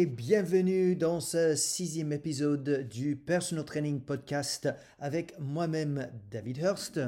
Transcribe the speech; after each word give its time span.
et 0.00 0.06
bienvenue 0.06 0.96
dans 0.96 1.20
ce 1.20 1.54
sixième 1.54 2.10
épisode 2.10 2.88
du 2.88 3.16
Personal 3.16 3.66
Training 3.66 4.00
Podcast 4.00 4.66
avec 4.98 5.38
moi-même 5.38 6.10
David 6.30 6.56
Hurst. 6.56 7.00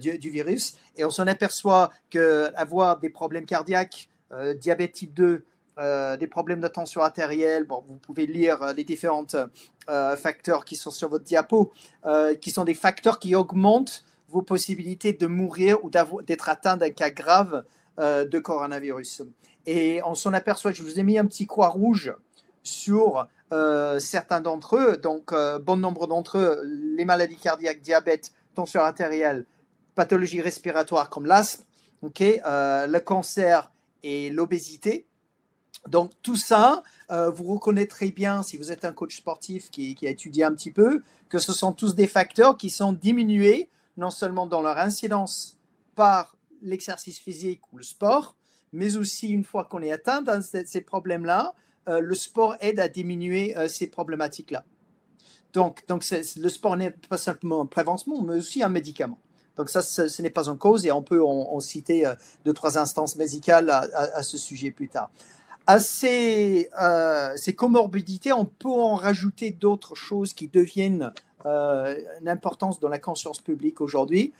du, 0.00 0.30
virus. 0.30 0.76
Et 0.96 1.04
on 1.04 1.10
s'en 1.10 1.26
aperçoit 1.26 1.90
qu'avoir 2.10 2.98
des 2.98 3.10
problèmes 3.10 3.46
cardiaques, 3.46 4.08
diabète 4.56 4.92
type 4.92 5.14
2, 5.14 5.44
des 5.78 6.26
problèmes 6.26 6.60
de 6.60 6.68
tension 6.68 7.00
artérielle, 7.00 7.64
bon, 7.64 7.82
vous 7.88 7.96
pouvez 7.96 8.26
lire 8.26 8.74
les 8.76 8.84
différents 8.84 9.26
facteurs 9.86 10.64
qui 10.64 10.76
sont 10.76 10.90
sur 10.90 11.08
votre 11.08 11.24
diapo, 11.24 11.72
qui 12.40 12.50
sont 12.50 12.64
des 12.64 12.74
facteurs 12.74 13.18
qui 13.18 13.34
augmentent 13.34 14.04
vos 14.28 14.42
possibilités 14.42 15.14
de 15.14 15.26
mourir 15.26 15.82
ou 15.82 15.90
d'être 15.90 16.48
atteint 16.50 16.76
d'un 16.76 16.90
cas 16.90 17.10
grave 17.10 17.64
de 17.98 18.38
coronavirus. 18.38 19.22
Et 19.66 20.00
on 20.04 20.14
s'en 20.14 20.32
aperçoit, 20.32 20.72
je 20.72 20.82
vous 20.82 20.98
ai 20.98 21.02
mis 21.02 21.18
un 21.18 21.26
petit 21.26 21.46
croix 21.46 21.68
rouge 21.68 22.14
sur 22.62 23.26
euh, 23.52 23.98
certains 23.98 24.40
d'entre 24.40 24.76
eux, 24.76 24.96
donc 24.96 25.32
euh, 25.32 25.58
bon 25.58 25.76
nombre 25.76 26.06
d'entre 26.06 26.38
eux, 26.38 26.62
les 26.64 27.04
maladies 27.04 27.36
cardiaques, 27.36 27.80
diabète, 27.80 28.32
tension 28.54 28.80
artérielle, 28.80 29.44
pathologies 29.94 30.40
respiratoires 30.40 31.10
comme 31.10 31.26
l'asthme, 31.26 31.64
euh, 32.20 32.86
le 32.86 33.00
cancer 33.00 33.70
et 34.02 34.30
l'obésité. 34.30 35.06
Donc 35.88 36.12
tout 36.22 36.36
ça, 36.36 36.82
vous 37.10 37.44
reconnaîtrez 37.44 38.10
bien, 38.10 38.42
si 38.42 38.56
vous 38.56 38.72
êtes 38.72 38.84
un 38.84 38.92
coach 38.92 39.16
sportif 39.16 39.70
qui, 39.70 39.96
a 40.02 40.08
étudié 40.08 40.44
un 40.44 40.54
petit 40.54 40.70
peu, 40.70 41.02
que 41.28 41.38
ce 41.38 41.52
sont 41.52 41.72
tous 41.72 41.94
des 41.94 42.06
facteurs 42.06 42.56
qui 42.56 42.70
sont 42.70 42.92
diminués, 42.92 43.68
non 43.96 44.10
seulement 44.10 44.46
dans 44.46 44.62
leur 44.62 44.78
incidence 44.78 45.58
par 45.94 46.36
l'exercice 46.62 47.18
physique 47.18 47.60
ou 47.72 47.78
le 47.78 47.82
sport, 47.82 48.36
mais 48.72 48.96
aussi 48.96 49.28
une 49.28 49.44
fois 49.44 49.64
qu'on 49.64 49.82
est 49.82 49.92
atteint 49.92 50.22
dans 50.22 50.42
ces 50.42 50.80
problèmes-là, 50.80 51.54
euh, 51.88 52.00
le 52.00 52.14
sport 52.14 52.56
aide 52.60 52.78
à 52.78 52.88
diminuer 52.88 53.56
euh, 53.56 53.68
ces 53.68 53.88
problématiques-là. 53.88 54.64
Donc, 55.52 55.84
le 55.88 56.48
sport 56.48 56.76
n'est 56.76 56.92
pas 56.92 57.18
simplement 57.18 57.60
un 57.60 57.66
prévention, 57.66 58.22
mais 58.22 58.36
aussi 58.36 58.62
un 58.62 58.68
médicament. 58.68 59.18
Donc 59.56 59.68
ça, 59.68 59.82
ce, 59.82 60.22
n'est 60.22 60.30
pas 60.30 60.48
en 60.48 60.56
cause 60.56 60.86
et 60.86 60.92
on 60.92 61.02
peut 61.02 61.22
en, 61.22 61.60
citer 61.60 62.06
euh, 62.06 62.14
deux, 62.46 62.54
trois 62.54 62.78
instances 62.78 63.16
médicales 63.16 63.68
à, 63.68 64.22
ce 64.22 64.38
sujet 64.38 64.70
plus 64.70 64.88
tard. 64.88 65.10
À 65.66 65.78
ces, 65.78 66.68
ces, 67.36 67.54
comorbidités, 67.54 68.32
on 68.32 68.44
peut 68.44 68.68
en 68.68 68.96
rajouter 68.96 69.50
d'autres 69.50 69.94
choses 69.94 70.32
qui 70.32 70.48
deviennent 70.48 71.12
une 71.44 72.28
importance 72.28 72.80
dans 72.80 72.88
la 72.88 72.98
conscience 72.98 73.40
publique 73.40 73.80
aujourd'hui, 73.80 74.32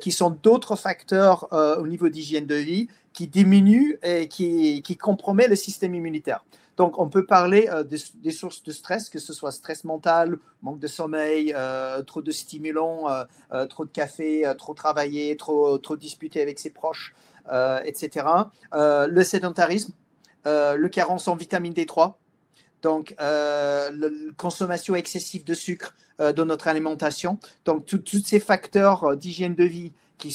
qui 0.00 0.12
sont 0.12 0.30
d'autres 0.30 0.76
facteurs 0.76 1.48
au 1.52 1.86
niveau 1.86 2.08
d'hygiène 2.08 2.46
de 2.46 2.54
vie 2.54 2.88
qui 3.12 3.26
diminuent 3.26 3.98
et 4.02 4.28
qui, 4.28 4.82
qui 4.82 4.96
compromettent 4.96 5.48
le 5.48 5.56
système 5.56 5.94
immunitaire. 5.94 6.44
Donc, 6.76 6.98
on 6.98 7.08
peut 7.08 7.24
parler 7.24 7.68
euh, 7.72 7.82
des, 7.82 8.30
sources 8.30 8.62
de 8.62 8.70
stress, 8.70 9.08
que 9.08 9.18
ce 9.18 9.32
soit 9.32 9.50
stress 9.50 9.84
mental, 9.84 10.36
manque 10.62 10.78
de 10.78 10.86
sommeil, 10.86 11.52
euh, 11.56 12.02
trop 12.02 12.20
de 12.20 12.30
stimulants, 12.30 13.08
euh, 13.52 13.66
trop 13.66 13.86
de 13.86 13.90
café, 13.90 14.44
trop 14.58 14.74
travailler, 14.74 15.36
trop, 15.36 15.78
trop 15.78 15.96
disputer 15.96 16.42
avec 16.42 16.58
ses 16.58 16.70
proches, 16.70 17.14
etc. 17.84 18.26
le 18.72 19.22
sédentarisme, 19.22 19.92
le 20.46 20.86
carence 20.88 21.28
en 21.28 21.36
vitamine 21.36 21.72
D3, 21.72 22.14
donc 22.82 23.14
la 23.18 23.90
consommation 24.36 24.94
excessive 24.94 25.44
de 25.44 25.54
sucre 25.54 25.94
dans 26.18 26.46
notre 26.46 26.68
alimentation. 26.68 27.38
Donc, 27.64 27.84
tous 27.86 28.22
ces 28.24 28.40
facteurs 28.40 29.16
d'hygiène 29.16 29.54
de 29.54 29.64
vie 29.64 29.92
qui, 30.18 30.34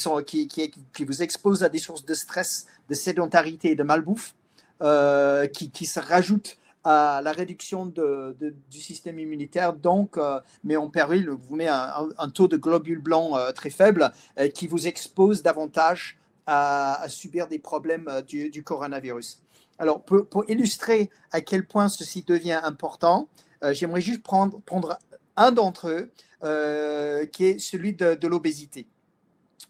vous 1.04 1.22
exposent 1.22 1.64
à 1.64 1.68
des 1.68 1.78
sources 1.78 2.04
de 2.04 2.14
stress, 2.14 2.66
de 2.88 2.94
sédentarité 2.94 3.70
et 3.70 3.74
de 3.74 3.82
malbouffe. 3.82 4.34
Euh, 4.82 5.46
qui, 5.46 5.86
se 5.86 6.00
rajoute 6.00 6.58
à 6.82 7.20
la 7.22 7.30
réduction 7.30 7.86
du 7.86 8.80
système 8.80 9.20
immunitaire, 9.20 9.74
donc 9.74 10.18
euh, 10.18 10.40
met 10.64 10.74
en 10.74 10.88
péril, 10.88 11.30
vous 11.30 11.54
met 11.54 11.68
un, 11.68 12.30
taux 12.34 12.48
de 12.48 12.56
globules 12.56 12.98
blancs 12.98 13.36
euh, 13.36 13.52
très 13.52 13.70
faible 13.70 14.10
qui 14.54 14.66
vous 14.66 14.88
expose 14.88 15.44
davantage 15.44 16.18
à, 16.46 17.04
subir 17.08 17.46
des 17.46 17.60
problèmes 17.60 18.10
du, 18.26 18.64
coronavirus. 18.64 19.41
Alors, 19.78 20.02
pour, 20.02 20.44
illustrer 20.48 21.10
à 21.32 21.40
quel 21.40 21.66
point 21.66 21.88
ceci 21.88 22.22
devient 22.22 22.60
important, 22.62 23.28
j'aimerais 23.70 24.00
juste 24.00 24.22
prendre, 24.22 24.60
prendre 24.62 24.98
un 25.36 25.52
d'entre 25.52 25.88
eux, 25.88 27.26
qui 27.32 27.44
est 27.44 27.58
celui 27.58 27.92
de, 27.94 28.26
l'obésité. 28.26 28.86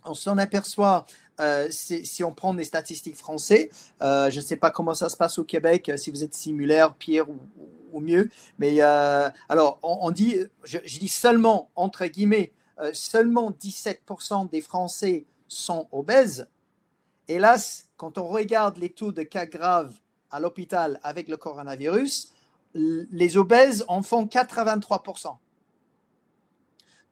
On 0.05 0.15
s'en 0.15 0.37
aperçoit 0.39 1.07
euh, 1.41 1.69
si 1.71 2.23
on 2.23 2.33
prend 2.33 2.55
des 2.55 2.65
statistiques 2.65 3.17
français, 3.17 3.71
euh, 4.03 4.31
je 4.31 4.37
ne 4.37 4.45
sais 4.45 4.57
pas 4.57 4.71
comment 4.71 4.95
ça 4.95 5.09
se 5.09 5.17
passe 5.17 5.39
au 5.39 5.45
Québec, 5.45 5.89
euh, 5.89 5.97
si 5.97 6.11
vous 6.11 6.23
êtes 6.23 6.35
similaire, 6.35 6.95
pire 6.95 7.27
ou, 7.29 8.01
mieux, 8.01 8.31
mais 8.59 8.81
alors 8.81 9.79
on, 9.83 10.11
dit, 10.11 10.39
je, 10.65 10.79
dis 10.79 11.09
seulement, 11.09 11.69
entre 11.77 12.07
guillemets, 12.07 12.53
seulement 12.95 13.51
17% 13.51 14.49
des 14.49 14.63
Français 14.63 15.27
sont 15.47 15.89
obèses. 15.93 16.47
Hélas, 17.29 17.87
quand 18.03 18.19
on 18.19 18.27
regarde 18.27 18.79
les 18.79 18.91
taux 18.91 19.13
de 19.13 19.23
cas 19.23 19.47
graves 19.47 19.95
à 20.33 20.41
l'hôpital 20.41 20.99
avec 21.05 21.29
le 21.29 21.37
coronavirus, 21.37 22.33
les 22.75 23.37
obèses 23.37 23.85
en 23.87 24.03
font 24.03 24.27
83%. 24.27 25.37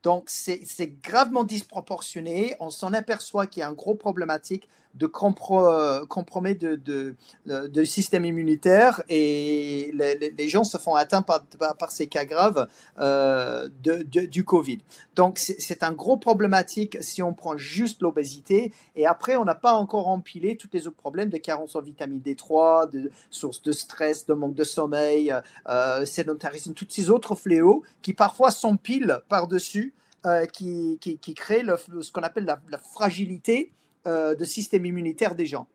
Donc, 0.03 0.25
c'est 0.27 1.01
gravement 1.01 1.45
disproportionné. 1.45 2.57
On 2.59 2.71
s'en 2.71 2.93
aperçoit 2.93 3.47
qu'il 3.47 3.61
y 3.61 3.63
a 3.63 3.69
un 3.69 3.73
gros 3.73 3.95
problématique 3.95 4.69
de 4.95 5.07
euh, 5.07 6.07
compromet 6.07 6.55
de, 6.55 7.15
de, 7.47 7.85
système 7.85 8.25
immunitaire 8.25 9.03
et 9.09 9.93
les, 9.95 10.49
gens 10.49 10.65
se 10.65 10.79
font 10.79 10.95
atteints 10.95 11.23
par, 11.23 11.45
par, 11.79 11.91
ces 11.91 12.07
cas 12.07 12.25
graves 12.25 12.69
euh, 12.99 13.69
du 13.71 14.45
Covid. 14.45 14.81
Donc, 15.15 15.39
c'est 15.39 15.83
un 15.83 15.93
gros 15.93 16.17
problématique 16.17 16.99
si 17.01 17.23
on 17.23 17.35
prend 17.35 17.57
juste 17.57 18.03
l'obésité 18.03 18.73
et 18.97 19.07
après, 19.07 19.37
on 19.37 19.45
n'a 19.45 19.55
pas 19.55 19.75
encore 19.75 20.09
empilé 20.09 20.57
tous 20.57 20.69
les 20.73 20.87
autres 20.87 20.97
problèmes 20.97 21.31
de 21.31 21.39
carence 21.39 21.77
en 21.77 21.81
vitamine 21.81 22.21
D3, 22.21 22.91
de 22.91 23.11
sources 23.31 23.63
de 23.63 23.73
stress, 23.73 24.27
de 24.27 24.35
manque 24.35 24.55
de 24.55 24.65
sommeil, 24.65 25.35
euh, 25.69 26.05
sédentarisme, 26.05 26.75
tous 26.75 26.87
ces 26.89 27.11
autres 27.11 27.35
fléaux 27.37 27.83
qui 28.03 28.13
parfois 28.13 28.51
s'empilent 28.51 29.21
par-dessus. 29.29 29.95
Euh, 30.27 30.45
qui, 30.45 30.99
qui, 31.01 31.17
qui, 31.17 31.33
crée 31.33 31.65
ce 32.03 32.13
qu'on 32.13 32.21
appelle 32.21 32.45
la 32.45 32.77
fragilité 32.77 33.73
euh, 34.07 34.35
de 34.35 34.45
système 34.45 34.87
immunitaire 34.87 35.35
des 35.35 35.47
gens. 35.47 35.67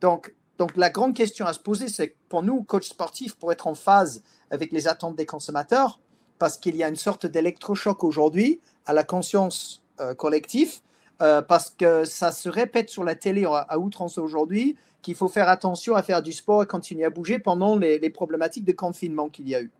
Donc, 0.00 0.34
donc 0.58 0.76
la 0.76 0.90
grande 0.90 1.14
question 1.14 1.46
à 1.46 1.52
se 1.52 1.58
poser, 1.58 1.88
c'est 1.88 2.14
pour 2.28 2.42
nous, 2.42 2.62
coach 2.62 2.88
sportifs, 2.88 3.34
pour 3.34 3.52
être 3.52 3.66
en 3.66 3.74
phase 3.74 4.22
avec 4.50 4.72
les 4.72 4.88
attentes 4.88 5.16
des 5.16 5.26
consommateurs, 5.26 6.00
parce 6.38 6.58
qu'il 6.58 6.76
y 6.76 6.84
a 6.84 6.88
une 6.88 6.96
sorte 6.96 7.26
d'électrochoc 7.26 8.04
aujourd'hui 8.04 8.60
à 8.84 8.92
la 8.92 9.04
conscience 9.04 9.82
euh, 10.00 10.14
collective, 10.14 10.80
euh, 11.22 11.42
parce 11.42 11.70
que 11.70 12.04
ça 12.04 12.30
se 12.30 12.48
répète 12.48 12.88
sur 12.88 13.04
la 13.04 13.14
télé 13.14 13.44
à, 13.46 13.78
outrance 13.78 14.18
aujourd'hui, 14.18 14.76
qu'il 15.02 15.14
faut 15.14 15.28
faire 15.28 15.48
attention 15.48 15.94
à 15.96 16.02
faire 16.02 16.22
du 16.22 16.32
sport 16.32 16.62
et 16.62 16.66
continuer 16.66 17.04
à 17.04 17.10
bouger 17.10 17.38
pendant 17.38 17.76
les, 17.76 17.98
les 17.98 18.10
problématiques 18.10 18.64
de 18.64 18.72
confinement 18.72 19.28
qu'il 19.28 19.48
y 19.48 19.54
a 19.54 19.62
eu. 19.62 19.70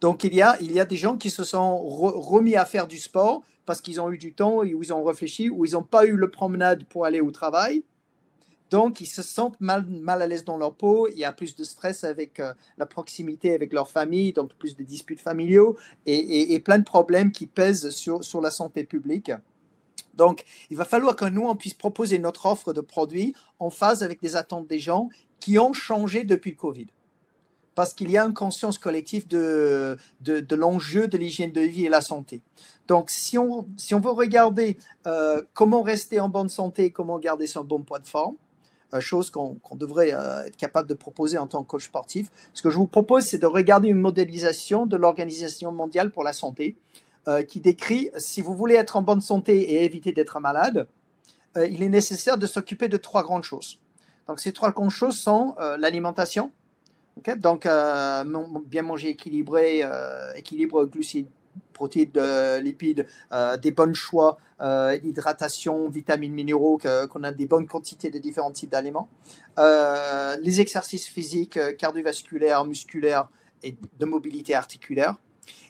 Donc, 0.00 0.24
il 0.24 0.34
y 0.34 0.42
a, 0.42 0.56
il 0.60 0.72
y 0.72 0.80
a 0.80 0.84
des 0.84 0.96
gens 0.96 1.16
qui 1.16 1.30
se 1.30 1.44
sont 1.44 1.78
remis 1.78 2.56
à 2.56 2.64
faire 2.64 2.86
du 2.86 2.98
sport 2.98 3.42
parce 3.66 3.80
qu'ils 3.80 4.00
ont 4.00 4.10
eu 4.10 4.18
du 4.18 4.32
temps, 4.32 4.62
et 4.62 4.74
où 4.74 4.82
ils 4.82 4.92
ont 4.92 5.04
réfléchi, 5.04 5.50
ou 5.50 5.64
ils 5.64 5.72
n'ont 5.72 5.82
pas 5.82 6.06
eu 6.06 6.16
le 6.16 6.30
promenade 6.30 6.84
pour 6.84 7.04
aller 7.04 7.20
au 7.20 7.30
travail. 7.30 7.84
Donc, 8.70 9.02
ils 9.02 9.06
se 9.06 9.22
sentent 9.22 9.60
mal, 9.60 9.84
mal 9.86 10.22
à 10.22 10.26
l'aise 10.26 10.44
dans 10.44 10.56
leur 10.56 10.74
peau. 10.74 11.06
Il 11.08 11.18
y 11.18 11.24
a 11.24 11.32
plus 11.32 11.54
de 11.54 11.62
stress 11.62 12.04
avec 12.04 12.40
euh, 12.40 12.54
la 12.78 12.86
proximité 12.86 13.54
avec 13.54 13.72
leur 13.72 13.90
famille, 13.90 14.32
donc 14.32 14.54
plus 14.54 14.74
de 14.74 14.82
disputes 14.82 15.20
familiaux 15.20 15.76
et, 16.06 16.54
et, 16.54 16.58
plein 16.58 16.78
de 16.78 16.84
problèmes 16.84 17.32
qui 17.32 17.46
pèsent 17.46 17.90
sur, 17.90 18.24
sur 18.24 18.40
la 18.40 18.50
santé 18.50 18.84
publique. 18.84 19.30
Donc, 20.14 20.44
il 20.70 20.78
va 20.78 20.86
falloir 20.86 21.16
que 21.16 21.26
nous, 21.26 21.42
on 21.42 21.54
puisse 21.54 21.74
proposer 21.74 22.18
notre 22.18 22.46
offre 22.46 22.72
de 22.72 22.80
produits 22.80 23.34
en 23.58 23.68
phase 23.68 24.02
avec 24.02 24.22
les 24.22 24.36
attentes 24.36 24.66
des 24.66 24.78
gens 24.78 25.10
qui 25.38 25.58
ont 25.58 25.74
changé 25.74 26.24
depuis 26.24 26.52
le 26.52 26.56
Covid 26.56 26.86
parce 27.74 27.94
qu'il 27.94 28.10
y 28.10 28.18
a 28.18 28.24
une 28.24 28.34
conscience 28.34 28.78
collective 28.78 29.26
de, 29.28 29.96
de, 30.20 30.56
l'enjeu 30.56 31.08
de 31.08 31.16
l'hygiène 31.16 31.52
de 31.52 31.60
vie 31.60 31.86
et 31.86 31.88
la 31.88 32.00
santé. 32.00 32.42
Donc, 32.88 33.10
si 33.10 33.38
on, 33.38 33.66
veut 33.90 34.10
regarder 34.10 34.76
euh, 35.06 35.42
comment 35.54 35.82
rester 35.82 36.20
en 36.20 36.28
bonne 36.28 36.48
santé, 36.48 36.90
comment 36.90 37.18
garder 37.18 37.46
son 37.46 37.64
bon 37.64 37.80
poids 37.82 38.00
de 38.00 38.06
forme, 38.06 38.36
euh, 38.92 39.00
chose 39.00 39.30
qu'on 39.30 39.58
devrait 39.72 40.12
euh, 40.12 40.44
être 40.44 40.56
capable 40.56 40.88
de 40.88 40.94
proposer 40.94 41.38
en 41.38 41.46
tant 41.46 41.62
que 41.62 41.68
coach 41.68 41.84
sportif, 41.84 42.30
ce 42.52 42.62
que 42.62 42.70
je 42.70 42.76
vous 42.76 42.86
propose, 42.86 43.24
c'est 43.24 43.38
de 43.38 43.46
regarder 43.46 43.88
une 43.88 44.00
modélisation 44.00 44.86
de 44.86 44.96
l'Organisation 44.96 45.72
mondiale 45.72 46.10
pour 46.10 46.24
la 46.24 46.32
santé 46.32 46.76
qui 47.46 47.60
décrit, 47.60 48.10
si 48.16 48.40
vous 48.40 48.52
voulez 48.52 48.74
être 48.74 48.96
en 48.96 49.02
bonne 49.02 49.20
santé 49.20 49.60
et 49.74 49.84
éviter 49.84 50.10
d'être 50.10 50.40
malade, 50.40 50.88
il 51.54 51.80
est 51.84 51.88
nécessaire 51.88 52.36
de 52.36 52.48
s'occuper 52.48 52.88
de 52.88 52.96
trois 52.96 53.22
grandes 53.22 53.44
choses. 53.44 53.78
Donc, 54.26 54.40
ces 54.40 54.52
trois 54.52 54.72
grandes 54.72 54.90
choses 54.90 55.16
sont 55.16 55.54
l'alimentation, 55.78 56.50
donc, 57.36 57.68
bien 58.66 58.82
manger 58.82 59.10
équilibré, 59.10 59.84
équilibre 60.34 60.84
glucides, 60.84 61.28
protéines, 61.72 62.10
lipides, 62.60 63.06
euh, 63.32 63.56
des 63.56 63.70
bons 63.70 63.94
choix, 63.94 64.38
hydratation, 65.02 65.88
vitamines, 65.88 66.32
minéraux, 66.32 66.78
qu'on 67.10 67.24
a 67.24 67.32
des 67.32 67.46
bonnes 67.46 67.66
quantités 67.66 68.10
de 68.10 68.18
différents 68.18 68.52
types 68.52 68.70
d'aliments. 68.70 69.08
les 69.58 70.60
exercices 70.60 71.08
physiques, 71.08 71.58
cardiovasculaires, 71.76 72.64
musculaires 72.64 73.28
et 73.64 73.76
de 73.98 74.04
mobilité 74.06 74.54
articulaire. 74.54 75.16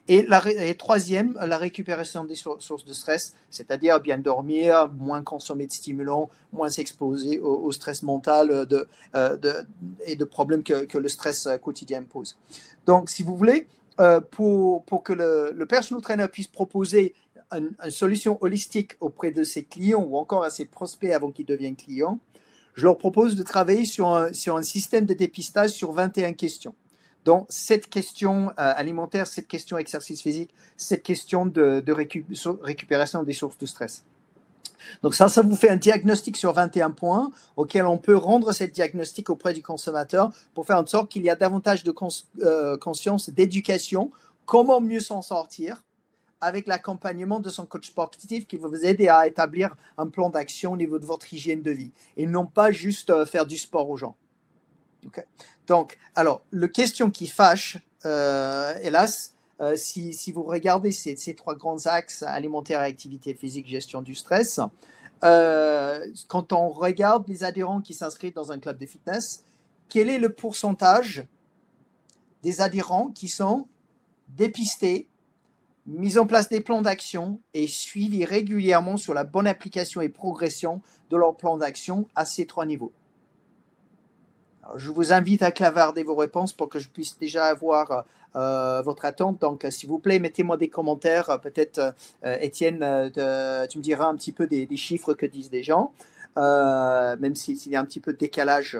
Et, 0.08 0.22
la, 0.22 0.42
troisième, 0.74 1.38
la 1.40 1.58
récupération 1.58 2.24
des 2.24 2.34
sources 2.34 2.84
de 2.84 2.92
stress, 2.92 3.34
c'est-à-dire 3.50 4.00
bien 4.00 4.18
dormir, 4.18 4.90
moins 4.98 5.22
consommer 5.22 5.66
de 5.68 5.72
stimulants, 5.72 6.28
moins 6.52 6.68
s'exposer 6.68 7.38
au, 7.38 7.70
stress 7.70 8.02
mental 8.02 8.66
de, 8.66 8.88
euh, 9.14 9.36
de, 9.36 9.54
et 10.04 10.16
de 10.16 10.24
problèmes 10.24 10.64
que, 10.64 10.84
que, 10.86 10.98
le 10.98 11.08
stress 11.08 11.48
quotidien 11.62 12.02
pose. 12.02 12.36
Donc, 12.84 13.10
si 13.10 13.22
vous 13.22 13.36
voulez, 13.36 13.68
euh, 14.00 14.20
pour, 14.20 14.84
que 15.04 15.12
le, 15.12 15.52
le 15.54 15.66
personal 15.66 16.02
trainer 16.02 16.28
puisse 16.28 16.48
proposer 16.48 17.14
une, 17.52 17.74
solution 17.90 18.38
holistique 18.40 18.92
auprès 19.00 19.30
de 19.30 19.44
ses 19.44 19.64
clients 19.64 20.02
ou 20.02 20.16
encore 20.16 20.44
à 20.44 20.50
ses 20.50 20.64
prospects 20.64 21.10
avant 21.10 21.30
qu'ils 21.30 21.46
deviennent 21.46 21.76
clients, 21.76 22.18
je 22.74 22.84
leur 22.84 22.96
propose 22.96 23.36
de 23.36 23.42
travailler 23.42 23.84
sur 23.84 24.08
un, 24.08 24.62
système 24.62 25.04
de 25.04 25.14
dépistage 25.14 25.70
sur 25.70 25.92
21 25.92 26.32
questions. 26.32 26.74
Donc, 27.24 27.46
cette 27.50 27.88
question 27.88 28.48
euh, 28.50 28.52
alimentaire, 28.56 29.26
cette 29.26 29.46
question 29.46 29.78
exercice 29.78 30.22
physique, 30.22 30.50
cette 30.76 31.02
question 31.02 31.46
de, 31.46 31.84
récupération 32.62 33.22
des 33.22 33.32
sources 33.32 33.58
de 33.58 33.66
stress. 33.66 34.04
Donc 35.02 35.14
ça, 35.14 35.28
ça 35.28 35.42
vous 35.42 35.56
fait 35.56 35.70
un 35.70 35.76
diagnostic 35.76 36.36
sur 36.36 36.52
21 36.52 36.90
points 36.90 37.30
auquel 37.56 37.86
on 37.86 37.98
peut 37.98 38.16
rendre 38.16 38.52
ce 38.52 38.64
diagnostic 38.64 39.30
auprès 39.30 39.54
du 39.54 39.62
consommateur 39.62 40.30
pour 40.54 40.66
faire 40.66 40.78
en 40.78 40.86
sorte 40.86 41.10
qu'il 41.10 41.22
y 41.22 41.30
a 41.30 41.36
davantage 41.36 41.84
de 41.84 41.94
euh, 42.42 42.76
conscience, 42.76 43.30
d'éducation, 43.30 44.10
comment 44.46 44.80
mieux 44.80 45.00
s'en 45.00 45.22
sortir 45.22 45.82
avec 46.40 46.66
l'accompagnement 46.66 47.38
de 47.38 47.48
son 47.48 47.66
coach 47.66 47.86
sportif 47.86 48.46
qui 48.46 48.56
va 48.56 48.68
vous 48.68 48.84
aider 48.84 49.08
à 49.08 49.26
établir 49.28 49.76
un 49.96 50.08
plan 50.08 50.28
d'action 50.28 50.72
au 50.72 50.76
niveau 50.76 50.98
de 50.98 51.06
votre 51.06 51.32
hygiène 51.32 51.62
de 51.62 51.70
vie 51.70 51.92
et 52.16 52.26
non 52.26 52.46
pas 52.46 52.72
juste 52.72 53.10
euh, 53.10 53.24
faire 53.24 53.46
du 53.46 53.56
sport 53.56 53.88
aux 53.88 53.96
gens. 53.96 54.16
Donc, 55.66 55.98
alors, 56.14 56.42
le 56.50 56.68
question 56.68 57.10
qui 57.10 57.26
fâche, 57.26 57.78
euh, 58.04 58.74
hélas, 58.82 59.34
euh, 59.62 59.76
si, 59.76 60.32
vous 60.32 60.42
regardez 60.42 60.90
ces, 60.90 61.14
ces, 61.16 61.34
trois 61.34 61.54
grands 61.54 61.86
axes, 61.86 62.22
alimentaire, 62.22 62.80
activité 62.80 63.32
physique, 63.32 63.68
gestion 63.68 64.02
du 64.02 64.14
stress, 64.14 64.60
euh, 65.24 66.04
quand 66.26 66.52
on 66.52 66.68
regarde 66.68 67.28
les 67.28 67.44
adhérents 67.44 67.80
qui 67.80 67.94
s'inscrivent 67.94 68.34
dans 68.34 68.50
un 68.50 68.58
club 68.58 68.76
de 68.78 68.86
fitness, 68.86 69.44
quel 69.88 70.08
est 70.10 70.18
le 70.18 70.30
pourcentage 70.30 71.24
des 72.42 72.60
adhérents 72.60 73.10
qui 73.14 73.28
sont 73.28 73.68
dépistés, 74.28 75.06
mis 75.86 76.18
en 76.18 76.26
place 76.26 76.48
des 76.48 76.60
plans 76.60 76.82
d'action 76.82 77.40
et 77.54 77.68
suivis 77.68 78.24
régulièrement 78.24 78.96
sur 78.96 79.14
la 79.14 79.22
bonne 79.22 79.46
application 79.46 80.00
et 80.00 80.08
progression 80.08 80.80
de 81.10 81.16
leur 81.16 81.36
plan 81.36 81.56
d'action 81.56 82.08
à 82.16 82.24
ces 82.24 82.46
trois 82.46 82.66
niveaux? 82.66 82.92
Je 84.76 84.90
vous 84.90 85.12
invite 85.12 85.42
à 85.42 85.50
clavarder 85.50 86.02
vos 86.02 86.14
réponses 86.14 86.52
pour 86.52 86.68
que 86.68 86.78
je 86.78 86.88
puisse 86.88 87.18
déjà 87.18 87.46
avoir 87.46 88.04
euh, 88.34 88.80
votre 88.82 89.04
attente. 89.04 89.40
Donc, 89.40 89.66
s'il 89.70 89.88
vous 89.88 89.98
plaît, 89.98 90.18
mettez-moi 90.18 90.56
des 90.56 90.68
commentaires. 90.68 91.38
Peut-être, 91.40 91.94
euh, 92.24 92.38
Étienne, 92.40 92.80
euh, 92.82 93.66
tu 93.66 93.78
me 93.78 93.82
diras 93.82 94.06
un 94.06 94.16
petit 94.16 94.32
peu 94.32 94.46
des, 94.46 94.66
chiffres 94.76 95.12
que 95.12 95.26
disent 95.26 95.50
des 95.50 95.62
gens, 95.62 95.92
même 96.36 97.34
s'il 97.34 97.68
y 97.68 97.76
a 97.76 97.80
un 97.80 97.84
petit 97.84 98.00
peu 98.00 98.12
de 98.12 98.18
décalage 98.18 98.78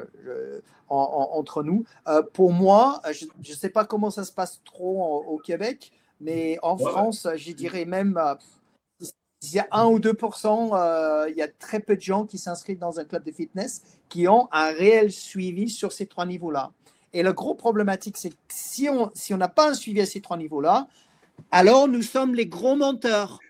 entre 0.88 1.62
nous. 1.62 1.84
pour 2.32 2.52
moi, 2.52 3.02
je 3.12 3.26
ne 3.26 3.54
sais 3.54 3.68
pas 3.68 3.84
comment 3.84 4.10
ça 4.10 4.24
se 4.24 4.32
passe 4.32 4.60
trop 4.64 5.24
au, 5.26 5.36
Québec, 5.38 5.92
mais 6.20 6.58
en 6.62 6.78
France, 6.78 7.28
je 7.36 7.52
dirais 7.52 7.84
même 7.84 8.18
il 9.42 9.54
y 9.54 9.58
a 9.58 9.66
1 9.72 9.86
ou 9.86 9.98
2% 9.98 10.70
euh, 10.72 11.28
il 11.30 11.36
y 11.36 11.42
a 11.42 11.48
très 11.48 11.80
peu 11.80 11.96
de 11.96 12.00
gens 12.00 12.26
qui 12.26 12.38
s'inscrivent 12.38 12.78
dans 12.78 13.00
un 13.00 13.04
club 13.04 13.24
de 13.24 13.32
fitness 13.32 13.82
qui 14.08 14.28
ont 14.28 14.48
un 14.52 14.66
réel 14.66 15.10
suivi 15.10 15.68
sur 15.68 15.92
ces 15.92 16.06
trois 16.06 16.26
niveaux-là. 16.26 16.72
Et 17.12 17.22
le 17.22 17.32
gros 17.32 17.54
problématique, 17.54 18.16
c'est 18.16 18.30
que 18.30 18.36
si 18.48 18.88
on 18.88 19.36
n'a 19.36 19.48
pas 19.48 19.70
un 19.70 19.74
suivi 19.74 20.00
à 20.00 20.06
ces 20.06 20.20
trois 20.20 20.36
niveaux-là, 20.36 20.86
alors 21.50 21.88
nous 21.88 22.02
sommes 22.02 22.34
les 22.34 22.46
gros 22.46 22.76
menteurs. 22.76 23.40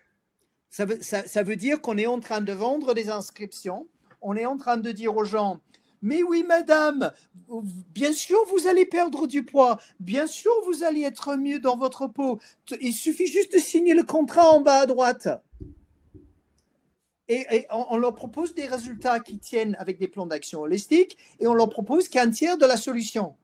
Ça 0.70 0.84
veut 0.86 1.56
dire 1.56 1.80
qu'on 1.80 1.98
est 1.98 2.06
en 2.06 2.20
train 2.20 2.40
de 2.40 2.52
vendre 2.52 2.94
des 2.94 3.10
inscriptions, 3.10 3.86
on 4.22 4.36
est 4.36 4.46
en 4.46 4.56
train 4.56 4.78
de 4.78 4.90
dire 4.90 5.14
aux 5.16 5.24
gens, 5.24 5.60
mais 6.00 6.24
oui, 6.24 6.42
madame, 6.42 7.12
bien 7.94 8.12
sûr, 8.12 8.38
vous 8.48 8.66
allez 8.66 8.86
perdre 8.86 9.28
du 9.28 9.44
poids. 9.44 9.78
Bien 10.00 10.26
sûr, 10.26 10.50
vous 10.66 10.82
allez 10.82 11.02
être 11.02 11.36
mieux 11.36 11.60
dans 11.60 11.76
votre 11.76 12.08
peau. 12.08 12.40
Il 12.80 12.92
suffit 12.92 13.28
juste 13.28 13.54
de 13.54 13.58
signer 13.58 13.94
le 13.94 14.02
contrat 14.02 14.50
en 14.50 14.60
bas 14.60 14.80
à 14.80 14.86
droite 14.86 15.28
et, 17.28 17.66
on, 17.70 17.96
leur 17.96 18.14
propose 18.14 18.54
des 18.54 18.66
résultats 18.66 19.20
qui 19.20 19.38
tiennent 19.38 19.76
avec 19.78 19.98
des 19.98 20.08
plans 20.08 20.26
d'action 20.26 20.62
holistiques 20.62 21.16
et 21.40 21.46
on 21.46 21.54
leur 21.54 21.68
propose 21.68 22.08
qu'un 22.08 22.30
tiers 22.30 22.58
de 22.58 22.66
la 22.66 22.76
solution. 22.76 23.34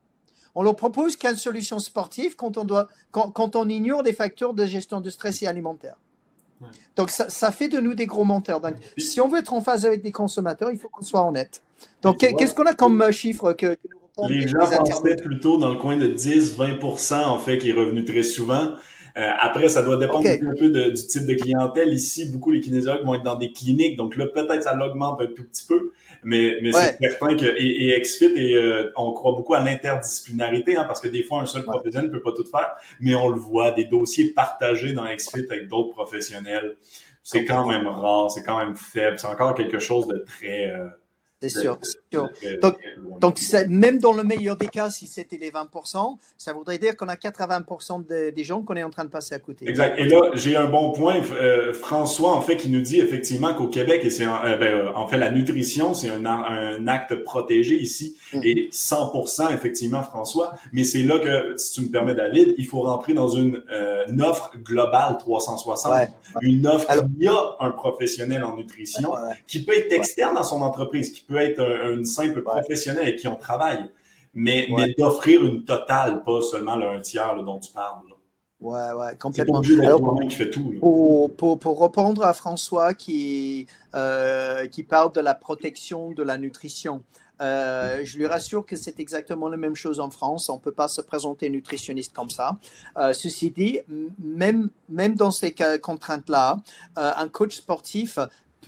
On 0.55 0.63
leur 0.63 0.75
propose 0.75 1.15
qu'une 1.15 1.35
solution 1.35 1.79
sportive 1.79 2.35
quand 2.35 2.57
on, 2.57 2.65
doit, 2.65 2.89
quand, 3.11 3.55
on 3.55 3.69
ignore 3.69 4.03
des 4.03 4.13
facteurs 4.13 4.53
de 4.53 4.65
gestion 4.65 4.99
de 4.99 5.09
stress 5.09 5.41
et 5.41 5.47
alimentaire. 5.47 5.95
Donc, 6.97 7.09
ça, 7.09 7.51
fait 7.53 7.69
de 7.69 7.79
nous 7.79 7.93
des 7.93 8.05
gros 8.05 8.25
menteurs. 8.25 8.59
Donc, 8.59 8.75
si 8.97 9.21
on 9.21 9.29
veut 9.29 9.39
être 9.39 9.53
en 9.53 9.61
phase 9.61 9.85
avec 9.85 10.01
des 10.01 10.11
consommateurs, 10.11 10.71
il 10.71 10.77
faut 10.77 10.89
qu'on 10.89 11.05
soit 11.05 11.25
honnête. 11.25 11.61
Donc, 12.01 12.17
qu'est-ce 12.17 12.53
qu'on 12.53 12.65
a 12.65 12.73
comme 12.73 13.01
euh, 13.01 13.11
chiffre 13.11 13.53
que, 13.53 13.77
nous 14.17 14.27
Les 14.27 14.45
gens 14.45 14.59
pensaient 14.59 15.15
plutôt 15.15 15.57
dans 15.57 15.69
le 15.69 15.77
coin 15.77 15.95
de 15.95 16.07
10-20 16.07 17.23
en 17.23 17.39
fait, 17.39 17.59
qui 17.59 17.69
est 17.69 17.73
revenu 17.73 18.03
très 18.03 18.23
souvent. 18.23 18.73
Euh, 19.19 19.31
après, 19.37 19.67
ça 19.67 19.81
doit 19.81 19.97
dépendre 19.97 20.27
un 20.29 20.55
peu 20.55 20.69
du 20.69 20.93
type 20.93 21.25
de 21.25 21.33
clientèle. 21.33 21.93
Ici, 21.93 22.25
beaucoup 22.31 22.51
les 22.51 22.61
kinésiologues 22.61 23.05
vont 23.05 23.15
être 23.15 23.23
dans 23.23 23.35
des 23.35 23.51
cliniques, 23.51 23.97
donc 23.97 24.15
là, 24.15 24.27
peut-être 24.27 24.63
ça 24.63 24.73
l'augmente 24.73 25.21
un 25.21 25.25
tout 25.25 25.43
petit 25.43 25.65
peu, 25.67 25.91
mais, 26.23 26.57
mais 26.61 26.71
c'est 26.71 26.97
certain 27.01 27.35
que 27.35 27.45
et, 27.45 27.89
et 27.89 27.99
XFIT, 27.99 28.33
et, 28.37 28.55
euh, 28.55 28.91
on 28.95 29.11
croit 29.11 29.33
beaucoup 29.33 29.55
à 29.55 29.59
l'interdisciplinarité, 29.59 30.77
hein, 30.77 30.85
parce 30.85 31.01
que 31.01 31.09
des 31.09 31.23
fois, 31.23 31.41
un 31.41 31.45
seul 31.45 31.63
professionnel 31.63 32.09
ne 32.09 32.13
peut 32.13 32.21
pas 32.21 32.31
tout 32.31 32.45
faire, 32.45 32.75
mais 33.01 33.13
on 33.13 33.27
le 33.27 33.39
voit, 33.39 33.71
des 33.71 33.85
dossiers 33.85 34.29
partagés 34.29 34.93
dans 34.93 35.03
XFIT 35.03 35.47
avec 35.49 35.67
d'autres 35.67 35.93
professionnels. 35.93 36.77
C'est 37.21 37.43
quand 37.43 37.67
même 37.67 37.87
rare, 37.87 38.31
c'est 38.31 38.43
quand 38.43 38.57
même 38.57 38.75
faible, 38.75 39.19
c'est 39.19 39.27
encore 39.27 39.53
quelque 39.53 39.79
chose 39.79 40.07
de 40.07 40.19
très. 40.19 40.71
Euh, 40.71 40.87
c'est 41.41 41.49
sûr. 41.49 41.79
Donc, 42.11 42.77
donc 43.19 43.39
même 43.69 43.99
dans 43.99 44.13
le 44.13 44.23
meilleur 44.23 44.57
des 44.57 44.67
cas, 44.67 44.89
si 44.89 45.07
c'était 45.07 45.37
les 45.37 45.51
20%, 45.51 46.17
ça 46.37 46.53
voudrait 46.53 46.77
dire 46.77 46.97
qu'on 46.97 47.07
a 47.07 47.15
80% 47.15 48.33
des 48.33 48.43
gens 48.43 48.61
qu'on 48.61 48.75
est 48.75 48.83
en 48.83 48.89
train 48.89 49.05
de 49.05 49.09
passer 49.09 49.35
à 49.35 49.39
côté. 49.39 49.69
Exact. 49.69 49.97
Et 49.97 50.05
là, 50.05 50.31
j'ai 50.33 50.55
un 50.55 50.67
bon 50.67 50.91
point, 50.91 51.21
euh, 51.33 51.73
François, 51.73 52.31
en 52.31 52.41
fait, 52.41 52.57
qui 52.57 52.69
nous 52.69 52.81
dit 52.81 52.99
effectivement 52.99 53.53
qu'au 53.53 53.67
Québec, 53.67 54.01
et 54.03 54.09
c'est 54.09 54.25
euh, 54.25 54.57
ben, 54.57 54.63
euh, 54.63 54.91
en 54.95 55.07
fait 55.07 55.17
la 55.17 55.31
nutrition, 55.31 55.93
c'est 55.93 56.09
un, 56.09 56.25
un, 56.25 56.87
acte 56.87 57.15
protégé 57.23 57.75
ici, 57.75 58.17
mm. 58.33 58.41
et 58.43 58.69
100% 58.71 59.53
effectivement, 59.53 60.03
François. 60.03 60.55
Mais 60.73 60.83
c'est 60.83 61.03
là 61.03 61.19
que, 61.19 61.57
si 61.57 61.73
tu 61.73 61.81
me 61.81 61.91
permets, 61.91 62.15
David, 62.15 62.55
il 62.57 62.65
faut 62.65 62.81
rentrer 62.81 63.13
dans 63.13 63.29
une, 63.29 63.61
offre 64.21 64.51
globale 64.57 65.17
360, 65.19 66.09
une 66.41 66.67
offre 66.67 66.87
qui 67.17 67.27
a 67.27 67.55
un 67.59 67.71
professionnel 67.71 68.43
en 68.43 68.55
nutrition, 68.55 69.13
qui 69.47 69.63
peut 69.63 69.77
être 69.77 69.93
externe 69.93 70.37
à 70.37 70.43
son 70.43 70.61
entreprise, 70.61 71.11
qui 71.11 71.21
peut 71.29 71.37
être 71.37 71.61
un, 71.61 71.93
une 71.93 72.05
simple 72.05 72.41
professionnel 72.41 73.03
avec 73.03 73.17
qui 73.17 73.27
on 73.27 73.35
travaille. 73.35 73.85
mais, 74.33 74.67
mais 74.75 74.93
d'offrir 74.97 75.43
une 75.43 75.63
totale, 75.63 76.23
pas 76.23 76.41
seulement 76.41 76.73
un 76.73 76.99
tiers 76.99 77.43
dont 77.43 77.59
tu 77.59 77.71
parles. 77.71 78.01
Ouais, 78.59 78.91
ouais, 78.91 79.15
complètement. 79.17 79.61
Alors, 79.61 80.19
qui 80.27 80.35
fait 80.35 80.49
tout, 80.49 80.73
pour, 80.79 81.33
pour, 81.35 81.59
pour, 81.59 81.81
répondre 81.81 82.25
à 82.25 82.33
François 82.33 82.93
qui, 82.93 83.67
euh, 83.95 84.67
qui 84.67 84.83
parle 84.83 85.13
de 85.13 85.21
la 85.21 85.33
protection 85.33 86.11
de 86.11 86.23
la 86.23 86.37
nutrition, 86.37 87.01
euh, 87.41 88.01
je 88.03 88.17
lui 88.17 88.27
rassure 88.27 88.65
que 88.65 88.75
c'est 88.75 88.99
exactement 88.99 89.47
la 89.47 89.55
même 89.55 89.75
chose 89.75 90.01
en 90.01 90.09
France. 90.09 90.49
On 90.49 90.55
ne 90.55 90.59
peut 90.59 90.73
pas 90.73 90.89
se 90.89 90.99
présenter 90.99 91.49
nutritionniste 91.49 92.13
comme 92.13 92.29
ça. 92.29 92.57
Euh, 92.97 93.13
ceci 93.13 93.49
dit, 93.49 93.79
même, 94.21 94.69
même 94.89 95.15
dans 95.15 95.31
ces 95.31 95.55
contraintes-là, 95.81 96.57
un 96.97 97.27
coach 97.29 97.55
sportif 97.55 98.19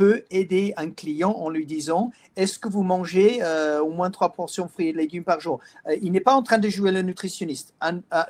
peut 0.01 0.24
aider 0.31 0.74
un 0.77 0.89
client 0.89 1.29
en 1.29 1.50
lui 1.51 1.67
disant 1.67 2.12
est-ce 2.36 2.58
que 2.58 2.67
vous 2.67 2.81
mangez 2.81 3.39
au 3.84 3.91
moins 3.91 4.10
trois 4.10 4.34
portions 4.34 4.65
de 4.65 4.72
fruits 4.72 4.88
et 4.88 4.93
légumes 4.93 5.24
par 5.24 5.39
jour? 5.39 5.60
Il 6.01 6.12
n'est 6.12 6.22
pas 6.22 6.34
en 6.34 6.41
train 6.41 6.58
de 6.58 6.70
jouer 6.70 6.91
le 6.91 7.03
nutritionniste. 7.03 7.75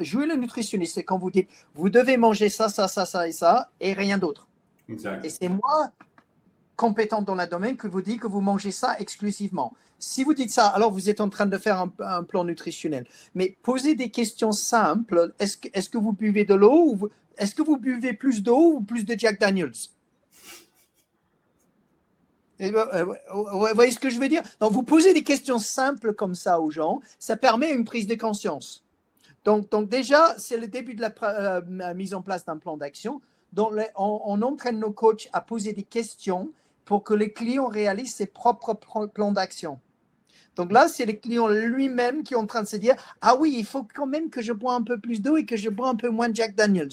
jouer 0.02 0.26
le 0.26 0.36
nutritionniste, 0.36 0.96
c'est 0.96 1.04
quand 1.04 1.18
vous 1.18 1.32
dites 1.32 1.50
vous 1.74 1.90
devez 1.90 2.18
manger 2.18 2.50
ça, 2.50 2.68
ça, 2.68 2.90
ça, 2.90 3.06
ça 3.06 3.26
et 3.30 3.32
ça, 3.32 3.70
et 3.80 3.94
rien 3.94 4.18
d'autre. 4.18 4.50
Et 5.24 5.30
c'est 5.30 5.48
moi, 5.48 5.92
compétent 6.76 7.22
dans 7.22 7.36
le 7.36 7.48
domaine, 7.48 7.78
que 7.78 7.88
vous 7.88 8.02
dites 8.02 8.20
que 8.20 8.28
vous 8.28 8.42
mangez 8.42 8.72
ça 8.72 8.98
exclusivement. 9.00 9.74
Si 9.98 10.26
vous 10.26 10.34
dites 10.34 10.52
ça, 10.52 10.68
alors 10.68 10.92
vous 10.92 11.10
êtes 11.10 11.22
en 11.22 11.30
train 11.30 11.46
de 11.46 11.58
faire 11.58 11.88
un, 12.00 12.24
plan 12.24 12.44
nutritionnel. 12.44 13.06
Mais 13.34 13.56
posez 13.64 13.96
des 13.96 14.10
questions 14.10 14.52
simples. 14.52 15.34
Est-ce 15.40 15.56
que, 15.56 15.70
est 15.72 15.90
que 15.90 15.98
vous 15.98 16.12
buvez 16.12 16.44
de 16.44 16.56
l'eau 16.56 16.92
ou 16.92 17.10
est-ce 17.38 17.56
que 17.56 17.62
vous 17.62 17.78
buvez 17.78 18.12
plus 18.12 18.44
d'eau 18.44 18.74
ou 18.74 18.82
plus 18.82 19.06
de 19.06 19.18
Jack 19.18 19.40
Daniels? 19.40 19.72
euh, 19.72 20.01
vous 22.70 23.74
voyez 23.74 23.92
ce 23.92 24.00
que 24.00 24.10
je 24.10 24.20
veux 24.20 24.30
dire? 24.30 24.44
Donc, 24.60 24.72
vous 24.72 24.84
posez 24.84 25.14
des 25.14 25.24
questions 25.24 25.60
simples 25.60 26.14
comme 26.14 26.36
ça 26.36 26.60
aux 26.60 26.70
gens, 26.70 27.02
ça 27.18 27.36
permet 27.36 27.72
une 27.72 27.86
prise 27.86 28.08
de 28.08 28.16
conscience. 28.16 28.84
Donc, 29.44 29.70
donc 29.72 29.90
déjà, 29.90 30.36
c'est 30.38 30.58
le 30.58 30.68
début 30.68 30.94
de 30.94 31.02
la 31.02 31.14
euh, 31.24 31.94
mise 31.96 32.14
en 32.14 32.22
place 32.22 32.46
d'un 32.46 32.58
plan 32.58 32.78
d'action. 32.78 33.22
On, 33.58 33.76
on, 33.98 34.42
entraîne 34.44 34.80
nos 34.80 34.92
coachs 34.92 35.28
à 35.34 35.42
poser 35.42 35.74
des 35.74 35.84
questions 35.84 36.52
pour 36.86 37.04
que 37.04 37.14
les 37.14 37.34
clients 37.34 37.68
réalisent 37.68 38.16
ses 38.16 38.28
propres 38.28 38.76
plans 39.08 39.32
d'action. 39.32 39.80
Donc 40.56 40.72
là, 40.72 40.88
c'est 40.88 41.06
le 41.06 41.14
client 41.14 41.48
lui-même 41.48 42.24
qui 42.24 42.34
est 42.34 42.38
en 42.38 42.46
train 42.46 42.62
de 42.62 42.68
se 42.68 42.76
dire 42.76 42.96
Ah 43.22 43.36
oui, 43.36 43.56
il 43.58 43.66
faut 43.66 43.88
quand 43.94 44.08
même 44.08 44.30
que 44.30 44.42
je 44.42 44.54
bois 44.54 44.76
un 44.76 44.84
peu 44.84 45.00
plus 45.00 45.22
d'eau 45.22 45.38
et 45.38 45.46
que 45.46 45.58
je 45.58 45.70
bois 45.70 45.90
un 45.90 45.96
peu 45.96 46.10
moins 46.10 46.30
de 46.30 46.36
Jack 46.36 46.56
Daniels. 46.56 46.90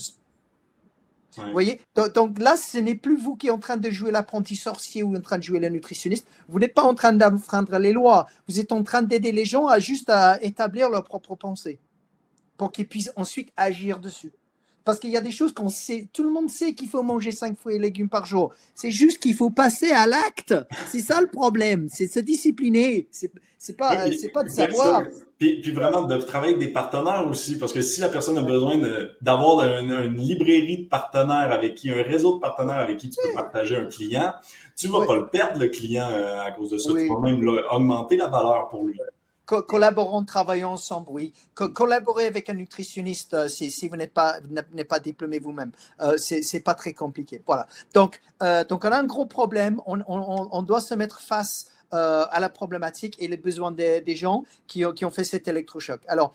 Vous 1.47 1.52
voyez? 1.52 1.80
Donc, 2.14 2.38
là, 2.38 2.57
ce 2.57 2.78
n'est 2.78 2.95
plus 2.95 3.16
vous 3.16 3.37
qui 3.37 3.49
êtes 3.49 3.52
en 3.52 3.59
train 3.59 3.76
de 3.76 3.90
jouer 3.90 4.11
l'apprenti 4.11 4.57
sorcier 4.57 5.02
ou 5.02 5.16
en 5.16 5.21
train 5.21 5.38
de 5.38 5.42
jouer 5.42 5.61
le 5.61 5.68
nutritionniste. 5.68 6.26
Vous 6.49 6.59
n'êtes 6.59 6.75
pas 6.75 6.83
en 6.83 6.95
train 6.95 7.12
d'enfreindre 7.12 7.78
les 7.78 7.92
lois. 7.92 8.26
Vous 8.49 8.61
êtes 8.61 8.73
en 8.73 8.83
train 8.83 9.02
d'aider 9.02 9.33
les 9.33 9.45
gens 9.45 9.66
à 9.66 9.78
juste 9.78 10.11
à 10.11 10.42
établir 10.42 10.90
leur 10.90 11.04
propre 11.04 11.35
pensée 11.35 11.78
pour 12.57 12.73
qu'ils 12.73 12.88
puissent 12.88 13.12
ensuite 13.16 13.50
agir 13.57 13.99
dessus. 13.99 14.33
Parce 14.85 14.99
qu'il 14.99 15.11
y 15.11 15.18
a 15.18 15.21
des 15.21 15.30
choses 15.30 15.52
qu'on 15.52 15.68
sait, 15.68 16.09
tout 16.14 16.23
le 16.23 16.30
monde 16.30 16.49
sait 16.49 16.73
qu'il 16.73 16.88
faut 16.88 17.02
manger 17.02 17.30
cinq 17.30 17.59
fruits 17.59 17.76
et 17.76 17.78
légumes 17.78 18.09
par 18.09 18.25
jour. 18.25 18.54
C'est 18.75 18.90
juste 18.90 19.18
qu'il 19.18 19.35
faut 19.35 19.50
passer 19.50 19.90
à 19.90 20.07
l'acte. 20.07 20.54
C'est 20.90 21.02
ça 21.02 21.21
le 21.21 21.26
problème, 21.26 21.88
c'est 21.92 22.09
se 22.09 22.21
discipliner. 22.21 23.07
C'est 23.59 23.73
c'est 23.73 23.77
pas, 23.77 24.43
pas 24.43 24.45
de 24.45 24.50
savoir. 24.50 25.03
Puis, 25.38 25.61
puis, 25.61 25.73
vraiment 25.73 26.03
de 26.03 26.17
travailler 26.19 26.55
avec 26.55 26.67
des 26.67 26.73
partenaires 26.73 27.27
aussi, 27.29 27.59
parce 27.59 27.73
que 27.73 27.81
si 27.81 28.00
la 28.00 28.09
personne 28.09 28.38
a 28.38 28.43
besoin 28.43 28.81
d'avoir 29.21 29.65
une, 29.65 30.17
librairie 30.17 30.85
de 30.85 30.88
partenaires 30.88 31.50
avec 31.53 31.75
qui, 31.75 31.91
un 31.91 32.03
réseau 32.03 32.37
de 32.37 32.41
partenaires 32.41 32.79
avec 32.79 32.99
qui 32.99 33.11
tu 33.11 33.21
peux 33.21 33.35
partager 33.35 33.77
un 33.77 33.87
client, 33.87 34.33
tu 34.77 34.87
ne 34.87 34.93
vas 34.93 35.07
pas 35.07 35.17
le 35.17 35.27
perdre, 35.27 35.59
le 35.59 35.69
client, 35.69 36.09
euh, 36.09 36.41
à 36.41 36.53
cause 36.53 36.71
de 36.71 36.79
ça. 36.79 36.93
Tu 36.93 37.09
vas 37.09 37.19
même 37.21 37.47
augmenter 37.71 38.17
la 38.17 38.29
valeur 38.29 38.69
pour 38.69 38.85
lui 38.85 38.99
collaborons, 39.49 40.25
travaillons 40.25 40.71
ensemble, 40.71 41.07
oui. 41.11 41.33
collaborer 41.55 42.27
avec 42.27 42.50
un 42.50 42.55
nutritionniste 42.55 43.35
euh, 43.35 43.49
si, 43.49 43.71
si 43.71 43.88
vous 43.88 43.97
n'êtes 43.97 44.12
pas, 44.12 44.38
pas 44.88 45.00
diplômé 45.00 45.38
vous-même, 45.38 45.73
euh, 46.00 46.17
ce 46.19 46.43
c'est 46.43 46.61
pas 46.61 46.75
très 46.75 46.93
compliqué. 46.93 47.43
Voilà. 47.47 47.67
Donc, 47.95 48.21
euh, 48.43 48.65
donc, 48.65 48.85
on 48.85 48.88
a 48.88 48.99
un 48.99 49.05
gros 49.05 49.27
problème. 49.27 49.81
On, 49.87 50.00
on, 50.07 50.49
on 50.50 50.62
doit 50.62 50.81
se 50.81 50.95
mettre 50.95 51.21
face 51.21 51.67
à 51.90 52.38
la 52.40 52.49
problématique 52.49 53.16
et 53.18 53.28
les 53.28 53.37
besoins 53.37 53.73
des, 53.73 54.16
gens 54.16 54.45
qui, 54.66 54.85
qui, 54.95 55.04
ont 55.04 55.11
fait 55.11 55.25
cet 55.25 55.49
électrochoc. 55.49 56.00
Alors, 56.09 56.35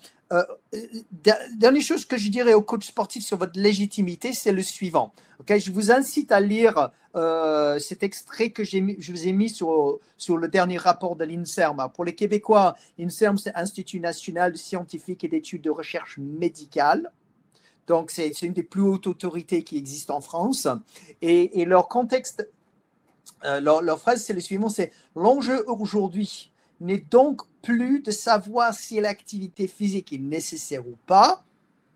dernière 1.12 1.81
chose 1.81 2.05
que 2.05 2.17
je 2.17 2.29
dirais 2.29 2.53
aux 2.53 2.62
coachs 2.62 2.83
sportifs 2.83 3.25
sur 3.25 3.38
votre 3.38 3.60
légitimité, 3.60 4.33
c'est 4.33 4.51
le 4.51 4.63
suivant. 4.63 5.13
Ok, 5.39 5.57
je 5.57 5.72
vous 5.72 5.91
incite 5.91 6.31
à 6.31 6.39
lire 6.39 6.91
euh, 7.15 7.77
cet 7.77 8.01
extrait 8.01 8.50
que 8.50 8.63
je 8.63 9.12
vous 9.12 9.27
ai 9.27 9.33
mis 9.33 9.50
sur, 9.50 10.00
sur 10.17 10.38
le 10.38 10.48
dernier 10.48 10.77
rapport 10.77 11.15
de 11.15 11.24
l'INSERM. 11.24 11.89
Pour 11.93 12.05
les 12.05 12.15
Québécois, 12.15 12.75
l'INSERM, 12.98 13.38
c'est 13.38 13.55
Institut 13.55 14.00
national 14.00 14.57
scientifique 14.57 15.24
et 15.24 15.27
d'études 15.27 15.62
de 15.62 15.69
recherche 15.69 16.17
médicale. 16.17 17.12
Donc, 17.86 18.10
c'est 18.10 18.41
une 18.41 18.53
des 18.53 18.63
plus 18.63 18.81
hautes 18.81 19.07
autorités 19.07 19.63
qui 19.63 19.77
existent 19.77 20.15
en 20.15 20.22
France. 20.22 20.67
Et, 21.22 21.65
leur 21.65 21.88
contexte, 21.88 22.50
euh, 23.45 23.59
leur, 23.59 24.00
phrase, 24.00 24.23
c'est 24.23 24.33
le 24.33 24.39
suivant, 24.39 24.69
c'est 24.69 24.91
l'enjeu 25.15 25.63
aujourd'hui 25.67 26.51
n'est 26.79 26.97
donc 26.97 27.41
plus 27.62 28.01
de 28.01 28.12
savoir 28.12 28.73
si 28.73 29.00
l'activité 29.00 29.67
physique 29.67 30.12
est 30.12 30.17
nécessaire 30.17 30.85
ou 30.88 30.97
pas, 31.05 31.43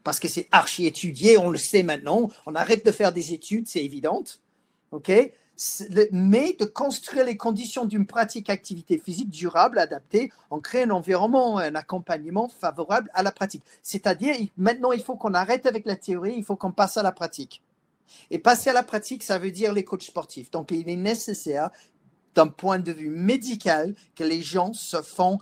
parce 0.03 0.19
que 0.19 0.27
c'est 0.27 0.47
archi 0.51 0.85
étudié, 0.85 1.37
on 1.37 1.49
le 1.49 1.57
sait 1.57 1.83
maintenant, 1.83 2.29
on 2.45 2.55
arrête 2.55 2.85
de 2.85 2.91
faire 2.91 3.11
des 3.11 3.33
études, 3.33 3.67
c'est 3.67 3.83
évident. 3.83 4.23
OK? 4.91 5.11
Mais 6.11 6.55
de 6.59 6.65
construire 6.65 7.25
les 7.25 7.35
conditions 7.35 7.85
d'une 7.85 8.05
pratique 8.05 8.49
activité 8.49 8.99
physique 8.99 9.29
durable, 9.29 9.79
adaptée, 9.79 10.31
en 10.49 10.59
créant 10.59 10.89
un 10.89 10.91
environnement, 10.91 11.57
un 11.57 11.75
accompagnement 11.75 12.47
favorable 12.47 13.09
à 13.13 13.23
la 13.23 13.31
pratique. 13.31 13.63
C'est-à-dire, 13.81 14.35
maintenant, 14.55 14.91
il 14.91 15.01
faut 15.01 15.15
qu'on 15.15 15.33
arrête 15.33 15.65
avec 15.65 15.85
la 15.85 15.95
théorie, 15.95 16.35
il 16.37 16.45
faut 16.45 16.55
qu'on 16.55 16.71
passe 16.71 16.95
à 16.97 17.03
la 17.03 17.11
pratique. 17.11 17.61
Et 18.29 18.39
passer 18.39 18.69
à 18.69 18.73
la 18.73 18.83
pratique, 18.83 19.23
ça 19.23 19.37
veut 19.37 19.51
dire 19.51 19.73
les 19.73 19.83
coachs 19.83 20.03
sportifs. 20.03 20.51
Donc, 20.51 20.71
il 20.71 20.89
est 20.89 20.95
nécessaire, 20.95 21.69
d'un 22.35 22.47
point 22.47 22.79
de 22.79 22.91
vue 22.91 23.09
médical, 23.09 23.95
que 24.15 24.23
les 24.23 24.41
gens 24.41 24.73
se 24.73 25.01
font 25.01 25.39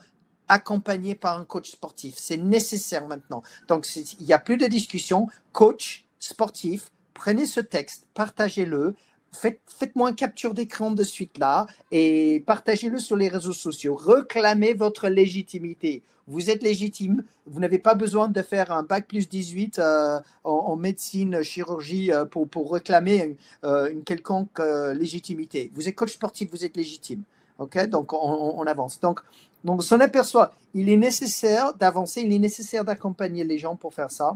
accompagner 0.47 1.15
par 1.15 1.39
un 1.39 1.45
coach 1.45 1.71
sportif. 1.71 2.15
C'est 2.17 2.37
nécessaire 2.37 3.07
maintenant. 3.07 3.43
Donc, 3.67 3.87
il 3.95 4.25
n'y 4.25 4.33
a 4.33 4.39
plus 4.39 4.57
de 4.57 4.67
discussion. 4.67 5.27
Coach 5.51 6.05
sportif, 6.19 6.89
prenez 7.13 7.45
ce 7.45 7.59
texte, 7.59 8.05
partagez-le, 8.13 8.95
faites-moi 9.35 10.09
une 10.09 10.15
capture 10.15 10.53
d'écran 10.53 10.91
de 10.91 11.03
suite 11.03 11.37
là 11.37 11.67
et 11.91 12.43
partagez-le 12.45 12.99
sur 12.99 13.15
les 13.15 13.27
réseaux 13.27 13.53
sociaux. 13.53 13.95
Reclamez 13.95 14.73
votre 14.73 15.09
légitimité. 15.09 16.03
Vous 16.27 16.49
êtes 16.49 16.63
légitime. 16.63 17.23
Vous 17.45 17.59
n'avez 17.59 17.77
pas 17.77 17.93
besoin 17.93 18.27
de 18.27 18.41
faire 18.41 18.71
un 18.71 18.81
bac 18.81 19.07
plus 19.07 19.29
18 19.29 19.77
euh, 19.77 20.19
en, 20.43 20.75
médecine, 20.75 21.43
chirurgie 21.43 22.11
euh, 22.11 22.25
pour, 22.25 22.47
pour, 22.47 22.73
réclamer 22.73 23.37
euh, 23.63 23.91
une 23.91 24.03
quelconque 24.03 24.59
légitimité. 24.95 25.71
Vous 25.75 25.87
êtes 25.87 25.95
coach 25.95 26.13
sportif, 26.13 26.49
vous 26.51 26.65
êtes 26.65 26.75
légitime. 26.75 27.21
OK? 27.59 27.87
Donc, 27.87 28.11
on, 28.13 28.65
avance. 28.65 28.99
Donc, 28.99 29.19
donc, 29.63 29.79
on 29.79 29.81
s'en 29.81 29.99
aperçoit. 29.99 30.55
Il 30.73 30.89
est 30.89 30.97
nécessaire 30.97 31.73
d'avancer, 31.75 32.21
il 32.21 32.33
est 32.33 32.39
nécessaire 32.39 32.83
d'accompagner 32.83 33.43
les 33.43 33.57
gens 33.57 33.75
pour 33.75 33.93
faire 33.93 34.11
ça. 34.11 34.35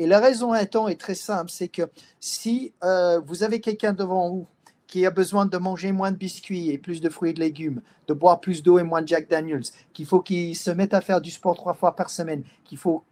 Et 0.00 0.06
la 0.06 0.18
raison 0.18 0.54
étant 0.54 0.88
est 0.88 0.98
très 0.98 1.14
simple, 1.14 1.50
c'est 1.50 1.68
que 1.68 1.82
si 2.20 2.72
euh, 2.82 3.20
vous 3.20 3.42
avez 3.42 3.60
quelqu'un 3.60 3.92
devant 3.92 4.30
vous 4.30 4.46
qui 4.86 5.04
a 5.04 5.10
besoin 5.10 5.44
de 5.44 5.58
manger 5.58 5.92
moins 5.92 6.10
de 6.10 6.16
biscuits 6.16 6.70
et 6.70 6.78
plus 6.78 7.02
de 7.02 7.10
fruits 7.10 7.32
et 7.32 7.34
de 7.34 7.40
légumes, 7.40 7.82
de 8.08 8.14
boire 8.14 8.40
plus 8.40 8.62
d'eau 8.62 8.78
et 8.78 8.82
moins 8.82 9.02
de 9.02 9.08
Jack 9.08 9.28
Daniels, 9.28 9.66
qu'il 9.92 10.06
faut 10.06 10.20
qu'il 10.20 10.56
se 10.56 10.70
mette 10.70 10.94
à 10.94 11.02
faire 11.02 11.20
du 11.20 11.30
sport 11.30 11.54
trois 11.54 11.74
fois 11.74 11.94
par 11.94 12.08
semaine, 12.08 12.44
qu'il 12.64 12.78
faut 12.78 13.04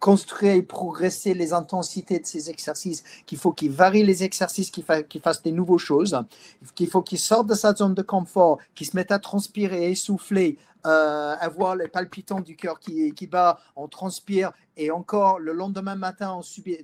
construire 0.00 0.54
et 0.54 0.62
progresser 0.62 1.32
les 1.32 1.52
intensités 1.52 2.18
de 2.18 2.26
ces 2.26 2.50
exercices, 2.50 3.04
qu'il 3.24 3.38
faut 3.38 3.52
qu'il 3.52 3.70
varie 3.70 4.02
les 4.02 4.24
exercices, 4.24 4.72
qu'il 4.72 4.82
fasse 5.22 5.42
des 5.44 5.52
nouvelles 5.52 5.78
choses, 5.78 6.20
qu'il 6.74 6.88
faut 6.88 7.02
qu'il 7.02 7.20
sorte 7.20 7.46
de 7.46 7.54
sa 7.54 7.72
zone 7.72 7.94
de 7.94 8.02
confort, 8.02 8.58
qu'il 8.74 8.88
se 8.88 8.96
mette 8.96 9.12
à 9.12 9.20
transpirer, 9.20 9.92
essouffler, 9.92 10.58
euh, 10.86 11.36
avoir 11.38 11.76
les 11.76 11.88
palpitants 11.88 12.40
du 12.40 12.56
cœur 12.56 12.80
qui, 12.80 13.12
qui 13.12 13.26
bat, 13.26 13.58
on 13.76 13.88
transpire, 13.88 14.52
et 14.76 14.90
encore 14.90 15.38
le 15.38 15.52
lendemain 15.52 15.94
matin, 15.94 16.34
on 16.36 16.42
subit, 16.42 16.78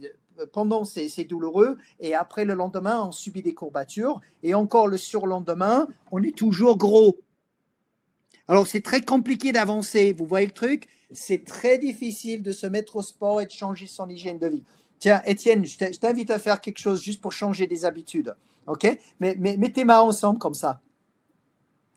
pendant 0.53 0.85
c'est 0.85 1.25
douloureux, 1.25 1.79
et 2.01 2.15
après 2.15 2.45
le 2.45 2.55
lendemain, 2.55 3.03
on 3.03 3.13
subit 3.13 3.43
des 3.43 3.55
courbatures, 3.55 4.21
et 4.43 4.55
encore 4.55 4.89
le 4.89 4.97
surlendemain, 4.97 5.89
on 6.11 6.23
est 6.23 6.37
toujours 6.37 6.79
gros. 6.79 7.19
Alors 8.47 8.67
c'est 8.67 8.81
très 8.81 9.03
compliqué 9.03 9.53
d'avancer, 9.53 10.13
vous 10.13 10.27
voyez 10.27 10.47
le 10.47 10.53
truc? 10.53 10.89
C'est 11.11 11.45
très 11.45 11.79
difficile 11.79 12.43
de 12.43 12.53
se 12.53 12.67
mettre 12.67 12.97
au 12.97 13.03
sport 13.03 13.41
et 13.41 13.47
de 13.47 13.51
changer 13.51 13.87
son 13.87 14.09
hygiène 14.09 14.39
de 14.39 14.47
vie. 14.47 14.65
Tiens, 14.99 15.23
Étienne, 15.27 15.65
je 15.65 15.99
t'invite 15.99 16.31
à 16.31 16.39
faire 16.39 16.61
quelque 16.61 16.79
chose 16.79 17.03
juste 17.03 17.21
pour 17.21 17.33
changer 17.33 17.67
des 17.67 17.85
habitudes. 17.85 18.35
OK? 18.67 18.99
Mais, 19.21 19.35
mais 19.39 19.57
mets 19.57 19.73
tes 19.73 19.85
mains 19.85 20.01
ensemble 20.01 20.39
comme 20.39 20.55
ça. 20.55 20.81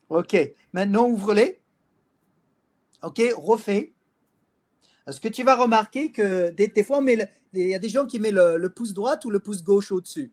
OK. 0.09 0.37
Maintenant, 0.73 1.07
ouvre-les. 1.07 1.60
OK, 3.03 3.21
refais. 3.35 3.93
Est-ce 5.07 5.19
que 5.19 5.27
tu 5.27 5.43
vas 5.43 5.55
remarquer 5.55 6.11
que 6.11 6.51
des, 6.51 6.83
fois, 6.83 7.03
il 7.07 7.27
y 7.53 7.75
a 7.75 7.79
des 7.79 7.89
gens 7.89 8.05
qui 8.05 8.19
mettent 8.19 8.33
le, 8.33 8.69
pouce 8.69 8.93
droit 8.93 9.17
ou 9.25 9.29
le 9.29 9.39
pouce 9.39 9.63
gauche 9.63 9.91
au-dessus? 9.91 10.31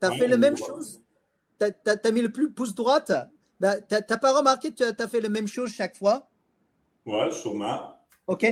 Tu 0.00 0.06
as 0.06 0.12
fait 0.12 0.28
la 0.28 0.36
même 0.36 0.56
chose? 0.56 1.02
Tu 1.60 1.66
as, 1.66 2.10
mis 2.10 2.22
le 2.22 2.30
pouce 2.30 2.74
droite? 2.74 3.12
Ben, 3.60 3.80
Tu 3.88 3.94
n'as 3.94 4.18
pas 4.18 4.36
remarqué 4.36 4.72
que 4.72 4.90
tu 4.90 5.02
as 5.02 5.08
fait 5.08 5.20
la 5.20 5.28
même 5.28 5.46
chose 5.46 5.70
chaque 5.70 5.96
fois? 5.96 6.28
Ouais, 7.04 7.30
sûrement. 7.30 7.96
OK? 8.26 8.46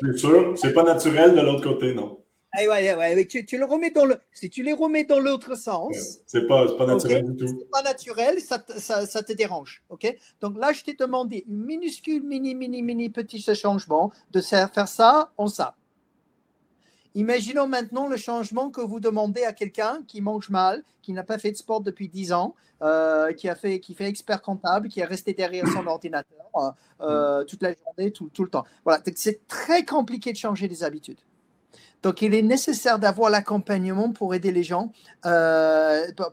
c'est 0.00 0.18
sûr, 0.18 0.58
c'est 0.58 0.72
pas 0.72 0.82
naturel 0.82 1.34
de 1.34 1.40
l'autre 1.40 1.62
côté, 1.62 1.94
non. 1.94 2.22
Ah, 2.58 2.66
ouais, 2.66 2.94
ouais, 2.94 3.26
tu, 3.26 3.44
tu, 3.44 3.58
le 3.58 3.66
remets 3.66 3.90
dans 3.90 4.06
le, 4.06 4.16
si 4.32 4.48
tu 4.48 4.62
les 4.62 4.72
remets 4.72 5.04
dans 5.04 5.20
l'autre 5.20 5.56
sens, 5.56 6.20
c'est 6.26 6.46
pas, 6.46 6.66
pas 6.74 6.86
naturel 6.86 7.30
du 7.30 7.36
tout. 7.36 7.48
C'est 7.48 7.70
pas 7.70 7.82
naturel, 7.82 8.40
ça, 8.40 8.64
ça, 8.78 9.06
ça, 9.06 9.22
te 9.22 9.34
dérange. 9.34 9.82
ok? 9.90 10.16
Donc 10.40 10.56
là, 10.56 10.72
je 10.72 10.82
t'ai 10.82 10.94
demandé 10.94 11.44
une 11.46 11.62
minuscule, 11.62 12.22
mini, 12.22 12.54
mini, 12.54 12.80
mini 12.80 13.10
petit 13.10 13.42
changement 13.54 14.10
de 14.30 14.40
faire 14.40 14.88
ça 14.88 15.32
en 15.36 15.48
ça. 15.48 15.74
Imaginons 17.14 17.68
maintenant 17.68 18.08
le 18.08 18.16
changement 18.16 18.70
que 18.70 18.80
vous 18.80 19.00
demandez 19.00 19.42
à 19.44 19.52
quelqu'un 19.52 20.00
qui 20.08 20.22
mange 20.22 20.48
mal, 20.48 20.82
qui 21.02 21.12
n'a 21.12 21.24
pas 21.24 21.38
fait 21.38 21.52
de 21.52 21.56
sport 21.58 21.82
depuis 21.82 22.08
10 22.08 22.32
ans, 22.32 22.54
euh, 22.82 23.34
qui, 23.34 23.50
a 23.50 23.54
fait, 23.54 23.80
qui 23.80 23.94
fait 23.94 24.04
expert 24.06 24.40
comptable, 24.40 24.88
qui 24.88 25.00
est 25.00 25.04
resté 25.04 25.34
derrière 25.34 25.66
son 25.68 25.86
ordinateur 25.86 26.38
euh, 26.56 26.70
euh, 27.02 27.44
toute 27.44 27.62
la 27.62 27.74
journée, 27.74 28.12
tout, 28.12 28.30
tout 28.32 28.44
le 28.44 28.50
temps. 28.50 28.64
Voilà, 28.84 29.02
c'est 29.14 29.46
très 29.46 29.84
compliqué 29.84 30.32
de 30.32 30.38
changer 30.38 30.68
des 30.68 30.84
habitudes. 30.84 31.18
Donc, 32.02 32.22
il 32.22 32.34
est 32.34 32.42
nécessaire 32.42 32.98
d'avoir 32.98 33.30
l'accompagnement 33.30 34.12
pour 34.12 34.34
aider 34.34 34.52
les 34.52 34.62
gens, 34.62 34.92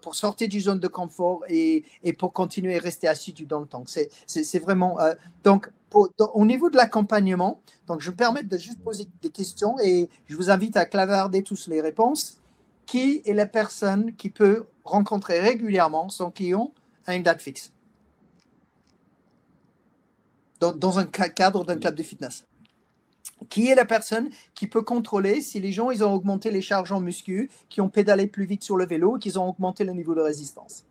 pour 0.01 0.15
sortir 0.15 0.47
du 0.47 0.61
zone 0.61 0.79
de 0.79 0.87
confort 0.87 1.43
et, 1.47 1.83
et, 2.03 2.13
pour 2.13 2.31
continuer 2.31 2.77
à 2.77 2.79
rester 2.79 3.07
assidu 3.07 3.45
dans 3.45 3.59
le 3.59 3.65
temps. 3.65 3.83
C'est 3.85 4.59
vraiment. 4.59 4.97
donc, 5.43 5.69
au 5.93 6.45
niveau 6.45 6.69
de 6.69 6.77
l'accompagnement, 6.77 7.61
donc 7.87 8.01
je 8.01 8.11
me 8.11 8.15
permets 8.15 8.43
de 8.43 8.57
juste 8.57 8.79
poser 8.79 9.07
des 9.21 9.29
questions 9.29 9.75
et 9.79 10.09
je 10.27 10.35
vous 10.35 10.49
invite 10.49 10.77
à 10.77 10.85
clavarder 10.85 11.43
tous 11.43 11.67
les 11.67 11.81
réponses. 11.81 12.39
Qui 12.85 13.21
est 13.25 13.33
la 13.33 13.45
personne 13.45 14.13
qui 14.15 14.29
peut 14.29 14.65
rencontrer 14.83 15.39
régulièrement 15.39 16.09
son 16.09 16.31
client 16.31 16.73
à 17.05 17.15
une 17.15 17.23
date 17.23 17.41
fixe? 17.41 17.71
Dans, 20.59 20.99
un 20.99 21.05
cadre 21.05 21.65
d'un 21.65 21.77
club 21.77 21.95
de 21.95 22.03
fitness 22.03 22.45
qui 23.49 23.69
est 23.69 23.75
la 23.75 23.85
personne 23.85 24.29
qui 24.53 24.67
peut 24.67 24.81
contrôler 24.81 25.41
si 25.41 25.59
les 25.59 25.71
gens 25.71 25.91
ils 25.91 26.03
ont 26.03 26.13
augmenté 26.13 26.51
les 26.51 26.61
charges 26.61 26.91
en 26.91 26.99
muscu, 26.99 27.49
qui 27.69 27.81
ont 27.81 27.89
pédalé 27.89 28.27
plus 28.27 28.45
vite 28.45 28.63
sur 28.63 28.77
le 28.77 28.85
vélo, 28.85 29.17
qu'ils 29.17 29.39
ont 29.39 29.47
augmenté 29.47 29.83
le 29.83 29.93
niveau 29.93 30.15
de 30.15 30.21
résistance? 30.21 30.85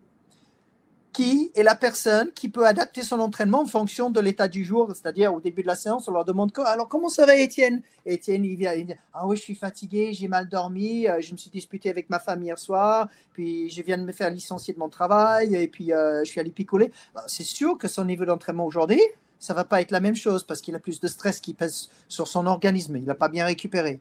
Qui 1.13 1.53
est 1.55 1.63
la 1.63 1.75
personne 1.75 2.33
qui 2.33 2.49
peut 2.49 2.67
adapter 2.67 3.03
son 3.03 3.21
entraînement 3.21 3.61
en 3.61 3.67
fonction 3.67 4.09
de 4.09 4.19
l'état 4.19 4.49
du 4.49 4.65
jour, 4.65 4.89
c'est-à-dire 4.95 5.35
au 5.35 5.41
début 5.41 5.61
de 5.61 5.67
la 5.67 5.77
séance, 5.77 6.09
on 6.09 6.13
leur 6.13 6.25
demande 6.25 6.53
alors 6.65 6.89
comment 6.89 7.11
ça 7.11 7.27
va 7.27 7.37
Étienne? 7.37 7.83
Étienne 8.07 8.47
il 8.47 8.57
vient, 8.57 8.73
ah 9.13 9.27
oui 9.27 9.37
je 9.37 9.43
suis 9.43 9.55
fatigué, 9.55 10.15
j'ai 10.15 10.27
mal 10.27 10.49
dormi, 10.49 11.07
euh, 11.07 11.21
je 11.21 11.33
me 11.33 11.37
suis 11.37 11.51
disputé 11.51 11.91
avec 11.91 12.09
ma 12.09 12.19
femme 12.19 12.43
hier 12.43 12.59
soir, 12.59 13.09
puis 13.35 13.69
je 13.69 13.83
viens 13.83 13.99
de 13.99 14.05
me 14.05 14.13
faire 14.13 14.31
licencier 14.31 14.73
de 14.73 14.79
mon 14.79 14.89
travail 14.89 15.55
et 15.55 15.69
puis 15.69 15.93
euh, 15.93 16.25
je 16.25 16.31
suis 16.31 16.41
allé 16.41 16.51
picoler. 16.51 16.91
Bah, 17.15 17.25
c'est 17.27 17.45
sûr 17.45 17.77
que 17.77 17.89
son 17.89 18.07
niveau 18.07 18.25
d'entraînement 18.25 18.65
aujourd'hui, 18.65 19.03
ça 19.43 19.55
va 19.55 19.65
pas 19.65 19.81
être 19.81 19.91
la 19.91 19.99
même 19.99 20.15
chose 20.15 20.45
parce 20.45 20.61
qu'il 20.61 20.77
a 20.77 20.79
plus 20.79 21.01
de 21.01 21.09
stress 21.09 21.41
qui 21.41 21.53
pèse 21.53 21.91
sur 22.07 22.29
son 22.29 22.47
organisme, 22.47 22.97
il 22.97 23.03
n'a 23.03 23.17
pas 23.17 23.29
bien 23.29 23.45
récupéré. 23.45 24.01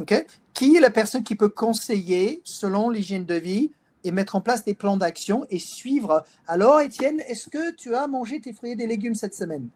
Ok? 0.00 0.26
Qui 0.54 0.76
est 0.76 0.80
la 0.80 0.90
personne 0.90 1.22
qui 1.22 1.36
peut 1.36 1.50
conseiller 1.50 2.40
selon 2.42 2.88
l'hygiène 2.88 3.26
de 3.26 3.34
vie 3.34 3.70
et 4.02 4.10
mettre 4.10 4.34
en 4.34 4.40
place 4.40 4.64
des 4.64 4.72
plans 4.72 4.96
d'action 4.96 5.46
et 5.50 5.58
suivre? 5.58 6.24
Alors, 6.46 6.80
Étienne, 6.80 7.20
est-ce 7.28 7.50
que 7.50 7.74
tu 7.74 7.94
as 7.94 8.06
mangé 8.06 8.40
tes 8.40 8.54
fruits 8.54 8.70
et 8.70 8.76
des 8.76 8.86
légumes 8.86 9.14
cette 9.14 9.34
semaine? 9.34 9.68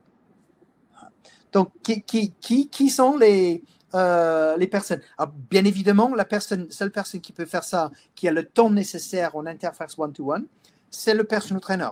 Donc, 1.53 1.73
qui, 1.83 2.01
qui, 2.01 2.33
qui, 2.41 2.71
qui 2.71 2.89
sont 2.89 3.19
les, 3.19 3.63
euh, 3.95 4.57
les 4.57 4.67
personnes? 4.67 5.03
Bien 5.51 5.67
évidemment, 5.67 6.15
la 6.15 6.25
personne, 6.25 6.71
seule 6.71 6.91
personne 6.91 7.21
qui 7.21 7.33
peut 7.33 7.45
faire 7.45 7.65
ça, 7.65 7.91
qui 8.15 8.29
a 8.29 8.33
le 8.33 8.47
temps 8.47 8.71
nécessaire 8.71 9.37
en 9.37 9.45
interface 9.45 9.99
one-to-one, 9.99 10.47
c'est 10.91 11.15
le 11.15 11.25
personal 11.25 11.61
trainer. 11.61 11.91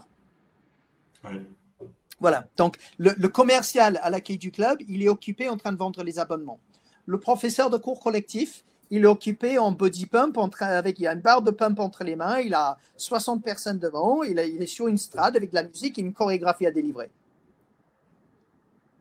Voilà. 2.24 2.46
Donc, 2.56 2.78
le, 2.96 3.12
le 3.18 3.28
commercial 3.28 4.00
à 4.02 4.08
l'accueil 4.08 4.38
du 4.38 4.50
club, 4.50 4.78
il 4.88 5.02
est 5.02 5.10
occupé 5.10 5.50
en 5.50 5.58
train 5.58 5.72
de 5.72 5.76
vendre 5.76 6.02
les 6.02 6.18
abonnements. 6.18 6.58
Le 7.04 7.20
professeur 7.20 7.68
de 7.68 7.76
cours 7.76 8.00
collectif, 8.00 8.64
il 8.88 9.02
est 9.02 9.06
occupé 9.06 9.58
en 9.58 9.72
body 9.72 10.06
pump, 10.06 10.38
avec, 10.60 10.98
il 11.00 11.06
a 11.06 11.12
une 11.12 11.20
barre 11.20 11.42
de 11.42 11.50
pump 11.50 11.78
entre 11.80 12.02
les 12.02 12.16
mains, 12.16 12.38
il 12.38 12.54
a 12.54 12.78
60 12.96 13.44
personnes 13.44 13.78
devant, 13.78 14.22
il, 14.22 14.38
est 14.38 14.64
sur 14.64 14.88
une 14.88 14.96
strade 14.96 15.36
avec 15.36 15.50
de 15.50 15.56
la 15.56 15.64
musique 15.64 15.98
et 15.98 16.00
une 16.00 16.14
chorégraphie 16.14 16.64
à 16.64 16.70
délivrer. 16.70 17.10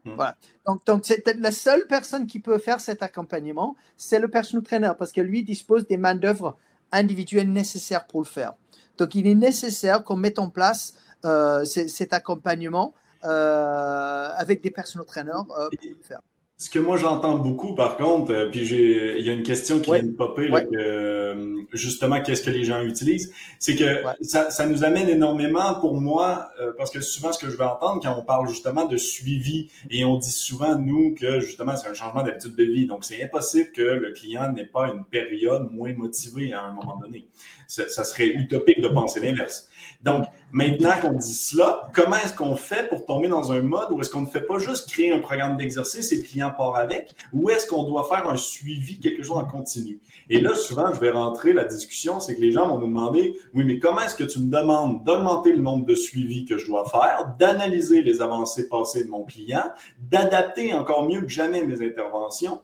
Hmm. 0.04 0.16
Voilà. 0.16 0.36
Donc, 0.66 0.86
donc 0.86 1.04
c'est 1.06 1.26
la 1.40 1.54
seule 1.54 1.88
personne 1.88 2.28
qui 2.28 2.42
peut 2.42 2.58
faire 2.58 2.82
cet 2.82 3.04
accompagnement, 3.04 3.78
c'est 3.96 4.20
le 4.20 4.28
personal 4.28 4.64
trainer, 4.64 4.92
parce 5.00 5.14
que 5.14 5.22
lui 5.22 5.46
dispose 5.46 5.88
des 5.88 5.96
main-d'œuvre 5.96 6.58
individuelles 6.92 7.54
nécessaires 7.54 8.06
pour 8.06 8.20
le 8.20 8.28
faire. 8.28 8.52
Donc, 8.98 9.16
il 9.16 9.28
est 9.28 9.34
nécessaire 9.34 10.04
qu'on 10.04 10.18
mette 10.18 10.40
en 10.40 10.50
place 10.50 10.96
euh, 11.24 11.64
cet 11.64 12.12
accompagnement 12.12 12.94
avec 13.24 14.62
des 14.62 14.72
personal 14.72 15.06
trainers 15.06 15.32
euh, 15.58 15.70
pour 15.70 15.90
le 15.90 16.04
faire. 16.04 16.22
Ce 16.64 16.70
que 16.70 16.80
moi 16.80 16.96
j'entends 16.96 17.40
beaucoup, 17.40 17.76
par 17.76 17.98
contre, 17.98 18.32
euh, 18.32 18.50
puis 18.50 18.62
il 18.62 19.26
y 19.26 19.30
a 19.30 19.34
une 19.34 19.44
question 19.44 19.82
qui 19.82 19.92
vient 19.92 20.04
de 20.04 20.12
popper, 20.12 20.50
euh, 20.74 21.58
justement, 21.74 22.22
qu'est-ce 22.22 22.42
que 22.42 22.52
les 22.52 22.64
gens 22.64 22.82
utilisent, 22.84 23.34
c'est 23.60 23.76
que 23.76 24.02
ça, 24.22 24.50
ça, 24.50 24.66
nous 24.66 24.86
amène 24.86 25.10
énormément 25.10 25.76
pour 25.82 26.00
moi, 26.00 26.52
euh, 26.62 26.72
parce 26.78 26.90
que 26.90 27.02
souvent 27.02 27.34
ce 27.34 27.40
que 27.44 27.52
je 27.52 27.58
vais 27.58 27.66
entendre 27.66 28.02
quand 28.02 28.16
on 28.18 28.24
parle 28.24 28.48
justement 28.48 28.86
de 28.86 28.96
suivi, 28.96 29.72
et 29.90 30.06
on 30.06 30.18
dit 30.18 30.32
souvent, 30.32 30.78
nous, 30.78 31.16
que 31.16 31.42
justement 31.42 31.76
c'est 31.76 31.90
un 31.90 31.94
changement 31.94 32.24
d'habitude 32.24 32.56
de 32.56 32.64
vie, 32.64 32.86
donc 32.86 33.04
c'est 33.04 33.22
impossible 33.22 33.72
que 33.72 33.82
le 33.82 34.12
client 34.12 34.50
n'ait 34.54 34.68
pas 34.68 34.88
une 34.88 35.04
période 35.04 35.70
moins 35.70 35.94
motivée 35.94 36.54
à 36.54 36.62
un 36.62 36.72
moment 36.72 36.98
donné. 36.98 37.28
Ça, 37.68 37.90
ça 37.90 38.06
serait 38.06 38.28
utopique 38.28 38.80
de 38.80 38.88
penser 38.88 39.20
l'inverse. 39.20 39.70
Donc, 40.02 40.26
maintenant 40.52 40.94
qu'on 41.02 41.14
dit 41.14 41.34
cela, 41.34 41.90
comment 41.94 42.18
est-ce 42.18 42.34
qu'on 42.34 42.56
fait 42.56 42.90
pour 42.90 43.06
tomber 43.06 43.28
dans 43.28 43.52
un 43.52 43.62
mode 43.62 43.92
où 43.92 44.02
est-ce 44.02 44.10
qu'on 44.10 44.22
ne 44.22 44.28
fait 44.28 44.42
pas 44.42 44.60
juste 44.60 44.90
créer 44.90 45.12
un 45.12 45.20
programme 45.20 45.58
d'exercice 45.58 46.12
et 46.12 46.18
le 46.18 46.24
client 46.24 46.52
part 46.52 46.76
avec, 46.76 47.16
ou 47.32 47.50
est-ce 47.50 47.68
qu'on 47.68 47.84
doit 47.84 48.06
faire 48.06 48.28
un 48.30 48.38
suivi, 48.38 49.00
quelque 49.00 49.24
chose 49.24 49.38
en 49.38 49.46
continu? 49.46 50.00
Et 50.30 50.42
là, 50.42 50.56
souvent, 50.56 50.94
je 50.94 51.00
vais 51.00 51.12
rentrer 51.12 51.54
la 51.54 51.66
discussion, 51.66 52.20
c'est 52.20 52.36
que 52.36 52.42
les 52.42 52.52
gens 52.52 52.68
vont 52.68 52.80
nous 52.80 52.88
demander, 52.88 53.36
oui, 53.54 53.64
mais 53.64 53.80
comment 53.80 54.02
est-ce 54.02 54.16
que 54.16 54.24
tu 54.24 54.40
me 54.40 54.52
demandes 54.52 55.04
d'augmenter 55.04 55.54
le 55.54 55.62
nombre 55.62 55.86
de 55.86 55.96
suivis 55.96 56.46
que 56.46 56.58
je 56.58 56.68
dois 56.68 56.86
faire, 56.90 57.34
d'analyser 57.40 58.02
les 58.02 58.22
avancées 58.22 58.68
passées 58.68 59.06
de 59.06 59.10
mon 59.10 59.24
client, 59.24 59.64
d'adapter 60.00 60.74
encore 60.74 61.08
mieux 61.08 61.22
que 61.22 61.30
jamais 61.30 61.64
mes 61.64 61.86
interventions? 61.86 62.60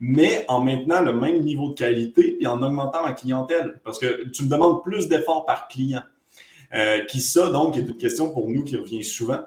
mais 0.00 0.44
en 0.48 0.60
maintenant 0.60 1.00
le 1.00 1.12
même 1.12 1.40
niveau 1.40 1.70
de 1.70 1.74
qualité 1.74 2.36
et 2.40 2.46
en 2.46 2.62
augmentant 2.62 3.02
ma 3.02 3.12
clientèle. 3.12 3.80
Parce 3.84 3.98
que 3.98 4.28
tu 4.28 4.44
me 4.44 4.48
demandes 4.48 4.82
plus 4.82 5.08
d'efforts 5.08 5.46
par 5.46 5.68
client. 5.68 6.02
Euh, 6.74 7.04
qui 7.04 7.20
ça, 7.20 7.50
donc, 7.50 7.76
est 7.76 7.80
une 7.80 7.96
question 7.96 8.32
pour 8.32 8.48
nous 8.48 8.64
qui 8.64 8.76
revient 8.76 9.04
souvent. 9.04 9.40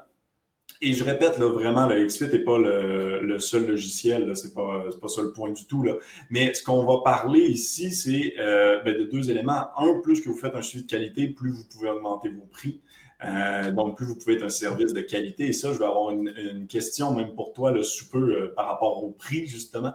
Et 0.82 0.94
je 0.94 1.04
répète, 1.04 1.40
là, 1.40 1.48
vraiment, 1.48 1.88
le 1.88 2.06
XFIT 2.06 2.28
n'est 2.28 2.40
pas 2.40 2.58
le, 2.58 3.40
seul 3.40 3.66
logiciel, 3.66 4.36
ce 4.36 4.48
n'est 4.48 4.54
pas, 4.54 4.86
pas 5.02 5.08
ça 5.08 5.22
le 5.22 5.32
point 5.32 5.52
du 5.52 5.66
tout. 5.66 5.82
Là. 5.84 5.94
Mais 6.30 6.54
ce 6.54 6.64
qu'on 6.64 6.86
va 6.86 7.02
parler 7.04 7.40
ici, 7.40 7.92
c'est 7.92 8.34
euh, 8.40 8.82
ben, 8.84 8.96
de 8.98 9.06
deux 9.06 9.32
éléments. 9.32 9.70
Un, 9.78 10.00
plus 10.02 10.22
que 10.22 10.30
vous 10.30 10.38
faites 10.38 10.54
un 10.54 10.62
suivi 10.62 10.84
de 10.84 10.90
qualité, 10.90 11.28
plus 11.28 11.52
vous 11.52 11.64
pouvez 11.64 11.90
augmenter 11.90 12.30
vos 12.30 12.46
prix. 12.46 12.82
Euh, 13.24 13.72
donc, 13.72 13.96
plus 13.96 14.06
vous 14.06 14.16
pouvez 14.16 14.36
être 14.36 14.44
un 14.44 14.50
service 14.50 14.94
de 14.94 15.02
qualité. 15.02 15.48
Et 15.48 15.54
ça, 15.54 15.74
je 15.74 15.80
vais 15.80 15.86
avoir 15.86 16.12
une, 16.12 16.68
question 16.68 17.16
même 17.16 17.34
pour 17.34 17.54
toi, 17.54 17.72
le 17.72 17.82
sous 17.82 18.10
peu, 18.10 18.52
par 18.56 18.68
rapport 18.68 19.04
au 19.04 19.12
prix, 19.12 19.48
justement. 19.48 19.94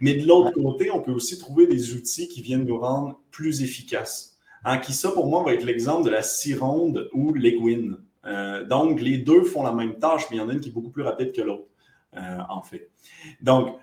Mais 0.00 0.14
de 0.14 0.26
l'autre 0.26 0.52
côté, 0.52 0.90
on 0.90 1.02
peut 1.02 1.12
aussi 1.12 1.38
trouver 1.38 1.66
des 1.66 1.92
outils 1.92 2.28
qui 2.28 2.40
viennent 2.40 2.64
nous 2.64 2.78
rendre 2.78 3.20
plus 3.30 3.62
efficaces. 3.62 4.33
En 4.64 4.78
qui 4.78 4.92
ça, 4.92 5.10
pour 5.10 5.26
moi, 5.26 5.42
va 5.42 5.52
être 5.52 5.64
l'exemple 5.64 6.04
de 6.04 6.10
la 6.10 6.22
Cironde 6.22 7.10
ou 7.12 7.34
l'Eguin. 7.34 7.98
Euh, 8.26 8.64
donc, 8.64 9.00
les 9.00 9.18
deux 9.18 9.44
font 9.44 9.62
la 9.62 9.72
même 9.72 9.98
tâche, 9.98 10.22
mais 10.30 10.38
il 10.38 10.40
y 10.40 10.42
en 10.42 10.48
a 10.48 10.52
une 10.54 10.60
qui 10.60 10.70
est 10.70 10.72
beaucoup 10.72 10.90
plus 10.90 11.02
rapide 11.02 11.32
que 11.32 11.42
l'autre, 11.42 11.66
euh, 12.16 12.38
en 12.48 12.62
fait. 12.62 12.90
Donc, 13.42 13.76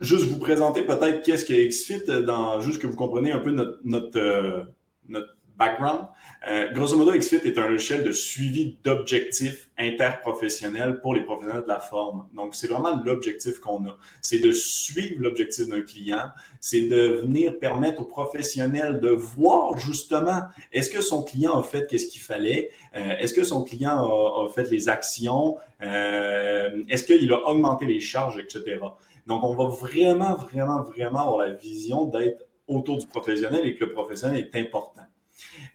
juste 0.00 0.24
vous 0.24 0.38
présenter 0.38 0.82
peut-être 0.82 1.22
qu'est-ce 1.22 1.44
que 1.44 1.68
XFIT, 1.68 2.24
dans, 2.24 2.60
juste 2.60 2.80
que 2.80 2.86
vous 2.86 2.96
compreniez 2.96 3.32
un 3.32 3.40
peu 3.40 3.50
notre, 3.50 3.78
notre, 3.84 4.18
euh, 4.18 4.62
notre 5.08 5.36
background. 5.58 6.06
Euh, 6.46 6.72
grosso 6.72 6.96
modo, 6.96 7.10
XFIT 7.12 7.46
est 7.46 7.58
un 7.58 7.66
logiciel 7.66 8.04
de 8.04 8.12
suivi 8.12 8.78
d'objectifs 8.84 9.68
interprofessionnels 9.76 11.00
pour 11.00 11.14
les 11.14 11.22
professionnels 11.22 11.64
de 11.64 11.68
la 11.68 11.80
forme. 11.80 12.28
Donc, 12.32 12.54
c'est 12.54 12.68
vraiment 12.68 13.02
l'objectif 13.04 13.58
qu'on 13.58 13.84
a. 13.86 13.96
C'est 14.22 14.38
de 14.38 14.52
suivre 14.52 15.16
l'objectif 15.18 15.66
d'un 15.66 15.82
client, 15.82 16.30
c'est 16.60 16.82
de 16.82 17.22
venir 17.22 17.58
permettre 17.58 18.02
aux 18.02 18.04
professionnels 18.04 19.00
de 19.00 19.10
voir 19.10 19.78
justement 19.78 20.42
est-ce 20.72 20.90
que 20.90 21.00
son 21.00 21.24
client 21.24 21.58
a 21.58 21.62
fait 21.64 21.88
qu'est-ce 21.88 22.06
qu'il 22.06 22.20
fallait, 22.20 22.70
euh, 22.96 23.16
est-ce 23.18 23.34
que 23.34 23.42
son 23.42 23.64
client 23.64 23.98
a, 23.98 24.48
fait 24.50 24.70
les 24.70 24.88
actions, 24.88 25.56
euh, 25.82 26.84
est-ce 26.88 27.02
qu'il 27.02 27.32
a 27.32 27.48
augmenté 27.48 27.84
les 27.84 28.00
charges, 28.00 28.38
etc. 28.38 28.78
Donc, 29.26 29.42
on 29.42 29.54
va 29.54 29.66
vraiment, 29.66 30.36
vraiment, 30.36 30.82
vraiment 30.84 31.20
avoir 31.20 31.38
la 31.38 31.52
vision 31.52 32.04
d'être 32.04 32.44
autour 32.68 32.98
du 32.98 33.06
professionnel 33.06 33.66
et 33.66 33.74
que 33.74 33.84
le 33.84 33.92
professionnel 33.92 34.38
est 34.38 34.58
important. 34.58 35.07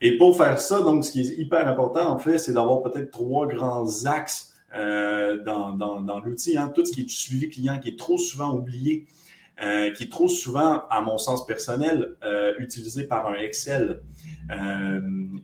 Et 0.05 0.17
pour 0.17 0.35
faire 0.35 0.59
ça, 0.59 0.81
donc, 0.81 1.05
ce 1.05 1.13
qui 1.13 1.21
est 1.21 1.37
hyper 1.37 1.65
important, 1.65 2.09
en 2.09 2.19
fait, 2.19 2.37
c'est 2.37 2.51
d'avoir 2.51 2.83
peut-être 2.83 3.09
trois 3.09 3.47
grands 3.47 4.05
axes 4.05 4.53
euh, 4.75 5.41
dans, 5.41 6.19
l'outil. 6.25 6.57
Hein. 6.57 6.73
Tout 6.75 6.85
ce 6.85 6.91
qui 6.91 7.03
est 7.03 7.09
suivi 7.09 7.47
client, 7.47 7.79
qui 7.79 7.87
est 7.87 7.97
trop 7.97 8.17
souvent 8.17 8.53
oublié, 8.53 9.07
euh, 9.63 9.91
qui 9.91 10.03
est 10.03 10.11
trop 10.11 10.27
souvent, 10.27 10.83
à 10.89 10.99
mon 10.99 11.17
sens 11.17 11.45
personnel, 11.45 12.17
euh, 12.25 12.53
utilisé 12.59 13.05
par 13.05 13.27
un 13.27 13.35
Excel. 13.35 14.01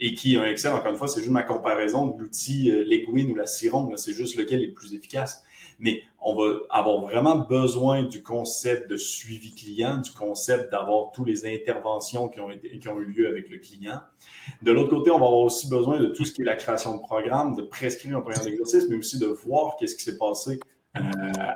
et 0.02 0.13
qui, 0.13 0.36
un 0.36 0.43
Excel, 0.43 0.74
encore 0.74 0.91
une 0.91 0.98
fois, 0.98 1.08
c'est 1.08 1.22
juste 1.22 1.32
ma 1.32 1.43
comparaison 1.43 2.08
de 2.08 2.19
l'outil 2.19 2.69
Leguin 2.86 3.30
ou 3.30 3.36
la 3.36 3.45
Ciron, 3.45 3.89
c'est 3.95 4.13
juste 4.13 4.36
lequel 4.36 4.62
est 4.62 4.67
le 4.67 4.74
plus 4.74 4.93
efficace. 4.93 5.41
Mais 5.79 6.03
on 6.21 6.35
va 6.35 6.53
avoir 6.69 7.01
vraiment 7.01 7.37
besoin 7.37 8.03
du 8.03 8.21
concept 8.21 8.89
de 8.89 8.97
suivi 8.97 9.55
client, 9.55 9.97
du 9.97 10.11
concept 10.11 10.71
d'avoir 10.71 11.11
toutes 11.11 11.27
les 11.27 11.45
interventions 11.45 12.27
qui 12.27 12.39
ont, 12.39 12.51
eu 12.51 13.05
lieu 13.05 13.27
avec 13.27 13.49
le 13.49 13.57
client. 13.57 13.99
De 14.61 14.71
l'autre 14.71 14.89
côté, 14.89 15.11
on 15.11 15.19
va 15.19 15.25
avoir 15.25 15.41
aussi 15.41 15.69
besoin 15.69 15.99
de 15.99 16.07
tout 16.07 16.25
ce 16.25 16.33
qui 16.33 16.41
est 16.41 16.45
la 16.45 16.55
création 16.55 16.97
de 16.97 17.01
programme, 17.01 17.55
de 17.55 17.61
prescrire 17.61 18.17
un 18.17 18.21
programme 18.21 18.45
d'exercice, 18.45 18.87
mais 18.89 18.97
aussi 18.97 19.17
de 19.17 19.27
voir 19.27 19.77
qu'est-ce 19.79 19.95
qui 19.95 20.03
s'est 20.03 20.17
passé 20.17 20.59
euh, 20.97 21.01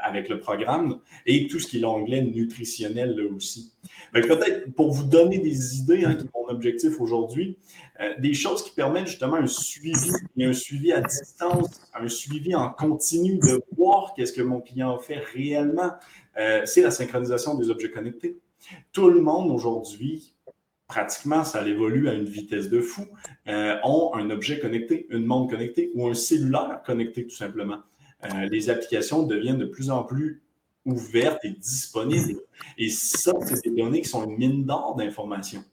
avec 0.04 0.30
le 0.30 0.40
programme 0.40 1.00
et 1.26 1.48
tout 1.48 1.60
ce 1.60 1.68
qui 1.68 1.78
est 1.78 1.82
l'onglet 1.82 2.22
nutritionnel 2.22 3.16
là 3.18 3.24
aussi. 3.36 3.74
Peut-être 4.14 4.72
pour 4.74 4.92
vous 4.92 5.06
donner 5.06 5.40
des 5.40 5.80
idées, 5.80 6.06
hein, 6.06 6.14
qui 6.14 6.26
est 6.26 6.30
mon 6.36 6.48
objectif 6.50 7.02
aujourd'hui, 7.02 7.58
euh, 8.00 8.14
des 8.20 8.34
choses 8.34 8.64
qui 8.64 8.72
permettent 8.72 9.08
justement 9.08 9.36
un 9.36 9.48
suivi 9.48 10.12
un 10.40 10.54
suivi 10.54 10.92
à 10.92 11.02
distance, 11.02 11.82
un 11.94 12.08
suivi 12.08 12.56
en 12.56 12.70
continu, 12.70 13.38
de 13.38 13.62
voir 13.78 14.14
qu'est-ce 14.16 14.34
que 14.34 14.42
mon 14.42 14.62
client 14.62 14.98
fait 15.00 15.20
réellement, 15.34 15.92
euh, 16.38 16.62
c'est 16.66 16.82
la 16.82 16.92
synchronisation 16.92 17.56
des 17.56 17.70
objets 17.70 17.92
connectés. 17.92 18.40
Tout 18.92 19.10
le 19.10 19.22
monde 19.22 19.52
aujourd'hui, 19.52 20.34
pratiquement, 20.88 21.44
ça 21.44 21.66
évolue 21.68 22.10
à 22.10 22.14
une 22.14 22.26
vitesse 22.26 22.70
de 22.70 22.82
fou, 22.82 23.06
ont 23.46 24.12
un 24.14 24.30
objet 24.30 24.60
connecté, 24.60 25.06
une 25.10 25.26
montre 25.26 25.52
connectée 25.52 25.92
ou 25.96 26.08
un 26.08 26.14
cellulaire 26.14 26.82
connecté 26.86 27.26
tout 27.26 27.36
simplement. 27.36 27.80
Euh, 28.26 28.48
les 28.50 28.70
applications 28.70 29.24
deviennent 29.24 29.58
de 29.58 29.66
plus 29.66 29.90
en 29.90 30.04
plus 30.04 30.42
ouvertes 30.86 31.44
et 31.44 31.52
disponibles. 31.52 32.40
Et 32.78 32.90
ça, 32.90 33.34
c'est 33.46 33.64
des 33.64 33.82
données 33.82 34.02
qui 34.02 34.10
sont 34.10 34.26
une 34.26 34.38
mine 34.38 34.66
d'or 34.66 34.96
d'informations. 34.96 35.64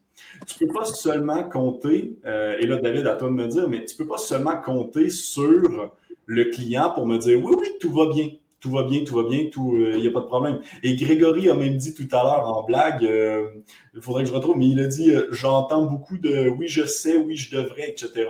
Tu 0.47 0.65
ne 0.65 0.69
peux 0.69 0.79
pas 0.79 0.85
seulement 0.85 1.45
compter, 1.45 2.17
euh, 2.25 2.57
et 2.59 2.67
là, 2.67 2.77
David, 2.77 3.07
à 3.07 3.17
toi 3.17 3.29
de 3.29 3.35
me 3.35 3.47
dire, 3.47 3.69
mais 3.69 3.85
tu 3.85 3.95
ne 3.95 3.99
peux 3.99 4.07
pas 4.07 4.19
seulement 4.19 4.57
compter 4.61 5.11
sur 5.11 5.91
le 6.27 6.45
client 6.47 6.91
pour 6.91 7.07
me 7.07 7.19
dire 7.19 7.43
oui, 7.43 7.55
oui, 7.59 7.69
tout 7.81 7.93
va 7.93 8.07
bien, 8.07 8.29
tout 8.61 8.71
va 8.71 8.85
bien, 8.85 9.05
tout 9.05 9.17
va 9.17 9.29
bien, 9.29 9.47
tout, 9.51 9.75
il 9.77 9.83
euh, 9.83 10.01
n'y 10.01 10.09
a 10.09 10.11
pas 10.11 10.21
de 10.21 10.27
problème. 10.27 10.61
Et 10.83 10.97
Grégory 10.97 11.49
a 11.51 11.55
même 11.55 11.77
dit 11.77 11.95
tout 11.95 12.09
à 12.13 12.23
l'heure 12.23 12.47
en 12.47 12.65
blague, 12.65 13.03
il 13.03 14.01
faudrait 14.01 14.25
que 14.25 14.29
je 14.29 14.35
retrouve, 14.35 14.57
mais 14.57 14.69
il 14.69 14.81
a 14.81 14.87
dit 14.87 15.13
j'entends 15.31 15.85
beaucoup 15.85 16.19
de 16.19 16.49
oui, 16.49 16.69
je 16.69 16.85
sais, 16.85 17.17
oui, 17.17 17.37
je 17.37 17.57
devrais, 17.57 17.91
etc. 17.91 18.29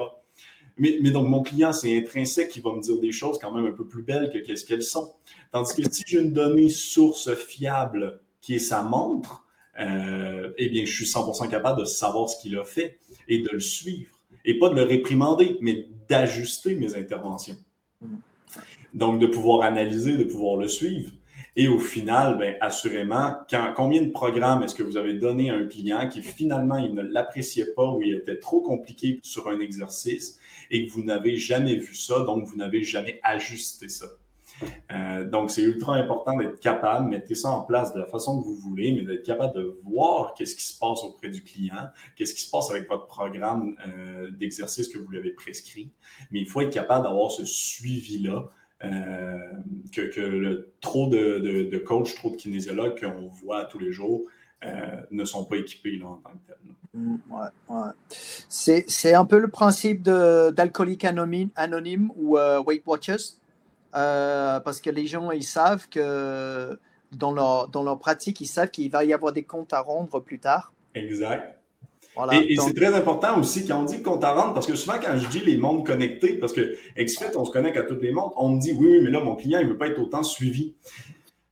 Mais, 0.80 1.10
donc, 1.10 1.28
mon 1.28 1.42
client, 1.42 1.74
c'est 1.74 1.94
intrinsèque 1.94 2.48
qui 2.48 2.60
va 2.60 2.72
me 2.72 2.80
dire 2.80 2.98
des 2.98 3.12
choses 3.12 3.38
quand 3.38 3.52
même 3.52 3.66
un 3.66 3.76
peu 3.76 3.86
plus 3.86 4.02
belles 4.02 4.30
que 4.32 4.38
qu'est-ce 4.38 4.64
qu'elles 4.64 4.82
sont. 4.82 5.12
Tandis 5.52 5.74
que 5.74 5.82
si 5.92 6.02
j'ai 6.06 6.20
une 6.20 6.32
donnée 6.32 6.70
source 6.70 7.34
fiable 7.34 8.18
qui 8.40 8.54
est 8.54 8.60
sa 8.60 8.82
montre, 8.82 9.39
euh, 9.78 10.52
eh 10.58 10.68
bien, 10.68 10.84
je 10.84 10.92
suis 10.92 11.04
100% 11.04 11.48
capable 11.48 11.80
de 11.80 11.84
savoir 11.84 12.28
ce 12.28 12.40
qu'il 12.40 12.58
a 12.58 12.64
fait 12.64 12.98
et 13.28 13.38
de 13.38 13.48
le 13.50 13.60
suivre. 13.60 14.10
Et 14.44 14.58
pas 14.58 14.68
de 14.70 14.74
le 14.74 14.82
réprimander, 14.82 15.58
mais 15.60 15.86
d'ajuster 16.08 16.74
mes 16.74 16.96
interventions. 16.96 17.56
Donc, 18.94 19.20
de 19.20 19.26
pouvoir 19.26 19.62
analyser, 19.62 20.16
de 20.16 20.24
pouvoir 20.24 20.56
le 20.56 20.68
suivre. 20.68 21.10
Et 21.56 21.68
au 21.68 21.78
final, 21.78 22.38
bien, 22.38 22.54
assurément, 22.60 23.34
combien 23.76 24.02
de 24.02 24.10
programmes 24.10 24.62
est-ce 24.62 24.74
que 24.74 24.82
vous 24.82 24.96
avez 24.96 25.14
donné 25.14 25.50
à 25.50 25.54
un 25.54 25.66
client 25.66 26.08
qui 26.08 26.22
finalement, 26.22 26.78
il 26.78 26.94
ne 26.94 27.02
l'appréciait 27.02 27.74
pas 27.74 27.90
ou 27.90 28.02
il 28.02 28.14
était 28.14 28.38
trop 28.38 28.60
compliqué 28.60 29.20
sur 29.22 29.48
un 29.48 29.60
exercice 29.60 30.38
et 30.70 30.86
que 30.86 30.92
vous 30.92 31.02
n'avez 31.02 31.36
jamais 31.36 31.76
vu 31.76 31.94
ça, 31.94 32.20
donc 32.20 32.44
vous 32.46 32.56
n'avez 32.56 32.84
jamais 32.84 33.20
ajusté 33.22 33.88
ça? 33.88 34.06
Euh, 34.92 35.28
donc, 35.28 35.50
c'est 35.50 35.62
ultra 35.62 35.94
important 35.96 36.36
d'être 36.36 36.60
capable, 36.60 37.08
mettez 37.08 37.34
ça 37.34 37.50
en 37.50 37.62
place 37.62 37.92
de 37.94 38.00
la 38.00 38.06
façon 38.06 38.40
que 38.40 38.46
vous 38.46 38.56
voulez, 38.56 38.92
mais 38.92 39.02
d'être 39.02 39.24
capable 39.24 39.54
de 39.54 39.78
voir 39.84 40.34
qu'est-ce 40.34 40.56
qui 40.56 40.64
se 40.64 40.78
passe 40.78 41.02
auprès 41.04 41.28
du 41.28 41.42
client, 41.42 41.88
qu'est-ce 42.16 42.34
qui 42.34 42.42
se 42.42 42.50
passe 42.50 42.70
avec 42.70 42.88
votre 42.88 43.06
programme 43.06 43.76
euh, 43.86 44.30
d'exercice 44.30 44.88
que 44.88 44.98
vous 44.98 45.08
lui 45.08 45.18
avez 45.18 45.30
prescrit. 45.30 45.92
Mais 46.30 46.40
il 46.40 46.48
faut 46.48 46.60
être 46.60 46.72
capable 46.72 47.04
d'avoir 47.04 47.30
ce 47.30 47.44
suivi-là. 47.44 48.50
Euh, 48.82 49.36
que, 49.92 50.20
le, 50.20 50.72
trop 50.80 51.06
de, 51.06 51.38
de, 51.70 51.78
coachs, 51.78 52.14
trop 52.14 52.30
de 52.30 52.36
kinésiologues 52.36 52.98
qu'on 52.98 53.28
voit 53.28 53.66
tous 53.66 53.78
les 53.78 53.92
jours 53.92 54.24
ne 55.10 55.24
sont 55.26 55.44
pas 55.44 55.56
équipés 55.56 55.98
là, 55.98 56.06
en 56.06 56.16
tant 56.16 56.30
que 56.30 56.46
tel. 56.46 56.56
Mm, 56.94 57.18
c'est 58.48 59.12
un 59.12 59.26
peu 59.26 59.38
le 59.38 59.48
principe 59.48 60.02
d'alcoolique 60.02 61.04
anonyme, 61.04 61.50
anonyme, 61.56 62.10
ou 62.16 62.38
Weight 62.38 62.82
Watchers, 62.86 63.36
euh, 63.94 64.60
parce 64.60 64.80
que 64.80 64.90
les 64.90 65.06
gens, 65.06 65.30
ils 65.30 65.44
savent 65.44 65.88
que 65.88 66.78
dans 67.12 67.32
leur, 67.32 67.68
dans 67.68 67.82
leur 67.82 67.98
pratique, 67.98 68.40
ils 68.40 68.46
savent 68.46 68.70
qu'il 68.70 68.90
va 68.90 69.04
y 69.04 69.12
avoir 69.12 69.32
des 69.32 69.42
comptes 69.42 69.72
à 69.72 69.80
rendre 69.80 70.20
plus 70.20 70.38
tard. 70.38 70.72
Exact. 70.94 71.58
et, 72.32 72.56
c'est 72.56 72.74
très 72.74 72.94
important 72.94 73.38
aussi 73.38 73.66
quand 73.66 73.80
on 73.80 73.84
dit 73.84 74.02
compte 74.02 74.24
à 74.24 74.32
rendre, 74.32 74.54
parce 74.54 74.66
que 74.66 74.74
souvent 74.74 74.98
quand 75.02 75.16
je 75.16 75.26
dis 75.28 75.40
les 75.40 75.56
mondes 75.56 75.86
connectés, 75.86 76.34
parce 76.34 76.52
que 76.52 76.76
XFIT, 76.96 77.36
on 77.36 77.44
se 77.44 77.52
connecte 77.52 77.76
à 77.76 77.82
toutes 77.82 78.02
les 78.02 78.12
mondes, 78.12 78.32
on 78.36 78.50
me 78.50 78.60
dit 78.60 78.72
oui, 78.72 78.88
oui, 78.92 79.00
mais 79.02 79.10
là, 79.10 79.20
mon 79.20 79.36
client, 79.36 79.60
il 79.60 79.66
ne 79.66 79.72
veut 79.72 79.78
pas 79.78 79.88
être 79.88 80.00
autant 80.00 80.22
suivi. 80.22 80.74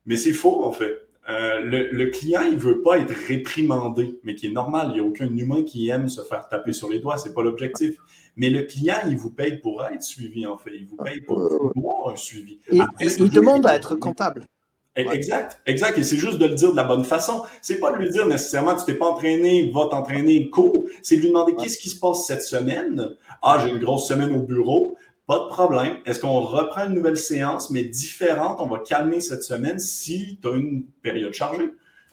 Mais 0.07 0.17
c'est 0.17 0.33
faux, 0.33 0.65
en 0.65 0.73
fait. 0.73 1.09
Euh, 1.29 1.61
le, 1.61 2.07
client, 2.07 2.41
il 2.43 2.55
ne 2.55 2.59
veut 2.59 2.81
pas 2.81 2.99
être 2.99 3.15
réprimandé, 3.29 4.19
mais 4.25 4.35
qui 4.35 4.47
est 4.47 4.53
normal. 4.53 4.89
Il 4.91 4.95
n'y 4.95 5.01
a 5.01 5.03
aucun 5.03 5.27
humain 5.27 5.63
qui 5.63 5.91
aime 5.91 6.09
se 6.09 6.23
faire 6.23 6.49
taper 6.49 6.73
sur 6.73 6.89
les 6.89 7.01
doigts. 7.01 7.19
Ce 7.19 7.29
n'est 7.29 7.35
pas 7.35 7.43
l'objectif. 7.43 7.97
Mais 8.39 8.51
le 8.51 8.63
client, 8.63 8.99
il 9.09 9.17
vous 9.17 9.31
paye 9.31 9.59
pour 9.59 9.85
être 9.85 10.03
suivi, 10.03 10.47
en 10.47 10.57
fait. 10.57 10.71
Il 10.73 10.87
vous 10.87 10.97
paye 10.97 11.21
pour 11.21 11.43
avoir 11.77 12.11
un 12.13 12.17
suivi. 12.17 12.61
Et, 12.71 12.79
il 13.01 13.31
demande 13.31 13.67
à 13.67 13.75
être 13.75 13.97
comptable. 13.97 14.47
Eh, 14.95 15.07
exact, 15.11 15.61
exact. 15.67 15.99
Et 15.99 16.05
c'est 16.05 16.17
juste 16.17 16.39
de 16.39 16.47
le 16.47 16.55
dire 16.55 16.71
de 16.71 16.77
la 16.77 16.85
bonne 16.85 17.05
façon. 17.05 17.43
C'est 17.63 17.79
pas 17.79 17.93
de 17.93 17.99
lui 17.99 18.11
dire 18.11 18.27
nécessairement 18.27 18.77
tu 18.77 18.85
t'es 18.85 18.95
pas 18.95 19.07
entraîné, 19.07 19.71
va 19.73 19.87
t'entraîner, 19.91 20.51
cours. 20.51 20.85
C'est 21.03 21.17
de 21.17 21.23
lui 21.23 21.29
demander 21.29 21.55
qu'est-ce 21.57 21.79
qui 21.79 21.89
se 21.89 21.99
passe 21.99 22.27
cette 22.27 22.43
semaine? 22.43 23.11
Ah, 23.43 23.59
j'ai 23.61 23.71
une 23.71 23.79
grosse 23.79 24.09
semaine 24.09 24.35
au 24.35 24.43
bureau. 24.43 24.97
Pas 25.27 25.41
de 25.41 25.49
problème. 25.49 25.99
Est-ce 26.07 26.21
qu'on 26.21 26.41
reprend 26.41 26.87
une 26.87 26.95
nouvelle 26.95 27.19
séance, 27.19 27.71
mais 27.71 27.85
différente? 27.85 28.59
On 28.61 28.67
va 28.67 28.79
calmer 28.79 29.21
cette 29.21 29.43
semaine 29.43 29.79
si 29.81 30.39
tu 30.41 30.49
as 30.49 30.53
une 30.53 30.85
période 31.03 31.33
chargée. 31.33 31.71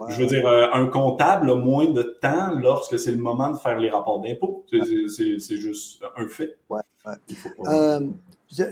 Je 0.10 0.22
veux 0.22 0.28
dire, 0.28 0.46
euh, 0.48 0.68
un 0.74 0.88
comptable 0.88 1.50
a 1.50 1.56
moins 1.56 1.88
de 1.88 2.04
temps 2.22 2.54
lorsque 2.54 3.00
c'est 3.00 3.12
le 3.12 3.18
moment 3.18 3.52
de 3.52 3.58
faire 3.58 3.80
les 3.80 3.90
rapports 3.90 4.20
d'impôts. 4.20 4.66
C'est 4.70 5.58
juste 5.58 6.04
un 6.18 6.28
fait. 6.28 6.58
Ouais, 6.70 6.82
euh, 7.66 8.00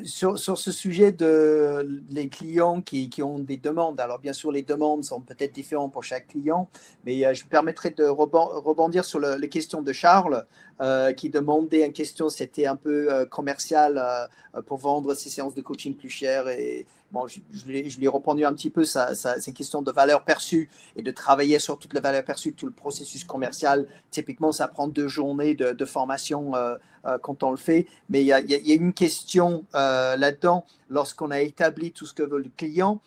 sur, 0.06 0.38
sur, 0.38 0.58
ce 0.58 0.72
sujet 0.72 1.12
de 1.12 2.02
les 2.10 2.30
clients 2.30 2.82
qui, 2.82 3.10
qui, 3.10 3.24
ont 3.24 3.40
des 3.40 3.58
demandes, 3.58 4.00
alors 4.00 4.20
bien 4.20 4.34
sûr, 4.34 4.52
les 4.52 4.64
demandes 4.64 5.04
sont 5.04 5.22
peut-être 5.22 5.54
différentes 5.54 5.92
pour 5.92 6.04
chaque 6.04 6.28
client, 6.28 6.70
mais 7.06 7.26
euh, 7.26 7.34
je 7.34 7.44
me 7.44 7.50
permettrai 7.50 7.90
de 7.92 8.06
rebondir 8.06 9.06
sur 9.06 9.20
les 9.20 9.50
questions 9.50 9.82
de 9.82 9.94
Charles. 9.94 10.46
Euh, 10.82 11.14
qui 11.14 11.30
demandait 11.30 11.86
une 11.86 11.94
question, 11.94 12.30
c'était 12.30 12.66
un 12.66 12.76
peu 12.76 13.14
euh, 13.14 13.26
commercial 13.28 14.02
euh, 14.56 14.62
pour 14.64 14.80
vendre 14.80 15.14
ses 15.14 15.30
séances 15.30 15.54
de 15.54 15.62
coaching 15.62 15.96
plus 15.96 16.10
chères. 16.10 16.50
Et 16.50 16.88
bon, 17.14 17.28
je, 17.28 17.40
lui, 17.66 17.80
ai 18.02 18.10
répondu 18.10 18.44
un 18.44 18.54
petit 18.54 18.70
peu, 18.70 18.84
ça, 18.84 19.16
ça 19.16 19.40
c'est 19.40 19.52
une 19.52 19.58
question 19.58 19.82
de 19.82 19.92
valeur 19.92 20.26
perçue 20.26 20.70
et 20.98 21.02
de 21.02 21.12
travailler 21.12 21.60
sur 21.60 21.80
toute 21.80 21.94
la 21.94 22.02
valeur 22.02 22.26
perçue, 22.26 22.54
tout 22.54 22.66
le 22.66 22.74
processus 22.74 23.24
commercial. 23.24 23.88
Typiquement, 24.12 24.52
ça 24.52 24.68
prend 24.68 24.88
deux 24.88 25.08
journées 25.08 25.54
de, 25.54 25.86
formation 25.86 26.54
quand 27.22 27.44
on 27.44 27.52
le 27.52 27.58
fait. 27.58 27.88
Mais 28.10 28.22
il 28.22 28.28
y 28.28 28.34
a, 28.34 28.40
y 28.40 28.72
a, 28.72 28.76
une 28.76 28.94
question 28.94 29.66
là-dedans, 29.74 30.66
lorsqu'on 30.90 31.30
a 31.32 31.42
établi 31.42 31.92
tout 31.92 32.06
ce 32.06 32.14
que 32.14 32.24
veut 32.24 32.40
le 32.40 32.52
client, 32.58 33.00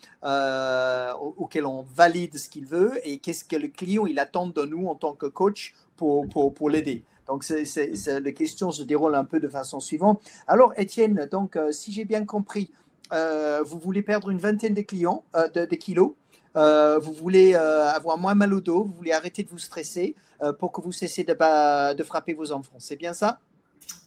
auquel 1.37 1.65
on 1.65 1.81
valide 1.81 2.37
ce 2.37 2.49
qu'il 2.49 2.65
veut 2.65 2.93
et 3.03 3.17
qu'est-ce 3.17 3.43
que 3.43 3.55
le 3.55 3.67
client 3.67 4.05
il 4.05 4.19
attend 4.19 4.47
de 4.47 4.63
nous 4.63 4.87
en 4.87 4.95
tant 4.95 5.13
que 5.13 5.25
coach 5.25 5.75
pour, 5.97 6.27
pour, 6.29 6.53
pour 6.53 6.69
l'aider. 6.69 7.03
Donc, 7.27 7.47
les 7.49 8.33
questions 8.33 8.71
se 8.71 8.83
déroulent 8.83 9.15
un 9.15 9.25
peu 9.25 9.39
de 9.39 9.49
façon 9.49 9.79
suivante. 9.79 10.21
Alors, 10.47 10.73
Étienne, 10.77 11.27
donc, 11.29 11.55
euh, 11.55 11.71
si 11.71 11.91
j'ai 11.91 12.05
bien 12.05 12.25
compris, 12.25 12.71
euh, 12.71 12.86
vous 13.11 13.79
voulez 13.79 14.01
perdre 14.01 14.29
une 14.29 14.39
vingtaine 14.39 14.73
de, 14.73 14.81
clients, 14.81 15.23
euh, 15.35 15.47
de, 15.49 15.75
kilos, 15.75 16.13
vous 16.55 17.13
voulez 17.13 17.55
avoir 17.55 18.17
moins 18.17 18.35
mal 18.35 18.53
au 18.53 18.61
dos, 18.61 18.83
vous 18.83 18.93
voulez 18.93 19.11
arrêter 19.11 19.43
de 19.43 19.49
vous 19.49 19.59
stresser 19.59 20.15
pour 20.59 20.71
que 20.71 20.81
vous 20.81 20.91
cessiez 20.91 21.23
de, 21.23 21.93
de 21.93 22.03
frapper 22.03 22.33
vos 22.33 22.51
enfants. 22.51 22.77
C'est 22.79 22.95
bien 22.95 23.13
ça? 23.13 23.39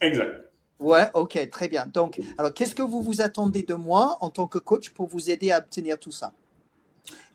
Exact. 0.00 0.50
Ouais, 0.80 1.10
ok, 1.12 1.50
très 1.50 1.68
bien. 1.68 1.86
Donc, 1.86 2.20
alors, 2.38 2.54
qu'est-ce 2.54 2.74
que 2.74 2.82
vous 2.82 3.02
vous 3.02 3.20
attendez 3.20 3.62
de 3.62 3.74
moi 3.74 4.16
en 4.22 4.30
tant 4.30 4.46
que 4.46 4.58
coach 4.58 4.88
pour 4.90 5.06
vous 5.08 5.30
aider 5.30 5.52
à 5.52 5.58
obtenir 5.58 5.98
tout 5.98 6.10
ça? 6.10 6.32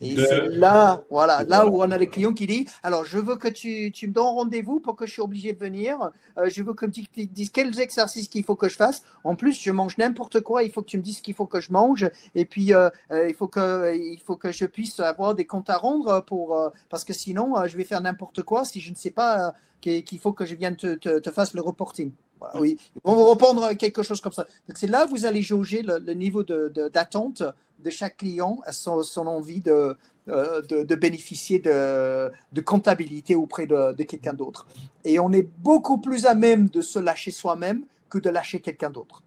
Et 0.02 0.18
c'est 0.18 0.50
là, 0.50 1.04
voilà, 1.10 1.44
là 1.44 1.66
où 1.66 1.82
on 1.82 1.90
a 1.90 1.98
le 1.98 2.06
client 2.06 2.34
qui 2.34 2.48
dit 2.48 2.68
Alors, 2.84 3.06
je 3.06 3.18
veux 3.18 3.38
que 3.38 3.48
tu, 3.48 3.92
tu 3.92 4.08
me 4.08 4.14
donnes 4.14 4.26
rendez-vous 4.26 4.80
pour 4.80 4.96
que 4.96 5.06
je 5.06 5.12
suis 5.14 5.22
obligé 5.22 5.54
de 5.54 5.60
venir. 5.60 6.12
Euh, 6.38 6.50
je 6.50 6.64
veux 6.64 6.74
que 6.74 6.86
tu 6.86 7.02
me 7.02 7.26
dises 7.26 7.50
quels 7.50 7.80
exercices 7.80 8.28
qu'il 8.28 8.44
faut 8.44 8.56
que 8.56 8.68
je 8.68 8.76
fasse. 8.76 9.04
En 9.24 9.36
plus, 9.36 9.60
je 9.62 9.72
mange 9.72 9.98
n'importe 9.98 10.42
quoi. 10.42 10.64
Il 10.64 10.72
faut 10.72 10.82
que 10.82 10.90
tu 10.90 10.98
me 10.98 11.02
dises 11.02 11.18
ce 11.18 11.22
qu'il 11.22 11.34
faut 11.34 11.46
que 11.46 11.62
je 11.62 11.72
mange. 11.72 12.10
Et 12.36 12.46
puis, 12.46 12.74
euh, 12.74 12.90
euh, 13.12 13.30
il, 13.30 13.36
faut 13.36 13.48
que, 13.48 13.96
il 13.96 14.20
faut 14.20 14.36
que 14.36 14.52
je 14.52 14.66
puisse 14.66 15.00
avoir 15.00 15.34
des 15.34 15.46
comptes 15.46 15.70
à 15.70 15.78
rendre 15.78 16.22
pour, 16.22 16.72
parce 16.90 17.06
que 17.06 17.14
sinon, 17.14 17.56
je 17.66 17.78
vais 17.78 17.86
faire 17.86 18.02
n'importe 18.02 18.44
quoi 18.44 18.66
si 18.66 18.82
je 18.82 18.92
ne 18.92 18.96
sais 18.96 19.12
pas 19.12 19.54
qu'il 19.80 20.20
faut 20.20 20.34
que 20.34 20.46
je 20.46 20.56
vienne 20.56 20.76
te, 20.76 20.96
te, 20.96 21.20
te 21.20 21.32
fasse 21.32 21.54
le 21.54 21.62
reporting. 21.62 22.12
oui, 22.56 22.78
on 23.04 23.16
va 23.16 23.24
reprendre 23.24 23.74
quelque 23.74 24.04
chose 24.04 24.20
comme 24.20 24.34
ça. 24.34 24.46
c'est 24.76 24.88
là 24.88 25.06
où 25.06 25.10
vous 25.10 25.26
allez 25.26 25.42
jauger 25.42 25.84
le, 25.84 26.00
le 26.00 26.14
niveau 26.14 26.44
d'attente 26.44 27.42
de, 27.42 27.54
de 27.80 27.90
chaque 27.90 28.18
client 28.18 28.60
a 28.66 28.72
son, 28.72 29.02
envie 29.28 29.62
de, 29.62 29.96
euh, 30.30 30.62
de, 30.62 30.96
bénéficier 30.96 31.60
de, 31.60 32.32
de, 32.52 32.62
comptabilité 32.62 33.36
auprès 33.36 33.68
de, 33.68 34.04
quelqu'un 34.04 34.34
d'autre. 34.34 34.68
Et 35.04 35.20
on 35.20 35.32
est 35.32 35.48
beaucoup 35.60 36.00
plus 36.00 36.26
à 36.26 36.36
même 36.36 36.70
de 36.70 36.82
se 36.82 37.00
lâcher 37.00 37.32
soi-même 37.32 37.86
que 38.10 38.18
de 38.18 38.30
lâcher 38.30 38.60
quelqu'un 38.60 38.90
d'autre. 38.90 39.24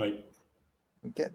Oui. 0.00 0.14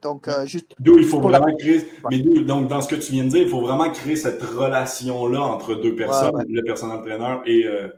Donc, 0.01 0.27
euh, 0.27 0.45
juste. 0.45 0.73
D'où 0.79 0.97
il 0.97 1.05
faut 1.05 1.19
vraiment 1.19 1.53
créer. 1.57 1.81
Mais 2.09 2.19
donc, 2.19 2.69
dans 2.69 2.81
ce 2.81 2.87
que 2.87 2.95
tu 2.95 3.11
viens 3.11 3.25
de 3.25 3.29
dire, 3.29 3.41
il 3.41 3.49
faut 3.49 3.59
vraiment 3.59 3.89
créer 3.91 4.15
cette 4.15 4.41
relation-là 4.41 5.41
entre 5.41 5.75
deux 5.75 5.95
personnes, 5.95 6.45
le 6.47 6.61
personnel 6.63 6.97
entraîneur 6.97 7.41
et, 7.45 7.65
euh, 7.65 7.89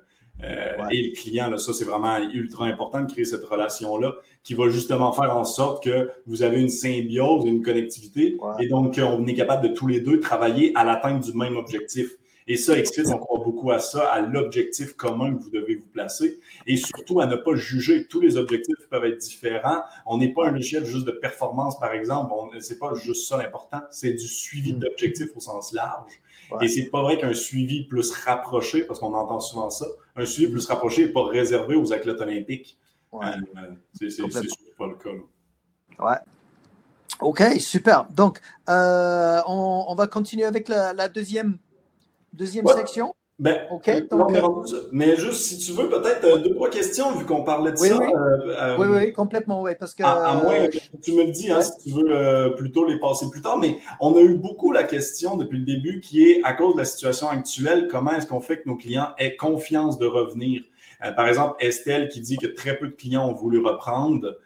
euh, 0.44 0.88
et 0.92 1.10
le 1.10 1.16
client. 1.16 1.50
Là. 1.50 1.58
Ça, 1.58 1.74
c'est 1.74 1.86
vraiment 1.86 2.18
ultra 2.18 2.66
important 2.66 3.02
de 3.02 3.12
créer 3.12 3.26
cette 3.26 3.46
relation-là 3.46 4.16
qui 4.44 4.54
va 4.54 4.70
justement 4.70 5.12
faire 5.12 5.36
en 5.36 5.44
sorte 5.44 5.84
que 5.84 6.10
vous 6.26 6.44
avez 6.44 6.62
une 6.62 6.70
symbiose, 6.70 7.46
une 7.46 7.62
connectivité, 7.62 8.38
et 8.60 8.68
donc 8.68 9.00
on 9.04 9.28
est 9.28 9.34
capable 9.34 9.68
de 9.68 9.74
tous 9.74 9.88
les 9.88 10.00
deux 10.00 10.20
travailler 10.20 10.72
à 10.76 10.84
l'atteinte 10.84 11.24
du 11.24 11.34
même 11.34 11.58
objectif. 11.58 12.16
Et 12.52 12.58
ça, 12.58 12.76
Expit, 12.80 13.04
on 13.14 13.20
croit 13.20 13.44
beaucoup 13.46 13.70
à 13.70 13.78
ça, 13.78 14.12
à 14.12 14.22
l'objectif 14.22 14.94
commun 14.96 15.36
que 15.36 15.44
vous 15.44 15.52
devez 15.52 15.76
vous 15.76 15.86
placer 15.86 16.40
et 16.66 16.78
surtout 16.78 17.20
à 17.20 17.28
ne 17.28 17.36
pas 17.36 17.54
juger. 17.54 18.08
Tous 18.08 18.22
les 18.22 18.38
objectifs 18.38 18.76
peuvent 18.90 19.06
être 19.06 19.20
différents. 19.20 19.84
On 20.08 20.18
n'est 20.18 20.34
pas 20.34 20.48
un 20.48 20.52
logiciel 20.52 20.84
juste 20.84 21.06
de 21.06 21.12
performance, 21.12 21.80
par 21.80 21.94
exemple. 21.94 22.34
Ce 22.60 22.74
n'est 22.74 22.80
pas 22.80 22.96
juste 22.96 23.28
ça 23.28 23.38
l'important. 23.38 23.82
C'est 23.92 24.14
du 24.14 24.28
suivi 24.28 24.74
mm. 24.74 24.80
d'objectifs 24.80 25.30
au 25.36 25.40
sens 25.40 25.74
large. 25.74 26.12
Et 26.62 26.68
c'est 26.68 26.86
pas 26.86 27.02
vrai 27.04 27.18
qu'un 27.18 27.34
suivi 27.34 27.86
plus 27.86 28.12
rapproché, 28.12 28.84
parce 28.84 29.00
qu'on 29.00 29.14
entend 29.14 29.40
souvent 29.40 29.70
ça, 29.70 29.86
un 30.16 30.26
suivi 30.26 30.52
plus 30.52 30.66
rapproché 30.66 31.06
n'est 31.06 31.12
pas 31.12 31.26
réservé 31.26 31.76
aux 31.76 31.94
athlètes 31.94 32.20
olympiques. 32.22 32.78
Ouais. 33.12 33.28
Euh, 33.58 34.10
c'est 34.10 34.24
pas 34.78 34.88
le 34.88 34.96
cas. 34.96 35.10
Ouais. 36.00 36.18
OK, 37.22 37.44
super. 37.60 38.06
Donc, 38.10 38.40
euh, 38.70 39.42
on, 39.48 39.94
va 39.96 40.08
continuer 40.08 40.46
avec 40.46 40.68
la 40.70 41.08
deuxième 41.10 41.60
Deuxième 42.34 42.68
section? 42.68 43.16
Ben, 43.40 43.62
OK. 43.72 43.88
Euh, 43.88 44.62
mais 44.92 45.16
juste, 45.16 45.46
si 45.46 45.58
tu 45.58 45.72
veux, 45.72 45.88
peut-être 45.88 46.26
euh, 46.26 46.38
deux, 46.40 46.54
trois 46.54 46.70
questions, 46.70 47.16
vu 47.16 47.26
qu'on 47.26 47.46
parlait 47.46 47.72
de 47.72 47.78
ça. 47.78 47.98
Euh, 47.98 48.76
oui. 48.78 48.88
oui, 48.90 49.14
complètement, 49.14 49.62
oui. 49.62 49.72
Parce 49.80 49.94
que, 49.94 50.04
à, 50.04 50.42
moins 50.44 50.68
que 50.68 50.78
tu 51.02 51.14
me 51.14 51.24
le 51.24 51.32
dis, 51.32 51.50
hein, 51.50 51.62
si 51.62 51.72
tu 51.84 51.92
veux 51.92 52.54
plutôt 52.58 52.86
les 52.86 53.00
passer 53.00 53.28
plus 53.32 53.42
tard. 53.42 53.58
Mais 53.58 53.78
on 54.02 54.14
a 54.18 54.20
eu 54.20 54.36
beaucoup 54.36 54.74
la 54.74 54.84
question 54.84 55.38
depuis 55.38 55.60
le 55.60 55.66
début 55.66 56.02
qui 56.02 56.30
est, 56.30 56.42
à 56.44 56.52
cause 56.52 56.74
de 56.74 56.80
la 56.80 56.86
situation 56.86 57.30
actuelle, 57.30 57.88
comment 57.90 58.12
est-ce 58.12 58.28
qu'on 58.28 58.42
fait 58.42 58.58
que 58.62 58.68
nos 58.68 58.76
clients 58.76 59.10
aient 59.18 59.38
confiance 59.38 59.98
de 59.98 60.06
revenir? 60.06 60.62
par 61.16 61.30
exemple, 61.30 61.56
Estelle 61.62 62.10
qui 62.10 62.20
dit 62.20 62.38
que 62.38 62.48
très 62.48 62.78
peu 62.78 62.90
de 62.90 62.94
clients 62.94 63.26
ont 63.26 63.34
voulu 63.34 63.60
reprendre. 63.60 64.38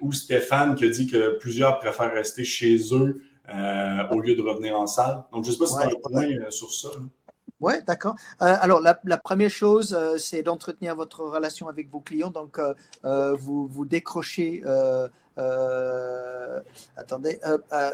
ou 0.00 0.12
Stéphane 0.12 0.76
qui 0.76 0.84
a 0.84 0.88
dit 0.88 1.08
que 1.08 1.36
plusieurs 1.38 1.80
préfèrent 1.80 2.14
rester 2.14 2.44
chez 2.44 2.78
eux 2.92 3.20
euh, 3.52 4.06
au 4.12 4.20
lieu 4.20 4.36
de 4.36 4.42
revenir 4.42 4.78
en 4.78 4.86
salle. 4.86 5.24
Donc, 5.32 5.44
je 5.44 5.48
ne 5.48 5.54
sais 5.54 5.58
pas 5.58 5.66
si 5.66 5.74
tu 5.74 5.82
as 5.82 5.86
un 5.86 6.00
point 6.00 6.30
euh, 6.30 6.50
sur 6.50 6.72
ça. 6.72 6.90
Oui, 7.60 7.74
d'accord. 7.86 8.16
Euh, 8.42 8.56
alors, 8.60 8.80
la, 8.80 9.18
première 9.18 9.50
chose, 9.50 9.96
c'est 10.18 10.42
d'entretenir 10.42 10.96
votre 10.96 11.20
relation 11.20 11.68
avec 11.68 11.90
vos 11.90 12.00
clients. 12.00 12.30
Donc, 12.30 12.58
vous, 13.04 13.66
vous 13.66 13.84
décrochez, 13.84 14.62
attendez, 16.96 17.40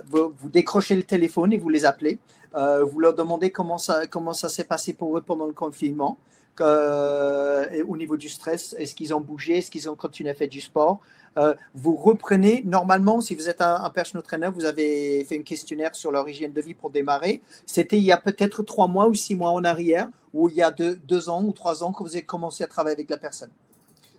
vous, 0.09 0.33
vous, 0.38 0.48
décrochez 0.48 0.94
le 0.94 1.02
téléphone 1.02 1.52
et 1.52 1.59
vous 1.59 1.68
les 1.68 1.85
appelez. 1.85 2.18
vous 2.55 3.00
leur 3.00 3.14
demandez 3.14 3.50
comment 3.50 3.79
ça, 3.79 4.07
comment 4.07 4.33
ça 4.33 4.48
s'est 4.48 4.64
passé 4.64 4.92
pour 4.92 5.18
eux 5.18 5.22
pendant 5.22 5.46
le 5.46 5.52
confinement. 5.52 6.18
au 6.61 7.96
niveau 7.96 8.16
du 8.16 8.29
stress, 8.29 8.74
est-ce 8.79 8.94
qu'ils 8.94 9.14
ont 9.14 9.20
bougé, 9.20 9.59
est-ce 9.59 9.70
qu'ils 9.70 9.90
ont 9.90 9.96
continué 9.96 10.31
à 10.31 10.35
faire 10.35 10.48
du 10.48 10.61
sport 10.61 11.00
euh, 11.38 11.55
vous 11.75 11.96
reprenez, 11.96 12.62
normalement, 12.64 13.20
si 13.20 13.35
vous 13.35 13.49
êtes 13.49 13.61
un, 13.61 13.83
un, 13.83 13.90
personal 13.90 14.22
trainer, 14.22 14.49
vous 14.49 14.64
avez 14.64 15.25
fait 15.25 15.38
un 15.38 15.42
questionnaire 15.42 15.94
sur 15.94 16.11
leur 16.11 16.25
de 16.25 16.61
vie 16.61 16.75
pour 16.75 16.90
démarrer. 16.90 17.42
C'était 17.66 17.99
il 17.99 18.05
y 18.05 18.12
a 18.12 18.16
peut-être 18.16 18.62
trois 18.62 18.88
mois 18.88 19.07
ou 19.09 19.14
six 19.14 19.35
mois 19.35 19.51
en 19.51 19.64
arrière, 19.64 20.09
ou 20.33 20.49
il 20.49 20.57
y 20.57 20.62
a 20.62 20.70
deux, 20.70 20.96
deux, 20.96 21.29
ans 21.29 21.44
ou 21.44 21.53
trois 21.53 21.85
ans 21.85 21.92
que 21.92 22.03
vous 22.03 22.11
avez 22.11 22.22
commencé 22.22 22.64
à 22.64 22.66
travailler 22.66 22.96
avec 22.96 23.11
la 23.11 23.18
personne. 23.18 23.51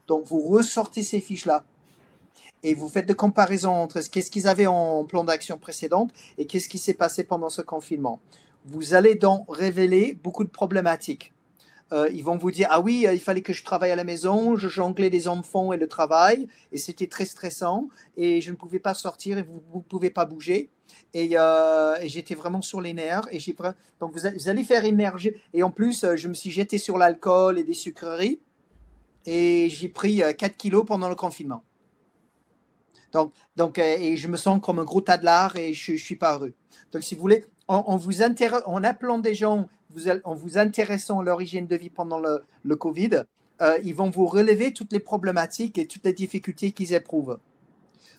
Donc, 0.08 0.26
vous 0.26 0.42
ressortez 0.42 1.04
ces 1.04 1.20
fiches-là 1.20 1.64
et 2.64 2.74
vous 2.74 2.90
faites 2.90 3.06
des 3.06 3.16
comparaisons 3.16 3.74
entre 3.74 4.02
ce 4.02 4.10
qu'est-ce 4.10 4.32
qu'ils 4.32 4.48
avaient 4.48 4.68
en 4.68 5.04
plan 5.06 5.24
d'action 5.24 5.58
précédente 5.58 6.12
et 6.38 6.46
qu'est-ce 6.46 6.70
qui 6.70 6.80
s'est 6.80 6.94
passé 6.94 7.24
pendant 7.24 7.50
ce 7.50 7.62
confinement. 7.62 8.20
Vous 8.66 8.94
allez 8.94 9.16
donc 9.16 9.46
révéler 9.50 10.18
beaucoup 10.24 10.44
de 10.44 10.50
problématiques. 10.50 11.34
Euh, 11.94 12.10
ils 12.14 12.24
vont 12.24 12.38
vous 12.38 12.52
dire 12.52 12.68
ah 12.70 12.82
oui, 12.82 13.08
euh, 13.08 13.14
il 13.14 13.20
fallait 13.20 13.42
que 13.42 13.54
je 13.54 13.64
travaille 13.64 13.92
à 13.92 13.96
la 13.96 14.04
maison, 14.04 14.58
je 14.58 14.68
jonglais 14.68 15.10
les 15.10 15.28
enfants 15.28 15.72
et 15.72 15.78
le 15.78 15.88
travail, 15.88 16.48
et 16.74 16.78
c'était 16.78 17.08
très 17.08 17.26
stressant, 17.26 17.88
et 18.18 18.42
je 18.42 18.52
ne 18.52 18.58
pouvais 18.58 18.80
pas 18.80 18.94
sortir 18.94 19.38
et 19.38 19.44
vous 19.44 19.62
ne 19.74 19.82
pouvez 19.82 20.10
pas 20.10 20.26
bouger. 20.26 20.70
Euh, 21.16 21.96
et, 22.02 22.10
j'étais 22.10 22.36
vraiment 22.36 22.62
sur 22.62 22.82
les 22.82 22.94
nerfs. 22.94 23.28
Et 23.32 23.40
donc 24.00 24.12
vous, 24.14 24.50
allez 24.50 24.64
faire 24.64 24.86
émerger. 24.86 25.42
Et 25.54 25.64
en 25.64 25.72
plus, 25.72 26.06
je 26.16 26.28
me 26.28 26.34
suis 26.34 26.52
jeté 26.52 26.78
sur 26.78 26.98
l'alcool 26.98 27.58
et 27.58 27.64
des 27.64 27.74
sucreries, 27.74 28.40
et 29.26 29.70
j'ai 29.70 29.90
pris 29.90 30.22
4 30.38 30.58
kilos 30.58 30.86
pendant 30.86 31.10
le 31.10 31.16
confinement. 31.16 31.64
Donc, 33.14 33.32
donc 33.56 33.78
et 33.78 34.18
je 34.18 34.28
me 34.28 34.38
sens 34.38 34.60
comme 34.62 34.80
un 34.80 34.84
gros 34.84 35.02
tas 35.02 35.18
de 35.18 35.26
lard 35.26 35.56
et 35.56 35.74
je 35.74 35.94
ne 35.94 35.98
suis 35.98 36.18
pas 36.18 36.36
heureux. 36.36 36.54
Donc, 36.92 37.04
si 37.04 37.16
vous 37.16 37.22
voulez, 37.22 37.46
en, 37.68 37.98
vous 37.98 38.22
en 38.22 38.84
appelant 38.84 39.20
des 39.20 39.36
gens 39.36 39.68
en 40.24 40.36
vous 40.36 40.58
intéressant 40.58 41.20
à 41.20 41.24
leur 41.24 41.42
hygiène 41.42 41.68
de 41.68 41.76
vie 41.76 41.90
pendant 41.90 42.20
le, 42.20 42.76
Covid, 42.76 43.24
euh, 43.62 43.80
ils 43.84 43.96
vont 43.96 44.10
vous 44.10 44.28
relever 44.28 44.74
toutes 44.74 44.92
les 44.94 45.00
problématiques 45.00 45.78
et 45.78 45.88
toutes 45.88 46.06
les 46.06 46.14
difficultés 46.14 46.72
qu'ils 46.72 46.94
éprouvent. 46.94 47.40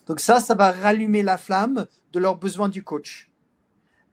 Donc 0.07 0.19
ça, 0.19 0.39
ça 0.39 0.55
va 0.55 0.71
rallumer 0.71 1.23
la 1.23 1.37
flamme 1.37 1.85
de 2.13 2.19
leurs 2.19 2.37
besoins 2.37 2.69
du 2.69 2.83
coach. 2.83 3.29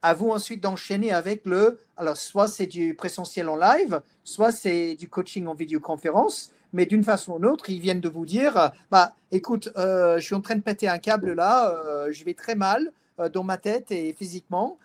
À 0.02 0.14
vous 0.14 0.30
ensuite 0.30 0.62
d'enchaîner 0.62 1.12
avec 1.12 1.44
le, 1.46 1.80
alors 1.96 2.16
soit 2.16 2.48
c'est 2.48 2.66
du 2.66 2.94
présentiel 2.94 3.48
en 3.48 3.56
live, 3.56 4.00
soit 4.22 4.52
c'est 4.52 4.94
du 4.94 5.08
coaching 5.08 5.46
en 5.46 5.54
vidéoconférence, 5.54 6.52
mais 6.72 6.86
d'une 6.86 7.02
façon 7.02 7.32
ou 7.32 7.38
d'une 7.38 7.46
autre, 7.46 7.70
ils 7.70 7.80
viennent 7.80 8.00
de 8.00 8.08
vous 8.08 8.26
dire, 8.26 8.72
bah 8.90 9.14
écoute, 9.32 9.70
euh, 9.76 10.18
je 10.18 10.24
suis 10.24 10.34
en 10.34 10.42
train 10.42 10.56
de 10.56 10.60
péter 10.60 10.88
un 10.88 10.98
câble 10.98 11.32
là, 11.32 11.70
euh, 11.70 12.12
je 12.12 12.24
vais 12.24 12.34
très 12.34 12.54
mal 12.54 12.92
dans 13.32 13.44
ma 13.44 13.56
tête 13.56 13.90
et 13.90 14.12
physiquement, 14.12 14.78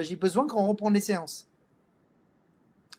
j'ai 0.00 0.16
besoin 0.16 0.46
qu'on 0.46 0.66
reprenne 0.66 0.92
les 0.92 1.00
séances. 1.00 1.47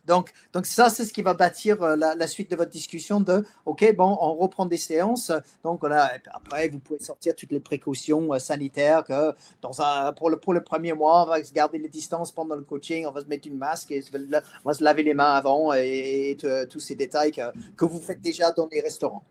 Donc, 0.09 0.31
donc 0.53 0.65
ça, 0.65 0.89
c'est 0.89 1.05
ce 1.05 1.13
qui 1.13 1.21
va 1.21 1.35
bâtir 1.35 1.83
euh, 1.83 1.95
la, 1.95 2.27
suite 2.27 2.49
de 2.49 2.55
votre 2.55 2.71
discussion 2.71 3.21
de, 3.21 3.45
OK, 3.67 3.95
bon, 3.95 4.17
on 4.19 4.33
reprend 4.33 4.65
des 4.65 4.77
séances. 4.77 5.31
Donc, 5.63 5.81
voilà, 5.81 6.13
après, 6.33 6.67
vous 6.67 6.79
pouvez 6.79 6.99
sortir 6.99 7.35
toutes 7.35 7.51
les 7.51 7.59
précautions 7.59 8.33
euh, 8.33 8.39
sanitaires 8.39 9.03
que 9.03 9.33
dans 9.61 9.81
un, 9.83 10.11
pour, 10.13 10.31
le, 10.31 10.37
pour 10.37 10.53
le 10.53 10.63
premier 10.63 10.93
mois, 10.93 11.23
on 11.23 11.29
va 11.29 11.39
garder 11.53 11.77
les 11.77 11.89
distances 11.89 12.31
pendant 12.31 12.55
le 12.55 12.63
coaching, 12.63 13.05
on 13.05 13.11
va 13.11 13.21
se 13.21 13.27
mettre 13.27 13.47
une 13.47 13.59
masque, 13.59 13.91
et 13.91 14.03
on 14.11 14.67
va 14.67 14.73
se 14.73 14.83
laver 14.83 15.03
les 15.03 15.13
mains 15.13 15.33
avant 15.33 15.73
et, 15.73 16.35
tous 16.71 16.79
ces 16.79 16.95
détails 16.95 17.31
que, 17.31 17.85
vous 17.85 17.99
faites 17.99 18.21
déjà 18.21 18.51
dans 18.51 18.67
les 18.71 18.81
restaurants. 18.81 19.23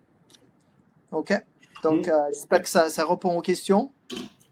OK? 1.11 1.33
Donc, 1.83 2.07
mm. 2.07 2.11
euh, 2.11 2.29
j'espère 2.29 2.63
que 2.63 2.69
ça, 2.69 2.89
ça 2.89 3.05
répond 3.05 3.37
aux 3.37 3.43
questions. 3.43 3.91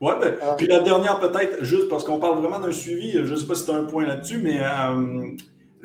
Oui, 0.01 0.13
ben, 0.21 0.35
puis 0.59 0.67
la 0.67 0.81
dernière 0.81 1.21
peut-être, 1.21 1.63
juste 1.63 1.89
parce 1.89 2.03
qu'on 2.03 2.19
parle 2.19 2.41
vraiment 2.41 2.59
d'un 2.59 2.73
suivi, 2.73 3.13
je 3.13 3.21
ne 3.21 3.37
sais 3.37 3.47
pas 3.47 3.55
si 3.55 3.65
tu 3.65 3.71
as 3.71 3.77
un 3.77 3.85
point 3.85 4.05
là-dessus, 4.05 4.39
mais 4.39 4.61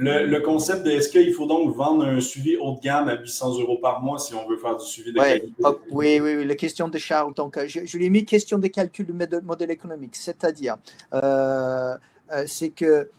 le, 0.01 0.39
concept 0.39 0.83
de 0.83 0.91
est-ce 0.91 1.09
qu'il 1.09 1.33
faut 1.33 1.45
donc 1.45 1.75
vendre 1.75 2.05
un 2.05 2.19
suivi 2.19 2.57
haut 2.57 2.73
de 2.75 2.79
gamme 2.79 3.07
à 3.07 3.19
800 3.19 3.59
euros 3.59 3.77
par 3.77 4.01
mois 4.01 4.17
si 4.17 4.33
on 4.33 4.47
veut 4.47 4.57
faire 4.57 4.75
du 4.75 4.85
suivi 4.85 5.13
de 5.13 5.19
qualité? 5.19 5.53
Oh, 5.63 5.79
oui, 5.91 6.19
oui, 6.19 6.35
oui, 6.37 6.45
la 6.45 6.55
question 6.55 6.87
de 6.87 6.97
Charles. 6.97 7.33
Donc, 7.35 7.57
euh, 7.57 7.67
je, 7.67 7.97
lui 7.97 8.05
ai 8.05 8.09
mis 8.09 8.25
question 8.25 8.57
de 8.57 8.67
calcul 8.67 9.05
du 9.05 9.13
modèle 9.13 9.71
économique, 9.71 10.15
c'est-à-dire, 10.15 10.77
euh, 11.13 11.95
euh, 12.31 12.43
c'est 12.47 12.69
que 12.69 13.09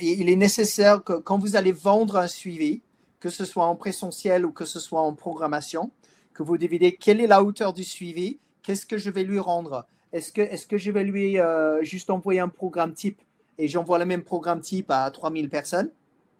il 0.00 0.30
est 0.30 0.36
nécessaire 0.36 1.02
que 1.02 1.14
quand 1.14 1.38
vous 1.38 1.56
allez 1.56 1.72
vendre 1.72 2.16
un 2.16 2.28
suivi, 2.28 2.80
que 3.20 3.28
ce 3.28 3.44
soit 3.44 3.66
en 3.66 3.74
présentiel 3.74 4.46
ou 4.46 4.52
que 4.52 4.64
ce 4.64 4.78
soit 4.78 5.00
en 5.00 5.14
programmation, 5.14 5.90
que 6.32 6.42
vous 6.42 6.56
dividez 6.56 6.92
quelle 6.92 7.20
est 7.20 7.26
la 7.26 7.42
hauteur 7.42 7.72
du 7.72 7.84
suivi, 7.84 8.38
qu'est-ce 8.62 8.86
que 8.86 8.96
je 8.96 9.10
vais 9.10 9.24
lui 9.24 9.40
rendre? 9.40 9.84
Est-ce 10.12 10.32
que, 10.32 10.40
est 10.40 10.66
que 10.66 10.78
je 10.78 10.90
vais 10.90 11.04
lui 11.04 11.38
juste 11.82 12.08
envoyer 12.08 12.40
un 12.40 12.48
programme 12.48 12.94
type 12.94 13.20
et 13.58 13.68
j'envoie 13.68 13.98
le 13.98 14.06
même 14.06 14.22
programme 14.22 14.60
type 14.60 14.90
à 14.90 15.10
3000 15.10 15.48
personnes, 15.48 15.90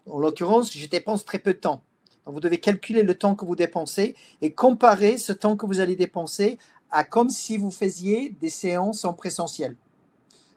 en 0.09 0.21
l'occurrence, 0.21 0.77
je 0.77 0.87
dépense 0.87 1.25
très 1.25 1.39
peu 1.39 1.53
de 1.53 1.59
temps. 1.59 1.83
Vous 2.27 2.41
devez 2.41 2.59
calculer 2.59 3.03
le 3.03 3.15
temps 3.15 3.35
que 3.35 3.45
vous 3.45 3.57
dépensez 3.57 4.17
et 4.43 4.53
comparer 4.53 5.17
ce 5.17 5.33
temps 5.33 5.57
que 5.57 5.67
vous 5.67 5.81
allez 5.81 5.97
dépenser 5.97 6.59
à 6.91 7.05
comme 7.05 7.31
si 7.31 7.57
vous 7.57 7.71
faisiez 7.71 8.35
des 8.41 8.51
séances 8.51 9.05
en 9.05 9.13
présentiel. 9.13 9.77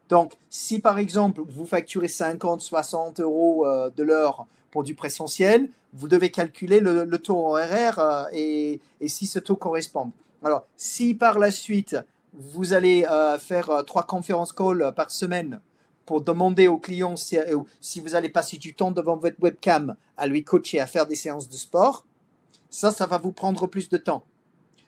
Donc, 0.09 0.33
si 0.49 0.79
par 0.79 0.97
exemple, 0.97 1.41
vous 1.47 1.65
facturez 1.65 2.07
50, 2.07 2.61
60 2.61 3.19
euros 3.19 3.67
euh, 3.67 3.91
de 3.95 4.03
l'heure 4.03 4.47
pour 4.71 4.83
du 4.83 4.95
présentiel, 4.95 5.69
vous 5.93 6.07
devez 6.07 6.31
calculer 6.31 6.79
le, 6.79 7.05
taux 7.17 7.37
horaire 7.37 7.99
euh, 7.99 8.23
et, 8.31 8.79
si 9.07 9.27
ce 9.27 9.39
taux 9.39 9.55
correspond. 9.55 10.11
Alors, 10.43 10.65
si 10.75 11.13
par 11.13 11.37
la 11.37 11.51
suite, 11.51 11.97
vous 12.33 12.73
allez 12.73 13.05
euh, 13.09 13.37
faire 13.37 13.83
trois 13.85 14.03
conférences 14.03 14.53
call 14.53 14.93
par 14.95 15.11
semaine 15.11 15.59
pour 16.09 16.21
demander 16.21 16.67
au 16.67 16.79
client 16.79 17.15
si, 17.15 17.37
euh, 17.37 17.59
si, 17.81 17.99
vous 17.99 18.15
allez 18.15 18.29
passer 18.29 18.57
du 18.57 18.73
temps 18.73 18.89
devant 18.89 19.15
votre 19.15 19.35
webcam 19.39 19.95
à 20.17 20.25
lui 20.25 20.43
coacher, 20.43 20.79
à 20.79 20.87
faire 20.87 21.05
des 21.05 21.13
séances 21.13 21.47
de 21.47 21.53
sport, 21.53 22.03
ça, 22.71 22.89
ça 22.89 23.05
va 23.05 23.19
vous 23.19 23.31
prendre 23.31 23.67
plus 23.67 23.89
de 23.89 23.97
temps. 23.97 24.23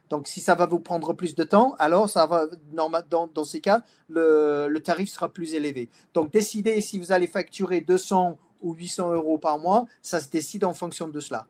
Donc, 0.10 0.28
si 0.28 0.40
ça 0.40 0.56
va 0.56 0.66
vous 0.66 0.80
prendre 0.80 1.14
plus 1.14 1.36
de 1.36 1.44
temps, 1.44 1.76
alors 1.78 2.10
ça 2.10 2.26
va, 2.26 2.48
dans, 2.74 3.28
dans 3.28 3.44
ces 3.44 3.62
cas, 3.62 3.84
le, 4.10 4.68
le, 4.68 4.80
tarif 4.80 5.12
sera 5.12 5.30
plus 5.30 5.54
élevé. 5.54 5.90
Donc, 6.16 6.32
décidez 6.32 6.82
si 6.82 6.98
vous 6.98 7.12
allez 7.12 7.28
facturer 7.28 7.82
200 7.82 8.40
ou 8.64 8.74
800 8.74 9.14
euros 9.14 9.38
par 9.38 9.60
mois, 9.60 9.86
ça 10.02 10.22
se 10.22 10.28
décide 10.28 10.66
en 10.66 10.74
fonction 10.74 11.08
de 11.08 11.20
cela. 11.20 11.46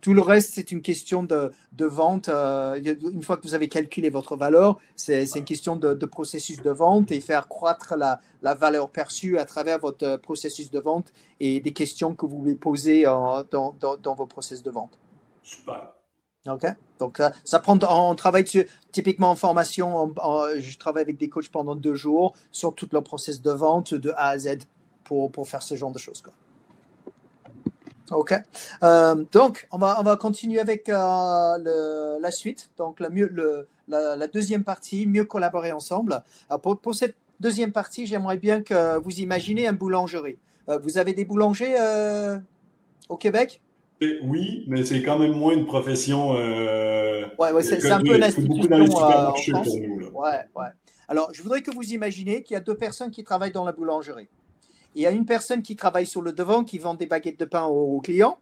Tout 0.00 0.14
le 0.14 0.22
reste, 0.22 0.54
c'est 0.54 0.72
une 0.72 0.80
question 0.80 1.22
de, 1.22 1.52
vente. 1.78 2.28
Euh, 2.28 2.80
une 2.82 3.22
fois 3.22 3.36
que 3.36 3.42
vous 3.42 3.54
avez 3.54 3.68
calculé 3.68 4.08
votre 4.08 4.36
valeur, 4.36 4.78
c'est 4.96 5.24
une 5.36 5.44
question 5.44 5.76
de, 5.76 5.94
processus 6.06 6.62
de 6.62 6.70
vente 6.70 7.10
et 7.12 7.20
faire 7.20 7.48
croître 7.48 7.94
la, 7.96 8.20
valeur 8.54 8.90
perçue 8.90 9.38
à 9.38 9.44
travers 9.44 9.78
votre 9.78 10.16
processus 10.16 10.70
de 10.70 10.80
vente 10.80 11.12
et 11.38 11.60
des 11.60 11.72
questions 11.72 12.14
que 12.14 12.26
vous 12.26 12.38
voulez 12.38 12.54
poser 12.54 13.02
dans, 13.04 13.44
dans, 13.80 14.14
vos 14.14 14.26
processus 14.26 14.62
de 14.62 14.70
vente. 14.70 14.98
Super. 15.42 15.92
OK. 16.48 16.66
Donc, 16.98 17.20
ça 17.44 17.58
prend, 17.58 17.78
on 17.82 18.14
travaille 18.14 18.44
typiquement 18.92 19.30
en 19.30 19.36
formation. 19.36 20.14
je 20.58 20.78
travaille 20.78 21.02
avec 21.02 21.18
des 21.18 21.28
coachs 21.28 21.50
pendant 21.50 21.74
deux 21.74 21.94
jours 21.94 22.34
sur 22.50 22.74
tout 22.74 22.88
le 22.92 23.02
processus 23.02 23.42
de 23.42 23.52
vente 23.52 23.92
de 23.92 24.10
A 24.16 24.28
à 24.28 24.38
Z 24.38 24.60
pour, 25.04 25.30
pour 25.30 25.46
faire 25.46 25.62
ce 25.62 25.74
genre 25.74 25.92
de 25.92 25.98
choses. 25.98 26.22
Quoi. 26.22 26.32
OK. 28.10 28.34
Euh, 28.82 29.24
donc, 29.32 29.68
on 29.70 29.78
va, 29.78 29.96
on 30.00 30.02
va 30.02 30.16
continuer 30.16 30.60
avec 30.60 30.88
euh, 30.88 32.18
la 32.20 32.30
suite. 32.30 32.70
Donc, 32.76 33.00
la, 33.00 33.10
mieux, 33.10 33.28
le, 33.32 33.68
la, 33.88 34.26
deuxième 34.26 34.64
partie, 34.64 35.06
mieux 35.06 35.24
collaborer 35.24 35.72
ensemble. 35.72 36.22
pour, 36.62 36.78
pour, 36.78 36.94
cette 36.94 37.16
deuxième 37.38 37.72
partie, 37.72 38.06
j'aimerais 38.06 38.36
bien 38.36 38.62
que 38.62 38.98
vous 38.98 39.20
imaginez 39.20 39.66
un 39.66 39.72
boulangerie. 39.72 40.38
Euh, 40.68 40.78
vous 40.78 40.98
avez 40.98 41.14
des 41.14 41.24
boulangers 41.24 41.76
au 43.08 43.16
Québec? 43.16 43.60
Oui, 44.22 44.64
mais 44.66 44.84
c'est 44.84 45.02
quand 45.02 45.18
même 45.18 45.32
moins 45.32 45.52
une 45.52 45.66
profession. 45.66 46.30
ouais, 46.30 47.52
ouais 47.52 47.62
c'est 47.62 47.90
un 47.90 48.00
peu 48.00 48.16
une 48.16 48.22
institution 48.22 48.76
en 48.76 49.34
France. 49.34 49.68
Ouais, 49.68 50.40
ouais. 50.56 50.68
Alors, 51.06 51.30
je 51.34 51.42
voudrais 51.42 51.60
que 51.60 51.74
vous 51.74 51.92
imaginez 51.92 52.42
qu'il 52.42 52.54
y 52.54 52.56
a 52.56 52.60
deux 52.60 52.76
personnes 52.76 53.10
qui 53.10 53.24
travaillent 53.24 53.50
dans 53.50 53.64
la 53.64 53.72
boulangerie. 53.72 54.28
Il 54.94 55.02
y 55.02 55.06
a 55.06 55.10
une 55.10 55.26
personne 55.26 55.62
qui 55.62 55.76
travaille 55.76 56.06
sur 56.06 56.22
le 56.22 56.32
devant, 56.32 56.64
qui 56.64 56.78
vend 56.78 56.94
des 56.94 57.06
baguettes 57.06 57.38
de 57.38 57.44
pain 57.44 57.64
aux, 57.64 58.00
clients, 58.00 58.38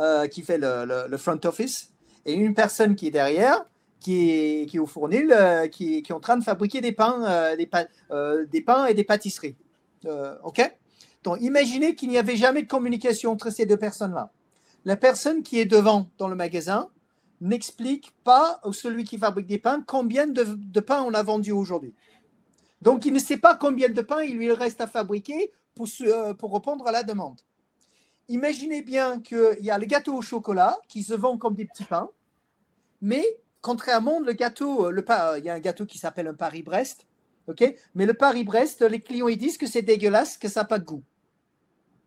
euh, 0.00 0.26
qui 0.28 0.42
fait 0.42 0.58
le, 0.58 1.16
front 1.16 1.38
office, 1.44 1.92
et 2.26 2.34
une 2.34 2.54
personne 2.54 2.94
qui 2.94 3.08
est 3.08 3.10
derrière, 3.10 3.64
qui 4.00 4.30
est, 4.30 4.78
au 4.78 4.86
fournil, 4.86 5.32
euh, 5.32 5.66
qui, 5.66 5.96
est 5.96 6.12
en 6.12 6.20
train 6.20 6.36
de 6.36 6.44
fabriquer 6.44 6.80
des 6.80 6.92
pains, 6.92 7.24
euh, 7.24 7.56
des, 8.46 8.60
pains 8.60 8.86
et 8.86 8.94
des 8.94 9.04
pâtisseries. 9.04 9.56
OK? 10.44 10.60
Donc, 11.24 11.38
imaginez 11.40 11.94
qu'il 11.94 12.10
n'y 12.10 12.18
avait 12.18 12.36
jamais 12.36 12.62
de 12.62 12.68
communication 12.68 13.32
entre 13.32 13.50
ces 13.50 13.64
deux 13.66 13.78
personnes-là. 13.78 14.30
La 14.84 14.96
personne 14.96 15.42
qui 15.42 15.58
est 15.58 15.64
devant 15.64 16.08
dans 16.18 16.28
le 16.28 16.34
magasin 16.34 16.90
n'explique 17.40 18.12
pas 18.22 18.60
à 18.62 18.72
celui 18.72 19.04
qui 19.04 19.16
fabrique 19.16 19.46
des 19.46 19.58
pains 19.58 19.82
combien 19.86 20.26
de, 20.26 20.44
de 20.44 20.80
pain 20.80 21.02
on 21.02 21.14
a 21.14 21.22
vendu 21.22 21.52
aujourd'hui. 21.52 21.94
Donc, 22.82 23.06
il 23.06 23.14
ne 23.14 23.18
sait 23.18 23.38
pas 23.38 23.56
combien 23.56 23.88
de 23.88 24.02
pain 24.02 24.22
il 24.22 24.36
lui 24.36 24.52
reste 24.52 24.82
à 24.82 24.86
fabriquer 24.86 25.50
pour, 25.74 25.86
euh, 26.02 26.34
pour 26.34 26.52
répondre 26.54 26.86
à 26.86 26.92
la 26.92 27.02
demande. 27.02 27.40
Imaginez 28.28 28.82
bien 28.82 29.20
qu'il 29.20 29.58
y 29.60 29.70
a 29.70 29.78
le 29.78 29.86
gâteau 29.86 30.14
au 30.14 30.22
chocolat 30.22 30.78
qui 30.88 31.02
se 31.02 31.14
vend 31.14 31.36
comme 31.36 31.54
des 31.54 31.66
petits 31.66 31.84
pains, 31.84 32.08
mais 33.02 33.24
contrairement 33.60 34.20
le 34.20 34.32
gâteau, 34.32 34.90
le, 34.90 35.04
il 35.38 35.44
y 35.44 35.50
a 35.50 35.54
un 35.54 35.60
gâteau 35.60 35.84
qui 35.84 35.98
s'appelle 35.98 36.28
un 36.28 36.34
Paris-Brest, 36.34 37.06
mais 37.94 38.06
le 38.06 38.14
Paris-Brest, 38.14 38.82
les 38.82 39.00
clients 39.00 39.28
ils 39.28 39.36
disent 39.36 39.58
que 39.58 39.66
c'est 39.66 39.82
dégueulasse, 39.82 40.38
que 40.38 40.48
ça 40.48 40.60
n'a 40.60 40.64
pas 40.64 40.78
de 40.78 40.84
goût 40.84 41.02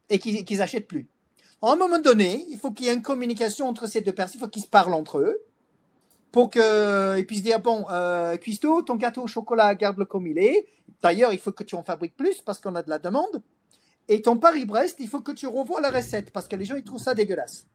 et 0.10 0.20
qu'ils 0.20 0.58
n'achètent 0.58 0.88
plus. 0.88 1.08
À 1.62 1.72
un 1.72 1.76
moment 1.76 2.00
donné, 2.00 2.46
il 2.50 2.58
faut 2.58 2.72
qu'il 2.72 2.86
y 2.86 2.90
ait 2.90 2.94
une 2.94 3.02
communication 3.02 3.68
entre 3.68 3.88
ces 3.88 4.02
deux 4.02 4.14
personnes, 4.14 4.40
il 4.40 4.44
faut 4.44 4.48
qu'ils 4.48 4.64
se 4.64 4.68
parlent 4.68 4.94
entre 4.94 5.20
eux 5.20 5.44
pour 6.32 6.50
qu'ils 6.50 7.26
puissent 7.26 7.44
dire 7.44 7.60
bon, 7.60 7.86
euh, 7.90 8.38
Cuisto, 8.38 8.82
ton 8.84 8.96
gâteau 8.96 9.24
au 9.24 9.28
chocolat, 9.28 9.74
garde-le 9.76 10.06
comme 10.06 10.28
il 10.28 10.38
est. 10.38 10.68
D'ailleurs, 11.02 11.34
il 11.34 11.40
faut 11.40 11.52
que 11.52 11.64
tu 11.64 11.76
en 11.76 11.84
fabriques 11.84 12.16
plus 12.16 12.42
parce 12.42 12.60
qu'on 12.60 12.76
a 12.76 12.84
de 12.84 12.90
la 12.90 13.00
demande. 13.00 13.42
Et 14.10 14.22
ton 14.22 14.38
Paris-Brest, 14.38 14.98
il 15.00 15.08
faut 15.08 15.22
que 15.22 15.32
tu 15.32 15.48
revoies 15.48 15.82
la 15.82 15.90
recette 15.90 16.32
parce 16.32 16.48
que 16.48 16.56
les 16.56 16.66
gens, 16.66 16.76
ils 16.76 16.84
trouvent 16.84 17.02
ça 17.02 17.14
dégueulasse. 17.14 17.66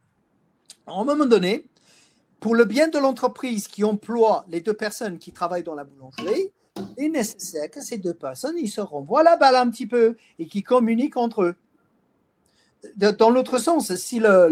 À 0.87 0.93
un 0.93 1.03
moment 1.03 1.25
donné, 1.25 1.65
pour 2.39 2.55
le 2.55 2.65
bien 2.65 2.87
de 2.87 2.97
l'entreprise 2.97 3.67
qui 3.67 3.83
emploie 3.83 4.45
les 4.49 4.61
deux 4.61 4.73
personnes 4.73 5.19
qui 5.19 5.31
travaillent 5.31 5.63
dans 5.63 5.75
la 5.75 5.83
boulangerie, 5.83 6.51
il 6.97 7.05
est 7.05 7.09
nécessaire 7.09 7.69
que 7.69 7.81
ces 7.81 7.97
deux 7.97 8.13
personnes, 8.13 8.57
ils 8.57 8.69
se 8.69 8.81
renvoient 8.81 9.23
la 9.23 9.37
balle 9.37 9.55
un 9.55 9.69
petit 9.69 9.87
peu 9.87 10.17
et 10.39 10.47
qui 10.47 10.63
communiquent 10.63 11.17
entre 11.17 11.43
eux. 11.43 11.55
Dans 12.97 13.29
l'autre 13.29 13.59
sens, 13.59 13.95
si 13.95 14.19
le, 14.19 14.49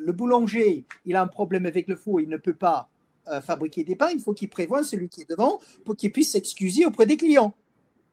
le, 0.00 0.12
boulanger 0.12 0.84
il 1.04 1.14
a 1.14 1.22
un 1.22 1.28
problème 1.28 1.64
avec 1.64 1.86
le 1.86 1.94
four, 1.94 2.20
il 2.20 2.28
ne 2.28 2.36
peut 2.36 2.54
pas 2.54 2.88
euh, 3.28 3.40
fabriquer 3.40 3.84
des 3.84 3.94
pains, 3.94 4.10
il 4.10 4.20
faut 4.20 4.32
qu'il 4.32 4.48
prévoie 4.48 4.82
celui 4.82 5.08
qui 5.08 5.22
est 5.22 5.30
devant 5.30 5.60
pour 5.84 5.94
qu'il 5.94 6.10
puisse 6.10 6.32
s'excuser 6.32 6.86
auprès 6.86 7.06
des 7.06 7.16
clients. 7.16 7.54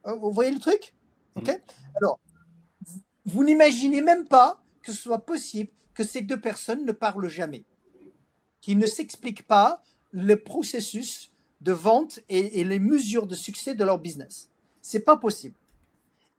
Euh, 0.06 0.14
vous 0.14 0.30
voyez 0.30 0.52
le 0.52 0.60
truc? 0.60 0.94
Mm. 1.34 1.50
Alors, 1.96 2.20
vous 3.26 3.44
n'imaginez 3.44 4.00
même 4.00 4.26
pas 4.26 4.62
que 4.82 4.92
ce 4.92 5.02
soit 5.02 5.24
possible 5.24 5.70
que 5.94 6.04
ces 6.04 6.22
deux 6.22 6.40
personnes 6.40 6.84
ne 6.84 6.92
parlent 6.92 7.28
jamais, 7.28 7.64
qu'ils 8.60 8.78
ne 8.78 8.86
s'expliquent 8.86 9.46
pas 9.46 9.82
le 10.12 10.36
processus 10.36 11.30
de 11.60 11.72
vente 11.72 12.20
et, 12.28 12.64
les 12.64 12.78
mesures 12.78 13.26
de 13.26 13.34
succès 13.34 13.74
de 13.74 13.84
leur 13.84 13.98
business. 13.98 14.48
C'est 14.80 15.00
pas 15.00 15.16
possible. 15.16 15.56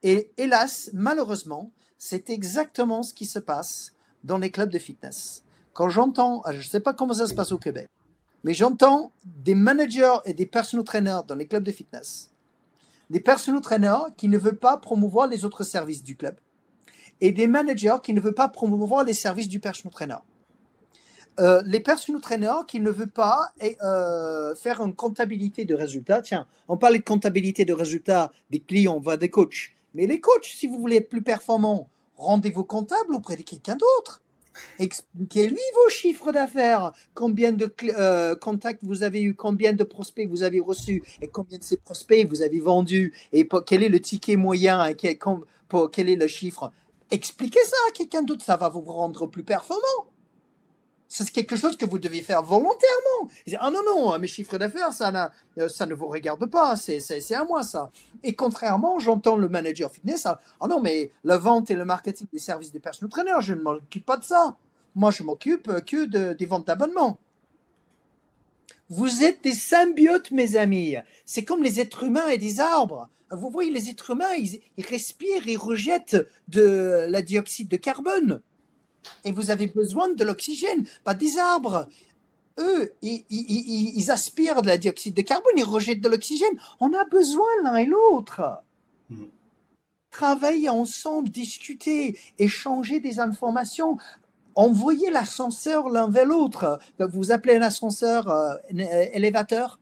Et 0.03 0.31
hélas, 0.37 0.89
malheureusement, 0.93 1.71
c'est 1.97 2.29
exactement 2.31 3.03
ce 3.03 3.13
qui 3.13 3.27
se 3.27 3.37
passe 3.37 3.93
dans 4.23 4.39
les 4.39 4.49
clubs 4.49 4.71
de 4.71 4.79
fitness. 4.79 5.43
Quand 5.73 5.89
j'entends, 5.89 6.41
je 6.49 6.57
ne 6.57 6.63
sais 6.63 6.79
pas 6.79 6.93
comment 6.93 7.13
ça 7.13 7.27
se 7.27 7.35
passe 7.35 7.51
au 7.51 7.59
Québec, 7.59 7.87
mais 8.43 8.53
j'entends 8.53 9.11
des 9.23 9.55
managers 9.55 10.17
et 10.25 10.33
des 10.33 10.47
personal 10.47 10.83
trainers 10.83 11.23
dans 11.27 11.35
les 11.35 11.47
clubs 11.47 11.63
de 11.63 11.71
fitness, 11.71 12.31
des 13.09 13.19
personal 13.19 13.61
trainers 13.61 14.13
qui 14.17 14.27
ne 14.27 14.37
veulent 14.37 14.57
pas 14.57 14.77
promouvoir 14.77 15.27
les 15.27 15.45
autres 15.45 15.63
services 15.63 16.03
du 16.03 16.15
club, 16.15 16.35
et 17.21 17.31
des 17.31 17.47
managers 17.47 17.97
qui 18.03 18.13
ne 18.13 18.19
veulent 18.19 18.33
pas 18.33 18.49
promouvoir 18.49 19.03
les 19.03 19.13
services 19.13 19.47
du 19.47 19.59
personal 19.59 19.93
trainer. 19.93 20.17
Euh, 21.39 21.61
les 21.65 21.79
personal 21.79 22.21
trainers 22.21 22.65
qui 22.67 22.79
ne 22.79 22.91
veulent 22.91 23.07
pas 23.07 23.53
euh, 23.83 24.53
faire 24.55 24.81
une 24.81 24.93
comptabilité 24.93 25.63
de 25.63 25.73
résultats. 25.73 26.21
Tiens, 26.21 26.45
on 26.67 26.77
parlait 26.77 26.99
de 26.99 27.03
comptabilité 27.03 27.63
de 27.63 27.73
résultats 27.73 28.31
des 28.49 28.59
clients, 28.59 28.99
va 28.99 29.15
des 29.15 29.29
coachs. 29.29 29.71
Mais 29.93 30.07
les 30.07 30.19
coachs, 30.19 30.45
si 30.45 30.67
vous 30.67 30.77
voulez 30.77 30.97
être 30.97 31.09
plus 31.09 31.21
performants, 31.21 31.89
rendez-vous 32.17 32.65
comptable 32.65 33.15
auprès 33.15 33.37
de 33.37 33.43
quelqu'un 33.43 33.75
d'autre. 33.75 34.21
Expliquez-lui 34.79 35.61
vos 35.73 35.89
chiffres 35.89 36.33
d'affaires, 36.33 36.91
combien 37.13 37.53
de 37.53 37.73
euh, 37.97 38.35
contacts 38.35 38.83
vous 38.83 39.01
avez 39.01 39.21
eu, 39.21 39.33
combien 39.33 39.71
de 39.71 39.83
prospects 39.85 40.27
vous 40.27 40.43
avez 40.43 40.59
reçus 40.59 41.01
et 41.21 41.29
combien 41.29 41.57
de 41.57 41.63
ces 41.63 41.77
prospects 41.77 42.27
vous 42.29 42.41
avez 42.41 42.59
vendus 42.59 43.13
et 43.31 43.47
quel 43.65 43.83
est 43.83 43.89
le 43.89 44.01
ticket 44.01 44.35
moyen 44.35 44.85
et 44.85 44.95
quel 44.95 46.09
est 46.09 46.15
le 46.17 46.27
chiffre. 46.27 46.71
Expliquez 47.11 47.63
ça 47.65 47.75
à 47.89 47.91
quelqu'un 47.91 48.23
d'autre, 48.23 48.43
ça 48.43 48.55
va 48.55 48.69
vous 48.69 48.81
rendre 48.81 49.27
plus 49.27 49.43
performant. 49.43 50.07
C'est 51.09 51.29
quelque 51.29 51.57
chose 51.57 51.75
que 51.75 51.85
vous 51.85 51.99
devez 51.99 52.21
faire 52.21 52.41
volontairement. 52.41 53.29
Ah 53.59 53.69
non, 53.69 53.81
non, 53.85 54.17
mes 54.17 54.27
chiffres 54.27 54.57
d'affaires, 54.57 54.93
ça, 54.93 55.29
euh, 55.57 55.67
ça 55.67 55.85
ne 55.85 55.93
vous 55.93 56.07
regarde 56.07 56.45
pas, 56.45 56.77
c'est 56.77 57.33
à 57.33 57.43
moi 57.43 57.63
ça. 57.63 57.91
Et 58.23 58.33
contrairement, 58.33 58.97
j'entends 58.97 59.35
le 59.35 59.49
manager 59.49 59.91
fitness, 59.91 60.25
ah, 60.25 60.39
ah 60.61 60.67
non, 60.69 60.79
mais 60.79 61.11
la 61.25 61.37
vente 61.37 61.69
et 61.69 61.75
le 61.75 61.83
marketing 61.83 62.27
des 62.31 62.39
services 62.39 62.71
des 62.71 62.79
personnes 62.79 63.09
traîneurs, 63.09 63.41
je 63.41 63.53
ne 63.53 63.61
m'occupe 63.61 64.05
pas 64.05 64.15
de 64.15 64.23
ça. 64.23 64.55
Moi, 64.95 65.11
je 65.11 65.23
m'occupe 65.23 65.69
que 65.85 66.05
de, 66.05 66.31
des 66.31 66.45
ventes 66.45 66.67
d'abonnement. 66.67 67.17
Vous 68.91 69.23
êtes 69.23 69.41
des 69.41 69.53
symbiotes, 69.53 70.31
mes 70.31 70.57
amis. 70.57 70.97
C'est 71.25 71.45
comme 71.45 71.63
les 71.63 71.79
êtres 71.79 72.03
humains 72.03 72.27
et 72.27 72.37
des 72.37 72.59
arbres. 72.59 73.07
Vous 73.31 73.49
voyez, 73.49 73.71
les 73.71 73.89
êtres 73.89 74.09
humains, 74.09 74.33
ils, 74.35 74.85
respirent, 74.85 75.47
ils 75.47 75.57
rejettent 75.57 76.17
de 76.49 77.05
la 77.07 77.21
dioxyde 77.21 77.69
de 77.69 77.77
carbone. 77.77 78.41
Et 79.23 79.31
vous 79.31 79.49
avez 79.49 79.67
besoin 79.67 80.09
de 80.09 80.25
l'oxygène, 80.25 80.85
pas 81.05 81.13
des 81.13 81.37
arbres. 81.37 81.87
Eux, 82.59 82.91
ils, 83.01 84.11
aspirent 84.11 84.61
de 84.61 84.67
la 84.67 84.77
dioxyde 84.77 85.13
de 85.13 85.21
carbone, 85.21 85.53
ils 85.55 85.63
rejettent 85.63 86.01
de 86.01 86.09
l'oxygène. 86.09 86.59
On 86.81 86.91
a 86.93 87.05
besoin 87.05 87.47
l'un 87.63 87.77
et 87.77 87.85
l'autre. 87.85 88.41
Hmm. 89.09 89.27
Travailler 90.09 90.67
ensemble, 90.67 91.29
discuter, 91.29 92.19
échanger 92.39 92.99
des 92.99 93.21
informations, 93.21 93.97
envoyer 94.55 95.09
l'ascenseur 95.09 95.89
l'un 95.89 96.09
vers 96.09 96.25
l'autre. 96.25 96.79
Vous 96.99 97.31
appelez 97.31 97.55
un 97.55 97.61
ascenseur 97.61 98.29
euh, 98.29 98.55
élévateur? 99.13 99.79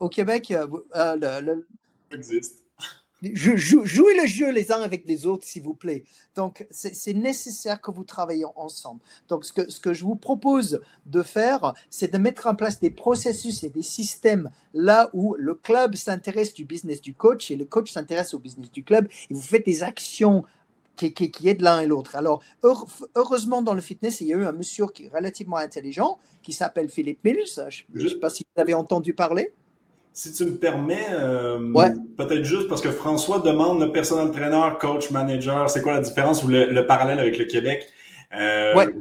Au 0.00 0.08
Québec, 0.08 0.50
euh, 0.52 0.66
euh, 0.94 1.40
le, 1.40 1.66
existe. 2.12 2.62
jouez 3.22 4.14
le 4.14 4.26
jeu 4.26 4.52
les 4.52 4.70
uns 4.70 4.80
avec 4.80 5.06
les 5.06 5.26
autres, 5.26 5.44
s'il 5.44 5.62
vous 5.62 5.74
plaît. 5.74 6.04
Donc, 6.36 6.64
c'est 6.70 7.14
nécessaire 7.14 7.80
que 7.80 7.90
vous 7.90 8.04
travaillez 8.04 8.44
ensemble. 8.54 9.00
Donc, 9.28 9.44
ce 9.44 9.52
que, 9.52 9.68
ce 9.68 9.80
que 9.80 9.92
je 9.92 10.04
vous 10.04 10.14
propose 10.14 10.80
de 11.06 11.24
faire, 11.24 11.74
c'est 11.90 12.12
de 12.12 12.18
mettre 12.18 12.46
en 12.46 12.54
place 12.54 12.78
des 12.78 12.90
processus 12.90 13.64
et 13.64 13.70
des 13.70 13.82
systèmes 13.82 14.50
là 14.72 15.10
où 15.14 15.34
le 15.36 15.54
club 15.54 15.96
s'intéresse 15.96 16.54
du 16.54 16.64
business 16.64 17.00
du 17.00 17.12
coach 17.12 17.50
et 17.50 17.56
le 17.56 17.64
coach 17.64 17.90
s'intéresse 17.90 18.34
au 18.34 18.38
business 18.38 18.70
du 18.70 18.84
club. 18.84 19.08
Et 19.30 19.34
vous 19.34 19.42
faites 19.42 19.66
des 19.66 19.82
actions 19.82 20.44
qui, 20.98 21.14
qui, 21.14 21.30
qui 21.30 21.48
aident 21.48 21.62
l'un 21.62 21.80
et 21.80 21.86
l'autre. 21.86 22.16
Alors, 22.16 22.42
heureusement, 23.14 23.62
dans 23.62 23.74
le 23.74 23.80
fitness, 23.80 24.20
il 24.20 24.26
y 24.26 24.34
a 24.34 24.36
eu 24.36 24.44
un 24.44 24.52
monsieur 24.52 24.86
qui 24.86 25.06
est 25.06 25.14
relativement 25.14 25.56
intelligent 25.56 26.18
qui 26.42 26.52
s'appelle 26.52 26.88
Philippe 26.88 27.24
Mills. 27.24 27.44
Je 27.68 27.82
ne 27.94 28.08
sais 28.08 28.16
pas 28.16 28.30
si 28.30 28.44
vous 28.54 28.60
avez 28.60 28.74
entendu 28.74 29.14
parler. 29.14 29.52
Si 30.12 30.32
tu 30.32 30.44
me 30.46 30.56
permets, 30.56 31.06
euh, 31.12 31.94
peut-être 32.16 32.42
juste 32.42 32.68
parce 32.68 32.80
que 32.80 32.90
François 32.90 33.38
demande 33.38 33.80
le 33.80 33.92
personnel 33.92 34.32
trainer, 34.32 34.76
coach, 34.80 35.10
manager, 35.10 35.70
c'est 35.70 35.80
quoi 35.80 35.94
la 35.94 36.00
différence 36.00 36.42
ou 36.42 36.48
le, 36.48 36.80
parallèle 36.86 37.20
avec 37.20 37.38
le 37.38 37.44
Québec? 37.44 37.86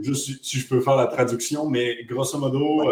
Juste 0.02 0.44
si 0.44 0.60
je 0.60 0.68
peux 0.68 0.80
faire 0.80 0.96
la 0.96 1.08
traduction, 1.08 1.68
mais 1.68 2.04
grosso 2.04 2.38
modo, 2.38 2.84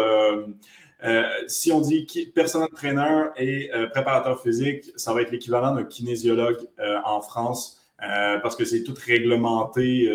si 1.46 1.70
on 1.70 1.80
dit 1.80 2.06
personnel 2.34 2.68
trainer 2.74 3.26
et 3.36 3.70
préparateur 3.92 4.42
physique, 4.42 4.90
ça 4.96 5.14
va 5.14 5.22
être 5.22 5.30
l'équivalent 5.30 5.74
d'un 5.74 5.84
kinésiologue 5.84 6.66
en 7.04 7.20
France. 7.20 7.75
Parce 7.98 8.56
que 8.56 8.64
c'est 8.64 8.82
tout 8.82 8.94
réglementé 9.06 10.10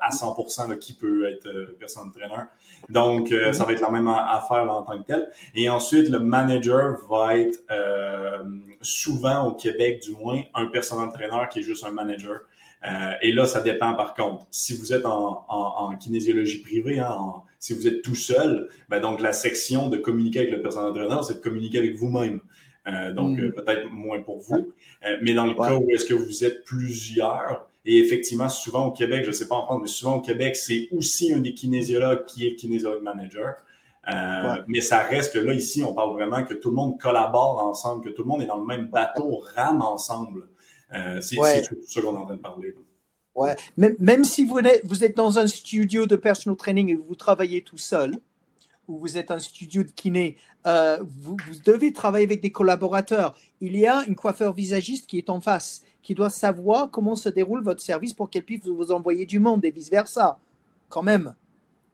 à 0.00 0.10
100% 0.10 0.78
qui 0.78 0.94
peut 0.94 1.28
être 1.28 1.76
personnel 1.78 2.12
trainer. 2.12 2.44
Donc, 2.88 3.32
euh, 3.32 3.52
ça 3.52 3.64
va 3.64 3.72
être 3.72 3.80
la 3.80 3.90
même 3.90 4.08
affaire 4.08 4.70
en 4.70 4.82
tant 4.82 4.98
que 4.98 5.06
tel. 5.06 5.30
Et 5.54 5.68
ensuite, 5.68 6.08
le 6.08 6.20
manager 6.20 6.96
va 7.08 7.36
être 7.36 7.58
euh, 7.70 8.38
souvent 8.80 9.48
au 9.48 9.52
Québec, 9.52 10.02
du 10.02 10.12
moins, 10.12 10.42
un 10.54 10.66
personnel 10.66 11.10
trainer 11.12 11.44
qui 11.50 11.60
est 11.60 11.62
juste 11.62 11.84
un 11.84 11.90
manager. 11.90 12.40
Euh, 12.86 13.12
et 13.20 13.32
là, 13.32 13.46
ça 13.46 13.60
dépend 13.60 13.94
par 13.94 14.14
contre. 14.14 14.46
Si 14.50 14.76
vous 14.76 14.92
êtes 14.92 15.04
en, 15.04 15.96
kinésiologie 15.98 16.62
privée, 16.62 17.00
hein, 17.00 17.42
si 17.58 17.74
vous 17.74 17.86
êtes 17.88 18.02
tout 18.02 18.14
seul, 18.14 18.68
ben 18.88 19.00
donc 19.00 19.20
la 19.20 19.32
section 19.32 19.88
de 19.88 19.96
communiquer 19.96 20.40
avec 20.40 20.52
le 20.52 20.62
personnel 20.62 20.92
trainer, 20.92 21.20
c'est 21.22 21.34
de 21.34 21.40
communiquer 21.40 21.78
avec 21.78 21.96
vous-même. 21.96 22.40
Donc, 23.14 23.38
mm. 23.38 23.52
peut-être 23.52 23.90
moins 23.90 24.20
pour 24.22 24.40
vous. 24.40 24.72
mais 25.22 25.34
dans 25.34 25.46
le 25.46 25.54
cas 25.54 25.74
où 25.74 25.90
est-ce 25.90 26.04
que 26.04 26.14
vous 26.14 26.44
êtes 26.44 26.64
plusieurs, 26.64 27.68
et 27.84 27.98
effectivement, 27.98 28.48
souvent 28.48 28.86
au 28.88 28.92
Québec, 28.92 29.22
je 29.22 29.28
ne 29.28 29.32
sais 29.32 29.48
pas 29.48 29.56
en 29.56 29.64
France, 29.64 29.80
mais 29.80 29.88
souvent 29.88 30.16
au 30.16 30.20
Québec, 30.20 30.56
c'est 30.56 30.88
aussi 30.92 31.32
un 31.32 31.38
des 31.38 31.54
kinésiologues 31.54 32.26
qui 32.26 32.46
est 32.46 32.54
kinésiologue 32.54 33.02
manager. 33.02 33.54
Euh, 34.12 34.62
mais 34.66 34.80
ça 34.80 35.00
reste 35.00 35.34
que 35.34 35.38
là, 35.38 35.54
ici, 35.54 35.82
on 35.82 35.94
parle 35.94 36.12
vraiment 36.12 36.44
que 36.44 36.54
tout 36.54 36.70
le 36.70 36.76
monde 36.76 37.00
collabore 37.00 37.62
ensemble, 37.64 38.04
que 38.04 38.10
tout 38.10 38.22
le 38.22 38.28
monde 38.28 38.42
est 38.42 38.46
dans 38.46 38.58
le 38.58 38.66
même 38.66 38.88
bateau, 38.88 39.42
rame 39.54 39.82
ensemble. 39.82 40.48
Euh, 40.94 41.20
c'est 41.20 41.36
tout 41.36 41.76
ce 41.86 42.00
qu'on 42.00 42.14
est 42.14 42.18
en 42.18 42.24
train 42.24 42.36
de 42.36 42.40
parler. 42.40 42.74
Ouais. 43.34 43.54
Même, 43.76 44.24
si 44.24 44.44
vous 44.44 44.58
êtes, 44.58 44.84
vous 44.84 45.04
êtes 45.04 45.16
dans 45.16 45.38
un 45.38 45.46
studio 45.46 46.06
de 46.06 46.16
personal 46.16 46.56
training 46.56 46.90
et 46.90 46.94
vous 46.94 47.14
travaillez 47.14 47.62
tout 47.62 47.78
seul, 47.78 48.16
ou 48.88 48.98
vous 48.98 49.18
êtes 49.18 49.30
un 49.30 49.38
studio 49.38 49.84
de 49.84 49.90
kiné, 49.90 50.36
euh, 50.66 50.98
vous, 51.22 51.36
devez 51.64 51.92
travailler 51.92 52.24
avec 52.24 52.40
des 52.40 52.50
collaborateurs. 52.50 53.34
Il 53.60 53.76
y 53.76 53.86
a 53.86 54.04
une 54.06 54.16
coiffeur 54.16 54.52
visagiste 54.54 55.06
qui 55.06 55.18
est 55.18 55.30
en 55.30 55.40
face 55.40 55.82
qui 56.02 56.14
doit 56.14 56.30
savoir 56.30 56.90
comment 56.90 57.16
se 57.16 57.28
déroule 57.28 57.62
votre 57.62 57.82
service 57.82 58.14
pour 58.14 58.30
qu'elle 58.30 58.44
puisse 58.44 58.66
vous 58.66 58.92
envoyer 58.92 59.26
du 59.26 59.40
monde 59.40 59.64
et 59.64 59.70
vice-versa, 59.70 60.38
quand 60.88 61.02
même. 61.02 61.34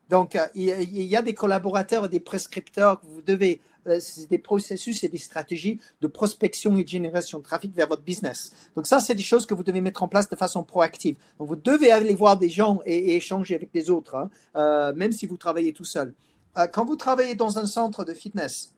Donc, 0.09 0.35
euh, 0.35 0.45
il 0.55 1.03
y 1.03 1.15
a 1.17 1.21
des 1.21 1.33
collaborateurs 1.33 2.05
et 2.05 2.09
des 2.09 2.19
prescripteurs 2.21 3.01
que 3.01 3.07
vous 3.07 3.21
devez, 3.21 3.59
euh, 3.87 3.99
c'est 3.99 4.29
des 4.29 4.37
processus 4.37 5.03
et 5.03 5.09
des 5.09 5.17
stratégies 5.17 5.81
de 5.99 6.07
prospection 6.07 6.77
et 6.77 6.83
de 6.83 6.87
génération 6.87 7.39
de 7.39 7.43
trafic 7.43 7.75
vers 7.75 7.87
votre 7.87 8.03
business. 8.03 8.53
Donc, 8.75 8.87
ça, 8.87 9.01
c'est 9.01 9.15
des 9.15 9.23
choses 9.23 9.45
que 9.45 9.53
vous 9.53 9.63
devez 9.63 9.81
mettre 9.81 10.03
en 10.03 10.07
place 10.07 10.29
de 10.29 10.35
façon 10.35 10.63
proactive. 10.63 11.17
Donc, 11.37 11.49
vous 11.49 11.55
devez 11.55 11.91
aller 11.91 12.13
voir 12.13 12.37
des 12.37 12.49
gens 12.49 12.79
et, 12.85 13.15
échanger 13.17 13.55
avec 13.55 13.73
des 13.73 13.89
autres, 13.89 14.29
hein, 14.55 14.93
même 14.93 15.11
si 15.11 15.25
vous 15.25 15.37
travaillez 15.37 15.73
tout 15.73 15.83
seul. 15.83 16.13
Quand 16.71 16.85
vous 16.85 16.95
travaillez 16.95 17.35
dans 17.35 17.57
un 17.57 17.65
centre 17.65 18.05
de 18.05 18.13
fitness, 18.13 18.73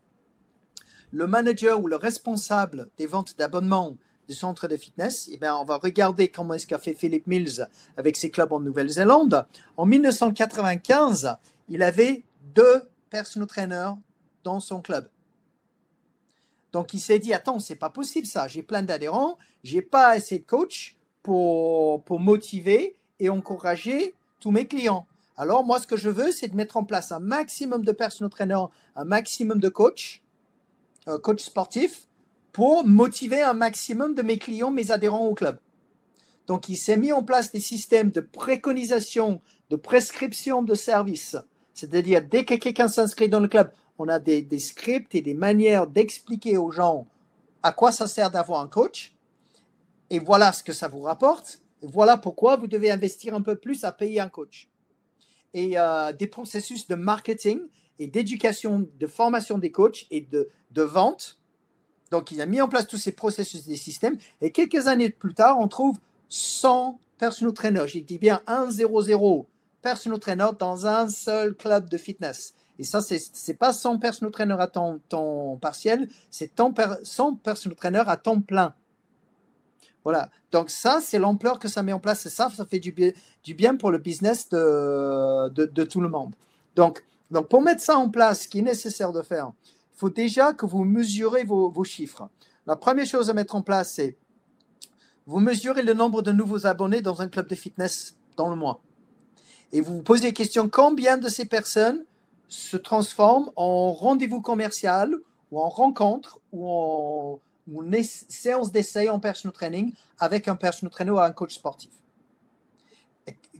le 1.11 1.27
manager 1.27 1.81
ou 1.81 1.87
le 1.87 1.95
responsable 1.95 2.89
des 2.97 3.07
ventes 3.07 3.37
d'abonnements 3.37 3.97
du 4.27 4.33
centre 4.35 4.67
de 4.67 4.75
fitness, 4.75 5.29
eh 5.31 5.37
bien, 5.37 5.55
on 5.55 5.63
va 5.63 5.77
regarder 5.77 6.27
comment 6.27 6.53
est-ce 6.53 6.67
qu'a 6.67 6.79
fait 6.79 6.93
Philip 6.93 7.25
Mills 7.27 7.67
avec 7.95 8.17
ses 8.17 8.29
clubs 8.29 8.51
en 8.51 8.59
Nouvelle-Zélande. 8.59 9.45
En 9.77 9.85
1995, 9.85 11.37
il 11.69 11.81
avait 11.81 12.23
deux 12.53 12.83
personal 13.09 13.47
trainers 13.47 13.93
dans 14.43 14.59
son 14.59 14.81
club. 14.81 15.07
Donc, 16.73 16.93
il 16.93 16.99
s'est 16.99 17.19
dit, 17.19 17.33
attends, 17.33 17.59
c'est 17.59 17.75
pas 17.75 17.89
possible 17.89 18.27
ça. 18.27 18.47
J'ai 18.47 18.63
plein 18.63 18.83
d'adhérents, 18.83 19.37
j'ai 19.63 19.81
pas 19.81 20.09
assez 20.09 20.39
de 20.39 20.43
coachs 20.43 20.95
pour, 21.23 22.03
pour 22.03 22.19
motiver 22.19 22.97
et 23.19 23.29
encourager 23.29 24.13
tous 24.39 24.51
mes 24.51 24.67
clients. 24.67 25.07
Alors, 25.37 25.63
moi, 25.63 25.79
ce 25.79 25.85
que 25.85 25.97
je 25.97 26.09
veux, 26.09 26.31
c'est 26.31 26.47
de 26.47 26.55
mettre 26.55 26.77
en 26.77 26.83
place 26.83 27.11
un 27.11 27.19
maximum 27.19 27.85
de 27.85 27.91
personal 27.91 28.31
trainers, 28.31 28.69
un 28.95 29.05
maximum 29.05 29.59
de 29.59 29.69
coachs, 29.69 30.23
euh, 31.07 31.19
coachs 31.19 31.41
sportifs, 31.41 32.07
pour 32.51 32.85
motiver 32.87 33.43
un 33.43 33.53
maximum 33.53 34.15
de 34.15 34.23
mes 34.23 34.39
clients, 34.39 34.71
mes 34.71 34.89
adhérents 34.89 35.27
au 35.27 35.35
club. 35.35 35.59
Donc, 36.47 36.69
il 36.69 36.75
s'est 36.75 36.97
mis 36.97 37.13
en 37.13 37.21
place 37.21 37.51
des 37.51 37.59
systèmes 37.59 38.09
de 38.09 38.21
préconisation, 38.21 39.41
de 39.69 39.75
prescription 39.75 40.63
de 40.63 40.73
services. 40.73 41.37
C'est-à-dire, 41.75 42.23
dès 42.23 42.43
que 42.43 42.55
quelqu'un 42.55 42.87
s'inscrit 42.87 43.29
dans 43.29 43.39
le 43.39 43.47
club, 43.47 43.71
on 43.99 44.07
a 44.07 44.17
des, 44.17 44.59
scripts 44.59 45.13
et 45.13 45.21
des 45.21 45.35
manières 45.35 45.85
d'expliquer 45.85 46.57
aux 46.57 46.71
gens 46.71 47.05
à 47.61 47.71
quoi 47.71 47.91
ça 47.91 48.07
sert 48.07 48.31
d'avoir 48.31 48.61
un 48.61 48.67
coach. 48.67 49.13
Et 50.09 50.17
voilà 50.17 50.51
ce 50.51 50.63
que 50.63 50.73
ça 50.73 50.87
vous 50.87 51.01
rapporte. 51.01 51.61
voilà 51.83 52.17
pourquoi 52.17 52.55
vous 52.55 52.67
devez 52.67 52.89
investir 52.89 53.35
un 53.35 53.41
peu 53.41 53.55
plus 53.55 53.83
à 53.83 53.91
payer 53.91 54.19
un 54.19 54.29
coach. 54.29 54.67
Et 55.53 55.79
euh, 55.79 56.11
des 56.11 56.27
processus 56.27 56.87
de 56.87 56.95
marketing 56.95 57.59
et 57.99 58.07
d'éducation, 58.07 58.87
de 58.99 59.07
formation 59.07 59.57
des 59.57 59.71
coachs 59.71 60.05
et 60.11 60.21
de, 60.21 60.49
de 60.71 60.81
vente 60.83 61.37
donc, 62.11 62.31
il 62.31 62.41
a 62.41 62.45
mis 62.45 62.61
en 62.61 62.67
place 62.67 62.87
tous 62.87 62.97
ces 62.97 63.11
processus 63.11 63.65
des 63.65 63.75
systèmes. 63.75 64.17
Et 64.41 64.51
quelques 64.51 64.87
années 64.87 65.09
plus 65.09 65.33
tard, 65.33 65.59
on 65.59 65.67
trouve 65.67 65.99
100 66.29 66.99
personal 67.17 67.53
trainers. 67.53 67.87
J'ai 67.87 68.01
dit 68.01 68.17
bien 68.17 68.41
1 68.47 68.71
0 68.71 69.47
personal 69.81 70.19
trainers 70.19 70.53
dans 70.57 70.87
un 70.87 71.09
seul 71.09 71.53
club 71.55 71.89
de 71.89 71.97
fitness. 71.97 72.53
Et 72.79 72.83
ça, 72.83 73.01
ce 73.01 73.15
n'est 73.15 73.57
pas 73.57 73.73
100 73.73 73.99
personal 73.99 74.31
trainers 74.31 74.59
à 74.59 74.67
temps, 74.67 75.57
partiel, 75.59 76.09
c'est 76.29 76.51
100 76.55 77.35
personal 77.35 77.75
trainers 77.75 78.07
à 78.07 78.17
temps 78.17 78.39
plein. 78.39 78.73
Voilà. 80.07 80.29
Donc, 80.53 80.69
ça, 80.69 81.01
c'est 81.03 81.19
l'ampleur 81.19 81.59
que 81.59 81.67
ça 81.67 81.83
met 81.83 81.91
en 81.91 81.99
place. 81.99 82.25
Et 82.25 82.29
ça, 82.29 82.49
ça 82.49 82.65
fait 82.65 82.79
du, 82.79 82.93
bien 83.53 83.75
pour 83.75 83.91
le 83.91 83.97
business 83.97 84.47
de, 84.47 85.83
tout 85.83 85.99
le 85.99 86.07
monde. 86.07 86.33
Donc, 86.77 87.03
donc, 87.29 87.49
pour 87.49 87.61
mettre 87.61 87.81
ça 87.81 87.97
en 87.97 88.07
place, 88.07 88.43
ce 88.43 88.47
qui 88.47 88.59
est 88.59 88.61
nécessaire 88.61 89.11
de 89.11 89.21
faire, 89.21 89.51
il 89.65 89.97
faut 89.97 90.09
déjà 90.09 90.53
que 90.53 90.65
vous 90.65 90.85
mesurez 90.85 91.43
vos, 91.43 91.83
chiffres. 91.83 92.29
La 92.65 92.77
première 92.77 93.05
chose 93.05 93.29
à 93.29 93.33
mettre 93.33 93.55
en 93.55 93.61
place, 93.61 93.95
c'est 93.95 94.15
vous 95.25 95.41
mesurez 95.41 95.81
le 95.81 95.93
nombre 95.93 96.21
de 96.21 96.31
nouveaux 96.31 96.65
abonnés 96.65 97.01
dans 97.01 97.21
un 97.21 97.27
club 97.27 97.49
de 97.49 97.55
fitness 97.55 98.15
dans 98.37 98.49
le 98.49 98.55
mois. 98.55 98.79
Et 99.73 99.81
vous 99.81 99.95
vous 99.95 100.03
posez 100.03 100.27
la 100.27 100.31
question 100.31 100.69
combien 100.69 101.17
de 101.17 101.27
ces 101.27 101.43
personnes 101.43 102.05
se 102.47 102.77
transforment 102.77 103.51
en 103.57 103.91
rendez-vous 103.91 104.39
commercial 104.39 105.17
ou 105.51 105.59
en 105.59 105.67
rencontre 105.67 106.39
ou 106.53 106.69
en 106.69 107.41
une 107.67 108.03
séance 108.03 108.71
d'essai 108.71 109.09
en 109.09 109.19
personal 109.19 109.53
training 109.53 109.93
avec 110.19 110.47
un 110.47 110.55
personal 110.55 110.91
trainer 110.91 111.11
ou 111.11 111.19
un 111.19 111.31
coach 111.31 111.55
sportif 111.55 111.91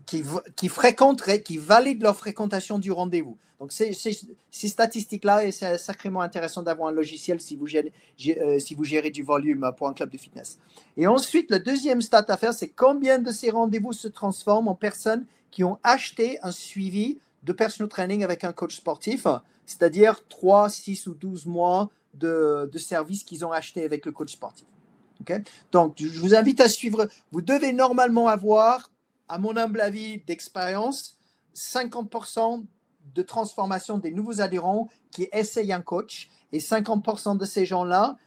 qui, 0.08 0.24
qui 0.56 0.70
qui 1.44 1.58
valident 1.58 2.02
leur 2.02 2.16
fréquentation 2.16 2.80
du 2.80 2.92
rendez-vous. 2.92 3.38
Donc, 3.60 3.72
ces, 3.72 3.92
statistiques-là, 4.52 5.52
c'est 5.52 5.78
sacrément 5.78 6.22
intéressant 6.22 6.62
d'avoir 6.62 6.90
un 6.90 6.92
logiciel 6.92 7.42
si 7.42 7.56
vous, 7.56 7.66
gérez, 7.66 7.92
euh, 8.28 8.60
si 8.60 8.76
vous 8.76 8.84
gérez 8.84 9.10
du 9.10 9.24
volume 9.24 9.72
pour 9.76 9.88
un 9.88 9.94
club 9.94 10.12
de 10.12 10.18
fitness. 10.18 10.60
Et 10.96 11.08
ensuite, 11.08 11.50
le 11.50 11.60
deuxième 11.60 12.02
stat 12.02 12.26
à 12.28 12.38
faire, 12.38 12.54
c'est 12.54 12.70
combien 12.70 13.18
de 13.18 13.32
ces 13.32 13.50
rendez-vous 13.50 13.94
se 13.94 14.08
transforment 14.08 14.70
en 14.70 14.76
personnes 14.76 15.26
qui 15.50 15.64
ont 15.64 15.80
acheté 15.84 16.38
un 16.44 16.52
suivi 16.52 17.18
de 17.44 17.52
personal 17.52 17.90
training 17.90 18.24
avec 18.24 18.44
un 18.44 18.54
coach 18.54 18.76
sportif, 18.76 19.26
c'est-à-dire 19.68 20.28
3, 20.28 20.70
6 20.70 21.06
ou 21.08 21.14
12 21.14 21.46
mois 21.46 21.92
de, 22.16 22.68
de 22.72 23.24
qu'ils 23.24 23.46
ont 23.46 23.52
acheté 23.52 23.84
avec 23.84 24.06
le 24.08 24.12
coach 24.12 24.34
sportif. 24.34 24.66
Donc, 25.72 25.96
je 25.98 26.20
vous 26.20 26.34
invite 26.34 26.62
à 26.62 26.70
suivre. 26.70 27.08
Vous 27.32 27.42
devez 27.42 27.74
normalement 27.74 28.28
avoir 28.28 28.90
à 29.28 29.38
mon 29.38 29.58
humble 29.58 29.82
avis 29.82 30.20
d'expérience, 30.20 31.18
50% 31.56 32.66
de 33.14 33.22
transformation 33.22 33.98
des 33.98 34.12
nouveaux 34.12 34.42
adhérents 34.42 34.90
qui 35.12 35.28
essayent 35.32 35.74
un 35.74 35.82
coach 35.82 36.30
et 36.52 36.60
50% 36.60 37.38
de 37.38 37.46
ces 37.46 37.66
gens-là 37.66 38.18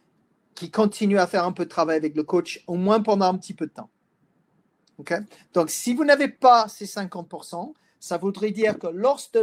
qui 0.55 0.71
continuent 0.71 1.19
à 1.19 1.27
faire 1.27 1.45
un 1.45 1.53
peu 1.53 1.65
de 1.65 1.71
travail 1.71 1.97
avec 1.97 2.15
le 2.15 2.23
coach, 2.23 2.63
au 2.67 2.75
moins 2.75 3.01
pendant 3.01 3.27
un 3.27 3.39
petit 3.39 3.55
peu 3.55 3.67
de 3.67 3.73
temps. 3.73 3.89
Donc, 5.55 5.71
si 5.71 5.95
vous 5.95 6.05
n'avez 6.05 6.29
pas 6.29 6.69
ces 6.69 6.85
50%, 6.85 7.73
ça 7.99 8.19
voudrait 8.19 8.51
dire 8.51 8.79
que 8.79 8.89
lorsque, 8.89 9.39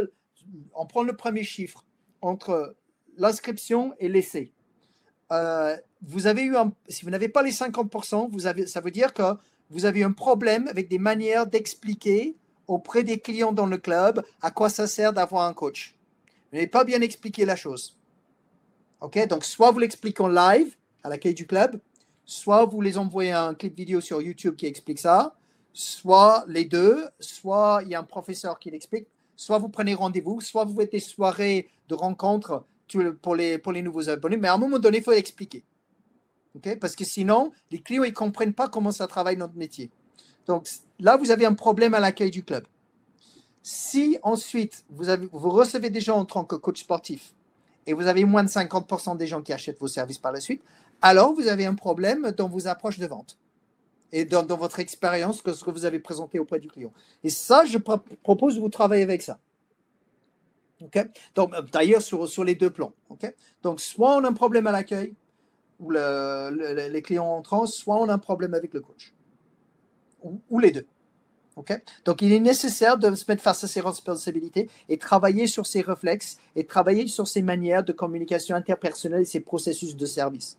on 0.74 0.86
prend 0.86 1.02
le 1.02 1.16
premier 1.16 1.42
chiffre, 1.42 1.84
entre 2.20 2.74
l'inscription 3.16 3.94
et 3.98 4.08
l'essai, 4.08 4.52
euh, 5.32 5.76
vous 6.02 6.26
avez 6.26 6.44
eu 6.44 6.56
si 6.88 7.04
vous 7.04 7.10
n'avez 7.10 7.28
pas 7.28 7.42
les 7.42 7.50
50%, 7.50 8.30
vous 8.30 8.46
avez, 8.46 8.66
ça 8.66 8.80
veut 8.80 8.90
dire 8.90 9.12
que 9.12 9.22
vous 9.70 9.84
avez 9.84 10.02
un 10.02 10.12
problème 10.12 10.68
avec 10.68 10.88
des 10.88 10.98
manières 10.98 11.46
d'expliquer 11.46 12.36
auprès 12.66 13.02
des 13.02 13.18
clients 13.18 13.52
dans 13.52 13.66
le 13.66 13.78
club 13.78 14.24
à 14.40 14.50
quoi 14.50 14.68
ça 14.68 14.86
sert 14.86 15.12
d'avoir 15.12 15.46
un 15.46 15.54
coach. 15.54 15.94
Vous 16.50 16.56
n'avez 16.56 16.68
pas 16.68 16.84
bien 16.84 17.00
expliqué 17.00 17.44
la 17.44 17.56
chose. 17.56 17.96
OK? 19.00 19.26
Donc, 19.26 19.44
soit 19.44 19.70
vous 19.70 19.78
l'expliquez 19.78 20.22
en 20.22 20.28
live 20.28 20.74
à 21.02 21.08
l'accueil 21.08 21.34
du 21.34 21.46
club, 21.46 21.78
soit 22.24 22.64
vous 22.64 22.80
les 22.80 22.98
envoyez 22.98 23.32
un 23.32 23.54
clip 23.54 23.76
vidéo 23.76 24.00
sur 24.00 24.20
YouTube 24.22 24.56
qui 24.56 24.66
explique 24.66 24.98
ça, 24.98 25.34
soit 25.72 26.44
les 26.48 26.64
deux, 26.64 27.08
soit 27.20 27.80
il 27.84 27.90
y 27.90 27.94
a 27.94 28.00
un 28.00 28.04
professeur 28.04 28.58
qui 28.58 28.70
l'explique, 28.70 29.06
soit 29.36 29.58
vous 29.58 29.68
prenez 29.68 29.94
rendez-vous, 29.94 30.40
soit 30.40 30.64
vous 30.64 30.76
faites 30.76 30.92
des 30.92 31.00
soirées 31.00 31.70
de 31.88 31.94
rencontres 31.94 32.64
pour 33.22 33.34
les, 33.34 33.58
pour 33.58 33.72
les 33.72 33.82
nouveaux 33.82 34.08
abonnés, 34.08 34.36
mais 34.36 34.48
à 34.48 34.54
un 34.54 34.58
moment 34.58 34.78
donné, 34.78 34.98
il 34.98 35.04
faut 35.04 35.12
expliquer. 35.12 35.64
Parce 36.80 36.96
que 36.96 37.04
sinon, 37.04 37.52
les 37.70 37.80
clients 37.80 38.04
ne 38.04 38.10
comprennent 38.10 38.54
pas 38.54 38.68
comment 38.68 38.90
ça 38.90 39.06
travaille 39.06 39.36
notre 39.36 39.54
métier. 39.54 39.90
Donc 40.46 40.66
là, 40.98 41.16
vous 41.16 41.30
avez 41.30 41.46
un 41.46 41.54
problème 41.54 41.94
à 41.94 42.00
l'accueil 42.00 42.30
du 42.30 42.42
club. 42.42 42.66
Si 43.62 44.18
ensuite 44.22 44.84
vous, 44.88 45.04
recevez 45.50 45.90
des 45.90 46.00
gens 46.00 46.18
en 46.18 46.24
tant 46.24 46.44
que 46.44 46.56
coach 46.56 46.80
sportif 46.80 47.34
et 47.86 47.92
vous 47.92 48.06
avez 48.06 48.24
moins 48.24 48.44
de 48.44 48.48
50% 48.48 49.16
des 49.16 49.26
gens 49.26 49.42
qui 49.42 49.52
achètent 49.52 49.78
vos 49.78 49.88
services 49.88 50.18
par 50.18 50.32
la 50.32 50.40
suite, 50.40 50.62
alors 51.02 51.34
vous 51.34 51.48
avez 51.48 51.66
un 51.66 51.74
problème 51.74 52.32
dans 52.32 52.48
vos 52.48 52.66
approches 52.66 52.98
de 52.98 53.06
vente 53.06 53.38
et 54.10 54.24
dans, 54.24 54.44
votre 54.56 54.80
expérience 54.80 55.42
que 55.42 55.52
ce 55.52 55.64
que 55.64 55.70
vous 55.70 55.84
avez 55.84 55.98
présenté 55.98 56.38
auprès 56.38 56.60
du 56.60 56.68
client. 56.68 56.92
Et 57.22 57.30
ça, 57.30 57.66
je 57.66 57.76
propose 57.76 58.56
de 58.56 58.60
vous 58.60 58.70
travailler 58.70 59.02
avec 59.02 59.20
ça. 59.20 59.38
Donc, 61.34 61.52
d'ailleurs, 61.72 62.02
sur, 62.02 62.28
sur 62.28 62.44
les 62.44 62.54
deux 62.54 62.70
plans. 62.70 62.92
Donc, 63.62 63.80
soit 63.80 64.16
on 64.16 64.24
a 64.24 64.28
un 64.28 64.32
problème 64.32 64.66
à 64.66 64.72
l'accueil, 64.72 65.14
ou 65.80 65.90
les 65.90 67.02
clients 67.02 67.26
entrants, 67.26 67.66
soit 67.66 67.96
on 67.96 68.08
a 68.08 68.14
un 68.14 68.18
problème 68.18 68.54
avec 68.54 68.74
le 68.74 68.80
coach. 68.80 69.14
Ou, 70.22 70.58
les 70.58 70.70
deux. 70.70 70.86
Donc, 72.04 72.22
il 72.22 72.32
est 72.32 72.40
nécessaire 72.40 72.98
de 72.98 73.14
se 73.14 73.24
mettre 73.28 73.42
face 73.42 73.64
à 73.64 73.68
ses 73.68 73.80
responsabilités 73.80 74.68
et 74.88 74.98
travailler 74.98 75.46
sur 75.46 75.66
ses 75.66 75.80
réflexes 75.80 76.38
et 76.54 76.64
travailler 76.64 77.06
sur 77.08 77.26
ses 77.26 77.42
manières 77.42 77.84
de 77.84 77.92
communication 77.92 78.54
interpersonnelle 78.54 79.22
et 79.22 79.24
ses 79.24 79.40
processus 79.40 79.96
de 79.96 80.06
service. 80.06 80.58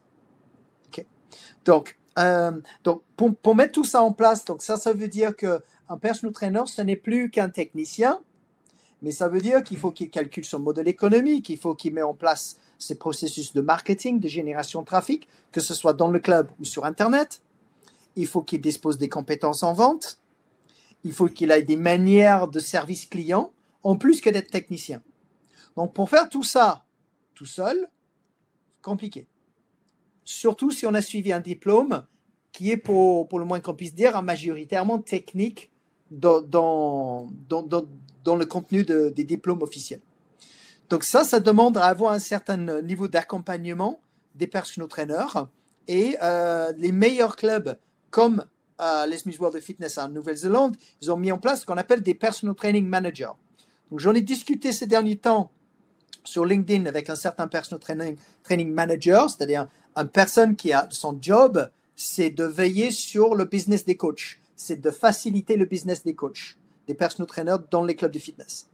Donc, 1.65 1.97
euh, 2.17 2.51
donc 2.83 3.03
pour, 3.15 3.35
pour, 3.35 3.55
mettre 3.55 3.73
tout 3.73 3.83
ça 3.83 4.01
en 4.01 4.13
place, 4.13 4.45
donc 4.45 4.61
ça, 4.61 4.77
ça 4.77 4.93
veut 4.93 5.07
dire 5.07 5.35
qu'un 5.35 5.97
personal 6.01 6.33
trainer, 6.33 6.63
ce 6.65 6.81
n'est 6.81 6.95
plus 6.95 7.29
qu'un 7.29 7.49
technicien, 7.49 8.21
mais 9.01 9.11
ça 9.11 9.27
veut 9.27 9.41
dire 9.41 9.63
qu'il 9.63 9.77
faut 9.77 9.91
qu'il 9.91 10.09
calcule 10.09 10.45
son 10.45 10.59
modèle 10.59 10.87
économique, 10.87 11.49
il 11.49 11.57
faut 11.57 11.75
qu'il 11.75 11.93
mette 11.93 12.03
en 12.03 12.13
place 12.13 12.57
ses 12.77 12.95
processus 12.95 13.53
de 13.53 13.61
marketing, 13.61 14.19
de 14.19 14.27
génération 14.27 14.81
de 14.81 14.85
trafic, 14.85 15.27
que 15.51 15.61
ce 15.61 15.73
soit 15.73 15.93
dans 15.93 16.11
le 16.11 16.19
club 16.19 16.49
ou 16.59 16.65
sur 16.65 16.85
Internet. 16.85 17.41
Il 18.15 18.27
faut 18.27 18.41
qu'il 18.41 18.61
dispose 18.61 18.97
des 18.97 19.09
compétences 19.09 19.63
en 19.63 19.73
vente. 19.73 20.19
Il 21.03 21.13
faut 21.13 21.27
qu'il 21.27 21.51
ait 21.51 21.63
des 21.63 21.77
manières 21.77 22.47
de 22.47 22.59
service 22.59 23.05
client, 23.05 23.51
en 23.83 23.95
plus 23.95 24.19
que 24.21 24.29
d'être 24.29 24.51
technicien. 24.51 25.01
Donc, 25.75 25.93
pour 25.93 26.09
faire 26.09 26.27
tout 26.27 26.43
ça 26.43 26.83
tout 27.35 27.45
seul, 27.45 27.87
compliqué. 28.81 29.25
Surtout 30.25 30.71
si 30.71 30.85
on 30.85 30.93
a 30.93 31.01
suivi 31.01 31.31
un 31.31 31.39
diplôme 31.39 32.05
qui 32.51 32.69
est, 32.69 32.77
pour, 32.77 33.29
pour 33.29 33.39
le 33.39 33.45
moins 33.45 33.61
qu'on 33.61 33.73
puisse 33.73 33.95
dire, 33.95 34.21
majoritairement 34.21 34.99
technique 34.99 35.71
dans, 36.11 37.27
le 37.45 38.45
contenu 38.45 38.83
des 38.83 39.23
diplômes 39.23 39.61
officiels. 39.61 40.01
Donc 40.89 41.03
ça, 41.03 41.23
ça 41.23 41.39
demande 41.39 41.77
à 41.77 41.85
avoir 41.85 42.13
un 42.13 42.19
certain 42.19 42.57
niveau 42.81 43.07
d'accompagnement 43.07 44.01
des 44.35 44.47
personal 44.47 44.87
trainers 44.87 45.47
et 45.87 46.17
euh, 46.21 46.71
les 46.77 46.91
meilleurs 46.91 47.35
clubs 47.35 47.77
comme 48.09 48.45
euh, 48.81 49.05
les 49.05 49.17
Smith 49.17 49.37
World 49.39 49.57
of 49.57 49.63
Fitness 49.63 49.97
en 49.97 50.09
Nouvelle-Zélande, 50.09 50.77
ils 51.01 51.11
ont 51.11 51.17
mis 51.17 51.31
en 51.31 51.37
place 51.37 51.61
ce 51.61 51.65
qu'on 51.65 51.77
appelle 51.77 52.01
des 52.01 52.15
personal 52.15 52.55
training 52.55 52.87
managers. 52.87 53.31
J'en 53.97 54.13
ai 54.13 54.21
discuté 54.21 54.71
ces 54.71 54.87
derniers 54.87 55.17
temps 55.17 55.51
sur 56.23 56.45
LinkedIn 56.45 56.85
avec 56.85 57.09
un 57.09 57.15
certain 57.15 57.47
personal 57.47 57.79
training, 57.79 58.17
training 58.43 58.71
manager, 58.71 59.29
c'est-à-dire 59.29 59.67
une 59.95 60.07
personne 60.07 60.55
qui 60.55 60.71
a 60.71 60.87
son 60.91 61.17
job, 61.19 61.69
c'est 61.95 62.29
de 62.29 62.45
veiller 62.45 62.91
sur 62.91 63.35
le 63.35 63.45
business 63.45 63.85
des 63.85 63.97
coachs, 63.97 64.39
c'est 64.59 64.81
de 64.81 64.91
faciliter 64.91 65.55
le 65.55 65.65
business 65.65 66.03
des 66.03 66.15
coachs 66.15 66.57
des 66.85 66.93
personal 66.93 67.27
trainers 67.27 67.57
dans 67.69 67.83
les 67.83 67.95
clubs 67.95 68.11
de 68.11 68.19
fitness. 68.19 68.67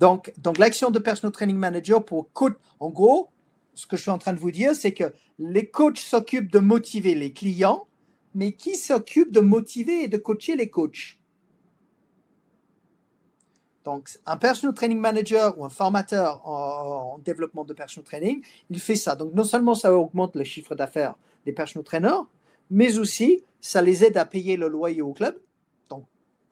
Donc, 0.00 0.32
donc 0.38 0.58
l'action 0.58 0.90
de 0.90 0.98
personal 0.98 1.32
training 1.32 1.56
manager 1.56 2.04
pour 2.04 2.32
coach, 2.32 2.54
en 2.80 2.90
gros, 2.90 3.30
ce 3.74 3.86
que 3.86 3.96
je 3.96 4.02
suis 4.02 4.10
en 4.10 4.18
train 4.18 4.32
de 4.32 4.40
vous 4.40 4.50
dire, 4.50 4.74
c'est 4.74 4.92
que 4.92 5.14
les 5.38 5.70
coachs 5.70 5.98
s'occupent 5.98 6.50
de 6.50 6.58
motiver 6.58 7.14
les 7.14 7.32
clients, 7.32 7.86
mais 8.34 8.52
qui 8.52 8.74
s'occupe 8.74 9.30
de 9.32 9.40
motiver 9.40 10.02
et 10.02 10.08
de 10.08 10.16
coacher 10.16 10.56
les 10.56 10.68
coachs? 10.68 11.16
Donc, 13.84 14.10
un 14.26 14.36
personal 14.36 14.74
training 14.74 14.98
manager 14.98 15.56
ou 15.58 15.64
un 15.64 15.70
formateur 15.70 16.46
en, 16.46 17.18
développement 17.18 17.64
de 17.64 17.72
personal 17.72 18.04
training, 18.04 18.42
il 18.68 18.80
fait 18.80 18.96
ça. 18.96 19.14
Donc, 19.14 19.32
non 19.32 19.44
seulement 19.44 19.74
ça 19.74 19.94
augmente 19.94 20.34
le 20.36 20.44
chiffre 20.44 20.74
d'affaires 20.74 21.14
des 21.46 21.52
personal 21.52 21.84
trainers, 21.84 22.26
mais 22.70 22.98
aussi 22.98 23.44
ça 23.60 23.82
les 23.82 24.04
aide 24.04 24.16
à 24.16 24.24
payer 24.24 24.56
le 24.56 24.68
loyer 24.68 25.02
au 25.02 25.12
club 25.12 25.38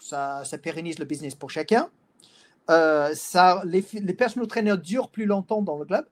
ça, 0.03 0.45
pérennise 0.61 0.99
le 0.99 1.05
business 1.05 1.35
pour 1.35 1.51
chacun. 1.51 1.89
Euh, 2.71 3.15
ça, 3.15 3.63
les, 3.65 3.85
les 3.93 4.15
personal 4.15 4.47
trainers 4.47 4.77
durent 4.77 5.09
plus 5.09 5.27
longtemps 5.27 5.63
dans 5.63 5.79
le 5.79 5.85
club. 5.85 6.07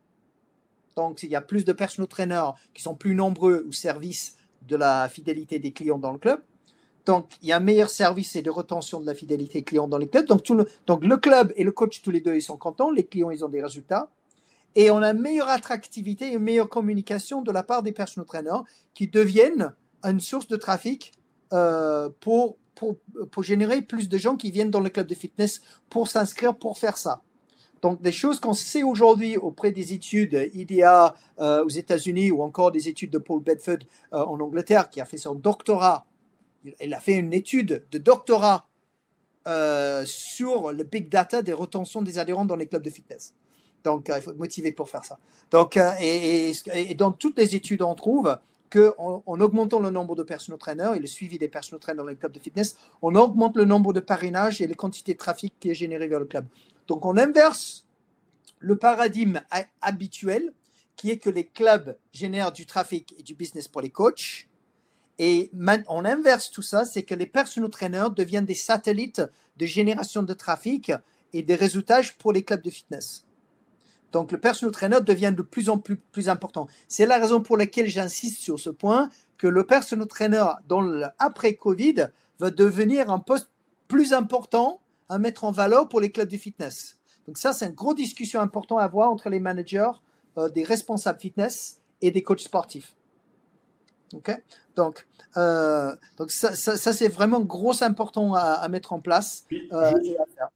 Donc, 0.97 1.23
il 1.23 1.31
y 1.31 1.37
a 1.37 1.41
plus 1.41 1.65
de 1.65 1.73
personal 1.73 2.09
trainers 2.09 2.53
qui 2.75 2.83
sont 2.83 2.95
plus 2.95 3.15
nombreux 3.15 3.65
au 3.69 3.73
service 3.73 4.37
de 4.63 4.77
la 4.77 5.09
fidélité 5.09 5.59
des 5.59 5.73
clients 5.73 5.99
dans 5.99 6.13
le 6.13 6.19
club. 6.19 6.41
Donc, 7.07 7.31
il 7.43 7.49
y 7.49 7.53
a 7.53 7.57
un 7.57 7.61
meilleur 7.61 7.89
service 7.89 8.37
et 8.37 8.43
de 8.43 8.51
retention 8.51 9.01
de 9.01 9.07
la 9.07 9.15
fidélité 9.15 9.63
client 9.63 9.89
dans 9.89 9.99
les 9.99 10.09
clubs. 10.09 10.27
Donc, 10.27 10.43
tout 10.43 10.55
le, 10.55 10.69
donc, 10.87 11.05
le 11.05 11.17
club 11.17 11.53
et 11.57 11.65
le 11.65 11.73
coach, 11.73 12.03
tous 12.03 12.11
les 12.11 12.21
deux, 12.21 12.35
ils 12.35 12.43
sont 12.43 12.59
contents. 12.59 12.91
Les 12.91 13.05
clients, 13.05 13.31
ils 13.31 13.45
ont 13.45 13.49
des 13.49 13.63
résultats. 13.63 14.11
Et 14.75 14.91
on 14.91 14.99
a 14.99 15.11
une 15.11 15.21
meilleure 15.21 15.49
attractivité 15.49 16.29
et 16.29 16.35
une 16.35 16.43
meilleure 16.43 16.69
communication 16.69 17.43
de 17.43 17.51
la 17.51 17.63
part 17.63 17.83
des 17.83 17.93
personal 17.93 18.27
trainers 18.27 18.63
qui 18.95 19.09
deviennent 19.09 19.73
une 20.03 20.21
source 20.21 20.49
de 20.49 20.57
trafic 20.57 21.13
euh, 21.53 22.09
pour, 22.21 22.57
pour, 23.31 23.43
générer 23.43 23.83
plus 23.83 24.09
de 24.09 24.19
gens 24.19 24.37
qui 24.37 24.51
viennent 24.51 24.71
dans 24.71 24.81
le 24.81 24.91
club 24.91 25.07
de 25.07 25.15
fitness 25.15 25.61
pour 25.89 26.09
s'inscrire 26.09 26.57
pour 26.57 26.79
faire 26.79 26.97
ça. 26.97 27.23
Donc, 27.83 28.03
des 28.03 28.13
choses 28.13 28.41
qu'on 28.41 28.53
sait 28.53 28.83
aujourd'hui 28.83 29.37
auprès 29.37 29.73
des 29.73 29.93
études 29.93 30.51
IDEA 30.53 31.15
euh, 31.39 31.65
aux 31.65 31.71
États-Unis 31.71 32.31
ou 32.31 32.43
encore 32.43 32.73
des 32.73 32.89
études 32.89 33.11
de 33.11 33.19
Paul 33.19 33.43
Bedford 33.43 33.79
euh, 34.13 34.19
en 34.19 34.39
Angleterre, 34.41 34.91
qui 34.91 35.01
a 35.01 35.07
fait 35.07 35.17
son 35.17 35.35
doctorat. 35.35 36.05
Il 36.81 36.93
a 36.93 37.01
fait 37.01 37.15
une 37.15 37.33
étude 37.33 37.85
de 37.91 37.99
doctorat 37.99 38.67
euh, 39.49 40.05
sur 40.05 40.73
le 40.73 40.85
big 40.85 41.09
data 41.09 41.41
des 41.41 41.55
retentions 41.55 42.03
des 42.03 42.19
adhérents 42.19 42.45
dans 42.45 42.57
les 42.57 42.67
clubs 42.67 42.83
de 42.83 42.91
fitness. 42.91 43.35
Donc, 43.83 44.11
il 44.15 44.21
faut 44.21 44.31
être 44.31 44.37
motivé 44.37 44.73
pour 44.73 44.91
faire 44.91 45.05
ça. 45.07 45.19
Donc, 45.51 45.79
et, 45.79 46.53
dans 46.99 47.13
toutes 47.13 47.39
les 47.39 47.57
études, 47.57 47.81
on 47.81 47.95
trouve 47.95 48.37
qu'en 48.71 49.23
en 49.27 49.41
augmentant 49.41 49.81
le 49.81 49.91
nombre 49.91 50.15
de 50.17 50.23
personal 50.23 50.59
trainers 50.59 50.95
et 50.95 51.01
le 51.01 51.07
suivi 51.07 51.39
des 51.39 51.49
personal 51.49 51.81
trainers 51.81 51.99
dans 51.99 52.09
les 52.09 52.17
clubs 52.17 52.33
de 52.33 52.39
fitness, 52.39 52.77
on 53.03 53.15
augmente 53.15 53.57
le 53.57 53.65
nombre 53.65 53.93
de 53.93 54.01
parrainages 54.01 54.61
et 54.61 54.67
les 54.67 54.75
quantités 54.75 55.15
de 55.15 55.19
trafic 55.19 55.55
qui 55.61 55.71
est 55.71 55.75
généré 55.75 56.09
vers 56.09 56.21
le 56.21 56.27
club. 56.27 56.47
Donc 56.87 57.05
on 57.05 57.17
inverse 57.17 57.85
le 58.61 58.77
paradigme 58.77 59.41
habituel 59.81 60.53
qui 60.97 61.11
est 61.11 61.19
que 61.19 61.31
les 61.31 61.47
clubs 61.47 61.97
génèrent 62.13 62.53
du 62.53 62.67
trafic 62.67 63.15
et 63.19 63.23
du 63.23 63.35
business 63.35 63.69
pour 63.69 63.81
les 63.81 63.91
coachs. 63.91 64.47
Et 65.19 65.51
on 65.89 66.05
inverse 66.05 66.51
tout 66.51 66.63
ça, 66.63 66.85
c'est 66.85 67.03
que 67.03 67.15
les 67.15 67.27
personal 67.27 67.71
trainers 67.71 68.11
deviennent 68.15 68.47
des 68.47 68.55
satellites 68.55 69.23
de 69.57 69.67
génération 69.67 70.23
de 70.23 70.35
trafic 70.35 70.93
et 71.33 71.43
des 71.43 71.55
résultats 71.55 72.01
pour 72.19 72.33
les 72.33 72.43
clubs 72.43 72.63
de 72.63 72.71
fitness. 72.71 73.27
Donc, 74.13 74.33
le 74.33 74.39
personal 74.39 74.73
trainer 74.73 75.01
devient 75.01 75.33
de 75.37 75.43
plus 75.43 75.69
en 75.69 75.79
plus, 75.79 75.97
plus 75.97 76.29
important. 76.29 76.67
C'est 76.89 77.07
la 77.07 77.19
raison 77.19 77.41
pour 77.41 77.57
laquelle 77.57 77.87
j'insiste 77.87 78.41
sur 78.41 78.59
ce 78.59 78.71
point, 78.71 79.11
que 79.39 79.47
le 79.47 79.65
personal 79.65 80.07
trainer, 80.07 80.45
dans 80.67 80.81
l'après 80.81 81.55
Covid, 81.55 82.09
va 82.39 82.51
devenir 82.51 83.11
un 83.11 83.19
poste 83.19 83.51
plus 83.89 84.13
important 84.13 84.81
à 85.09 85.19
mettre 85.19 85.45
en 85.45 85.51
valeur 85.53 85.89
pour 85.89 86.01
les 86.01 86.11
clubs 86.11 86.29
de 86.29 86.37
fitness. 86.37 86.99
Donc, 87.27 87.39
ça, 87.39 87.53
c'est 87.53 87.67
une 87.67 87.75
grosse 87.75 87.97
discussion 87.97 88.41
importante 88.41 88.81
à 88.81 88.85
avoir 88.85 89.11
entre 89.11 89.29
les 89.29 89.41
managers, 89.41 89.91
euh, 90.39 90.49
des 90.49 90.65
responsables 90.65 91.21
fitness 91.21 91.81
et 92.01 92.11
des 92.11 92.23
coachs 92.23 92.41
sportifs. 92.41 92.95
Donc, 94.77 95.07
euh, 95.37 95.95
donc 96.17 96.31
ça, 96.31 96.55
ça, 96.57 96.93
c'est 96.93 97.09
vraiment 97.09 97.41
gros 97.41 97.83
important 97.83 98.35
à, 98.35 98.69
mettre 98.69 98.93
en 98.93 99.01
place. 99.01 99.45
Euh, 99.53 99.93
et 100.03 100.17
à 100.19 100.25
faire. 100.27 100.49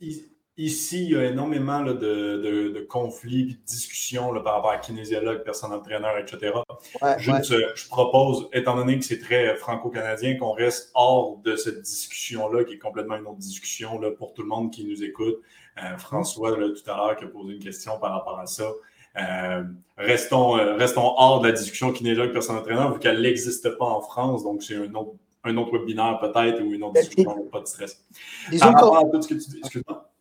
Ici, 0.57 1.07
il 1.07 1.11
y 1.11 1.17
a 1.17 1.25
énormément 1.25 1.83
de, 1.83 1.95
de, 1.95 2.87
conflits, 2.89 3.45
de 3.47 3.53
discussions 3.67 4.33
par 4.45 4.55
rapport 4.55 4.71
à 4.71 4.79
kinésiologue, 4.79 5.43
personnel 5.43 5.79
entraîneur, 5.79 6.17
etc. 6.17 6.53
Euh, 7.03 7.15
je 7.19 7.89
propose, 7.89 8.49
étant 8.53 8.77
donné 8.77 8.97
que 8.97 9.05
c'est 9.05 9.19
très 9.19 9.57
franco-canadien, 9.57 10.37
qu'on 10.39 10.53
reste 10.53 10.93
hors 10.95 11.39
de 11.39 11.57
cette 11.57 11.83
discussion-là, 11.83 12.63
qui 12.63 12.75
est 12.75 12.79
complètement 12.79 13.17
une 13.17 13.27
autre 13.27 13.39
discussion 13.39 13.99
là, 13.99 14.13
pour 14.13 14.33
tout 14.33 14.43
le 14.43 14.49
monde 14.49 14.71
qui 14.71 14.85
nous 14.85 15.03
écoute. 15.03 15.39
Euh, 15.83 15.97
François, 15.97 16.53
tout 16.53 16.91
à 16.91 16.97
l'heure, 16.97 17.17
qui 17.17 17.25
a 17.25 17.29
posé 17.29 17.55
une 17.55 17.63
question 17.63 17.99
par 17.99 18.13
rapport 18.13 18.39
à 18.39 18.47
ça. 18.47 18.71
Euh, 19.17 19.65
restons, 19.99 20.53
restons 20.77 21.15
hors 21.17 21.41
de 21.41 21.49
la 21.49 21.53
discussion 21.53 21.91
kinésiologue, 21.91 22.33
personnel 22.33 22.63
entraîneur, 22.63 22.93
vu 22.93 23.01
qu'elle 23.01 23.21
n'existe 23.21 23.77
pas 23.77 23.87
en 23.87 24.01
France. 24.03 24.45
Donc, 24.45 24.63
c'est 24.63 24.77
un 24.77 24.95
autre, 24.95 25.15
un 25.43 25.57
autre 25.57 25.77
webinaire 25.77 26.21
peut-être 26.21 26.63
ou 26.63 26.73
une 26.73 26.85
autre 26.85 27.01
discussion, 27.01 27.49
pas 27.51 27.61
de 27.61 27.67
stress. 27.67 28.05
Disons 28.51 28.73
par 28.73 28.93
rapport 28.93 28.99
à 28.99 29.11
tout 29.11 29.21
ce 29.23 29.27
que 29.27 29.35
tu 29.35 29.51
dis, 29.51 29.59
excuse-moi. 29.59 30.14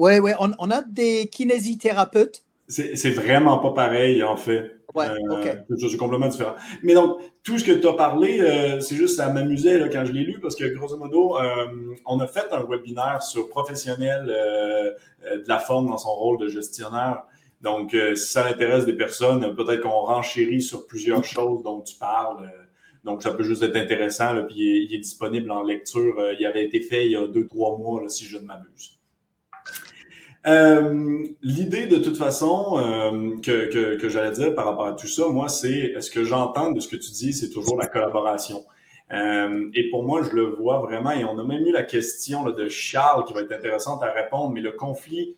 Oui, 0.00 0.18
oui, 0.18 0.30
on, 0.38 0.70
a 0.70 0.80
des 0.80 1.26
kinésithérapeutes. 1.26 2.42
C'est 2.68 3.10
vraiment 3.10 3.58
pas 3.58 3.72
pareil, 3.72 4.22
en 4.22 4.38
fait. 4.38 4.76
Ouais, 4.94 5.08
euh, 5.10 5.54
C'est 5.76 5.98
complètement 5.98 6.28
différent. 6.28 6.54
Mais 6.82 6.94
donc, 6.94 7.18
tout 7.42 7.58
ce 7.58 7.64
que 7.64 7.72
tu 7.72 7.86
as 7.86 7.92
parlé, 7.92 8.40
euh, 8.40 8.80
c'est 8.80 8.96
juste, 8.96 9.16
ça 9.18 9.28
m'amusait 9.28 9.90
quand 9.92 10.06
je 10.06 10.12
l'ai 10.12 10.24
lu, 10.24 10.40
parce 10.40 10.56
que 10.56 10.64
grosso 10.72 10.96
modo, 10.96 11.36
euh, 11.36 11.66
on 12.06 12.18
a 12.18 12.26
fait 12.26 12.50
un 12.50 12.64
webinaire 12.64 13.22
sur 13.22 13.50
professionnel 13.50 14.24
de 14.24 15.46
la 15.46 15.58
forme 15.58 15.88
dans 15.88 15.98
son 15.98 16.14
rôle 16.14 16.38
de 16.38 16.48
gestionnaire. 16.48 17.24
Donc, 17.60 17.94
si 18.14 18.32
ça 18.32 18.46
intéresse 18.46 18.86
des 18.86 18.96
personnes, 18.96 19.54
peut-être 19.54 19.82
qu'on 19.82 19.90
renchérit 19.90 20.62
sur 20.62 20.86
plusieurs 20.86 21.24
choses 21.24 21.62
dont 21.62 21.82
tu 21.82 21.96
parles. 21.96 22.50
donc, 23.04 23.22
ça 23.22 23.32
peut 23.32 23.44
juste 23.44 23.62
être 23.62 23.76
intéressant. 23.76 24.46
puis, 24.46 24.86
il 24.86 24.94
est, 24.94 24.98
disponible 24.98 25.50
en 25.50 25.62
lecture. 25.62 26.14
il 26.38 26.46
avait 26.46 26.64
été 26.64 26.80
fait 26.80 27.04
il 27.04 27.12
y 27.12 27.16
a 27.16 27.26
deux, 27.26 27.46
trois 27.46 27.76
mois, 27.76 28.08
si 28.08 28.24
je 28.24 28.38
ne 28.38 28.44
m'abuse. 28.44 28.99
Euh, 30.46 31.26
l'idée, 31.42 31.86
de 31.86 31.98
toute 31.98 32.16
façon, 32.16 32.78
euh, 32.78 33.36
que, 33.42 33.96
que, 33.96 34.08
j'allais 34.08 34.32
dire 34.32 34.54
par 34.54 34.64
rapport 34.66 34.86
à 34.86 34.94
tout 34.94 35.06
ça, 35.06 35.28
moi, 35.28 35.48
c'est 35.48 36.00
ce 36.00 36.10
que 36.10 36.24
j'entends 36.24 36.72
de 36.72 36.80
ce 36.80 36.88
que 36.88 36.96
tu 36.96 37.10
dis, 37.10 37.32
c'est 37.32 37.50
toujours 37.50 37.76
la 37.78 37.86
collaboration. 37.86 38.64
Euh, 39.12 39.68
et 39.74 39.90
pour 39.90 40.04
moi, 40.04 40.22
je 40.22 40.30
le 40.36 40.44
vois 40.44 40.78
vraiment, 40.78 41.10
et 41.10 41.24
on 41.24 41.36
a 41.36 41.42
même 41.42 41.66
eu 41.66 41.72
la 41.72 41.82
question 41.82 42.48
de 42.48 42.68
Charles 42.68 43.24
qui 43.24 43.34
va 43.34 43.40
être 43.40 43.52
intéressante 43.52 44.02
à 44.04 44.12
répondre, 44.12 44.50
mais 44.50 44.60
le 44.60 44.70
conflit 44.70 45.36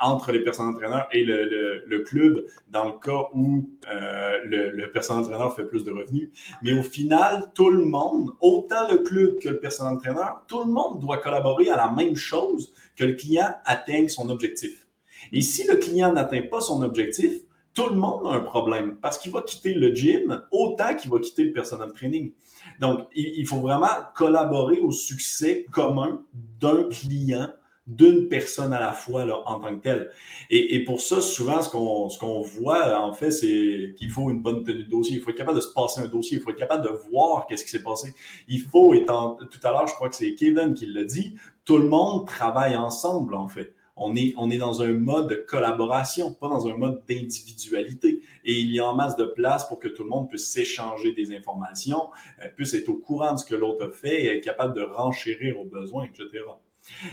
entre 0.00 0.32
les 0.32 0.40
personnes 0.40 0.68
entraîneurs 0.68 1.06
et 1.12 1.22
le, 1.22 1.84
le, 1.86 1.98
club 2.00 2.44
dans 2.70 2.86
le 2.86 2.92
cas 2.92 3.28
où 3.34 3.68
le, 3.86 4.70
le 4.70 4.90
entraîneur 5.10 5.54
fait 5.54 5.64
plus 5.64 5.84
de 5.84 5.92
revenus. 5.92 6.30
Mais 6.62 6.72
au 6.72 6.82
final, 6.82 7.52
tout 7.54 7.68
le 7.68 7.84
monde, 7.84 8.30
autant 8.40 8.88
le 8.90 8.96
club 8.96 9.38
que 9.38 9.50
le 9.50 9.60
personnel 9.60 9.92
entraîneur, 9.92 10.42
tout 10.48 10.60
le 10.60 10.72
monde 10.72 10.98
doit 10.98 11.18
collaborer 11.18 11.68
à 11.68 11.76
la 11.76 11.90
même 11.90 12.16
chose 12.16 12.72
que 12.96 13.04
le 13.04 13.14
client 13.14 13.54
atteigne 13.64 14.08
son 14.08 14.28
objectif. 14.30 14.86
Et 15.32 15.40
si 15.40 15.66
le 15.66 15.76
client 15.76 16.12
n'atteint 16.12 16.42
pas 16.42 16.60
son 16.60 16.82
objectif, 16.82 17.32
tout 17.72 17.88
le 17.88 17.96
monde 17.96 18.26
a 18.26 18.30
un 18.36 18.40
problème 18.40 18.96
parce 19.02 19.18
qu'il 19.18 19.32
va 19.32 19.42
quitter 19.42 19.74
le 19.74 19.94
gym 19.94 20.42
autant 20.52 20.94
qu'il 20.94 21.10
va 21.10 21.18
quitter 21.18 21.44
le 21.44 21.52
personal 21.52 21.92
training. 21.92 22.32
Donc, 22.80 23.08
il 23.14 23.46
faut 23.46 23.60
vraiment 23.60 23.88
collaborer 24.14 24.78
au 24.78 24.90
succès 24.90 25.66
commun 25.70 26.22
d'un 26.32 26.84
client, 26.84 27.48
d'une 27.86 28.28
personne 28.28 28.72
à 28.72 28.80
la 28.80 28.92
fois 28.92 29.26
en 29.46 29.60
tant 29.60 29.76
que 29.76 29.82
tel. 29.82 30.10
Et, 30.48 30.82
pour 30.84 31.00
ça, 31.00 31.20
souvent, 31.20 31.60
ce 31.60 31.68
qu'on 31.68 32.08
ce 32.08 32.58
voit, 32.58 32.98
en 32.98 33.12
fait, 33.12 33.30
c'est 33.30 33.94
qu'il 33.96 34.10
faut 34.10 34.30
une 34.30 34.40
bonne 34.40 34.64
tenue 34.64 34.84
de 34.84 34.90
dossier. 34.90 35.16
Il 35.16 35.22
faut 35.22 35.30
être 35.30 35.36
capable 35.36 35.58
de 35.58 35.62
se 35.62 35.72
passer 35.72 36.00
un 36.00 36.06
dossier. 36.06 36.38
Il 36.38 36.42
faut 36.42 36.50
être 36.50 36.58
capable 36.58 36.84
de 36.84 36.92
voir 37.10 37.46
qu'est-ce 37.46 37.64
qui 37.64 37.70
s'est 37.70 37.82
passé. 37.82 38.14
Il 38.48 38.60
faut, 38.60 38.94
étant, 38.94 39.36
tout 39.36 39.60
à 39.62 39.70
l'heure, 39.70 39.86
je 39.86 39.94
crois 39.94 40.08
que 40.08 40.16
c'est 40.16 40.34
Kevin 40.34 40.74
qui 40.74 40.86
l'a 40.86 41.04
dit, 41.04 41.34
tout 41.64 41.76
le 41.76 41.86
monde 41.86 42.26
travaille 42.26 42.76
ensemble, 42.76 43.34
en 43.34 43.48
fait. 43.48 43.74
On 43.96 44.16
est, 44.16 44.34
on 44.36 44.50
est 44.50 44.58
dans 44.58 44.82
un 44.82 44.92
mode 44.92 45.28
de 45.28 45.36
collaboration, 45.36 46.32
pas 46.32 46.48
dans 46.48 46.66
un 46.66 46.76
mode 46.76 47.02
d'individualité. 47.08 48.22
Et 48.44 48.54
il 48.54 48.74
y 48.74 48.80
a 48.80 48.86
en 48.86 48.94
masse 48.94 49.16
de 49.16 49.24
place 49.24 49.68
pour 49.68 49.78
que 49.78 49.88
tout 49.88 50.02
le 50.02 50.08
monde 50.08 50.28
puisse 50.28 50.50
s'échanger 50.50 51.12
des 51.12 51.36
informations, 51.36 52.08
euh, 52.42 52.48
puisse 52.56 52.74
être 52.74 52.88
au 52.88 52.96
courant 52.96 53.34
de 53.34 53.38
ce 53.38 53.44
que 53.44 53.54
l'autre 53.54 53.90
fait 53.90 54.24
et 54.24 54.36
être 54.38 54.44
capable 54.44 54.74
de 54.74 54.82
renchérir 54.82 55.60
aux 55.60 55.64
besoins, 55.64 56.04
etc. 56.04 56.42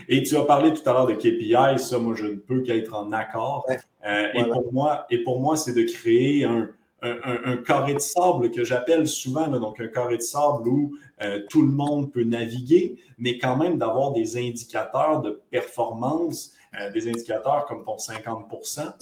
Et 0.08 0.22
tu 0.22 0.36
as 0.36 0.44
parlé 0.44 0.72
tout 0.72 0.88
à 0.88 0.92
l'heure 0.92 1.06
de 1.06 1.14
KPI, 1.14 1.78
ça, 1.78 1.98
moi, 1.98 2.14
je 2.14 2.26
ne 2.26 2.36
peux 2.36 2.62
qu'être 2.62 2.94
en 2.94 3.12
accord. 3.12 3.66
Euh, 4.06 4.28
et, 4.34 4.44
pour 4.44 4.72
moi, 4.72 5.06
et 5.10 5.18
pour 5.18 5.40
moi, 5.40 5.56
c'est 5.56 5.74
de 5.74 5.82
créer 5.82 6.44
un, 6.44 6.68
un, 7.02 7.56
carré 7.56 7.94
de 7.94 7.98
sable 7.98 8.50
que 8.50 8.64
j'appelle 8.64 9.08
souvent, 9.08 9.48
donc 9.48 9.80
un 9.80 9.88
carré 9.88 10.16
de 10.16 10.22
sable 10.22 10.68
où 10.68 10.96
euh, 11.22 11.40
tout 11.50 11.62
le 11.62 11.68
monde 11.72 12.12
peut 12.12 12.22
naviguer, 12.22 12.96
mais 13.18 13.38
quand 13.38 13.56
même 13.56 13.78
d'avoir 13.78 14.12
des 14.12 14.36
indicateurs 14.36 15.20
de 15.20 15.42
performance, 15.50 16.52
euh, 16.80 16.90
des 16.90 17.08
indicateurs 17.08 17.66
comme 17.66 17.84
ton 17.84 17.96
50% 17.96 18.92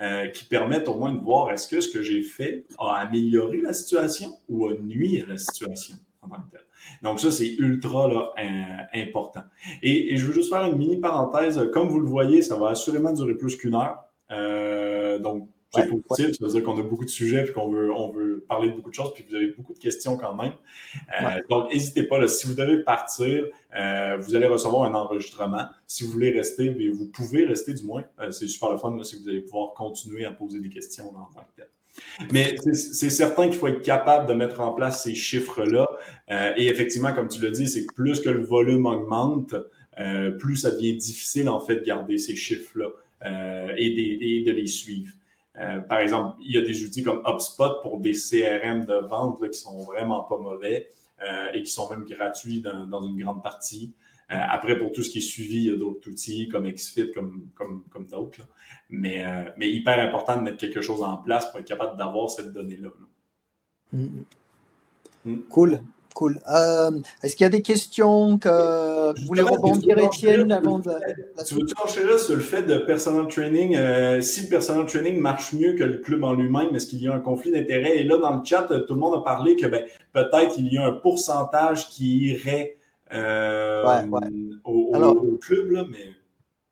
euh, 0.00 0.28
qui 0.28 0.44
permettent 0.44 0.88
au 0.88 0.94
moins 0.94 1.12
de 1.12 1.20
voir 1.20 1.50
est-ce 1.50 1.68
que 1.68 1.80
ce 1.80 1.88
que 1.88 2.02
j'ai 2.02 2.22
fait 2.22 2.64
a 2.78 2.96
amélioré 2.96 3.60
la 3.60 3.72
situation 3.72 4.38
ou 4.48 4.66
a 4.66 4.74
nuit 4.74 5.22
à 5.22 5.26
la 5.26 5.38
situation 5.38 5.96
Donc, 7.02 7.20
ça, 7.20 7.30
c'est 7.30 7.54
ultra 7.58 8.34
important. 8.94 9.42
Et, 9.82 10.14
et, 10.14 10.16
je 10.16 10.26
veux 10.26 10.32
juste 10.32 10.50
faire 10.50 10.64
une 10.64 10.76
mini 10.76 10.96
parenthèse. 10.98 11.60
Comme 11.72 11.88
vous 11.88 12.00
le 12.00 12.06
voyez, 12.06 12.42
ça 12.42 12.56
va 12.56 12.70
assurément 12.70 13.12
durer 13.12 13.34
plus 13.34 13.56
qu'une 13.56 13.74
heure. 13.74 14.04
donc, 15.20 15.48
c'est 15.70 15.86
positif, 15.86 16.38
ça 16.38 16.46
veut 16.46 16.52
dire 16.52 16.62
qu'on 16.62 16.78
a 16.78 16.82
beaucoup 16.82 17.04
de 17.04 17.10
sujets 17.10 17.46
et 17.46 17.52
qu'on 17.52 17.68
veut, 17.68 17.92
on 17.92 18.10
veut 18.10 18.44
parler 18.48 18.70
de 18.70 18.76
beaucoup 18.76 18.88
de 18.88 18.94
choses, 18.94 19.12
puis 19.14 19.24
vous 19.28 19.34
avez 19.34 19.48
beaucoup 19.48 19.74
de 19.74 19.78
questions 19.78 20.16
quand 20.16 20.34
même. 20.34 20.52
Euh, 21.20 21.42
donc, 21.50 21.70
n'hésitez 21.70 22.04
pas, 22.04 22.26
si 22.26 22.46
vous 22.46 22.54
devez 22.54 22.82
partir, 22.82 23.44
euh, 23.76 24.16
vous 24.18 24.34
allez 24.34 24.46
recevoir 24.46 24.84
un 24.84 24.94
enregistrement. 24.94 25.66
Si 25.86 26.04
vous 26.04 26.10
voulez 26.10 26.30
rester, 26.30 26.70
vous 26.90 27.08
pouvez 27.08 27.44
rester 27.44 27.74
du 27.74 27.84
moins. 27.84 28.04
Euh, 28.20 28.30
c'est 28.30 28.48
super 28.48 28.70
le 28.72 28.78
fun 28.78 28.96
si 29.02 29.20
vous 29.20 29.28
allez 29.28 29.42
pouvoir 29.42 29.74
continuer 29.74 30.24
à 30.24 30.30
poser 30.30 30.60
des 30.60 30.70
questions 30.70 31.08
en 31.08 31.28
tant 31.34 31.40
que 31.40 31.56
tel. 31.56 31.68
Mais 32.32 32.56
c'est 32.72 33.10
certain 33.10 33.48
qu'il 33.48 33.58
faut 33.58 33.66
être 33.66 33.82
capable 33.82 34.26
de 34.26 34.32
mettre 34.32 34.60
en 34.60 34.72
place 34.72 35.02
ces 35.02 35.14
chiffres-là. 35.14 35.86
Et 36.30 36.68
effectivement, 36.68 37.14
comme 37.14 37.28
tu 37.28 37.42
l'as 37.42 37.50
dit, 37.50 37.68
c'est 37.68 37.86
que 37.86 37.94
plus 37.94 38.20
que 38.20 38.28
le 38.28 38.44
volume 38.44 38.86
augmente, 38.86 39.54
plus 40.38 40.56
ça 40.56 40.70
devient 40.70 40.96
difficile 40.96 41.48
en 41.48 41.60
fait 41.60 41.76
de 41.76 41.84
garder 41.84 42.18
ces 42.18 42.36
chiffres-là 42.36 42.88
et, 43.76 44.44
de 44.46 44.52
les 44.52 44.66
suivre. 44.66 45.12
Euh, 45.60 45.80
par 45.80 45.98
exemple, 45.98 46.36
il 46.40 46.52
y 46.54 46.58
a 46.58 46.62
des 46.62 46.84
outils 46.84 47.02
comme 47.02 47.22
HubSpot 47.26 47.82
pour 47.82 47.98
des 47.98 48.12
CRM 48.12 48.84
de 48.84 49.06
vente 49.06 49.40
qui 49.42 49.50
qui 49.50 49.58
sont 49.58 49.82
vraiment 49.84 50.22
pas 50.22 50.38
mauvais 50.38 50.90
euh, 51.22 51.48
et 51.52 51.62
qui 51.62 51.70
sont 51.70 51.90
même 51.90 52.04
gratuits 52.04 52.60
dans, 52.60 53.02
une 53.02 53.18
grande 53.18 53.42
partie. 53.42 53.92
Euh, 54.30 54.36
après, 54.38 54.78
pour 54.78 54.92
tout 54.92 55.02
ce 55.02 55.10
qui 55.10 55.18
est 55.18 55.22
suivi, 55.22 55.56
il 55.56 55.64
y 55.64 55.74
a 55.74 55.76
d'autres 55.76 56.08
outils 56.08 56.48
comme 56.48 56.70
XFIT, 56.70 57.12
comme, 57.12 57.48
comme, 57.54 57.82
comme 57.90 58.06
d'autres. 58.06 58.42
Mais, 58.90 59.24
mais 59.56 59.70
hyper 59.70 59.98
important 59.98 60.36
de 60.36 60.42
mettre 60.42 60.58
quelque 60.58 60.80
chose 60.80 61.02
en 61.02 61.16
place 61.18 61.50
pour 61.50 61.60
être 61.60 61.66
capable 61.66 61.98
d'avoir 61.98 62.30
cette 62.30 62.52
donnée-là. 62.52 62.90
Mm. 63.92 64.06
Mm. 65.24 65.38
Cool. 65.50 65.80
Cool. 66.18 66.40
Euh, 66.52 66.90
est-ce 67.22 67.36
qu'il 67.36 67.44
y 67.44 67.46
a 67.46 67.48
des 67.48 67.62
questions 67.62 68.38
que 68.38 69.16
vous 69.20 69.26
voulez 69.28 69.42
rebondir, 69.42 69.96
Étienne, 69.98 70.50
avant 70.50 70.80
de. 70.80 70.90
Tu 71.46 71.54
veux-tu 71.54 71.74
enchaîner 71.80 72.18
sur 72.18 72.34
le 72.34 72.40
fait 72.40 72.64
de 72.64 72.78
personal 72.78 73.28
training? 73.28 73.76
Euh, 73.76 74.20
si 74.20 74.42
le 74.42 74.48
personal 74.48 74.84
training 74.86 75.20
marche 75.20 75.52
mieux 75.52 75.74
que 75.74 75.84
le 75.84 75.98
club 75.98 76.24
en 76.24 76.32
lui-même, 76.32 76.74
est-ce 76.74 76.88
qu'il 76.88 77.00
y 77.00 77.06
a 77.06 77.14
un 77.14 77.20
conflit 77.20 77.52
d'intérêt? 77.52 77.98
Et 77.98 78.02
là, 78.02 78.16
dans 78.16 78.34
le 78.34 78.44
chat, 78.44 78.62
tout 78.62 78.94
le 78.94 78.98
monde 78.98 79.14
a 79.14 79.20
parlé 79.20 79.54
que 79.54 79.68
ben, 79.68 79.84
peut-être 80.12 80.58
il 80.58 80.72
y 80.72 80.78
a 80.78 80.86
un 80.86 80.92
pourcentage 80.92 81.88
qui 81.88 82.30
irait 82.30 82.78
euh, 83.14 83.84
Au, 84.64 85.38
club, 85.40 85.70
là, 85.70 85.84
mais. 85.88 86.17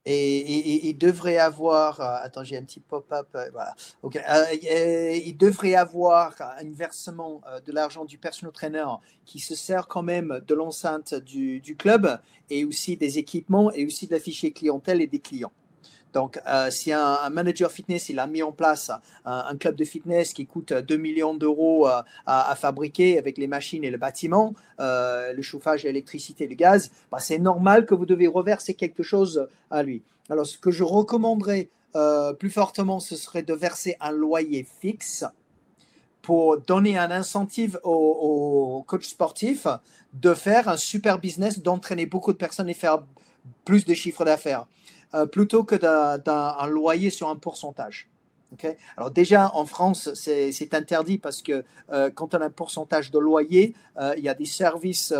Et, 0.09 0.89
il 0.89 0.97
devrait 0.97 1.39
avoir, 1.39 2.01
euh, 2.01 2.19
attends, 2.23 2.45
j'ai 2.45 2.57
un 2.57 2.63
petit 2.63 2.79
pop-up, 2.79 3.27
euh, 3.35 3.51
voilà. 3.53 3.75
Euh, 4.05 5.21
il 5.25 5.37
devrait 5.37 5.75
avoir 5.75 6.35
un 6.41 6.71
versement 6.71 7.43
de 7.67 7.73
l'argent 7.73 8.05
du 8.05 8.17
personal 8.17 8.53
trainer 8.53 8.87
qui 9.25 9.41
se 9.41 9.57
sert 9.57 9.89
quand 9.89 10.05
même 10.05 10.41
de 10.47 10.55
l'enceinte 10.55 11.15
du, 11.15 11.61
club 11.77 12.21
et 12.51 12.65
aussi 12.65 12.97
des 12.97 13.19
équipements 13.19 13.73
et 13.73 13.85
aussi 13.85 14.07
de 14.07 14.15
la 14.15 14.21
clientèle 14.51 15.03
et 15.03 15.09
des 15.09 15.19
clients. 15.19 15.53
Donc, 16.17 16.41
euh, 16.49 16.71
si 16.71 16.95
un, 16.95 17.29
manager 17.29 17.71
fitness 17.71 18.09
il 18.09 18.19
a 18.21 18.27
mis 18.27 18.43
en 18.43 18.51
place 18.51 18.91
un, 19.27 19.55
club 19.59 19.77
de 19.77 19.85
fitness 19.85 20.33
qui 20.33 20.47
coûte 20.47 20.73
2 20.73 20.97
millions 20.97 21.35
d'euros 21.35 21.87
euh, 21.87 22.01
à, 22.25 22.57
fabriquer 22.57 23.19
avec 23.19 23.37
les 23.37 23.47
machines 23.47 23.85
et 23.85 23.91
le 23.91 23.99
bâtiment, 23.99 24.55
euh, 24.81 25.35
le 25.35 25.43
chauffage, 25.43 25.85
l'électricité, 25.85 26.47
le 26.47 26.55
gaz, 26.55 26.91
bah, 27.12 27.19
c'est 27.21 27.39
normal 27.39 27.85
que 27.85 27.95
vous 27.95 28.07
devez 28.07 28.29
reverser 28.29 28.73
quelque 28.73 29.03
chose 29.03 29.47
à 29.71 29.83
lui. 29.83 30.03
Alors, 30.31 30.47
ce 30.47 30.57
que 30.57 30.71
je 30.71 30.85
recommanderais 30.85 31.69
plus 32.39 32.51
fortement, 32.51 32.99
ce 32.99 33.14
serait 33.14 33.43
de 33.43 33.53
verser 33.53 33.99
un 34.01 34.11
loyer 34.11 34.67
fixe 34.81 35.27
pour 36.23 36.59
donner 36.59 36.97
un 36.97 37.11
incentive 37.11 37.79
aux, 37.85 38.79
aux 38.79 38.83
coachs 38.85 39.05
sportifs 39.05 39.67
de 40.14 40.33
faire 40.33 40.71
un 40.71 40.79
super 40.79 41.19
business, 41.19 41.59
d'entraîner 41.59 42.07
beaucoup 42.07 42.33
de 42.33 42.39
personnes 42.39 42.71
et 42.71 42.75
faire 42.75 43.03
plus 43.67 43.85
de 43.85 43.93
chiffres 43.93 44.25
d'affaires. 44.25 44.67
Euh, 45.15 45.25
plutôt 45.25 45.63
que 45.63 45.77
d'un 45.77 46.67
loyer 46.67 47.11
sur 47.11 47.29
un 47.29 47.37
pourcentage. 47.37 48.09
Alors 48.97 49.11
déjà, 49.11 49.51
en 49.55 49.67
France, 49.67 50.11
c'est 50.15 50.75
interdit 50.75 51.19
parce 51.19 51.43
que 51.43 51.65
euh, 51.93 52.11
quand 52.11 52.35
on 52.35 52.39
a 52.39 52.47
un 52.47 52.51
pourcentage 52.51 53.11
de 53.11 53.19
loyer, 53.19 53.75
euh, 53.99 54.15
il 54.17 54.25
y 54.25 54.29
a 54.29 54.35
des 54.35 54.47
services 54.47 55.13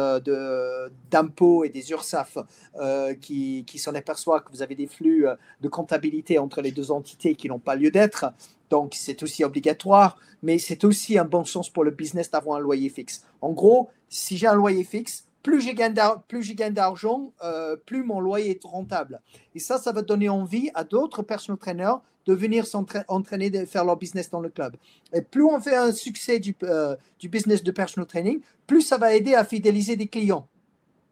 d'impôts 1.11 1.65
et 1.65 1.69
des 1.69 1.91
URSAF 1.91 2.39
qui, 3.21 3.65
qui 3.67 3.79
s'en 3.79 3.95
aperçoivent 3.95 4.43
que 4.43 4.53
vous 4.53 4.63
avez 4.63 4.75
des 4.75 4.87
flux 4.87 5.27
de 5.61 5.69
comptabilité 5.69 6.39
entre 6.39 6.63
les 6.63 6.73
deux 6.73 6.91
entités 6.91 7.35
qui 7.35 7.49
n'ont 7.49 7.59
pas 7.59 7.77
lieu 7.77 7.91
d'être. 7.91 8.33
Donc 8.71 8.95
c'est 8.97 9.23
aussi 9.23 9.45
obligatoire, 9.45 10.19
mais 10.43 10.59
c'est 10.59 10.85
aussi 10.85 11.19
un 11.19 11.25
bon 11.25 11.45
sens 11.45 11.69
pour 11.69 11.85
le 11.85 11.91
business 11.91 12.31
d'avoir 12.31 12.57
un 12.57 12.61
loyer 12.61 12.89
fixe. 12.89 13.23
En 13.41 13.53
gros, 13.53 13.91
si 14.09 14.39
j'ai 14.39 14.47
un 14.47 14.55
loyer 14.55 14.85
fixe, 14.85 15.27
plus 15.47 15.63
je 16.43 16.53
gagne 16.55 16.75
d'argent, 16.75 17.33
euh, 17.45 17.77
plus 17.77 18.03
mon 18.03 18.19
loyer 18.19 18.51
est 18.51 18.65
rentable. 18.65 19.21
Et 19.55 19.61
ça, 19.61 19.79
ça 19.79 19.93
va 19.93 20.03
donner 20.03 20.29
envie 20.29 20.71
à 20.75 20.83
d'autres 20.83 21.23
personal 21.23 21.57
trainers 21.57 22.01
de 22.27 22.35
venir 22.35 22.67
s'entraîner, 22.67 23.51
de 23.51 23.65
faire 23.65 23.85
leur 23.85 23.97
business 23.97 24.29
dans 24.29 24.41
le 24.41 24.49
club. 24.49 24.77
Et 25.13 25.23
plus 25.23 25.45
on 25.45 25.61
fait 25.61 25.77
un 25.77 25.93
succès 25.93 26.41
du, 26.41 26.57
euh, 26.65 26.97
business 27.23 27.63
de 27.63 27.71
personal 27.71 28.09
training, 28.09 28.41
plus 28.67 28.83
ça 28.83 28.99
va 28.99 29.15
aider 29.15 29.35
à 29.35 29.45
fidéliser 29.45 29.95
des 29.95 30.09
clients. 30.09 30.49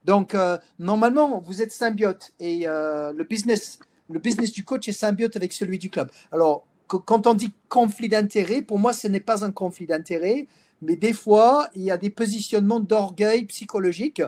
Donc, 0.05 0.35
euh, 0.35 0.59
normalement, 0.81 1.41
vous 1.41 1.63
êtes 1.63 1.71
symbiote 1.71 2.33
et 2.41 2.67
le, 2.67 3.23
business, 3.23 3.79
le 4.11 4.19
business 4.19 4.51
du 4.53 4.65
coach 4.65 4.89
est 4.89 4.93
symbiote 4.93 5.37
avec 5.37 5.53
celui 5.53 5.79
du 5.79 5.89
club. 5.91 6.11
Alors, 6.33 6.67
quand 6.89 7.27
on 7.29 7.35
dit 7.35 7.53
conflit 7.69 8.09
d'intérêt, 8.09 8.63
pour 8.63 8.81
moi, 8.81 8.93
ce 8.93 9.07
n'est 9.07 9.21
pas 9.21 9.45
un 9.45 9.53
conflit 9.53 9.87
d'intérêt. 9.87 10.49
Mais 10.83 10.97
des 10.97 11.13
fois, 11.13 11.69
il 11.75 11.83
y 11.83 11.91
a 11.91 11.97
des 11.97 12.11
positionnements 12.11 12.81
d'orgueil 12.81 13.47
psychologique 13.47 14.23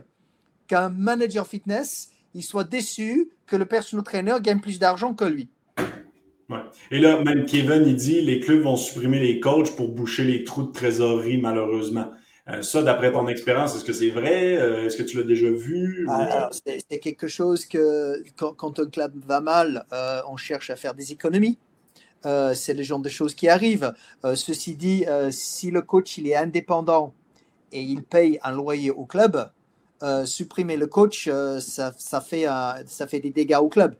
qu'un 0.68 0.88
manager 0.88 1.46
fitness, 1.46 2.10
il 2.34 2.42
soit 2.42 2.64
déçu 2.64 3.30
que 3.46 3.56
le 3.56 3.66
personal 3.66 4.04
trainer 4.04 4.36
gagne 4.40 4.60
plus 4.60 4.78
d'argent 4.78 5.14
que 5.14 5.24
lui. 5.24 5.48
Ouais. 6.48 6.58
Et 6.90 6.98
là, 6.98 7.22
même 7.22 7.44
Kevin, 7.44 7.82
il 7.86 7.96
dit 7.96 8.20
les 8.20 8.40
clubs 8.40 8.62
vont 8.62 8.76
supprimer 8.76 9.18
les 9.18 9.40
coachs 9.40 9.74
pour 9.74 9.88
boucher 9.88 10.24
les 10.24 10.44
trous 10.44 10.62
de 10.62 10.72
trésorerie, 10.72 11.38
malheureusement. 11.38 12.12
ça, 12.62 12.82
d'après 12.82 13.12
ton 13.12 13.26
expérience, 13.26 13.74
est-ce 13.74 13.84
que 13.84 13.92
c'est 13.92 14.10
vrai? 14.10 14.52
Est-ce 14.84 14.96
que 14.96 15.02
tu 15.02 15.16
l'as 15.16 15.24
déjà 15.24 15.50
vu? 15.50 16.06
Ah, 16.08 16.48
c'est 16.62 16.98
quelque 16.98 17.26
chose 17.26 17.66
que 17.66 18.22
quand, 18.36 18.78
un 18.78 18.86
club 18.86 19.12
va 19.26 19.40
mal, 19.40 19.84
on 20.28 20.36
cherche 20.36 20.70
à 20.70 20.76
faire 20.76 20.94
des 20.94 21.12
économies. 21.12 21.58
C'est 22.22 22.74
le 22.74 22.82
genre 22.82 22.98
de 22.98 23.08
choses 23.08 23.34
qui 23.34 23.48
arrivent. 23.48 23.94
ceci 24.34 24.74
dit, 24.74 25.04
si 25.30 25.70
le 25.70 25.82
coach 25.82 26.18
il 26.18 26.26
est 26.26 26.36
indépendant 26.36 27.14
et 27.72 27.82
il 27.82 28.02
paye 28.02 28.38
un 28.42 28.52
loyer 28.52 28.90
au 28.90 29.04
club, 29.04 29.50
supprimer 30.24 30.76
le 30.76 30.86
coach, 30.86 31.28
ça, 31.60 31.92
ça, 31.96 32.20
fait, 32.20 32.46
ça 32.86 33.06
fait 33.06 33.20
des 33.20 33.30
dégâts 33.30 33.58
au 33.60 33.68
club. 33.68 33.94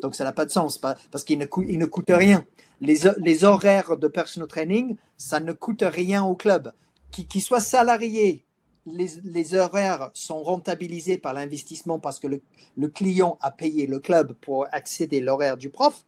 Donc, 0.00 0.14
ça 0.14 0.24
n'a 0.24 0.32
pas 0.32 0.44
de 0.44 0.50
sens 0.50 0.78
parce 0.78 1.24
qu'il 1.24 1.38
ne, 1.38 1.46
coûte, 1.46 1.68
ne 1.68 1.86
coûte 1.86 2.10
rien. 2.10 2.44
Les, 2.80 2.98
les, 3.18 3.44
horaires 3.44 3.96
de 3.96 4.08
personal 4.08 4.48
training, 4.48 4.96
ça 5.16 5.40
ne 5.40 5.52
coûte 5.52 5.82
rien 5.82 6.24
au 6.24 6.34
club. 6.34 6.72
Qu'il 7.10 7.26
qui 7.26 7.40
soit 7.40 7.60
salarié, 7.60 8.44
les, 8.84 9.08
les, 9.24 9.54
horaires 9.54 10.10
sont 10.12 10.42
rentabilisés 10.42 11.16
par 11.16 11.32
l'investissement 11.32 11.98
parce 11.98 12.18
que 12.18 12.26
le, 12.26 12.42
le, 12.76 12.88
client 12.88 13.38
a 13.40 13.50
payé 13.50 13.86
le 13.86 13.98
club 13.98 14.34
pour 14.34 14.66
accéder 14.72 15.18
à 15.20 15.24
l'horaire 15.24 15.56
du 15.56 15.70
prof. 15.70 16.04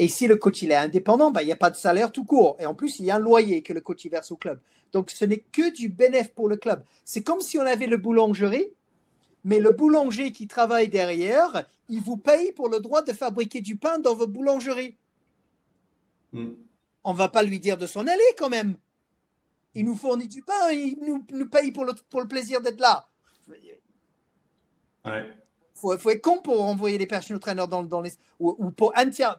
Et 0.00 0.08
si 0.08 0.26
le 0.26 0.36
coach 0.36 0.62
il 0.62 0.72
est 0.72 0.76
indépendant, 0.76 1.30
ben, 1.30 1.42
il 1.42 1.46
n'y 1.46 1.52
a 1.52 1.56
pas 1.56 1.70
de 1.70 1.76
salaire 1.76 2.10
tout 2.10 2.24
court. 2.24 2.56
Et 2.58 2.64
en 2.64 2.74
plus, 2.74 2.98
il 2.98 3.04
y 3.04 3.10
a 3.10 3.16
un 3.16 3.18
loyer 3.20 3.62
que 3.62 3.72
le 3.72 3.80
coach 3.80 4.04
verse 4.06 4.32
au 4.32 4.36
club. 4.36 4.58
Donc, 4.92 5.10
ce 5.10 5.24
n'est 5.24 5.44
que 5.52 5.70
du 5.70 5.88
bénéfice 5.88 6.32
pour 6.34 6.48
le 6.48 6.56
club. 6.56 6.82
C'est 7.04 7.22
comme 7.22 7.40
si 7.40 7.58
on 7.58 7.66
avait 7.66 7.86
le 7.86 7.98
boulangerie 7.98 8.72
mais 9.44 9.58
le 9.58 9.72
boulanger 9.72 10.32
qui 10.32 10.46
travaille 10.46 10.88
derrière, 10.88 11.64
il 11.88 12.00
vous 12.00 12.16
paye 12.16 12.52
pour 12.52 12.68
le 12.68 12.80
droit 12.80 13.02
de 13.02 13.12
fabriquer 13.12 13.60
du 13.60 13.76
pain 13.76 13.98
dans 13.98 14.14
votre 14.14 14.32
boulangerie. 14.32 14.96
Hmm. 16.32 16.52
On 17.04 17.12
ne 17.12 17.18
va 17.18 17.28
pas 17.28 17.42
lui 17.42 17.58
dire 17.58 17.78
de 17.78 17.86
s'en 17.86 18.06
aller 18.06 18.20
quand 18.38 18.50
même. 18.50 18.76
Il 19.74 19.86
nous 19.86 19.96
fournit 19.96 20.28
du 20.28 20.42
pain, 20.42 20.70
il 20.72 20.98
nous, 21.00 21.48
paye 21.48 21.72
pour 21.72 21.84
le, 21.84 21.94
pour 22.10 22.20
le 22.20 22.28
plaisir 22.28 22.60
d'être 22.60 22.80
là. 22.80 23.08
Faut, 25.80 26.10
être 26.10 26.20
con 26.20 26.38
pour 26.38 26.62
envoyer 26.62 26.98
des 26.98 27.06
personal 27.06 27.40
trainers 27.40 27.68
dans, 27.68 27.82
dans 27.82 28.00
les. 28.00 28.12
ou, 28.38 28.70
pour, 28.70 28.92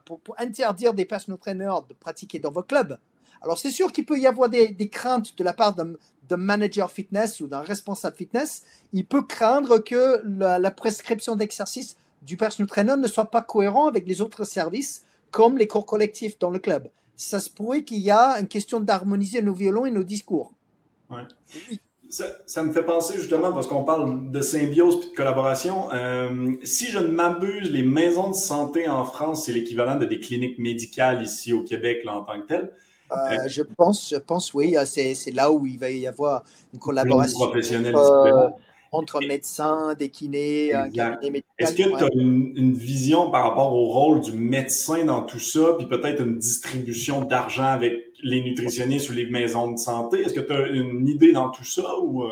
pour, 0.06 0.36
interdire 0.38 0.94
des 0.94 1.06
personal 1.06 1.38
trainers 1.38 1.82
de 1.88 1.94
pratiquer 1.94 2.39
dans 2.39 2.52
vos 2.52 2.64
clubs. 2.64 2.98
Alors, 3.42 3.58
c'est 3.58 3.72
sûr 3.72 3.92
qu'il 3.92 4.06
peut 4.06 4.20
y 4.20 4.28
avoir 4.28 4.50
des, 4.50 4.70
des 4.70 4.89
craintes 4.89 5.38
de 5.38 5.44
la 5.44 5.54
part 5.54 5.74
d'un 5.74 5.96
manager 6.38 6.92
fitness 6.92 7.39
ou 7.42 7.48
d'un 7.48 7.62
responsable 7.62 8.16
fitness, 8.16 8.64
il 8.94 9.06
peut 9.06 9.24
craindre 9.24 9.80
que 9.80 10.22
la, 10.26 10.72
prescription 10.72 11.36
d'exercice 11.36 11.98
du 12.22 12.38
personal 12.38 12.70
trainer 12.70 12.96
ne 12.98 13.08
soit 13.08 13.32
pas 13.32 13.42
cohérent 13.42 13.88
avec 13.88 14.08
les 14.08 14.22
autres 14.22 14.44
services, 14.44 15.06
comme 15.32 15.58
les 15.58 15.68
cours 15.68 15.86
collectifs 15.86 16.38
dans 16.39 16.50
le 16.50 16.60
club. 16.60 16.89
Ça 17.16 17.39
se 17.39 17.50
pourrait 17.50 17.84
qu'il 17.84 18.00
y 18.00 18.12
a 18.12 18.39
une 18.39 18.48
question 18.48 18.80
d'harmoniser 18.80 19.42
nos 19.42 19.54
violons 19.54 19.86
et 19.86 19.92
nos 19.92 20.04
discours. 20.04 20.54
Ça, 22.12 22.64
me 22.64 22.74
fait 22.74 22.84
penser 22.84 23.18
justement, 23.18 23.53
parce 23.53 23.68
qu'on 23.68 23.84
parle 23.84 24.32
de 24.32 24.41
symbiose 24.41 25.05
et 25.05 25.09
de 25.12 25.16
collaboration, 25.16 25.91
euh, 25.93 26.51
si 26.64 26.88
je 26.88 26.99
ne 26.99 27.07
m'abuse, 27.07 27.72
les 27.72 27.84
maisons 27.84 28.30
de 28.30 28.36
santé 28.36 28.89
en 28.89 29.05
France, 29.05 29.45
c'est 29.45 29.53
l'équivalent 29.53 29.97
de 29.97 30.05
des 30.05 30.20
cliniques 30.20 30.59
médicales 30.59 31.24
ici 31.24 31.53
au 31.53 31.64
Québec 31.64 32.03
là, 32.03 32.18
en 32.18 32.24
tant 32.24 32.41
que 32.41 32.47
tel. 32.47 32.72
Euh, 33.12 33.47
je 33.47 33.62
pense, 33.64 34.09
je 34.09 34.18
pense, 34.18 34.53
oui, 34.53 34.78
euh, 34.78 34.86
c'est 34.86 35.32
là 35.34 35.51
où 35.51 35.66
il 35.66 35.78
va 35.80 35.89
y 35.89 36.07
avoir 36.07 36.43
une 36.74 36.80
collaboration 36.80 37.39
entre, 37.45 38.53
médecins, 39.28 39.94
des 39.94 40.10
kinés, 40.10 40.74
un 40.74 40.89
Est-ce 41.58 41.74
que 41.74 41.98
tu 41.98 42.04
as 42.04 42.10
une, 42.14 42.74
vision 42.74 43.32
par 43.32 43.44
rapport 43.50 43.74
au 43.74 43.86
rôle 43.86 44.22
du 44.22 44.34
médecin 44.34 45.06
dans 45.06 45.24
tout 45.24 45.39
ça, 45.39 45.76
puis 45.78 45.88
peut-être 45.88 46.22
une 46.22 46.38
distribution 46.38 47.24
d'argent 47.24 47.66
avec 47.66 47.94
les 48.24 48.42
nutritionnistes 48.44 49.10
ou 49.10 49.14
les 49.14 49.28
maisons 49.28 49.72
de 49.72 49.78
santé? 49.78 50.22
Est-ce 50.22 50.34
que 50.34 50.42
tu 50.42 50.54
as 50.54 50.68
une 50.68 51.08
idée 51.08 51.32
dans 51.32 51.50
tout 51.50 51.64
ça? 51.64 51.98
Ou, 52.00 52.24
euh? 52.24 52.30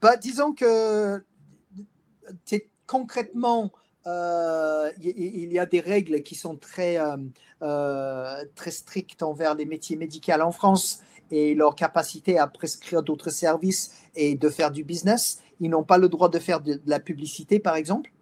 bah, 0.00 0.16
disons 0.16 0.52
que 0.52 1.22
concrètement, 2.86 3.72
euh, 4.06 4.90
il 5.00 5.52
y 5.52 5.58
a 5.58 5.66
des 5.66 5.80
règles 5.80 6.22
qui 6.22 6.34
sont 6.34 6.56
très, 6.56 6.98
euh, 6.98 7.16
euh, 7.62 8.44
très 8.54 8.70
strictes 8.70 9.22
envers 9.22 9.54
les 9.54 9.64
métiers 9.64 9.96
médicaux 9.96 10.32
en 10.40 10.52
France 10.52 11.00
et 11.32 11.54
leur 11.54 11.74
capacité 11.74 12.38
à 12.38 12.46
prescrire 12.46 13.02
d'autres 13.02 13.30
services 13.30 13.90
et 14.14 14.36
de 14.36 14.48
faire 14.48 14.70
du 14.70 14.84
business. 14.84 15.40
Ils 15.60 15.70
n'ont 15.70 15.82
pas 15.82 15.98
le 15.98 16.08
droit 16.08 16.28
de 16.28 16.38
faire 16.38 16.60
de 16.60 16.80
la 16.86 17.00
publicité, 17.00 17.58
par 17.58 17.74
exemple. 17.74 18.12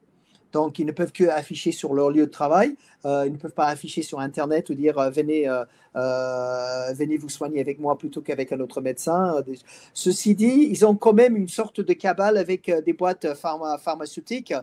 Donc, 0.53 0.79
ils 0.79 0.87
ne 0.87 0.93
peuvent 0.93 1.13
que 1.13 1.25
afficher 1.25 1.73
sur 1.73 1.95
leur 1.95 2.11
lieu 2.11 2.27
de 2.27 2.31
travail. 2.31 2.77
Euh, 3.07 3.25
ils 3.27 3.33
ne 3.33 3.39
peuvent 3.39 3.53
pas 3.53 3.67
afficher 3.67 4.03
sur 4.03 4.21
Internet 4.21 4.69
ou 4.69 4.75
dire 4.75 4.99
euh, 4.99 5.11
venez, 5.11 5.49
euh, 5.49 6.93
venez 6.93 7.17
vous 7.17 7.29
soigner 7.29 7.61
avec 7.61 7.79
moi 7.79 7.97
plutôt 7.97 8.21
qu'avec 8.21 8.53
un 8.53 8.61
autre 8.61 8.81
médecin. 8.81 9.43
Ceci 9.95 10.35
dit, 10.35 10.69
ils 10.71 10.85
ont 10.85 10.97
quand 10.97 11.13
même 11.13 11.37
une 11.37 11.49
sorte 11.49 11.81
de 11.81 11.93
cabale 11.93 12.37
avec 12.37 12.71
des 12.85 12.93
boîtes 12.93 13.35
pharmaceutiques 13.35 14.55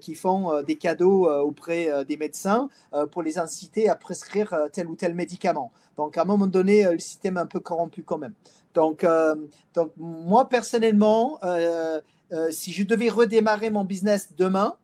qui 0.00 0.14
font 0.14 0.62
des 0.62 0.76
cadeaux 0.76 1.30
auprès 1.40 2.04
des 2.04 2.16
médecins 2.16 2.68
pour 3.10 3.22
les 3.22 3.38
inciter 3.38 3.88
à 3.88 3.94
prescrire 3.94 4.54
tel 4.72 4.86
ou 4.88 4.96
tel 4.96 5.14
médicament. 5.14 5.72
Donc, 5.96 6.18
à 6.18 6.22
un 6.22 6.24
moment 6.24 6.46
donné, 6.46 6.84
le 6.90 6.98
système 6.98 7.36
est 7.36 7.40
un 7.40 7.46
peu 7.46 7.60
corrompu 7.60 8.02
quand 8.02 8.18
même. 8.18 8.34
Donc, 8.74 9.06
donc 9.74 9.92
moi, 9.96 10.48
personnellement, 10.48 11.40
si 12.50 12.72
je 12.72 12.82
devais 12.82 13.08
redémarrer 13.08 13.70
mon 13.70 13.84
business 13.84 14.28
demain, 14.36 14.76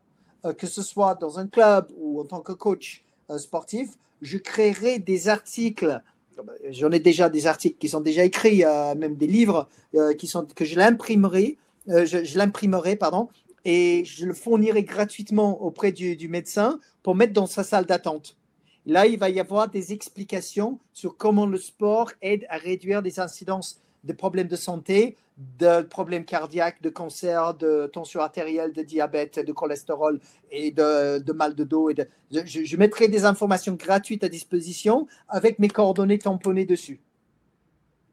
que 0.56 0.66
ce 0.66 0.82
soit 0.82 1.14
dans 1.14 1.38
un 1.38 1.46
club 1.46 1.88
ou 1.96 2.20
en 2.20 2.24
tant 2.24 2.40
que 2.40 2.52
coach 2.52 3.02
euh, 3.30 3.38
sportif, 3.38 3.90
je 4.22 4.38
créerai 4.38 4.98
des 4.98 5.28
articles. 5.28 6.02
J'en 6.70 6.90
ai 6.90 7.00
déjà 7.00 7.28
des 7.28 7.46
articles 7.46 7.78
qui 7.78 7.88
sont 7.88 8.00
déjà 8.00 8.24
écrits, 8.24 8.64
euh, 8.64 8.94
même 8.94 9.16
des 9.16 9.26
livres 9.26 9.68
qui 10.18 10.26
sont, 10.26 10.46
que 10.46 10.64
je 10.64 10.76
l'imprimerai, 10.76 11.58
je, 11.86 12.38
l'imprimerai, 12.38 12.94
pardon, 12.94 13.28
et 13.64 14.04
je 14.04 14.24
le 14.24 14.34
fournirai 14.34 14.84
gratuitement 14.84 15.60
auprès 15.62 15.90
du, 15.90 16.16
du 16.16 16.28
médecin 16.28 16.78
pour 17.02 17.14
mettre 17.14 17.32
dans 17.32 17.46
sa 17.46 17.64
salle 17.64 17.86
d'attente. 17.86 18.36
Là, 18.86 19.06
il 19.06 19.18
va 19.18 19.28
y 19.28 19.40
avoir 19.40 19.68
des 19.68 19.92
explications 19.92 20.78
sur 20.94 21.16
comment 21.16 21.46
le 21.46 21.58
sport 21.58 22.12
aide 22.22 22.46
à 22.48 22.56
réduire 22.56 23.02
les 23.02 23.20
incidences 23.20 23.80
de 24.04 24.12
problèmes 24.12 24.48
de 24.48 24.56
santé, 24.56 25.16
de 25.58 25.82
problèmes 25.82 26.24
cardiaques, 26.24 26.82
de 26.82 26.90
cancer, 26.90 27.54
de 27.54 27.90
tension 27.92 28.20
artérielle, 28.20 28.72
de 28.72 28.82
diabète, 28.82 29.38
de 29.38 29.52
cholestérol 29.52 30.20
et 30.50 30.70
de, 30.70 31.32
mal 31.32 31.54
de 31.54 31.64
dos. 31.64 31.90
Et 31.90 31.94
de, 31.94 32.06
je, 32.30 32.76
mettrai 32.76 33.08
des 33.08 33.24
informations 33.24 33.74
gratuites 33.74 34.24
à 34.24 34.28
disposition 34.28 35.06
avec 35.28 35.58
mes 35.58 35.68
coordonnées 35.68 36.18
tamponnées 36.18 36.66
dessus. 36.66 37.00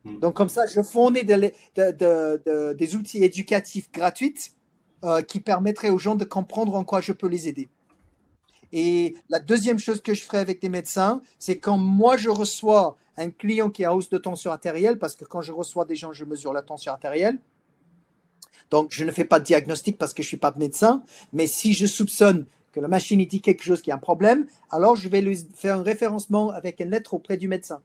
Hmm. 0.05 0.19
Donc 0.19 0.35
comme 0.35 0.49
ça, 0.49 0.65
je 0.67 0.81
fournis 0.81 1.23
des 1.25 2.95
outils 2.95 3.23
éducatifs 3.23 3.91
gratuits 3.91 4.51
euh, 5.03 5.21
qui 5.21 5.39
permettraient 5.39 5.89
aux 5.89 5.99
gens 5.99 6.15
de 6.15 6.25
comprendre 6.25 6.75
en 6.75 6.83
quoi 6.83 7.01
je 7.01 7.11
peux 7.11 7.27
les 7.27 7.47
aider. 7.47 7.69
Et 8.71 9.15
la 9.29 9.39
deuxième 9.39 9.79
chose 9.79 10.01
que 10.01 10.13
je 10.13 10.23
ferai 10.23 10.39
avec 10.39 10.61
des 10.61 10.69
médecins, 10.69 11.21
c'est 11.39 11.57
quand 11.57 11.77
moi 11.77 12.17
je 12.17 12.29
reçois 12.29 12.97
un 13.17 13.31
client 13.31 13.69
qui 13.69 13.83
a 13.83 13.93
hausse 13.93 14.09
de 14.09 14.17
tension 14.17 14.51
artérielle, 14.51 14.99
parce 14.99 15.15
que 15.15 15.25
quand 15.25 15.41
je 15.41 15.51
reçois 15.51 15.85
des 15.85 15.95
gens, 15.95 16.13
je 16.13 16.23
mesure 16.23 16.53
la 16.53 16.61
tension 16.61 16.91
artérielle. 16.91 17.39
Donc, 18.69 18.89
je 18.91 19.03
ne 19.03 19.11
fais 19.11 19.25
pas 19.25 19.39
de 19.39 19.45
diagnostic 19.45 19.97
parce 19.97 20.13
que 20.13 20.21
je 20.21 20.27
ne 20.27 20.29
suis 20.29 20.37
pas 20.37 20.53
médecin, 20.57 21.03
mais 21.33 21.47
si 21.47 21.73
je 21.73 21.85
soupçonne 21.85 22.45
que 22.73 22.79
la 22.79 22.87
machine 22.87 23.23
dit 23.25 23.41
quelque 23.41 23.63
chose 23.63 23.81
qui 23.81 23.91
a 23.91 23.95
un 23.95 23.99
problème, 23.99 24.45
alors 24.69 24.95
je 24.95 25.09
vais 25.09 25.21
lui 25.21 25.37
faire 25.55 25.79
un 25.79 25.83
référencement 25.83 26.51
avec 26.51 26.79
une 26.79 26.91
lettre 26.91 27.13
auprès 27.13 27.37
du 27.37 27.47
médecin. 27.47 27.81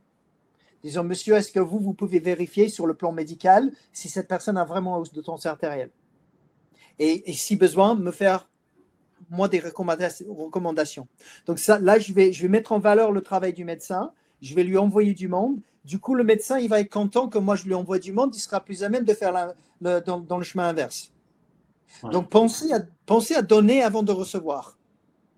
Disons, 0.83 1.05
monsieur, 1.05 1.37
est-ce 1.37 1.53
que 1.53 1.61
vous, 1.61 1.79
vous 1.79 1.95
pouvez 1.95 2.19
vérifier 2.19 2.69
sur 2.69 2.87
le 2.87 2.95
plan 2.95 3.13
médical 3.13 3.71
si 3.93 4.09
cette 4.09 4.27
personne 4.27 4.57
a 4.57 4.65
vraiment 4.65 4.99
hausse 4.99 5.13
de 5.13 5.23
tension 5.23 5.51
artérielle? 5.51 5.91
Et, 6.99 7.33
si 7.33 7.57
besoin, 7.57 7.95
me 7.95 8.11
faire, 8.11 8.49
moi, 9.31 9.49
des 9.49 9.61
recommandations. 9.61 11.09
Donc, 11.47 11.65
là, 11.67 11.99
je 11.99 12.13
vais, 12.13 12.33
je 12.33 12.43
vais 12.43 12.49
mettre 12.49 12.73
en 12.73 12.81
valeur 12.81 13.13
le 13.13 13.23
travail 13.23 13.53
du 13.53 13.65
médecin 13.65 14.13
je 14.43 14.55
vais 14.55 14.65
lui 14.65 14.77
envoyer 14.77 15.15
du 15.15 15.29
monde. 15.29 15.59
Du 15.85 15.99
coup, 15.99 16.15
le 16.15 16.25
médecin, 16.25 16.59
il 16.59 16.69
va 16.69 16.81
être 16.81 16.93
content 16.93 17.29
que 17.29 17.39
moi, 17.39 17.57
je 17.57 17.65
lui 17.65 17.75
envoie 17.75 17.99
du 17.99 18.13
monde, 18.13 18.35
il 18.35 18.41
sera 18.41 18.61
plus 18.61 18.85
à 18.85 18.89
même 18.89 19.05
de 19.05 19.15
faire 19.15 19.55
le, 19.81 20.01
dans, 20.01 20.39
le 20.39 20.45
chemin 20.45 20.69
inverse. 20.69 21.11
Donc, 22.11 22.29
pensez 22.29 22.73
à, 22.73 22.81
pensez 23.07 23.35
à 23.35 23.43
donner 23.43 23.83
avant 23.83 24.03
de 24.03 24.13
recevoir. 24.13 24.79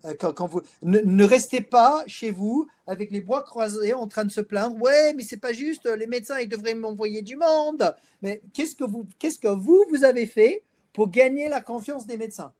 Euh, 0.05 0.15
quand, 0.19 0.47
vous, 0.47 0.61
ne, 0.83 1.25
restez 1.25 1.61
pas 1.61 2.05
chez 2.07 2.31
vous 2.31 2.69
avec 2.87 3.11
les 3.11 3.21
bois 3.21 3.43
croisés 3.43 3.95
en 3.95 4.07
train 4.07 4.25
de 4.25 4.31
se 4.31 4.41
plaindre. 4.41 4.81
Ouais, 4.81 5.15
mais 5.15 5.23
c'est 5.23 5.39
pas 5.39 5.53
juste. 5.53 5.87
Les 5.87 6.07
médecins, 6.07 6.39
ils 6.39 6.49
devraient 6.49 6.75
m'envoyer 6.75 7.23
du 7.23 7.37
monde. 7.37 7.95
Mais 8.23 8.43
qu'est-ce 8.53 8.77
que 8.77 8.85
vous, 8.85 9.07
qu'est-ce 9.19 9.39
que 9.39 9.49
vous, 9.49 9.85
vous 9.91 10.05
avez 10.05 10.27
fait 10.27 10.63
pour 10.93 11.11
gagner 11.11 11.49
la 11.49 11.61
confiance 11.61 12.07
des 12.07 12.17
médecins? 12.17 12.53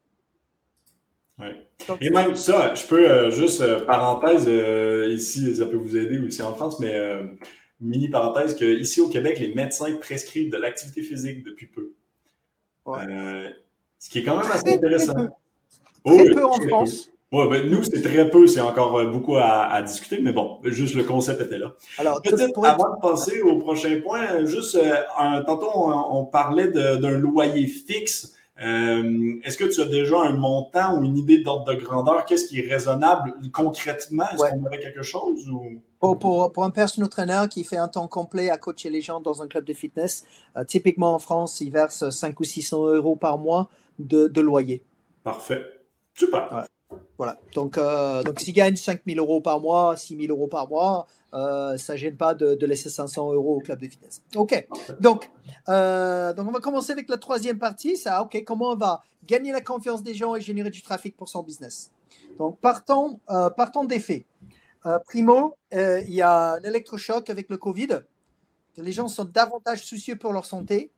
Et 2.01 2.11
même 2.11 2.37
ça, 2.37 2.75
je 2.75 2.87
peux 2.87 3.11
euh, 3.11 3.31
juste, 3.31 3.61
euh, 3.61 3.85
parenthèse, 3.85 4.45
euh, 4.47 5.13
ici, 5.13 5.57
ça 5.57 5.67
peut 5.67 5.77
vous 5.77 5.97
aider 5.97 6.19
aussi 6.19 6.43
en 6.43 6.55
France, 6.55 6.79
mais 6.79 6.95
mini 7.81 8.09
parenthèse, 8.09 8.55
que 8.55 8.65
ici 8.65 9.01
au 9.01 9.09
Québec, 9.09 9.39
les 9.41 9.55
médecins 9.55 9.93
prescrivent 9.97 10.51
de 10.51 10.57
l'activité 10.57 11.03
physique 11.03 11.45
depuis 11.45 11.67
peu. 11.67 11.93
ce 12.87 14.09
qui 14.11 14.21
est 14.21 14.23
quand 14.23 14.37
même 14.37 14.51
assez 14.51 14.75
intéressant. 14.75 15.29
Très 16.05 16.31
peu 16.31 16.45
en 16.45 16.61
France. 16.69 17.11
Ouais, 17.33 17.49
ben, 17.49 17.69
nous, 17.69 17.83
c'est 17.83 18.01
très 18.01 18.31
peu, 18.31 18.47
c'est 18.47 18.61
encore 18.61 19.05
beaucoup 19.11 19.37
à, 19.37 19.83
discuter, 19.83 20.21
mais 20.23 20.33
bon, 20.33 20.61
juste 20.63 20.95
le 20.95 21.03
concept 21.03 21.41
était 21.41 21.59
là. 21.59 21.75
Alors, 21.99 22.21
avant 22.63 22.95
de 22.95 23.01
passer 23.01 23.43
au 23.43 23.59
prochain 23.59 24.01
point, 24.01 24.45
juste, 24.45 24.77
euh, 24.77 25.43
tantôt, 25.45 25.71
on, 25.75 26.27
parlait 26.27 26.69
d'un 26.69 27.19
loyer 27.19 27.67
fixe. 27.67 28.35
Euh, 28.63 29.35
est-ce 29.43 29.59
que 29.59 29.65
tu 29.65 29.81
as 29.81 29.87
déjà 29.87 30.21
un 30.21 30.33
montant 30.33 30.97
ou 30.97 31.05
une 31.05 31.19
idée 31.19 31.39
d'ordre 31.43 31.75
de 31.75 31.81
grandeur? 31.81 32.25
Qu'est-ce 32.25 32.47
qui 32.47 32.61
est 32.61 32.73
raisonnable 32.73 33.35
concrètement? 33.53 34.25
Est-ce 34.33 34.51
qu'on 34.51 34.65
aurait 34.65 34.79
quelque 34.79 35.03
chose? 35.03 35.51
Pour, 35.99 36.19
pour, 36.19 36.65
un 36.65 36.71
personal 36.71 37.09
trainer 37.09 37.43
qui 37.51 37.65
fait 37.65 37.79
un 37.79 37.89
temps 37.89 38.07
complet 38.07 38.51
à 38.51 38.59
coacher 38.59 38.91
les 38.91 39.01
gens 39.01 39.21
dans 39.21 39.43
un 39.43 39.49
club 39.49 39.65
de 39.65 39.73
fitness, 39.73 40.25
typiquement 40.69 41.15
en 41.15 41.19
France, 41.19 41.61
il 41.61 41.73
verse 41.73 42.11
5 42.11 42.39
ou 42.39 42.45
600 42.45 42.95
euros 42.95 43.17
par 43.17 43.39
mois 43.39 43.69
de, 43.99 44.41
loyer. 44.41 44.83
Parfait. 45.23 45.63
Super. 46.15 46.67
Voilà. 47.19 47.39
Donc, 47.55 47.79
euh, 47.79 48.23
donc 48.23 48.41
s'il 48.41 48.55
gagne 48.55 48.77
5 48.77 49.01
000 49.07 49.19
euros 49.19 49.41
par 49.41 49.61
mois, 49.61 49.97
6 49.97 50.17
000 50.17 50.29
euros 50.29 50.49
par 50.49 50.69
mois, 50.69 51.07
euh, 51.35 51.77
ça 51.77 51.95
ne 51.95 51.99
gêne 51.99 52.17
pas 52.17 52.35
de, 52.35 52.65
laisser 52.65 52.89
500 52.89 53.33
euros 53.33 53.57
au 53.57 53.61
club 53.61 53.81
de 53.81 53.89
fitness. 53.89 54.23
OK. 54.37 54.67
Donc, 55.01 55.31
euh, 55.69 56.33
donc, 56.33 56.49
on 56.49 56.53
va 56.53 56.61
commencer 56.61 56.93
avec 56.93 57.09
la 57.09 57.19
troisième 57.19 57.59
partie. 57.59 57.97
Ça, 57.97 58.23
OK, 58.23 58.43
comment 58.47 58.71
on 58.71 58.77
va 58.77 59.03
gagner 59.27 59.51
la 59.51 59.61
confiance 59.61 60.03
des 60.03 60.15
gens 60.15 60.37
et 60.37 60.41
générer 60.41 60.71
du 60.71 60.83
trafic 60.83 61.17
pour 61.17 61.29
son 61.29 61.43
business? 61.43 61.91
Donc, 62.39 62.59
partons, 62.61 63.21
euh, 63.31 63.51
partons 63.51 63.85
des 63.85 64.01
faits. 64.01 64.25
primo, 65.07 65.57
il 65.73 66.15
y 66.15 66.23
a 66.23 66.59
l'électrochoc 66.61 67.29
avec 67.31 67.49
le 67.49 67.57
Covid. 67.57 68.01
Les 68.77 68.93
gens 68.93 69.09
sont 69.09 69.25
davantage 69.25 69.85
soucieux 69.85 70.17
pour 70.17 70.33
leur 70.33 70.47
santé. 70.47 70.91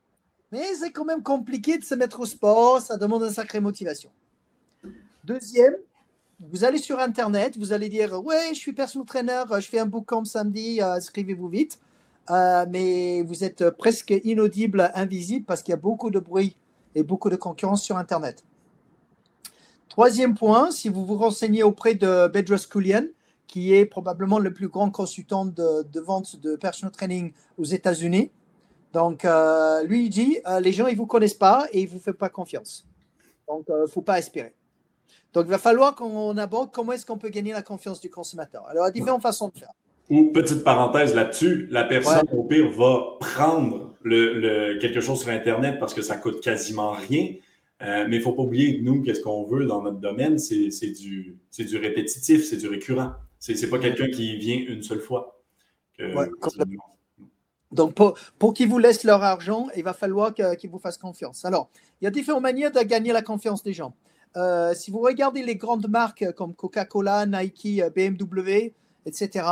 Mais 0.52 0.74
c'est 0.74 0.92
quand 0.92 1.04
même 1.04 1.22
compliqué 1.22 1.78
de 1.78 1.84
se 1.84 1.94
mettre 1.94 2.20
au 2.20 2.26
sport. 2.26 2.80
Ça 2.80 2.96
demande 2.96 3.22
une 3.22 3.32
sacrée 3.32 3.60
motivation. 3.60 4.10
Deuxième, 5.24 5.74
vous 6.40 6.64
allez 6.64 6.78
sur 6.78 6.98
Internet, 6.98 7.56
vous 7.56 7.72
allez 7.72 7.88
dire 7.88 8.22
Ouais, 8.24 8.48
je 8.50 8.58
suis 8.58 8.72
personal 8.72 9.06
trainer, 9.06 9.42
je 9.58 9.66
fais 9.66 9.78
un 9.78 9.86
bootcamp 9.86 10.24
samedi, 10.24 10.82
euh, 10.82 10.94
inscrivez-vous 10.94 11.48
vite. 11.48 11.78
Euh, 12.28 12.66
mais 12.68 13.22
vous 13.22 13.44
êtes 13.44 13.70
presque 13.70 14.12
inaudible, 14.24 14.90
invisible 14.94 15.46
parce 15.46 15.62
qu'il 15.62 15.70
y 15.70 15.74
a 15.74 15.80
beaucoup 15.80 16.10
de 16.10 16.18
bruit 16.18 16.56
et 16.94 17.02
beaucoup 17.02 17.30
de 17.30 17.36
concurrence 17.36 17.82
sur 17.82 17.96
Internet. 17.96 18.44
Troisième 19.88 20.34
point, 20.34 20.70
si 20.72 20.88
vous 20.88 21.06
vous 21.06 21.16
renseignez 21.16 21.62
auprès 21.62 21.94
de 21.94 22.26
Bedros 22.26 22.66
Koulian, 22.70 23.04
qui 23.46 23.72
est 23.72 23.86
probablement 23.86 24.40
le 24.40 24.52
plus 24.52 24.68
grand 24.68 24.90
consultant 24.90 25.46
de, 25.46 26.00
vente 26.00 26.36
de 26.40 26.56
personal 26.56 26.92
training 26.92 27.32
aux 27.56 27.64
États-Unis. 27.64 28.30
Donc, 28.92 29.24
euh, 29.24 29.84
lui, 29.84 30.06
il 30.06 30.10
dit 30.10 30.38
les 30.60 30.72
gens, 30.72 30.88
ils 30.88 30.94
ne 30.94 30.98
vous 30.98 31.06
connaissent 31.06 31.34
pas 31.34 31.66
et 31.72 31.82
ils 31.82 31.86
ne 31.86 31.90
vous 31.90 32.00
font 32.00 32.12
pas 32.12 32.28
confiance. 32.28 32.84
Donc, 33.48 33.64
il 33.68 33.82
ne 33.82 33.86
faut 33.86 34.02
pas 34.02 34.18
espérer. 34.18 34.52
Donc, 35.36 35.44
il 35.48 35.50
va 35.50 35.58
falloir 35.58 35.94
qu'on 35.94 36.34
aborde 36.38 36.70
comment 36.72 36.92
est-ce 36.92 37.04
qu'on 37.04 37.18
peut 37.18 37.28
gagner 37.28 37.52
la 37.52 37.60
confiance 37.60 38.00
du 38.00 38.08
consommateur. 38.08 38.66
Alors, 38.70 38.86
il 38.86 38.88
y 38.88 38.88
a 38.88 38.92
différentes 38.92 39.20
façons 39.20 39.48
de 39.48 39.58
faire. 39.58 39.68
Ou, 40.08 40.32
petite 40.32 40.64
parenthèse 40.64 41.14
là-dessus, 41.14 41.66
la 41.70 41.84
personne, 41.84 42.26
au 42.32 42.42
pire, 42.44 42.70
va 42.70 43.18
prendre 43.20 43.92
le, 44.00 44.78
quelque 44.78 45.02
chose 45.02 45.20
sur 45.20 45.28
Internet 45.28 45.78
parce 45.78 45.92
que 45.92 46.00
ça 46.00 46.16
coûte 46.16 46.40
quasiment 46.40 46.92
rien. 46.92 47.34
Euh, 47.82 48.06
mais 48.08 48.16
il 48.16 48.20
ne 48.20 48.24
faut 48.24 48.32
pas 48.32 48.44
oublier 48.44 48.78
que 48.78 48.82
nous, 48.82 49.02
qu'est-ce 49.02 49.20
qu'on 49.20 49.44
veut 49.44 49.66
dans 49.66 49.82
notre 49.82 49.98
domaine, 49.98 50.38
c'est 50.38 50.70
du, 50.92 51.36
du 51.58 51.76
répétitif, 51.76 52.48
c'est 52.48 52.56
du 52.56 52.68
récurrent. 52.68 53.12
Ce 53.38 53.52
n'est 53.52 53.68
pas 53.68 53.78
quelqu'un 53.78 54.08
qui 54.08 54.38
vient 54.38 54.64
une 54.66 54.82
seule 54.82 55.00
fois. 55.00 55.42
donc, 57.72 57.92
pour, 57.92 58.18
pour 58.38 58.54
qu'ils 58.54 58.70
vous 58.70 58.78
laissent 58.78 59.04
leur 59.04 59.22
argent, 59.22 59.66
il 59.76 59.84
va 59.84 59.92
falloir 59.92 60.32
qu'ils 60.32 60.70
vous 60.70 60.78
fassent 60.78 60.96
confiance. 60.96 61.44
Alors, 61.44 61.68
il 62.00 62.06
y 62.06 62.08
a 62.08 62.10
différentes 62.10 62.42
manières 62.42 62.72
de 62.72 62.80
gagner 62.80 63.12
la 63.12 63.20
confiance 63.20 63.62
des 63.62 63.74
gens. 63.74 63.94
Euh, 64.36 64.74
si 64.74 64.90
vous 64.90 65.00
regardez 65.00 65.42
les 65.42 65.56
grandes 65.56 65.88
marques 65.88 66.30
comme 66.32 66.54
Coca-Cola, 66.54 67.26
Nike, 67.26 67.80
euh, 67.80 67.90
BMW, 67.90 68.74
etc., 69.06 69.48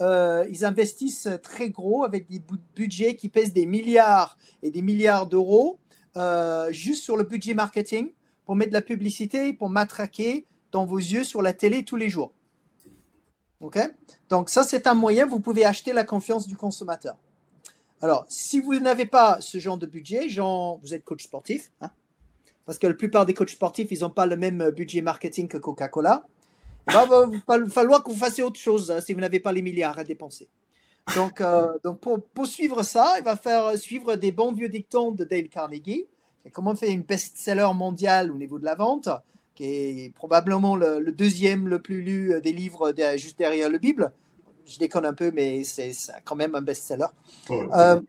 euh, 0.00 0.44
ils 0.50 0.64
investissent 0.64 1.28
très 1.42 1.70
gros 1.70 2.04
avec 2.04 2.28
des 2.28 2.42
budgets 2.74 3.14
qui 3.14 3.28
pèsent 3.28 3.52
des 3.52 3.66
milliards 3.66 4.36
et 4.62 4.70
des 4.70 4.82
milliards 4.82 5.26
d'euros 5.26 5.78
juste 6.70 7.02
sur 7.02 7.16
le 7.16 7.24
budget 7.24 7.54
marketing 7.54 8.12
pour 8.44 8.56
mettre 8.56 8.70
de 8.70 8.74
la 8.74 8.82
publicité, 8.82 9.52
pour 9.52 9.68
matraquer 9.68 10.46
dans 10.70 10.84
vos 10.84 10.98
yeux 10.98 11.24
sur 11.24 11.42
la 11.42 11.52
télé 11.52 11.84
tous 11.84 11.96
les 11.96 12.08
jours. 12.08 12.32
OK? 13.60 13.78
Donc 14.28 14.50
ça, 14.50 14.62
c'est 14.62 14.86
un 14.86 14.94
moyen, 14.94 15.26
vous 15.26 15.40
pouvez 15.40 15.64
acheter 15.64 15.92
la 15.92 16.04
confiance 16.04 16.46
du 16.46 16.56
consommateur. 16.56 17.16
Alors, 18.00 18.26
si 18.28 18.60
vous 18.60 18.78
n'avez 18.78 19.06
pas 19.06 19.38
ce 19.40 19.58
genre 19.58 19.78
de 19.78 19.86
budget, 19.86 20.28
genre, 20.28 20.78
vous 20.82 20.94
êtes 20.94 21.04
coach 21.04 21.24
sportif, 21.24 21.72
hein, 21.80 21.90
parce 22.66 22.78
que 22.78 22.86
la 22.86 22.94
plupart 22.94 23.26
des 23.26 23.34
coachs 23.34 23.50
sportifs, 23.50 23.88
ils 23.90 24.00
n'ont 24.00 24.10
pas 24.10 24.26
le 24.26 24.36
même 24.36 24.70
budget 24.70 25.00
marketing 25.00 25.48
que 25.48 25.58
Coca-Cola. 25.58 26.24
Il 26.88 26.94
va, 26.94 27.68
falloir 27.68 28.04
que 28.04 28.10
vous 28.10 28.16
fassiez 28.16 28.42
autre 28.42 28.60
chose 28.60 28.90
hein, 28.90 29.00
si 29.00 29.14
vous 29.14 29.20
n'avez 29.20 29.40
pas 29.40 29.52
les 29.52 29.62
milliards 29.62 29.98
à 29.98 30.04
dépenser. 30.04 30.48
Donc, 31.14 31.40
euh, 31.40 31.78
donc 31.82 32.00
pour, 32.00 32.46
suivre 32.46 32.82
ça, 32.82 33.14
il 33.18 33.24
va 33.24 33.36
faire 33.36 33.76
suivre 33.76 34.16
des 34.16 34.32
bons 34.32 34.52
vieux 34.52 34.68
dictons 34.68 35.12
de 35.12 35.24
Dale 35.24 35.48
Carnegie. 35.48 36.06
comment 36.52 36.74
faire 36.74 36.90
une 36.90 37.02
best-seller 37.02 37.68
mondial 37.74 38.30
au 38.30 38.36
niveau 38.36 38.58
de 38.58 38.64
la 38.64 38.74
vente, 38.74 39.08
qui 39.54 39.64
est 39.64 40.14
probablement 40.14 40.76
le, 40.76 41.12
deuxième 41.12 41.68
le 41.68 41.80
plus 41.80 42.02
lu 42.02 42.40
des 42.42 42.52
livres 42.52 42.94
juste 43.16 43.38
derrière 43.38 43.68
le 43.68 43.78
Bible. 43.78 44.12
Je 44.66 44.78
déconne 44.78 45.04
un 45.04 45.12
peu, 45.12 45.30
mais 45.30 45.62
c'est 45.64 45.92
quand 46.24 46.36
même 46.36 46.54
un 46.54 46.62
best-seller. 46.62 47.06
Euh, 47.50 48.00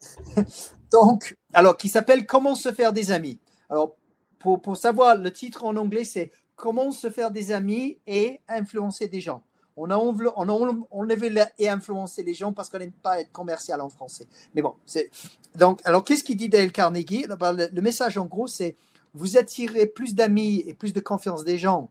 donc, 0.92 1.36
alors, 1.52 1.76
qui 1.76 1.88
s'appelle 1.88 2.26
Comment 2.26 2.56
se 2.56 2.72
faire 2.72 2.92
des 2.92 3.12
amis. 3.12 3.38
Alors, 3.70 3.96
pour, 4.38 4.76
savoir, 4.76 5.16
le 5.16 5.32
titre 5.32 5.64
en 5.64 5.76
anglais, 5.76 6.04
c'est 6.04 6.32
Comment 6.56 6.90
se 6.90 7.08
faire 7.08 7.30
des 7.30 7.52
amis 7.52 7.98
et 8.04 8.40
influencer 8.48 9.06
des 9.06 9.20
gens. 9.20 9.44
On 9.76 9.90
a, 9.90 9.96
enlevé 9.96 11.44
et 11.56 11.68
influencer 11.68 12.24
les 12.24 12.34
gens 12.34 12.52
parce 12.52 12.68
qu'on 12.68 12.80
n'aime 12.80 12.90
pas 12.90 13.20
être 13.20 13.30
commercial 13.30 13.80
en 13.80 13.88
français. 13.88 14.26
Mais 14.56 14.60
bon, 14.60 14.74
c'est. 14.84 15.08
Donc, 15.54 15.80
alors, 15.84 16.02
qu'est-ce 16.02 16.24
qu'il 16.24 16.36
dit 16.36 16.48
Dale 16.48 16.72
Carnegie? 16.72 17.26
Le, 17.28 17.72
le 17.72 17.80
message, 17.80 18.18
en 18.18 18.26
gros, 18.26 18.48
c'est 18.48 18.74
vous 19.14 19.36
attirez 19.36 19.86
plus 19.86 20.16
d'amis 20.16 20.64
et 20.66 20.74
plus 20.74 20.92
de 20.92 20.98
confiance 20.98 21.44
des 21.44 21.58
gens 21.58 21.90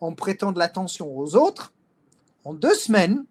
en 0.00 0.14
prêtant 0.14 0.52
de 0.52 0.58
l'attention 0.58 1.16
aux 1.16 1.36
autres 1.36 1.74
en 2.44 2.54
deux 2.54 2.74
semaines 2.74 3.24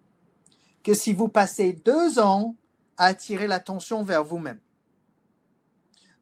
que 0.82 0.94
si 0.94 1.12
vous 1.12 1.28
passez 1.28 1.72
deux 1.72 2.18
ans 2.18 2.54
à 2.96 3.06
attirer 3.06 3.46
l'attention 3.46 4.04
vers 4.04 4.24
vous-même. 4.24 4.60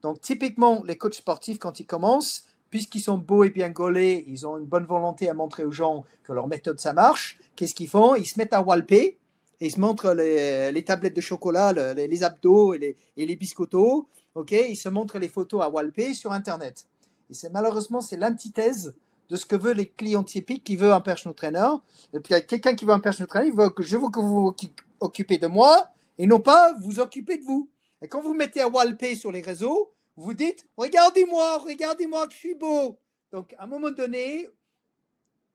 Donc, 0.05 0.21
typiquement, 0.21 0.83
les 0.87 0.99
coachs 0.99 1.15
sportifs, 1.15 1.59
quand 1.59 1.81
ils 1.81 1.87
commencent, 1.87 2.45
puisqu'ils 2.69 3.01
sont 3.01 3.17
beaux 3.17 3.43
et 3.43 3.49
bien 3.49 3.71
gaulés, 3.71 4.27
ils 4.29 4.47
ont 4.47 4.59
une 4.59 4.67
bonne 4.67 4.85
volonté 4.85 5.31
à 5.31 5.33
montrer 5.33 5.65
aux 5.65 5.73
gens 5.73 6.05
que 6.25 6.35
leur 6.35 6.47
méthode, 6.47 6.79
ça 6.79 6.93
marche. 6.93 7.39
Qu'est-ce 7.57 7.75
qu'ils 7.75 7.89
font? 7.89 8.15
Ils 8.15 8.27
se 8.27 8.39
mettent 8.39 8.53
à 8.53 8.61
walper 8.61 9.17
et 9.61 9.67
ils 9.67 9.71
se 9.71 9.81
montrent 9.81 10.13
les, 10.13 10.85
tablettes 10.85 11.17
de 11.17 11.23
chocolat, 11.23 11.73
les, 11.95 12.23
abdos 12.23 12.75
et 12.75 12.79
les, 12.79 12.97
et 13.17 13.25
les 13.25 13.35
biscottos. 13.35 14.07
ok? 14.35 14.53
Ils 14.53 14.77
se 14.77 14.91
montrent 14.91 15.19
les 15.19 15.31
photos 15.31 15.63
à 15.63 15.71
walper 15.71 16.13
sur 16.13 16.33
Internet. 16.33 16.85
Et 17.31 17.35
c'est 17.35 17.51
malheureusement, 17.51 18.03
c'est 18.03 18.19
l'antithèse 18.19 18.95
de 19.31 19.37
ce 19.37 19.47
que 19.47 19.57
veulent 19.57 19.79
les 19.79 19.89
clients 19.89 20.23
typiques 20.23 20.65
qui 20.65 20.77
veulent 20.77 20.93
un 20.93 21.01
personal 21.01 21.35
trainer. 21.35 21.71
Et 22.13 22.21
puis, 22.21 22.35
quelqu'un 22.47 22.75
qui 22.75 22.85
veut 22.85 22.93
un 22.93 23.01
personal 23.01 23.27
trainer, 23.27 23.47
il 23.47 23.57
veut 23.57 23.71
que 23.71 23.83
je 23.83 23.97
veux 23.97 24.11
que 24.11 24.21
vous 24.21 24.53
vous 24.53 24.55
occupez 25.01 25.39
de 25.39 25.47
moi 25.47 25.89
et 26.19 26.27
non 26.27 26.41
pas 26.41 26.75
vous 26.79 27.01
occuper 27.01 27.39
de 27.39 27.45
vous. 27.45 27.71
Et 28.05 28.09
quand 28.09 28.21
vous 28.21 28.35
mettez 28.35 28.61
à 28.61 28.69
walper 28.69 29.17
sur 29.17 29.33
les 29.33 29.41
réseaux, 29.41 29.95
vous 30.17 30.35
dites 30.35 30.67
Regardez-moi, 30.77 31.57
regardez-moi 31.57 32.27
que 32.27 32.35
je 32.35 32.39
suis 32.39 32.55
beau. 32.55 32.99
Donc, 33.33 33.55
à 33.57 33.65
un 33.65 33.67
moment 33.67 33.91
donné, 33.91 34.47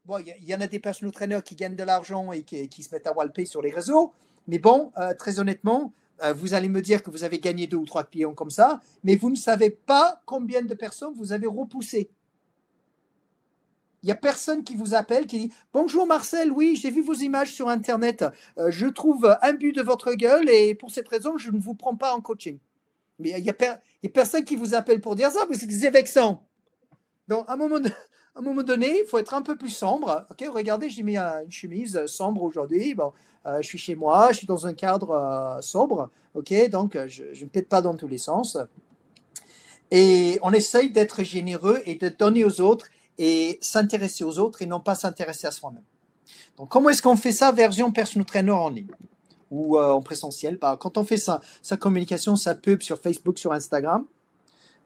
bon, 0.04 0.18
il 0.18 0.50
y, 0.50 0.56
en 0.56 0.60
a 0.60 0.66
des 0.66 0.80
personal 0.80 1.14
trainers 1.14 1.44
qui 1.46 1.56
gagnent 1.56 1.76
de 1.76 1.84
l'argent 1.84 2.32
et 2.32 2.42
qui, 2.42 2.82
se 2.82 2.92
mettent 2.92 3.06
à 3.06 3.14
walper 3.14 3.46
sur 3.46 3.62
les 3.62 3.70
réseaux. 3.70 4.14
Mais 4.48 4.58
bon, 4.58 4.92
euh, 4.98 5.14
très 5.14 5.40
honnêtement, 5.40 5.94
euh, 6.24 6.34
vous 6.34 6.56
allez 6.56 6.70
me 6.70 6.82
dire 6.82 7.04
que 7.04 7.12
vous 7.12 7.24
avez 7.24 7.38
gagné 7.38 7.68
deux 7.68 7.78
ou 7.78 7.86
trois 7.86 8.04
clients 8.04 8.34
comme 8.34 8.50
ça, 8.50 8.82
mais 9.04 9.16
vous 9.16 9.30
ne 9.30 9.36
savez 9.36 9.70
pas 9.70 10.20
combien 10.26 10.64
de 10.64 10.74
personnes 10.74 11.14
vous 11.16 11.32
avez 11.34 11.46
repoussées. 11.46 12.10
Il 14.02 14.06
n'y 14.06 14.12
a 14.14 14.16
personne 14.16 14.64
qui 14.64 14.76
vous 14.76 14.94
appelle, 14.94 15.26
qui 15.26 15.40
dit 15.40 15.54
Bonjour 15.74 16.08
Marcel, 16.08 16.52
oui, 16.52 16.78
j'ai 16.82 16.90
vu 16.90 17.02
vos 17.02 17.16
images 17.16 17.52
sur 17.52 17.68
Internet. 17.68 18.24
Euh, 18.58 18.72
je 18.72 18.88
trouve 18.88 19.38
un 19.42 19.54
but 19.54 19.74
de 19.74 19.82
votre 19.82 20.14
gueule 20.14 20.50
et 20.50 20.74
pour 20.74 20.90
cette 20.90 21.08
raison, 21.10 21.38
je 21.38 21.52
ne 21.52 21.60
vous 21.60 21.76
prends 21.76 21.96
pas 21.96 22.14
en 22.14 22.22
coaching. 22.22 22.60
Mais 23.20 23.32
il 23.32 23.44
n'y 23.44 23.50
a, 23.50 24.10
personne 24.14 24.46
qui 24.46 24.56
vous 24.56 24.74
appelle 24.74 25.02
pour 25.02 25.16
dire 25.16 25.32
ça 25.32 25.46
parce 25.46 25.66
que 25.66 25.72
c'est 25.72 25.90
vexant. 25.90 26.46
Donc, 27.28 27.44
à 27.50 27.54
un 27.54 27.58
moment, 27.58 27.80
un 28.36 28.42
moment 28.42 28.64
donné, 28.64 29.02
il 29.02 29.06
faut 29.06 29.18
être 29.18 29.34
un 29.34 29.42
peu 29.42 29.58
plus 29.58 29.70
sombre. 29.70 30.26
Ok, 30.32 30.46
regardez, 30.50 30.90
j'ai 30.90 31.04
mis 31.04 31.18
une 31.18 31.52
chemise 31.52 32.06
sombre 32.06 32.44
aujourd'hui. 32.44 32.94
Bon, 32.94 33.12
euh, 33.46 33.62
je 33.62 33.68
suis 33.68 33.78
chez 33.78 33.96
moi, 33.96 34.30
je 34.32 34.38
suis 34.38 34.48
dans 34.48 34.66
un 34.66 34.74
cadre 34.74 35.12
euh, 35.12 35.62
sombre. 35.62 36.10
Ok, 36.36 36.54
donc 36.70 36.98
je, 37.08 37.34
je 37.34 37.44
ne 37.44 37.50
pète 37.50 37.68
pas 37.68 37.82
dans 37.82 37.96
tous 37.96 38.08
les 38.08 38.18
sens. 38.18 38.58
Et 39.92 40.40
on 40.42 40.54
essaye 40.54 40.92
d'être 40.92 41.24
généreux 41.24 41.82
et 41.86 41.96
de 41.96 42.08
donner 42.08 42.46
aux 42.46 42.62
autres 42.62 42.88
et 43.20 43.60
s'intéresser 43.62 44.24
aux 44.24 44.40
autres 44.40 44.62
et 44.62 44.66
non 44.66 44.80
pas 44.80 44.96
s'intéresser 44.96 45.46
à 45.46 45.52
soi-même. 45.52 45.84
Donc, 46.58 46.70
comment 46.70 46.90
est-ce 46.90 47.02
qu'on 47.02 47.18
fait 47.18 47.34
ça 47.34 47.52
version 47.52 47.92
personal 47.92 48.26
trainer 48.26 48.52
en 48.52 48.70
ligne 48.70 48.88
ou 49.52 49.78
euh, 49.78 49.92
en 49.92 50.02
présentiel? 50.02 50.58
Bah, 50.58 50.78
quand 50.80 50.98
on 50.98 51.04
fait 51.04 51.18
sa, 51.18 51.42
sa 51.62 51.76
communication, 51.76 52.38
sa 52.38 52.56
pub 52.56 52.82
sur 52.82 52.98
Facebook, 52.98 53.38
sur 53.38 53.52
Instagram, 53.52 54.06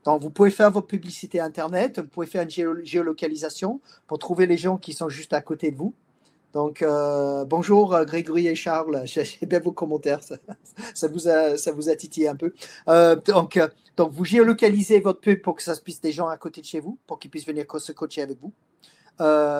Donc, 0.03 0.21
vous 0.23 0.31
pouvez 0.31 0.49
faire 0.49 0.71
votre 0.71 0.87
publicité 0.87 1.39
Internet, 1.39 1.99
vous 1.99 2.07
pouvez 2.07 2.25
faire 2.27 2.43
une 2.43 2.83
géolocalisation 2.83 3.79
pour 4.07 4.17
trouver 4.17 4.47
les 4.47 4.57
gens 4.57 4.77
qui 4.77 4.93
sont 4.93 5.09
juste 5.09 5.33
à 5.33 5.41
côté 5.41 5.69
de 5.69 5.77
vous. 5.77 5.93
Donc, 6.53 6.81
euh, 6.81 7.45
bonjour 7.45 7.93
euh, 7.93 8.03
Grégory 8.03 8.47
et 8.47 8.55
Charles, 8.55 9.03
j'ai 9.05 9.45
bien 9.45 9.59
vos 9.59 9.71
commentaires, 9.71 10.21
ça, 10.23 11.07
vous, 11.07 11.27
a, 11.27 11.57
ça 11.57 11.71
vous 11.71 11.87
a 11.89 11.95
titillé 11.95 12.29
un 12.29 12.35
peu. 12.35 12.53
Donc, 13.27 13.59
donc, 13.95 14.11
vous 14.11 14.25
géolocalisez 14.25 14.99
votre 14.99 15.19
pub 15.19 15.41
pour 15.41 15.55
que 15.55 15.61
ça 15.61 15.75
puisse 15.75 16.01
des 16.01 16.11
gens 16.11 16.27
à 16.27 16.37
côté 16.37 16.61
de 16.61 16.65
chez 16.65 16.79
vous, 16.79 16.97
pour 17.05 17.19
qu'ils 17.19 17.29
puissent 17.29 17.45
venir 17.45 17.65
se 17.77 17.91
coacher 17.91 18.21
avec 18.21 18.39
vous. 18.39 18.53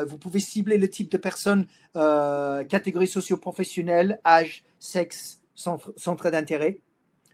vous 0.08 0.18
pouvez 0.18 0.40
cibler 0.40 0.78
le 0.78 0.90
type 0.90 1.12
de 1.12 1.18
personnes, 1.18 1.68
catégorie 1.94 3.08
socio-professionnelle, 3.08 4.20
âge, 4.26 4.64
sexe, 4.80 5.40
centre, 5.56 6.32
d'intérêt. 6.32 6.80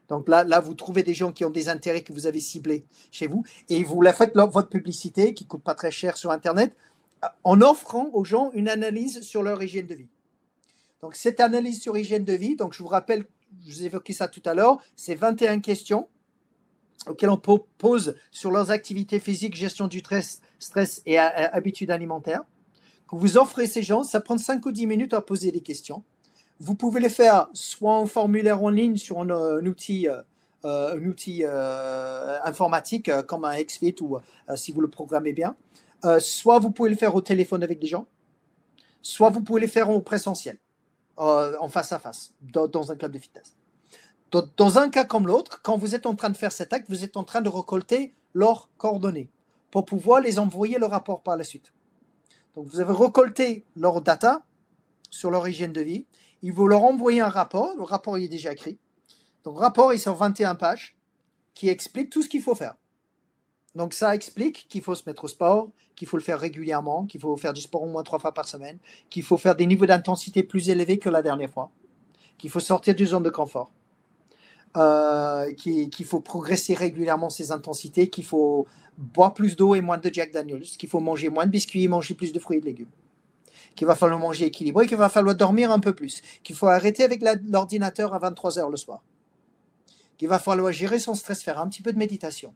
Donc 0.10 0.28
là, 0.28 0.44
là, 0.44 0.60
vous 0.60 0.74
trouvez 0.74 1.04
des 1.04 1.14
gens 1.14 1.32
qui 1.32 1.46
ont 1.46 1.52
des 1.52 1.70
intérêts 1.70 2.02
que 2.02 2.12
vous 2.12 2.26
avez 2.26 2.40
ciblés 2.40 2.84
chez 3.12 3.28
vous 3.28 3.44
et 3.70 3.84
vous 3.84 4.02
la 4.02 4.12
faites 4.12 4.36
votre 4.36 4.70
publicité 4.70 5.34
qui 5.34 5.46
coûte 5.46 5.64
pas 5.64 5.76
très 5.76 5.92
cher 5.92 6.18
sur 6.18 6.32
Internet 6.32 6.76
en 7.44 7.62
offrant 7.62 8.10
aux 8.14 8.26
gens 8.26 8.50
une 8.54 8.70
analyse 8.70 9.22
sur 9.22 9.44
leur 9.44 9.62
hygiène 9.62 9.88
de 9.88 9.96
vie. 9.96 10.10
Donc 11.02 11.16
cette 11.16 11.40
analyse 11.40 11.82
sur 11.82 11.96
hygiène 11.96 12.26
de 12.26 12.34
vie, 12.34 12.56
donc 12.56 12.74
je 12.74 12.80
vous 12.80 12.90
rappelle, 12.90 13.26
je 13.66 13.72
vous 13.72 13.86
évoquais 13.86 14.14
ça 14.14 14.28
tout 14.28 14.42
à 14.46 14.54
l'heure, 14.54 14.80
c'est 14.96 15.16
21 15.16 15.60
questions 15.60 16.10
auxquelles 17.08 17.30
on 17.30 17.38
pose 17.38 18.16
sur 18.32 18.52
leurs 18.52 18.72
activités 18.72 19.20
physiques, 19.20 19.56
gestion 19.56 19.88
du 19.88 20.00
stress, 20.00 20.42
stress 20.60 21.02
et 21.06 21.18
habitudes 21.18 21.92
alimentaires. 21.92 22.44
Que 23.10 23.16
vous 23.16 23.38
offrez 23.38 23.68
ces 23.68 23.82
gens, 23.82 24.04
ça 24.04 24.22
prend 24.22 24.38
5 24.38 24.66
ou 24.66 24.72
10 24.72 24.86
minutes 24.86 25.14
à 25.14 25.22
poser 25.22 25.52
des 25.52 25.62
questions. 25.62 26.04
Vous 26.60 26.76
pouvez 26.76 27.00
les 27.00 27.10
faire 27.10 27.48
soit 27.54 27.94
en 27.94 28.06
formulaire 28.06 28.62
en 28.62 28.70
ligne 28.70 28.98
sur 28.98 29.20
un, 29.20 29.66
outil, 29.66 30.10
euh, 30.10 30.22
un 30.94 31.06
outil 31.06 31.44
euh, 31.44 32.38
informatique 32.44 33.08
euh, 33.08 33.24
comme 33.24 33.46
un 33.46 33.62
XFIT 33.62 33.96
ou 34.02 34.18
si 34.56 34.72
vous 34.72 34.82
le 34.82 34.90
programmez 34.90 35.34
bien. 35.34 35.56
soit 36.20 36.60
vous 36.60 36.72
pouvez 36.72 36.90
le 36.90 36.98
faire 36.98 37.16
au 37.16 37.22
téléphone 37.22 37.64
avec 37.64 37.80
des 37.80 37.88
gens, 37.88 38.06
soit 39.02 39.30
vous 39.30 39.42
pouvez 39.42 39.62
le 39.62 39.68
faire 39.68 39.90
en 39.90 40.02
présentiel, 40.02 40.58
en 41.18 41.70
face 41.70 41.92
à 41.94 42.00
face, 42.00 42.34
dans, 42.42 42.92
un 42.92 42.96
club 42.96 43.14
de 43.14 43.20
fitness. 43.20 43.56
Dans, 44.32 44.78
un 44.78 44.90
cas 44.90 45.06
comme 45.06 45.28
l'autre, 45.28 45.62
quand 45.64 45.78
vous 45.78 45.96
êtes 45.96 46.06
en 46.06 46.16
train 46.16 46.30
de 46.30 46.38
faire 46.38 46.52
cet 46.52 46.74
acte, 46.74 46.88
vous 46.90 47.04
êtes 47.04 47.18
en 47.18 47.24
train 47.24 47.42
de 47.42 47.50
récolter 47.50 48.14
leurs 48.34 48.70
coordonnées 48.78 49.30
pour 49.72 49.86
pouvoir 49.86 50.22
les 50.22 50.38
envoyer 50.40 50.78
le 50.78 50.86
rapport 50.86 51.22
par 51.22 51.36
la 51.36 51.44
suite. 51.44 51.74
Donc 52.56 52.68
vous 52.68 52.80
avez 52.80 52.94
récolté 52.94 53.66
leurs 53.76 54.02
data 54.02 54.44
sur 55.10 55.32
leur 55.32 55.48
hygiène 55.48 55.74
de 55.74 55.82
vie 55.82 56.06
il 56.42 56.54
vous 56.54 56.68
leur 56.68 56.84
envoyer 56.84 57.22
un 57.22 57.30
rapport. 57.30 57.76
Le 57.76 57.84
rapport 57.84 58.18
il 58.18 58.26
est 58.26 58.30
déjà 58.30 58.54
écrit. 58.54 58.78
Donc, 59.44 59.56
le 59.56 59.62
rapport 59.62 59.92
est 59.94 59.98
sur 59.98 60.16
21 60.16 60.56
pages 60.56 60.96
qui 61.54 61.70
explique 61.70 62.10
tout 62.10 62.22
ce 62.22 62.30
qu'il 62.30 62.42
faut 62.42 62.56
faire. 62.56 62.76
Donc, 63.76 63.94
ça 63.94 64.16
explique 64.16 64.68
qu'il 64.70 64.82
faut 64.82 64.96
se 64.96 65.04
mettre 65.06 65.26
au 65.26 65.28
sport, 65.28 65.70
qu'il 65.96 66.08
faut 66.08 66.18
le 66.18 66.24
faire 66.24 66.40
régulièrement, 66.40 67.06
qu'il 67.06 67.22
faut 67.22 67.36
faire 67.38 67.54
du 67.54 67.62
sport 67.62 67.84
au 67.84 67.88
moins 67.88 68.04
trois 68.04 68.20
fois 68.20 68.34
par 68.34 68.48
semaine, 68.48 68.80
qu'il 69.10 69.24
faut 69.24 69.38
faire 69.38 69.56
des 69.56 69.66
niveaux 69.66 69.86
d'intensité 69.86 70.44
plus 70.44 70.70
élevés 70.70 70.98
que 70.98 71.10
la 71.10 71.22
dernière 71.22 71.50
fois, 71.50 71.72
qu'il 72.38 72.50
faut 72.50 72.60
sortir 72.60 72.96
du 72.96 73.06
zone 73.06 73.24
de 73.24 73.30
confort, 73.30 73.72
euh, 74.78 75.52
qu'il 75.54 76.06
faut 76.06 76.20
progresser 76.20 76.74
régulièrement 76.74 77.30
ses 77.30 77.52
intensités, 77.52 78.10
qu'il 78.10 78.26
faut 78.26 78.68
boire 78.98 79.34
plus 79.34 79.56
d'eau 79.56 79.76
et 79.76 79.82
moins 79.82 79.98
de 79.98 80.14
Jack 80.14 80.32
Daniels, 80.32 80.64
qu'il 80.64 80.90
faut 80.90 81.00
manger 81.00 81.30
moins 81.30 81.46
de 81.46 81.52
biscuits, 81.52 81.88
manger 81.88 82.14
plus 82.14 82.34
de 82.34 82.40
fruits 82.40 82.58
et 82.58 82.62
de 82.62 82.66
légumes 82.66 82.92
qu'il 83.80 83.88
va 83.88 83.96
falloir 83.96 84.20
manger 84.20 84.46
équilibré, 84.46 84.88
qu'il 84.88 84.98
va 84.98 85.08
falloir 85.08 85.36
dormir 85.36 85.72
un 85.72 85.80
peu 85.80 85.94
plus, 85.94 86.22
qu'il 86.44 86.54
faut 86.54 86.68
arrêter 86.68 87.02
avec 87.02 87.24
l'ordinateur 87.46 88.14
à 88.14 88.20
23 88.20 88.60
heures 88.60 88.70
le 88.70 88.76
soir, 88.76 89.02
qu'il 90.18 90.28
va 90.28 90.38
falloir 90.38 90.74
gérer 90.74 91.00
son 91.00 91.14
stress, 91.14 91.42
faire 91.42 91.62
un 91.62 91.70
petit 91.70 91.82
peu 91.82 91.94
de 91.94 91.98
méditation. 91.98 92.54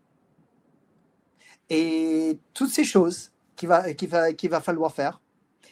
Et 1.70 2.38
toutes 2.54 2.72
ces 2.72 2.84
choses 2.84 3.32
qu'il 3.56 3.70
va, 3.70 3.86
va, 4.10 4.32
va 4.50 4.60
falloir 4.60 4.92
faire 4.92 5.22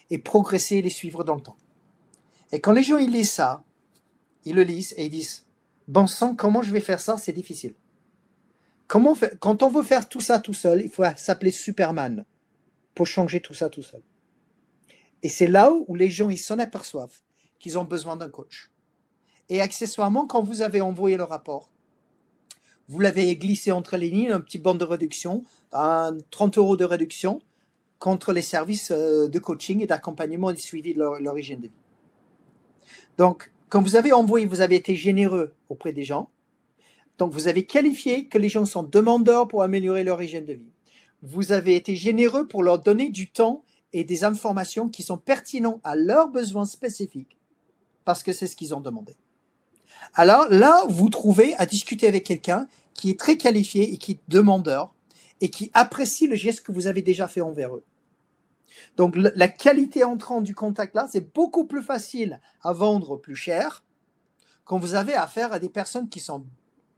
et 0.10 0.18
progresser 0.20 0.78
et 0.78 0.82
les 0.82 0.90
suivre 0.90 1.26
dans 1.26 1.36
le 1.36 1.42
temps. 1.42 1.58
Et 2.54 2.62
quand 2.62 2.72
les 2.72 2.84
gens 2.84 2.96
lisent 2.96 3.32
ça, 3.32 3.62
ils 4.46 4.56
le 4.56 4.64
lisent 4.64 4.94
et 4.96 5.06
ils 5.08 5.12
disent 5.12 5.46
Bon 5.88 6.08
sang, 6.08 6.36
comment 6.36 6.62
je 6.62 6.72
vais 6.72 6.80
faire 6.80 7.00
ça? 7.00 7.18
C'est 7.18 7.34
difficile. 7.34 7.74
Comment 8.88 9.16
Quand 9.40 9.64
on 9.64 9.70
veut 9.70 9.84
faire 9.84 10.08
tout 10.08 10.22
ça 10.22 10.40
tout 10.40 10.54
seul, 10.54 10.82
il 10.82 10.90
faut 10.90 11.04
s'appeler 11.16 11.52
Superman 11.52 12.26
pour 12.94 13.08
changer 13.08 13.40
tout 13.40 13.54
ça 13.54 13.70
tout 13.70 13.84
seul. 13.84 14.02
Et 15.24 15.30
c'est 15.30 15.48
là 15.48 15.72
où 15.72 15.96
les 15.96 16.10
gens 16.10 16.30
ils 16.30 16.38
s'en 16.38 16.60
aperçoivent 16.60 17.18
qu'ils 17.60 17.78
ont 17.78 17.84
besoin 17.84 18.16
d'un 18.16 18.30
coach. 18.30 18.72
Et 19.50 19.62
accessoirement, 19.62 20.26
quand 20.28 20.42
vous 20.42 20.62
avez 20.62 20.82
envoyé 20.82 21.18
le 21.18 21.24
rapport, 21.24 21.70
vous 22.88 23.00
l'avez 23.00 23.36
glissé 23.36 23.72
entre 23.72 23.98
les 23.98 24.10
lignes, 24.10 24.32
un 24.32 24.42
petit 24.42 24.60
bande 24.60 24.80
de 24.80 24.86
réduction, 24.86 25.46
un 25.72 26.18
30 26.32 26.58
euros 26.58 26.76
de 26.76 26.86
réduction 26.86 27.42
contre 28.00 28.34
les 28.34 28.42
services 28.42 28.92
euh, 28.92 29.28
de 29.28 29.40
coaching 29.40 29.82
et 29.82 29.88
d'accompagnement 29.88 30.50
et 30.50 30.54
de 30.54 30.60
suivi 30.60 30.94
de 30.94 31.00
leur, 31.00 31.38
hygiène 31.38 31.62
de 31.62 31.68
vie. 31.68 31.74
Donc, 33.18 33.51
quand 33.72 33.82
vous 33.82 33.96
avez 33.96 34.12
envoyé, 34.12 34.46
vous 34.46 34.60
avez 34.60 34.76
été 34.76 34.98
généreux 34.98 35.54
auprès 35.70 35.94
des 35.94 36.04
gens. 36.04 36.30
Donc, 37.18 37.32
vous 37.32 37.48
avez 37.48 37.66
qualifié 37.66 38.26
que 38.26 38.38
les 38.38 38.50
gens 38.50 38.66
sont 38.66 38.84
demandeurs 38.84 39.48
pour 39.48 39.64
améliorer 39.64 40.04
leur 40.04 40.22
hygiène 40.22 40.46
de 40.46 40.54
vie. 40.54 40.74
Vous 41.24 41.54
avez 41.54 41.78
été 41.78 41.96
généreux 41.96 42.50
pour 42.50 42.64
leur 42.64 42.80
donner 42.80 43.10
du 43.10 43.30
temps 43.30 43.64
et 43.94 44.04
des 44.04 44.26
informations 44.26 44.90
qui 44.90 45.04
sont 45.04 45.18
pertinentes 45.18 45.80
à 45.86 45.96
leurs 45.96 46.28
besoins 46.28 46.66
spécifiques, 46.66 47.38
parce 48.04 48.24
que 48.24 48.34
c'est 48.34 48.48
ce 48.48 48.58
qu'ils 48.58 48.76
ont 48.76 48.82
demandé. 48.82 49.16
Alors 50.16 50.50
là, 50.50 50.84
vous 50.90 51.10
trouvez 51.10 51.56
à 51.56 51.66
discuter 51.66 52.08
avec 52.08 52.26
quelqu'un 52.26 52.68
qui 52.94 53.10
est 53.10 53.20
très 53.20 53.38
qualifié 53.38 53.94
et 53.94 53.98
qui 53.98 54.14
est 54.14 54.20
demandeur 54.28 54.94
et 55.40 55.50
qui 55.50 55.72
apprécie 55.74 56.28
le 56.28 56.36
geste 56.36 56.62
que 56.62 56.74
vous 56.74 56.88
avez 56.88 57.02
déjà 57.02 57.30
fait 57.30 57.42
envers 57.42 57.74
eux. 57.74 57.84
Donc 58.98 59.16
la 59.16 59.48
qualité 59.48 60.04
entrante 60.04 60.44
du 60.44 60.56
contact 60.56 60.96
là, 60.96 61.08
c'est 61.12 61.34
beaucoup 61.34 61.66
plus 61.66 61.84
facile 61.84 62.40
à 62.64 62.74
vendre 62.74 63.18
plus 63.18 63.36
cher 63.36 63.84
quand 64.66 64.80
vous 64.80 64.96
avez 64.96 65.14
affaire 65.14 65.54
à 65.54 65.60
des 65.60 65.70
personnes 65.70 66.10
qui 66.10 66.20
sont 66.20 66.46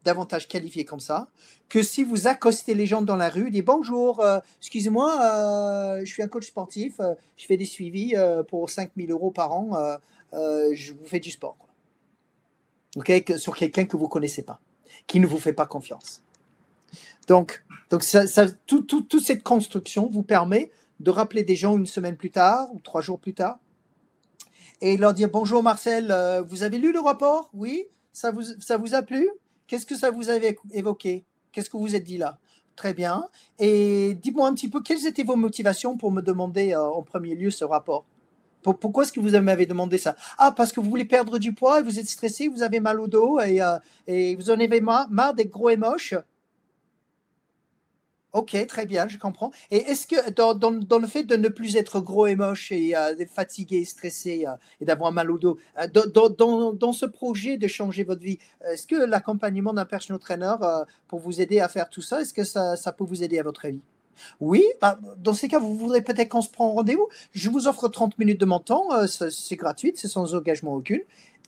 davantage 0.03 0.47
qualifié 0.47 0.85
comme 0.85 0.99
ça 0.99 1.27
que 1.69 1.81
si 1.81 2.03
vous 2.03 2.27
accostez 2.27 2.75
les 2.75 2.85
gens 2.85 3.01
dans 3.01 3.15
la 3.15 3.29
rue, 3.29 3.49
dites 3.49 3.65
bonjour, 3.65 4.19
euh, 4.19 4.39
excusez-moi, 4.59 5.19
euh, 5.21 6.01
je 6.05 6.11
suis 6.11 6.21
un 6.21 6.27
coach 6.27 6.47
sportif, 6.47 6.99
euh, 6.99 7.15
je 7.37 7.45
fais 7.45 7.57
des 7.57 7.65
suivis 7.65 8.13
pour 8.47 8.69
5000 8.69 9.11
euros 9.11 9.31
par 9.31 9.53
an, 9.53 9.97
je 10.33 10.91
vous 10.93 11.05
fais 11.05 11.19
du 11.19 11.31
sport. 11.31 11.57
sur 13.37 13.55
quelqu'un 13.55 13.85
que 13.85 13.97
vous 13.97 14.05
ne 14.05 14.09
connaissez 14.09 14.43
pas, 14.43 14.59
qui 15.07 15.19
ne 15.19 15.25
vous 15.25 15.39
fait 15.39 15.53
pas 15.53 15.65
confiance. 15.65 16.21
Donc, 17.27 17.63
donc 17.89 18.03
ça, 18.03 18.25
toute 18.67 19.19
cette 19.19 19.43
construction 19.43 20.09
vous 20.11 20.23
permet 20.23 20.69
de 21.03 21.11
rappeler 21.11 21.43
des 21.43 21.55
gens 21.55 21.77
une 21.77 21.85
semaine 21.85 22.17
plus 22.17 22.31
tard 22.31 22.73
ou 22.73 22.79
trois 22.79 23.01
jours 23.01 23.19
plus 23.19 23.33
tard 23.33 23.59
et 24.81 24.97
leur 24.97 25.13
dire 25.13 25.29
bonjour 25.29 25.61
Marcel, 25.61 26.15
vous 26.47 26.63
avez 26.63 26.77
lu 26.77 26.91
le 26.91 26.99
rapport? 26.99 27.49
Oui, 27.53 27.85
ça 28.11 28.31
vous, 28.31 28.43
ça 28.59 28.77
vous 28.77 28.95
a 28.95 29.01
plu? 29.01 29.29
Qu'est-ce 29.67 29.85
que 29.85 29.95
ça 29.95 30.11
vous 30.11 30.29
avait 30.29 30.57
évoqué? 30.71 31.23
Qu'est-ce 31.51 31.69
que 31.69 31.77
vous 31.77 31.95
êtes 31.95 32.03
dit 32.03 32.17
là? 32.17 32.37
Très 32.75 32.93
bien. 32.93 33.27
Et 33.59 34.15
dis-moi 34.15 34.47
un 34.47 34.53
petit 34.53 34.67
peu, 34.67 34.81
quelles 34.81 35.05
étaient 35.05 35.23
vos 35.23 35.35
motivations 35.35 35.95
pour 35.95 36.11
me 36.11 36.21
demander 36.21 36.73
euh, 36.73 36.81
en 36.81 37.03
premier 37.03 37.35
lieu 37.35 37.51
ce 37.51 37.63
rapport? 37.63 38.05
Pourquoi 38.63 39.03
est-ce 39.03 39.11
que 39.11 39.19
vous 39.19 39.37
m'avez 39.41 39.65
demandé 39.65 39.97
ça? 39.97 40.15
Ah, 40.37 40.51
parce 40.51 40.71
que 40.71 40.79
vous 40.79 40.89
voulez 40.89 41.05
perdre 41.05 41.37
du 41.37 41.53
poids, 41.53 41.81
et 41.81 41.83
vous 41.83 41.99
êtes 41.99 42.07
stressé, 42.07 42.47
vous 42.47 42.63
avez 42.63 42.79
mal 42.79 42.99
au 42.99 43.07
dos 43.07 43.39
et, 43.41 43.61
euh, 43.61 43.77
et 44.07 44.35
vous 44.35 44.49
en 44.49 44.59
avez 44.59 44.79
marre, 44.79 45.09
marre 45.09 45.33
d'être 45.33 45.51
gros 45.51 45.69
et 45.69 45.77
moche 45.77 46.15
Ok, 48.33 48.57
très 48.65 48.87
bien, 48.87 49.07
je 49.07 49.19
comprends. 49.19 49.51
Et 49.69 49.77
est-ce 49.77 50.07
que 50.07 50.31
dans, 50.31 50.99
le 50.99 51.07
fait 51.07 51.23
de 51.23 51.35
ne 51.35 51.49
plus 51.49 51.75
être 51.75 51.99
gros 51.99 52.25
et 52.25 52.35
moche 52.35 52.71
et 52.71 52.97
euh, 52.97 53.13
fatigué, 53.31 53.85
stressé 53.85 54.45
euh, 54.47 54.55
et 54.81 54.85
d'avoir 54.85 55.11
mal 55.11 55.29
au 55.29 55.37
dos, 55.37 55.59
euh, 55.77 55.87
dans, 55.87 56.93
ce 56.93 57.05
projet 57.05 57.57
de 57.57 57.67
changer 57.67 58.03
votre 58.03 58.21
vie, 58.21 58.39
est-ce 58.67 58.87
que 58.87 58.95
l'accompagnement 58.95 59.71
d'un 59.71 59.85
personal 59.85 60.19
trainer 60.19 60.55
pour 61.07 61.19
vous 61.19 61.41
aider 61.41 61.59
à 61.59 61.69
faire 61.69 61.91
tout 61.91 62.01
ça, 62.01 62.21
est-ce 62.21 62.33
que 62.33 62.43
ça, 62.43 62.91
peut 62.97 63.03
vous 63.03 63.21
aider 63.21 63.37
à 63.37 63.43
votre 63.43 63.65
avis 63.65 63.81
oui, 64.39 64.63
bah, 64.79 64.99
dans 65.17 65.33
ces 65.33 65.47
cas, 65.47 65.57
vous 65.57 65.75
voudrez 65.75 66.01
peut-être 66.01 66.29
qu'on 66.29 66.43
se 66.43 66.49
prend 66.49 66.71
rendez-vous. 66.71 67.09
Je 67.31 67.49
vous 67.49 67.67
offre 67.67 67.87
30 67.89 68.17
minutes 68.19 68.39
de 68.39 68.45
mon 68.45 68.59
temps, 68.59 68.89
c'est 69.07 69.55
gratuit, 69.55 69.91
c'est 69.95 70.07
sans 70.07 70.35
engagement 70.35 70.75
aucun. 70.75 70.99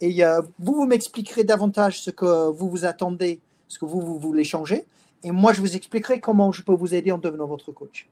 Et 0.02 0.24
vous, 0.58 0.74
vous 0.74 0.86
m'expliquerez 0.86 1.44
davantage 1.44 2.02
ce 2.02 2.10
que 2.10 2.50
vous 2.50 2.68
vous 2.68 2.86
attendez, 2.86 3.40
ce 3.68 3.78
que 3.78 3.86
vous 3.86 4.18
voulez 4.18 4.44
changer. 4.44 4.86
Et 5.26 5.32
moi, 5.32 5.54
je 5.54 5.60
vous 5.60 5.76
expliquerai 5.76 6.20
comment 6.20 6.52
je 6.52 6.62
peux 6.62 6.76
vous 6.76 6.94
aider 6.94 7.12
en 7.12 7.18
devenant 7.18 7.48
votre 7.48 7.72
coach. 7.72 8.08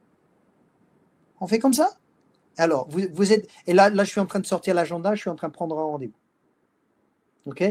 On 1.39 1.45
fait 1.45 1.59
comme 1.59 1.73
ça? 1.73 1.91
Alors, 2.57 2.89
vous, 2.89 3.31
êtes. 3.31 3.47
Et 3.67 3.73
là, 3.73 3.91
là, 3.91 4.03
je 4.03 4.09
suis 4.09 4.19
en 4.19 4.25
train 4.25 4.39
de 4.39 4.47
sortir 4.47 4.73
l'agenda, 4.73 5.13
je 5.13 5.21
suis 5.21 5.29
en 5.29 5.35
train 5.35 5.49
de 5.49 5.53
prendre 5.53 5.77
un 5.77 5.83
rendez-vous. 5.83 6.17
OK? 7.45 7.63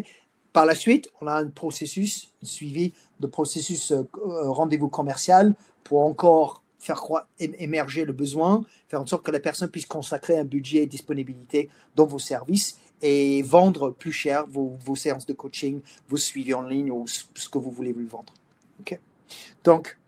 Par 0.53 0.65
la 0.65 0.77
suite, 0.77 1.11
on 1.21 1.27
a 1.27 1.35
un 1.35 1.49
processus, 1.49 2.33
suivi 2.45 2.93
de 3.19 3.27
processus 3.27 3.91
euh, 3.91 4.09
euh, 4.19 4.49
rendez-vous 4.49 4.89
commercial 4.89 5.57
pour 5.83 6.05
encore 6.05 6.63
faire 6.79 7.03
émerger 7.41 8.05
le 8.05 8.13
besoin, 8.13 8.65
faire 8.87 9.01
en 9.01 9.07
sorte 9.07 9.25
que 9.25 9.33
la 9.33 9.41
personne 9.41 9.71
puisse 9.71 9.87
consacrer 9.87 10.39
un 10.39 10.45
budget 10.45 10.85
et 10.85 10.87
disponibilité 10.87 11.69
dans 11.97 12.07
vos 12.07 12.21
services 12.21 12.79
et 13.01 13.43
vendre 13.43 13.91
plus 13.91 14.13
cher 14.13 14.47
vos, 14.47 14.77
vos 14.85 14.95
séances 14.95 15.27
de 15.27 15.33
coaching, 15.33 15.81
vos 16.09 16.17
suivis 16.17 16.55
en 16.55 16.63
ligne 16.63 16.93
ou 16.93 17.07
ce 17.09 17.49
que 17.49 17.59
vous 17.59 17.73
voulez 17.73 17.93
lui 17.93 18.07
vendre. 18.07 18.33
OK? 18.81 19.01
Donc, 19.65 19.99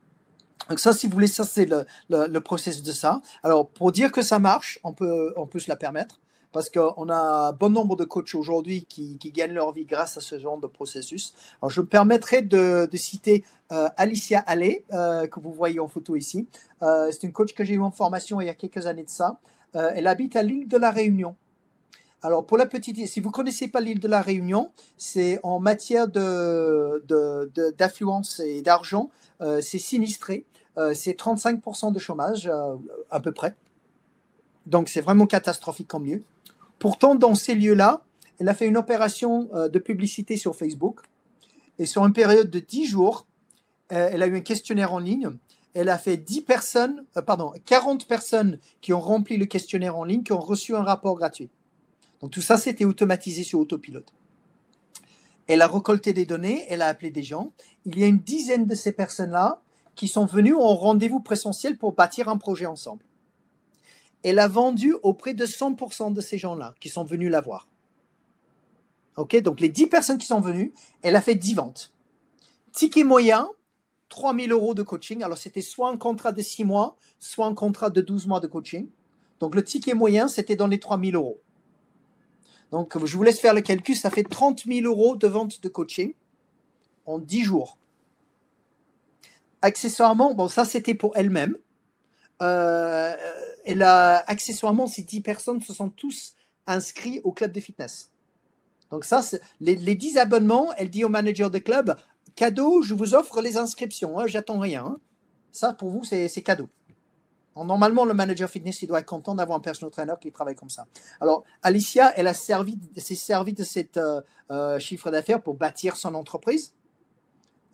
Donc 0.69 0.79
ça, 0.79 0.93
si 0.93 1.07
vous 1.07 1.13
voulez, 1.13 1.27
ça 1.27 1.45
c'est 1.45 1.67
le, 1.67 1.87
le, 2.09 2.41
processus 2.41 2.83
de 2.83 2.93
ça. 2.93 3.21
Alors 3.43 3.69
pour 3.69 3.93
dire 3.93 4.13
que 4.13 4.23
ça 4.23 4.39
marche, 4.39 4.79
on 4.85 4.93
peut, 4.93 5.33
on 5.37 5.47
peut 5.47 5.59
se 5.59 5.69
la 5.69 5.77
permettre 5.77 6.21
parce 6.55 6.71
qu'on 6.71 7.09
a 7.11 7.51
bon 7.53 7.69
nombre 7.69 7.97
de 7.97 8.05
coachs 8.05 8.37
aujourd'hui 8.37 8.87
qui, 8.87 9.19
gagnent 9.35 9.55
leur 9.55 9.73
vie 9.73 9.85
grâce 9.85 10.17
à 10.17 10.21
ce 10.21 10.39
genre 10.39 10.57
de 10.59 10.69
processus. 10.69 11.35
Alors 11.61 11.71
je 11.71 11.81
me 11.81 11.87
permettrai 11.87 12.43
de, 12.43 12.89
citer 12.95 13.45
euh, 13.73 13.89
Alicia 13.97 14.39
Allais, 14.39 14.85
euh, 14.93 15.27
que 15.27 15.41
vous 15.41 15.53
voyez 15.53 15.81
en 15.81 15.89
photo 15.89 16.15
ici. 16.15 16.47
Euh, 16.83 17.11
c'est 17.11 17.25
une 17.25 17.33
coach 17.33 17.55
que 17.55 17.65
j'ai 17.65 17.75
eu 17.75 17.81
en 17.81 17.91
formation 17.91 18.41
il 18.41 18.47
y 18.47 18.51
a 18.51 18.55
quelques 18.55 18.87
années 18.87 19.03
de 19.03 19.11
ça. 19.11 19.41
elle 19.75 20.07
habite 20.07 20.37
à 20.37 20.45
l'île 20.45 20.69
de 20.69 20.77
la 20.79 20.93
Réunion. 20.93 21.35
Alors, 22.25 22.45
pour 22.45 22.59
la 22.59 22.67
petite, 22.67 23.07
si 23.07 23.21
vous 23.21 23.29
ne 23.29 23.33
connaissez 23.33 23.69
pas 23.69 23.81
l'île 23.81 24.01
de 24.01 24.09
la 24.09 24.23
Réunion, 24.23 24.73
c'est 24.97 25.39
en 25.45 25.61
matière 25.61 26.09
d'affluence 27.79 28.41
et 28.41 28.63
d'argent, 28.63 29.11
c'est 29.61 29.79
sinistré. 29.79 30.47
Euh, 30.79 30.95
c'est 30.95 31.19
35% 31.19 31.93
de 31.93 31.99
chômage 31.99 32.49
euh, 32.49 32.77
à 33.11 33.21
peu 33.21 33.33
près. 33.33 33.55
Donc 34.67 34.89
c'est 34.89 35.01
vraiment 35.01 35.27
catastrophique 35.27 35.93
en 35.95 36.01
mieux. 36.01 36.25
Pourtant, 36.79 37.15
dans 37.15 37.35
ces 37.35 37.55
lieux-là, 37.55 38.03
elle 38.41 38.49
a 38.49 38.55
fait 38.55 38.67
une 38.67 38.77
opération 38.77 39.49
euh, 39.55 39.69
de 39.69 39.79
publicité 39.79 40.37
sur 40.37 40.57
Facebook. 40.57 41.01
Et 41.79 41.87
sur 41.87 42.05
une 42.07 42.13
période 42.13 42.51
de 42.51 42.61
10 42.61 42.87
jours, 42.87 43.27
elle 43.89 44.23
a 44.23 44.27
eu 44.29 44.37
un 44.37 44.41
questionnaire 44.41 44.93
en 44.93 45.01
ligne. 45.01 45.31
Elle 45.75 45.89
a 45.89 45.99
fait 45.99 46.17
10 46.17 46.43
personnes, 46.43 47.05
pardon, 47.27 47.53
40 47.65 48.07
personnes 48.07 48.61
qui 48.81 48.93
ont 48.93 49.01
rempli 49.01 49.37
le 49.37 49.47
questionnaire 49.47 49.97
en 49.97 50.05
ligne, 50.05 50.23
qui 50.23 50.33
ont 50.33 50.41
reçu 50.41 50.77
un 50.77 50.85
rapport 50.85 51.17
gratuit. 51.17 51.51
Donc 52.21 52.31
tout 52.31 52.41
ça, 52.41 52.57
c'était 52.57 52.85
automatisé 52.85 53.45
sur 53.45 53.61
autopilote. 53.61 54.13
Elle 55.47 55.63
a 55.63 55.67
récolté 55.67 56.13
des 56.13 56.25
données, 56.25 56.65
elle 56.69 56.83
a 56.83 56.87
appelé 56.87 57.11
des 57.11 57.23
gens. 57.23 57.53
Il 57.85 57.99
y 57.99 58.05
a 58.05 58.07
une 58.07 58.19
dizaine 58.19 58.67
de 58.67 58.75
ces 58.75 58.93
personnes-là 58.93 59.61
qui 59.95 60.09
sont 60.09 60.25
venus 60.25 60.55
en 60.55 60.75
rendez-vous 60.75 61.21
présentiel 61.21 61.77
pour 61.77 61.93
bâtir 61.93 62.29
un 62.29 62.39
projet 62.39 62.67
ensemble. 62.67 63.05
Elle 64.23 64.39
a 64.39 64.49
vendu 64.49 64.95
auprès 65.03 65.35
de 65.35 65.45
100% 65.45 66.15
de 66.15 66.21
ces 66.21 66.39
gens-là 66.39 66.75
qui 66.81 66.89
sont 66.89 67.05
venus 67.05 67.31
la 67.31 67.43
voir. 67.43 67.69
Donc 69.17 69.61
les 69.61 69.69
10 69.69 69.87
personnes 69.89 70.19
qui 70.19 70.27
sont 70.27 70.41
venues, 70.41 70.73
elle 71.03 71.15
a 71.15 71.21
fait 71.21 71.35
10 71.35 71.55
ventes. 71.55 71.93
Ticket 72.73 73.05
moyen, 73.05 73.49
3 74.09 74.35
000 74.35 74.49
euros 74.49 74.75
de 74.75 74.83
coaching. 74.83 75.23
Alors, 75.23 75.39
c'était 75.39 75.61
soit 75.61 75.91
un 75.91 75.97
contrat 75.97 76.33
de 76.33 76.43
6 76.43 76.65
mois, 76.65 76.97
soit 77.19 77.47
un 77.47 77.55
contrat 77.55 77.91
de 77.91 78.01
12 78.01 78.27
mois 78.27 78.41
de 78.41 78.47
coaching. 78.47 78.89
Donc, 79.41 79.55
le 79.55 79.65
ticket 79.65 79.95
moyen, 79.95 80.29
c'était 80.29 80.57
dans 80.57 80.67
les 80.67 80.79
3 80.79 81.01
000 81.01 81.13
euros. 81.13 81.41
Donc, 82.75 82.99
je 83.07 83.17
vous 83.17 83.23
laisse 83.23 83.39
faire 83.39 83.55
le 83.55 83.61
calcul. 83.61 83.97
Ça 83.97 84.11
fait 84.11 84.25
30 84.25 84.65
000 84.67 84.85
euros 84.87 85.15
de 85.15 85.29
vente 85.29 85.63
de 85.63 85.69
coaching 85.69 86.13
en 87.07 87.19
10 87.19 87.45
jours 87.45 87.79
accessoirement, 89.65 90.35
bon, 90.35 90.49
ça 90.49 90.67
c'était 90.67 90.95
pour 90.95 91.17
elle-même. 91.17 91.57
Euh, 92.43 93.15
elle 93.65 93.83
accessoirement, 93.83 94.87
ces 94.87 95.03
10 95.03 95.23
personnes 95.23 95.63
se 95.63 95.73
sont 95.73 95.89
tous 95.89 96.35
inscrits 96.67 97.23
au 97.25 97.33
club 97.33 97.51
de 97.51 97.61
fitness. 97.61 98.11
Donc, 98.91 99.07
ça, 99.07 99.23
les, 99.61 99.77
les 99.77 99.95
10 99.95 100.19
abonnements, 100.19 100.75
elle 100.77 100.91
dit 100.91 101.03
au 101.03 101.09
manager 101.09 101.51
de 101.51 101.59
club 101.59 101.97
cadeau, 102.37 102.83
je 102.83 102.93
vous 102.93 103.15
offre 103.15 103.41
les 103.41 103.57
inscriptions, 103.57 104.19
hein, 104.19 104.27
j'attends 104.27 104.59
rien. 104.59 104.85
Hein. 104.85 104.99
Ça, 105.51 105.73
pour 105.73 105.89
vous, 105.89 106.05
c'est 106.05 106.29
cadeau. 106.43 106.69
Normalement, 107.57 108.05
le 108.05 108.15
manager 108.15 108.51
fitness, 108.51 108.83
il 108.83 108.89
doit 108.89 109.01
être 109.01 109.07
content 109.07 109.35
d'avoir 109.35 109.59
un 109.59 109.61
personal 109.61 109.91
trainer 109.91 110.15
qui 110.21 110.33
travaille 110.33 110.57
comme 110.57 110.71
ça. 110.71 110.87
Alors, 111.21 111.45
Alicia, 111.63 112.13
elle 112.17 112.27
a 112.27 112.35
servi, 112.35 112.79
s'est 112.97 113.15
servi 113.15 113.53
de 113.53 113.63
cet 113.63 113.97
euh, 113.97 114.21
euh, 114.51 114.79
chiffre 114.79 115.11
d'affaires 115.11 115.41
pour 115.41 115.55
bâtir 115.55 115.97
son 115.97 116.15
entreprise. 116.15 116.73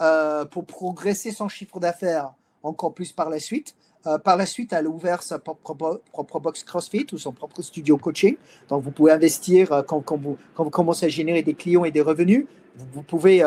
Euh, 0.01 0.47
pour 0.47 0.65
progresser 0.65 1.31
son 1.31 1.49
chiffre 1.49 1.79
d'affaires 1.79 2.33
encore 2.63 2.95
plus 2.95 3.13
par 3.13 3.29
la 3.29 3.39
suite. 3.39 3.75
Euh, 4.07 4.17
par 4.17 4.39
la 4.39 4.47
suite, 4.47 4.73
elle 4.73 4.87
a 4.87 4.89
ouvert 4.89 5.23
sa 5.23 5.39
propre, 5.39 6.01
box 6.41 6.65
CrossFit 6.65 7.07
ou 7.13 7.19
son 7.19 7.33
propre 7.33 7.61
studio 7.61 7.99
coaching. 7.99 8.39
Donc, 8.71 8.83
vous 8.83 8.93
pouvez 8.93 9.13
investir 9.13 9.71
euh, 9.73 9.83
quand, 9.83 10.17
vous, 10.17 10.39
commencez 10.71 11.05
à 11.05 11.11
générer 11.11 11.43
des 11.43 11.53
clients 11.53 11.85
et 11.85 11.91
des 11.91 12.01
revenus. 12.01 12.47
Vous 12.79 13.03
pouvez 13.03 13.45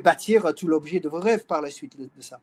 bâtir 0.00 0.52
tout 0.56 0.66
l'objet 0.66 0.98
de 0.98 1.08
vos 1.08 1.20
rêves 1.20 1.46
par 1.46 1.62
la 1.62 1.70
suite 1.70 1.96
de, 1.96 2.08
ça. 2.18 2.40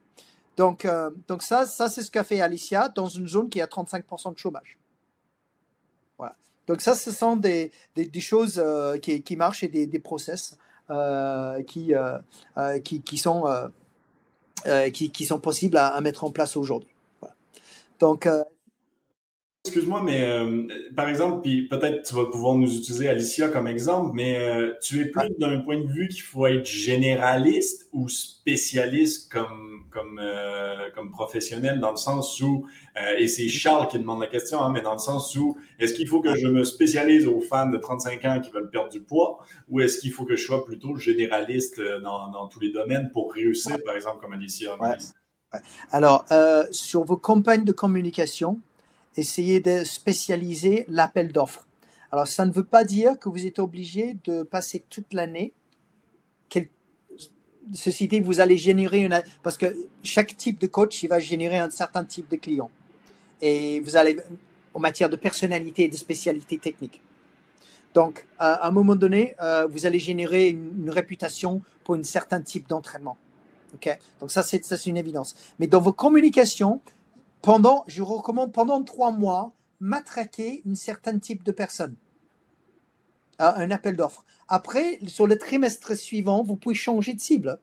Donc, 0.62 0.88
donc 1.28 1.42
ça, 1.42 1.66
ça 1.66 1.90
c'est 1.90 2.04
ce 2.04 2.12
qu'a 2.12 2.24
fait 2.24 2.40
Alicia 2.40 2.88
dans 2.90 3.08
une 3.08 3.28
zone 3.28 3.50
qui 3.50 3.60
a 3.62 3.66
35% 3.66 4.34
de 4.34 4.38
chômage. 4.38 4.78
Voilà. 6.20 6.36
Donc 6.68 6.82
ça, 6.82 6.94
ce 6.94 7.12
sont 7.12 7.36
des, 7.36 7.72
des, 7.96 8.22
choses 8.22 8.64
qui, 9.02 9.24
qui, 9.24 9.36
marchent 9.36 9.64
et 9.64 9.68
des, 9.68 9.88
des 9.88 10.00
process. 10.00 10.56
Euh, 10.92 11.64
qui, 11.64 11.96
euh, 11.96 12.18
euh, 12.58 12.80
qui, 12.80 13.02
qui, 13.02 13.18
sont, 13.18 13.46
qui, 14.94 15.26
sont 15.26 15.40
possibles 15.40 15.78
à, 15.78 16.00
mettre 16.02 16.26
en 16.26 16.32
place 16.32 16.58
aujourd'hui. 16.58 16.94
Donc, 18.00 18.28
Excuse-moi, 19.64 20.02
mais 20.02 20.28
par 20.96 21.08
exemple, 21.08 21.42
puis 21.44 21.68
peut-être 21.68 22.08
tu 22.08 22.16
vas 22.16 22.26
pouvoir 22.26 22.56
nous 22.56 22.76
utiliser 22.76 23.08
Alicia 23.08 23.48
comme 23.50 23.68
exemple, 23.68 24.12
mais 24.16 24.40
tu 24.82 25.02
es 25.02 25.06
plus 25.06 25.30
d'un 25.38 25.60
point 25.60 25.78
de 25.78 25.88
vue 25.88 26.08
qu'il 26.08 26.24
faut 26.24 26.48
être 26.48 26.66
généraliste 26.66 27.88
ou 27.94 28.10
spécialiste 28.10 29.32
comme, 29.32 29.86
comme, 29.92 30.20
comme 30.96 31.12
professionnel, 31.12 31.80
dans 31.80 31.92
le 31.92 31.98
sens 31.98 32.42
où 32.42 32.66
euh, 32.98 33.18
et 33.18 33.28
c'est 33.28 33.48
Charles 33.48 33.88
qui 33.88 33.98
demande 33.98 34.20
la 34.20 34.28
question, 34.28 34.62
hein, 34.62 34.70
mais 34.70 34.82
dans 34.82 34.94
le 34.94 35.00
sens 35.00 35.36
où 35.36 35.58
est-ce 35.80 35.94
qu'il 35.94 36.08
faut 36.08 36.22
que 36.22 36.36
je 36.36 36.48
me 36.48 36.64
spécialise 36.64 37.26
aux 37.26 37.40
fans 37.40 37.70
de 37.70 37.78
35 37.78 38.26
ans 38.26 38.42
qui 38.42 38.52
veulent 38.52 38.70
perdre 38.70 38.90
du 38.90 39.02
poids 39.02 39.40
ou 39.70 39.80
est-ce 39.80 40.00
qu'il 40.00 40.12
faut 40.12 40.26
que 40.26 40.36
je 40.36 40.46
sois 40.46 40.66
plutôt 40.66 40.98
généraliste 40.98 41.80
euh, 41.80 42.02
dans, 42.02 42.48
tous 42.48 42.60
les 42.60 42.72
domaines 42.72 43.10
pour 43.12 43.34
réussir, 43.34 43.78
par 43.86 43.96
exemple, 43.96 44.20
comme 44.22 44.34
Alicia 44.34 44.78
Alors, 45.92 46.26
euh, 46.32 46.66
sur 46.72 47.06
vos 47.06 47.18
campagnes 47.18 47.64
de 47.64 47.72
communication, 47.72 48.60
essayez 49.18 49.60
de 49.60 49.84
spécialiser 49.84 50.86
l'appel 50.88 51.32
d'offres. 51.32 51.68
Alors, 52.12 52.28
ça 52.28 52.46
ne 52.46 52.52
veut 52.52 52.66
pas 52.66 52.84
dire 52.84 53.18
que 53.20 53.30
vous 53.30 53.46
êtes 53.46 53.60
obligé 53.60 54.18
de 54.26 54.44
passer 54.44 54.84
toute 54.90 55.14
l'année 55.14 55.54
ceci 57.74 58.08
dit, 58.08 58.20
vous 58.20 58.40
allez 58.40 58.58
générer 58.58 59.00
une. 59.02 59.22
Parce 59.44 59.58
que 59.58 59.76
chaque 60.04 60.36
type 60.38 60.60
de 60.60 60.68
coach, 60.68 61.04
il 61.04 61.08
va 61.08 61.20
générer 61.20 61.58
un 61.58 61.70
certain 61.70 62.04
type 62.04 62.30
de 62.30 62.38
client 62.38 62.70
et 63.42 63.80
vous 63.80 63.96
allez 63.96 64.18
en 64.74 64.80
matière 64.80 65.10
de 65.10 65.16
personnalité 65.16 65.84
et 65.84 65.88
de 65.88 65.98
spécialité 65.98 66.58
technique. 66.58 67.02
Donc, 67.94 68.26
à 68.40 68.68
un 68.68 68.72
moment 68.72 68.96
donné, 68.96 69.36
euh, 69.42 69.68
vous 69.70 69.86
allez 69.86 70.00
générer 70.00 70.50
une, 70.50 70.90
réputation 70.90 71.62
pour 71.84 71.96
un 71.96 72.04
certain 72.04 72.42
type 72.42 72.70
d'entraînement. 72.70 73.18
Ok? 73.74 73.98
Donc, 74.22 74.32
ça, 74.32 74.44
c'est 74.44 74.86
une 74.86 74.98
évidence. 74.98 75.36
Mais 75.60 75.68
dans 75.68 75.82
vos 75.82 75.92
communications, 75.92 76.80
pendant, 77.42 77.84
je 77.88 78.02
recommande 78.02 78.52
pendant 78.52 78.84
trois 78.84 79.12
mois, 79.12 79.54
matraquer 79.80 80.62
un 80.70 80.76
certain 80.76 81.18
type 81.20 81.44
de 81.44 81.52
personne. 81.52 81.96
un 83.40 83.72
appel 83.72 83.96
d'offres. 83.96 84.24
Après, 84.48 85.00
sur 85.08 85.26
le 85.26 85.38
trimestre 85.38 85.98
suivant, 85.98 86.44
vous 86.44 86.56
pouvez 86.56 86.76
changer 86.76 87.14
de 87.14 87.20
cible. 87.20 87.58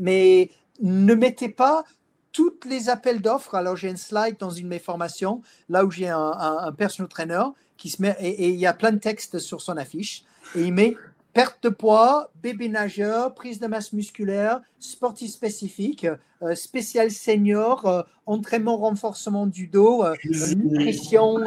Mais 0.00 0.50
ne 0.80 1.14
mettez 1.14 1.48
pas 1.48 1.84
toutes 2.32 2.64
les 2.64 2.88
appels 2.88 3.22
d'offres. 3.22 3.54
Alors, 3.54 3.76
j'ai 3.76 3.90
un 3.90 3.96
slide 3.96 4.36
dans 4.38 4.50
une 4.50 4.64
de 4.64 4.70
mes 4.70 4.78
formations, 4.78 5.42
là 5.68 5.84
où 5.84 5.90
j'ai 5.90 6.08
un, 6.08 6.74
personal 6.76 7.08
trainer 7.08 7.44
qui 7.76 7.90
se 7.90 8.02
met, 8.02 8.16
et, 8.20 8.48
il 8.48 8.56
y 8.56 8.66
a 8.66 8.74
plein 8.74 8.92
de 8.92 8.98
textes 8.98 9.38
sur 9.38 9.60
son 9.60 9.76
affiche, 9.76 10.24
et 10.54 10.62
il 10.62 10.72
met 10.72 10.96
perte 11.36 11.62
de 11.64 11.68
poids, 11.68 12.32
bébé 12.36 12.70
nageur, 12.70 13.34
prise 13.34 13.60
de 13.60 13.66
masse 13.66 13.92
musculaire, 13.92 14.62
sportif 14.78 15.30
spécifique, 15.30 16.06
euh, 16.40 16.54
spécial 16.54 17.10
senior, 17.10 17.84
euh, 17.84 18.02
entraînement, 18.24 18.78
renforcement 18.78 19.46
du 19.46 19.66
dos, 19.66 20.02
euh, 20.02 20.14
nutrition. 20.56 21.44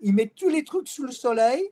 il 0.00 0.14
met 0.14 0.32
tous 0.34 0.48
les 0.48 0.64
trucs 0.64 0.88
sous 0.88 1.04
le 1.04 1.12
soleil. 1.12 1.62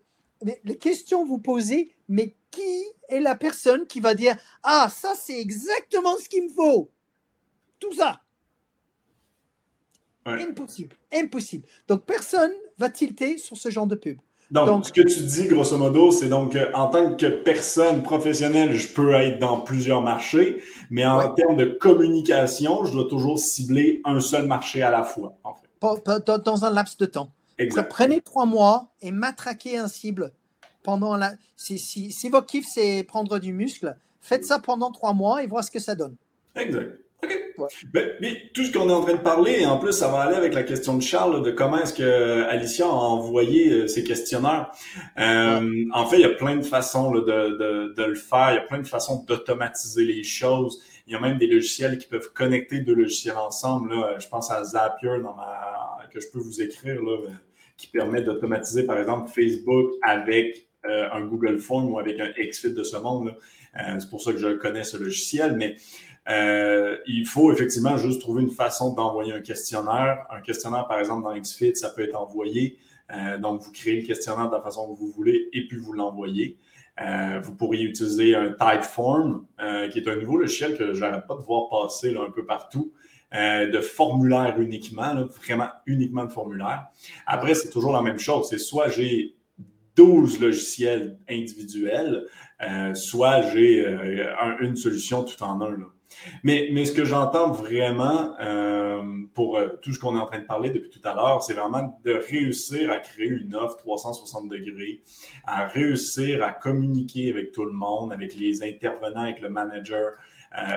Mais 0.44 0.60
les 0.62 0.78
questions 0.78 1.26
vous 1.26 1.38
posez, 1.38 1.92
mais 2.08 2.36
qui 2.52 2.84
est 3.08 3.18
la 3.18 3.34
personne 3.34 3.88
qui 3.88 3.98
va 3.98 4.14
dire 4.14 4.36
Ah, 4.62 4.88
ça, 4.88 5.14
c'est 5.20 5.40
exactement 5.40 6.16
ce 6.18 6.28
qu'il 6.28 6.44
me 6.44 6.50
faut 6.50 6.92
tout 7.80 7.92
ça. 7.92 8.20
Impossible, 10.24 10.94
impossible. 11.12 11.66
Donc, 11.88 12.04
personne 12.04 12.52
va 12.76 12.88
tilter 12.88 13.36
sur 13.38 13.56
ce 13.56 13.68
genre 13.68 13.86
de 13.88 13.96
pub. 13.96 14.18
Donc, 14.50 14.86
ce 14.86 14.92
que 14.92 15.02
tu 15.02 15.20
dis, 15.20 15.46
grosso 15.46 15.76
modo, 15.76 16.10
c'est 16.10 16.28
donc 16.28 16.56
en 16.72 16.86
tant 16.86 17.14
que 17.14 17.26
personne 17.26 18.02
professionnelle, 18.02 18.74
je 18.74 18.88
peux 18.88 19.12
être 19.12 19.38
dans 19.38 19.60
plusieurs 19.60 20.00
marchés, 20.00 20.62
mais 20.90 21.04
en 21.04 21.34
termes 21.34 21.56
de 21.56 21.66
communication, 21.66 22.84
je 22.86 22.92
dois 22.92 23.08
toujours 23.08 23.38
cibler 23.38 24.00
un 24.04 24.20
seul 24.20 24.46
marché 24.46 24.82
à 24.82 24.90
la 24.90 25.04
fois. 25.04 25.36
Dans 25.80 26.64
un 26.64 26.70
laps 26.70 26.96
de 26.96 27.06
temps. 27.06 27.30
Prenez 27.90 28.20
trois 28.20 28.46
mois 28.46 28.88
et 29.02 29.10
matraquez 29.10 29.76
un 29.76 29.88
cible 29.88 30.32
pendant 30.82 31.16
la. 31.16 31.32
Si, 31.56 31.78
si, 31.78 32.12
si 32.12 32.28
votre 32.28 32.46
kiff, 32.46 32.66
c'est 32.66 33.02
prendre 33.02 33.38
du 33.38 33.52
muscle, 33.52 33.96
faites 34.20 34.44
ça 34.44 34.58
pendant 34.60 34.92
trois 34.92 35.12
mois 35.12 35.42
et 35.42 35.46
voir 35.46 35.64
ce 35.64 35.70
que 35.70 35.80
ça 35.80 35.94
donne. 35.94 36.14
Exact. 36.54 36.98
Ben, 37.92 38.10
mais 38.20 38.50
tout 38.54 38.64
ce 38.64 38.72
qu'on 38.72 38.88
est 38.88 38.92
en 38.92 39.02
train 39.02 39.14
de 39.14 39.20
parler, 39.20 39.60
et 39.60 39.66
en 39.66 39.78
plus, 39.78 39.92
ça 39.92 40.08
va 40.08 40.20
aller 40.20 40.36
avec 40.36 40.54
la 40.54 40.62
question 40.62 40.96
de 40.96 41.02
Charles 41.02 41.42
de 41.42 41.50
comment 41.50 41.78
est-ce 41.78 41.94
que 41.94 42.44
Alicia 42.48 42.86
a 42.86 42.88
envoyé 42.88 43.70
euh, 43.70 43.86
ses 43.86 44.04
questionnaires. 44.04 44.70
Euh, 45.18 45.84
en 45.92 46.06
fait, 46.06 46.16
il 46.16 46.22
y 46.22 46.24
a 46.24 46.30
plein 46.30 46.56
de 46.56 46.64
façons 46.64 47.10
de, 47.12 47.20
de, 47.20 47.94
de, 47.94 48.04
le 48.04 48.14
faire. 48.14 48.50
Il 48.52 48.54
y 48.54 48.58
a 48.58 48.62
plein 48.62 48.80
de 48.80 48.86
façons 48.86 49.24
d'automatiser 49.26 50.04
les 50.04 50.22
choses. 50.22 50.82
Il 51.06 51.12
y 51.12 51.16
a 51.16 51.20
même 51.20 51.38
des 51.38 51.46
logiciels 51.46 51.98
qui 51.98 52.06
peuvent 52.06 52.32
connecter 52.32 52.80
deux 52.80 52.94
logiciels 52.94 53.36
ensemble. 53.36 53.94
Là. 53.94 54.18
Je 54.18 54.28
pense 54.28 54.50
à 54.50 54.62
Zapier 54.62 55.20
dans 55.22 55.34
ma... 55.34 55.98
que 56.12 56.20
je 56.20 56.26
peux 56.32 56.38
vous 56.38 56.60
écrire, 56.60 57.02
là, 57.02 57.18
qui 57.76 57.86
permet 57.86 58.22
d'automatiser, 58.22 58.84
par 58.84 58.98
exemple, 58.98 59.30
Facebook 59.30 59.92
avec 60.02 60.68
euh, 60.86 61.08
un 61.12 61.22
Google 61.22 61.58
Form 61.58 61.90
ou 61.90 61.98
avec 61.98 62.20
un 62.20 62.30
XFIT 62.30 62.70
de 62.72 62.84
ce 62.84 62.96
monde. 62.96 63.34
Euh, 63.78 63.96
c'est 63.98 64.08
pour 64.08 64.22
ça 64.22 64.32
que 64.32 64.38
je 64.38 64.54
connais 64.54 64.84
ce 64.84 64.96
logiciel, 64.96 65.56
mais 65.56 65.76
euh, 66.28 66.96
il 67.06 67.26
faut 67.26 67.52
effectivement 67.52 67.96
juste 67.96 68.20
trouver 68.20 68.42
une 68.42 68.50
façon 68.50 68.94
d'envoyer 68.94 69.32
un 69.32 69.40
questionnaire. 69.40 70.26
Un 70.30 70.40
questionnaire, 70.40 70.86
par 70.86 70.98
exemple, 70.98 71.24
dans 71.24 71.38
XFIT, 71.38 71.74
ça 71.76 71.90
peut 71.90 72.02
être 72.02 72.16
envoyé. 72.16 72.78
donc, 73.40 73.62
vous 73.62 73.72
créez 73.72 74.00
le 74.02 74.06
questionnaire 74.06 74.48
de 74.48 74.54
la 74.54 74.60
façon 74.60 74.92
que 74.92 74.98
vous 74.98 75.10
voulez 75.10 75.48
et 75.52 75.66
puis 75.66 75.78
vous 75.78 75.94
l'envoyez. 75.94 76.58
vous 77.42 77.54
pourriez 77.54 77.84
utiliser 77.84 78.34
un 78.34 78.50
Typeform, 78.50 79.46
qui 79.90 79.98
est 79.98 80.08
un 80.08 80.16
nouveau 80.16 80.36
logiciel 80.36 80.76
que 80.76 80.92
je 80.92 81.00
n'arrête 81.00 81.26
pas 81.26 81.36
de 81.36 81.42
voir 81.42 81.70
passer 81.70 82.14
un 82.16 82.30
peu 82.30 82.44
partout. 82.44 82.92
de 83.32 83.80
formulaire 83.80 84.60
uniquement, 84.60 85.14
vraiment 85.42 85.68
uniquement 85.86 86.26
de 86.26 86.32
formulaire. 86.32 86.88
Après, 87.26 87.54
c'est 87.54 87.70
toujours 87.70 87.92
la 87.92 88.02
même 88.02 88.18
chose. 88.18 88.48
C'est 88.50 88.58
soit 88.58 88.90
j'ai 88.90 89.38
12 89.98 90.40
logiciels 90.40 91.18
individuels, 91.28 92.26
euh, 92.62 92.94
soit 92.94 93.42
j'ai 93.50 93.84
euh, 93.84 94.56
une 94.60 94.76
solution 94.76 95.24
tout 95.24 95.42
en 95.42 95.60
un. 95.60 95.76
Mais, 96.42 96.84
ce 96.84 96.92
que 96.92 97.04
j'entends 97.04 97.50
vraiment 97.52 98.34
euh, 98.40 99.02
pour 99.34 99.60
tout 99.82 99.92
ce 99.92 99.98
qu'on 99.98 100.16
est 100.16 100.20
en 100.20 100.26
train 100.26 100.40
de 100.40 100.46
parler 100.46 100.70
depuis 100.70 100.90
tout 100.90 101.06
à 101.06 101.14
l'heure, 101.14 101.42
c'est 101.42 101.54
vraiment 101.54 102.00
de 102.04 102.12
réussir 102.12 102.90
à 102.90 102.98
créer 102.98 103.28
une 103.28 103.54
offre 103.54 103.76
360 103.76 104.48
degrés, 104.48 105.02
à 105.44 105.66
réussir 105.66 106.42
à 106.42 106.50
communiquer 106.52 107.30
avec 107.30 107.52
tout 107.52 107.64
le 107.64 107.72
monde, 107.72 108.12
avec 108.12 108.34
les 108.34 108.62
intervenants, 108.62 109.22
avec 109.22 109.40
le 109.40 109.48
manager, 109.48 110.12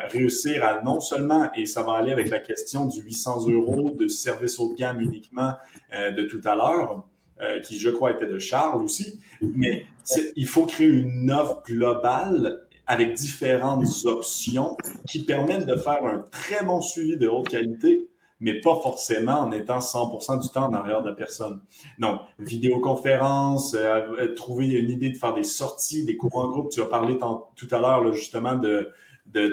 réussir 0.09 0.63
à 0.63 0.81
non 0.81 0.99
seulement, 0.99 1.49
et 1.53 1.65
ça 1.65 1.81
va 1.81 1.93
aller 1.93 2.11
avec 2.11 2.29
la 2.29 2.39
question 2.39 2.85
du 2.85 3.01
800 3.01 3.49
euros 3.49 3.91
de 3.91 4.07
service 4.07 4.59
haut 4.59 4.73
de 4.73 4.77
gamme 4.77 4.99
uniquement 4.99 5.53
de 5.91 6.23
tout 6.23 6.41
à 6.43 6.55
l'heure, 6.55 7.05
euh, 7.41 7.59
qui 7.59 7.79
je 7.79 7.89
crois 7.89 8.11
était 8.11 8.27
de 8.27 8.37
Charles 8.37 8.83
aussi, 8.83 9.19
mais 9.41 9.87
il 10.35 10.45
faut 10.45 10.67
créer 10.67 10.87
une 10.87 11.31
offre 11.31 11.63
globale 11.65 12.67
avec 12.91 13.13
différentes 13.13 13.85
options 14.03 14.75
qui 15.07 15.23
permettent 15.23 15.65
de 15.65 15.77
faire 15.77 16.03
un 16.03 16.25
très 16.29 16.65
bon 16.65 16.81
suivi 16.81 17.15
de 17.15 17.25
haute 17.29 17.47
qualité, 17.47 18.09
mais 18.41 18.59
pas 18.59 18.75
forcément 18.81 19.39
en 19.39 19.51
étant 19.53 19.79
100% 19.79 20.41
du 20.41 20.49
temps 20.49 20.65
en 20.65 20.73
arrière 20.73 21.01
de 21.01 21.07
la 21.07 21.15
personne. 21.15 21.61
Donc, 21.99 22.19
vidéoconférence, 22.37 23.75
euh, 23.75 24.01
euh, 24.19 24.35
trouver 24.35 24.71
une 24.71 24.89
idée 24.89 25.09
de 25.09 25.17
faire 25.17 25.33
des 25.33 25.45
sorties, 25.45 26.03
des 26.03 26.17
cours 26.17 26.35
en 26.35 26.49
groupe. 26.49 26.69
Tu 26.69 26.81
as 26.81 26.85
parlé 26.85 27.17
tout 27.55 27.67
à 27.71 27.79
l'heure 27.79 28.11
justement 28.11 28.55
de, 28.55 28.89
de, 29.27 29.47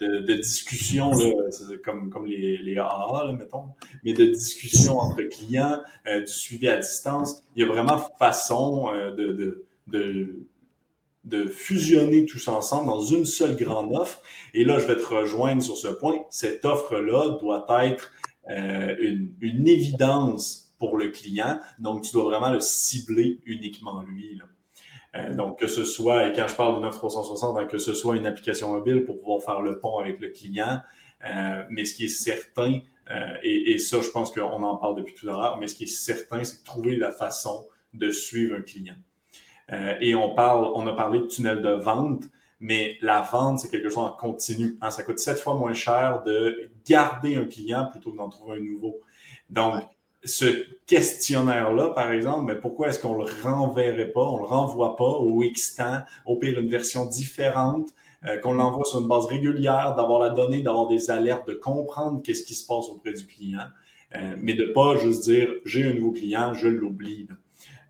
de, 0.00 0.18
de, 0.18 0.34
discussion, 0.34 1.12
comme, 1.84 2.26
les, 2.26 2.58
les 2.58 2.82
mettons, 3.38 3.66
mais 4.02 4.12
de 4.12 4.24
discussion 4.24 4.98
entre 4.98 5.22
clients, 5.22 5.82
euh, 6.08 6.22
du 6.22 6.32
suivi 6.32 6.66
à 6.68 6.78
distance. 6.78 7.44
Il 7.54 7.62
y 7.62 7.64
a 7.64 7.68
vraiment 7.68 7.98
façon 8.18 8.90
de, 9.16 9.64
de, 11.28 11.46
fusionner 11.46 12.24
tous 12.24 12.48
ensemble 12.48 12.86
dans 12.86 13.02
une 13.02 13.24
seule 13.24 13.56
grande 13.56 13.94
offre. 13.94 14.20
Et 14.54 14.64
là, 14.64 14.78
je 14.78 14.86
vais 14.86 14.96
te 14.96 15.06
rejoindre 15.06 15.62
sur 15.62 15.76
ce 15.76 15.88
point. 15.88 16.24
Cette 16.30 16.64
offre-là 16.64 17.38
doit 17.40 17.66
être 17.84 18.10
euh, 18.50 18.96
une, 19.40 19.68
évidence 19.68 20.72
pour 20.78 20.96
le 20.96 21.08
client. 21.08 21.60
Donc, 21.78 22.02
tu 22.02 22.12
dois 22.12 22.24
vraiment 22.24 22.50
le 22.50 22.60
cibler 22.60 23.40
uniquement 23.44 24.02
lui. 24.02 24.40
Euh, 25.16 25.34
donc, 25.34 25.58
que 25.58 25.66
ce 25.66 25.84
soit, 25.84 26.28
et 26.28 26.32
quand 26.32 26.46
je 26.48 26.54
parle 26.54 26.76
de 26.76 26.82
9360, 26.82 27.58
hein, 27.58 27.66
que 27.66 27.78
ce 27.78 27.94
soit 27.94 28.16
une 28.16 28.26
application 28.26 28.72
mobile 28.72 29.04
pour 29.04 29.18
pouvoir 29.18 29.42
faire 29.42 29.62
le 29.62 29.78
pont 29.78 29.98
avec 29.98 30.20
le 30.20 30.28
client, 30.28 30.80
euh, 31.24 31.64
mais 31.70 31.84
ce 31.84 31.94
qui 31.94 32.04
est 32.04 32.08
certain, 32.08 32.80
euh, 33.10 33.36
et, 33.42 33.78
ça, 33.78 34.00
je 34.02 34.10
pense 34.10 34.30
qu'on 34.30 34.62
en 34.62 34.76
parle 34.76 34.96
depuis 34.96 35.14
tout 35.14 35.28
à 35.28 35.32
l'heure, 35.32 35.58
mais 35.58 35.66
ce 35.66 35.74
qui 35.74 35.84
est 35.84 35.86
certain, 35.86 36.44
c'est 36.44 36.60
de 36.60 36.64
trouver 36.64 36.96
la 36.96 37.10
façon 37.10 37.66
de 37.94 38.10
suivre 38.10 38.56
un 38.56 38.62
client. 38.62 38.96
Et 40.00 40.14
on 40.14 40.34
parle, 40.34 40.70
on 40.74 40.86
a 40.86 40.92
parlé 40.94 41.18
de 41.18 41.26
tunnel 41.26 41.60
de 41.60 41.70
vente, 41.70 42.24
mais 42.60 42.96
la 43.02 43.20
vente, 43.20 43.60
c'est 43.60 43.70
quelque 43.70 43.88
chose 43.88 43.98
en 43.98 44.10
continu. 44.10 44.76
Hein. 44.80 44.90
ça 44.90 45.02
coûte 45.02 45.18
sept 45.18 45.38
fois 45.38 45.54
moins 45.54 45.74
cher 45.74 46.22
de 46.24 46.70
garder 46.86 47.36
un 47.36 47.44
client 47.44 47.86
plutôt 47.90 48.12
que 48.12 48.16
d'en 48.16 48.28
trouver 48.28 48.56
un 48.56 48.60
nouveau. 48.60 49.00
Donc, 49.50 49.84
ce 50.24 50.66
questionnaire-là, 50.86 51.90
par 51.90 52.10
exemple, 52.12 52.52
mais 52.52 52.60
pourquoi 52.60 52.88
est-ce 52.88 52.98
qu'on 52.98 53.18
ne 53.18 53.24
le 53.24 53.42
renverrait 53.42 54.08
pas, 54.08 54.22
on 54.22 54.36
ne 54.36 54.42
le 54.42 54.46
renvoie 54.46 54.96
pas 54.96 55.04
au 55.04 55.42
X 55.42 55.76
temps, 55.76 56.00
au 56.26 56.36
pire 56.36 56.58
une 56.58 56.68
version 56.68 57.06
différente, 57.06 57.88
euh, 58.24 58.36
qu'on 58.38 58.54
l'envoie 58.54 58.84
sur 58.84 59.00
une 59.00 59.06
base 59.06 59.26
régulière, 59.26 59.94
d'avoir 59.94 60.20
la 60.20 60.30
donnée, 60.30 60.62
d'avoir 60.62 60.88
des 60.88 61.10
alertes, 61.10 61.46
de 61.46 61.54
comprendre 61.54 62.20
qu'est-ce 62.22 62.44
qui 62.44 62.54
se 62.54 62.66
passe 62.66 62.88
auprès 62.88 63.12
du 63.12 63.24
client, 63.26 63.66
euh, 64.16 64.34
mais 64.38 64.54
de 64.54 64.64
ne 64.64 64.72
pas 64.72 64.96
juste 64.96 65.22
dire 65.24 65.48
j'ai 65.64 65.84
un 65.84 65.94
nouveau 65.94 66.12
client, 66.12 66.52
je 66.52 66.66
l'oublie. 66.66 67.28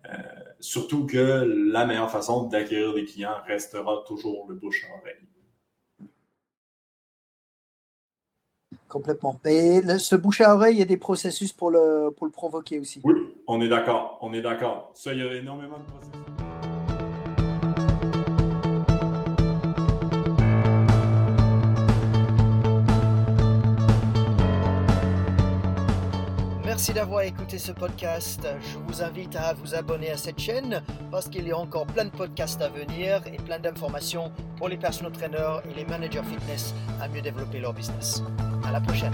Euh, 0.05 0.17
surtout 0.59 1.05
que 1.05 1.45
la 1.71 1.85
meilleure 1.85 2.11
façon 2.11 2.43
d'acquérir 2.43 2.93
des 2.93 3.05
clients 3.05 3.35
restera 3.45 4.03
toujours 4.07 4.45
le 4.49 4.55
bouche 4.55 4.85
à 4.89 4.99
oreille. 4.99 5.15
Complètement. 8.87 9.39
Et 9.45 9.81
ce 9.99 10.15
bouche 10.15 10.41
à 10.41 10.55
oreille, 10.55 10.75
il 10.75 10.79
y 10.79 10.81
a 10.81 10.85
des 10.85 10.97
processus 10.97 11.53
pour 11.53 11.69
le, 11.69 12.09
pour 12.09 12.25
le 12.25 12.31
provoquer 12.31 12.79
aussi. 12.79 12.99
Oui, 13.03 13.13
on 13.47 13.61
est 13.61 13.69
d'accord. 13.69 14.17
On 14.21 14.33
est 14.33 14.41
d'accord. 14.41 14.91
Ça, 14.95 15.13
il 15.13 15.19
y 15.19 15.21
a 15.21 15.31
énormément 15.33 15.77
de 15.77 15.83
processus. 15.83 16.48
Merci 26.79 26.93
d'avoir 26.93 27.23
écouté 27.23 27.57
ce 27.57 27.73
podcast. 27.73 28.47
Je 28.61 28.77
vous 28.87 29.03
invite 29.03 29.35
à 29.35 29.53
vous 29.53 29.75
abonner 29.75 30.11
à 30.11 30.15
cette 30.15 30.39
chaîne 30.39 30.81
parce 31.11 31.27
qu'il 31.27 31.45
y 31.45 31.51
a 31.51 31.57
encore 31.57 31.85
plein 31.85 32.05
de 32.05 32.09
podcasts 32.09 32.61
à 32.61 32.69
venir 32.69 33.21
et 33.27 33.35
plein 33.35 33.59
d'informations 33.59 34.31
pour 34.55 34.69
les 34.69 34.77
personal 34.77 35.11
trainers 35.11 35.59
et 35.69 35.73
les 35.73 35.83
managers 35.83 36.23
fitness 36.23 36.73
à 37.01 37.09
mieux 37.09 37.21
développer 37.21 37.59
leur 37.59 37.73
business. 37.73 38.23
À 38.65 38.71
la 38.71 38.79
prochaine. 38.79 39.11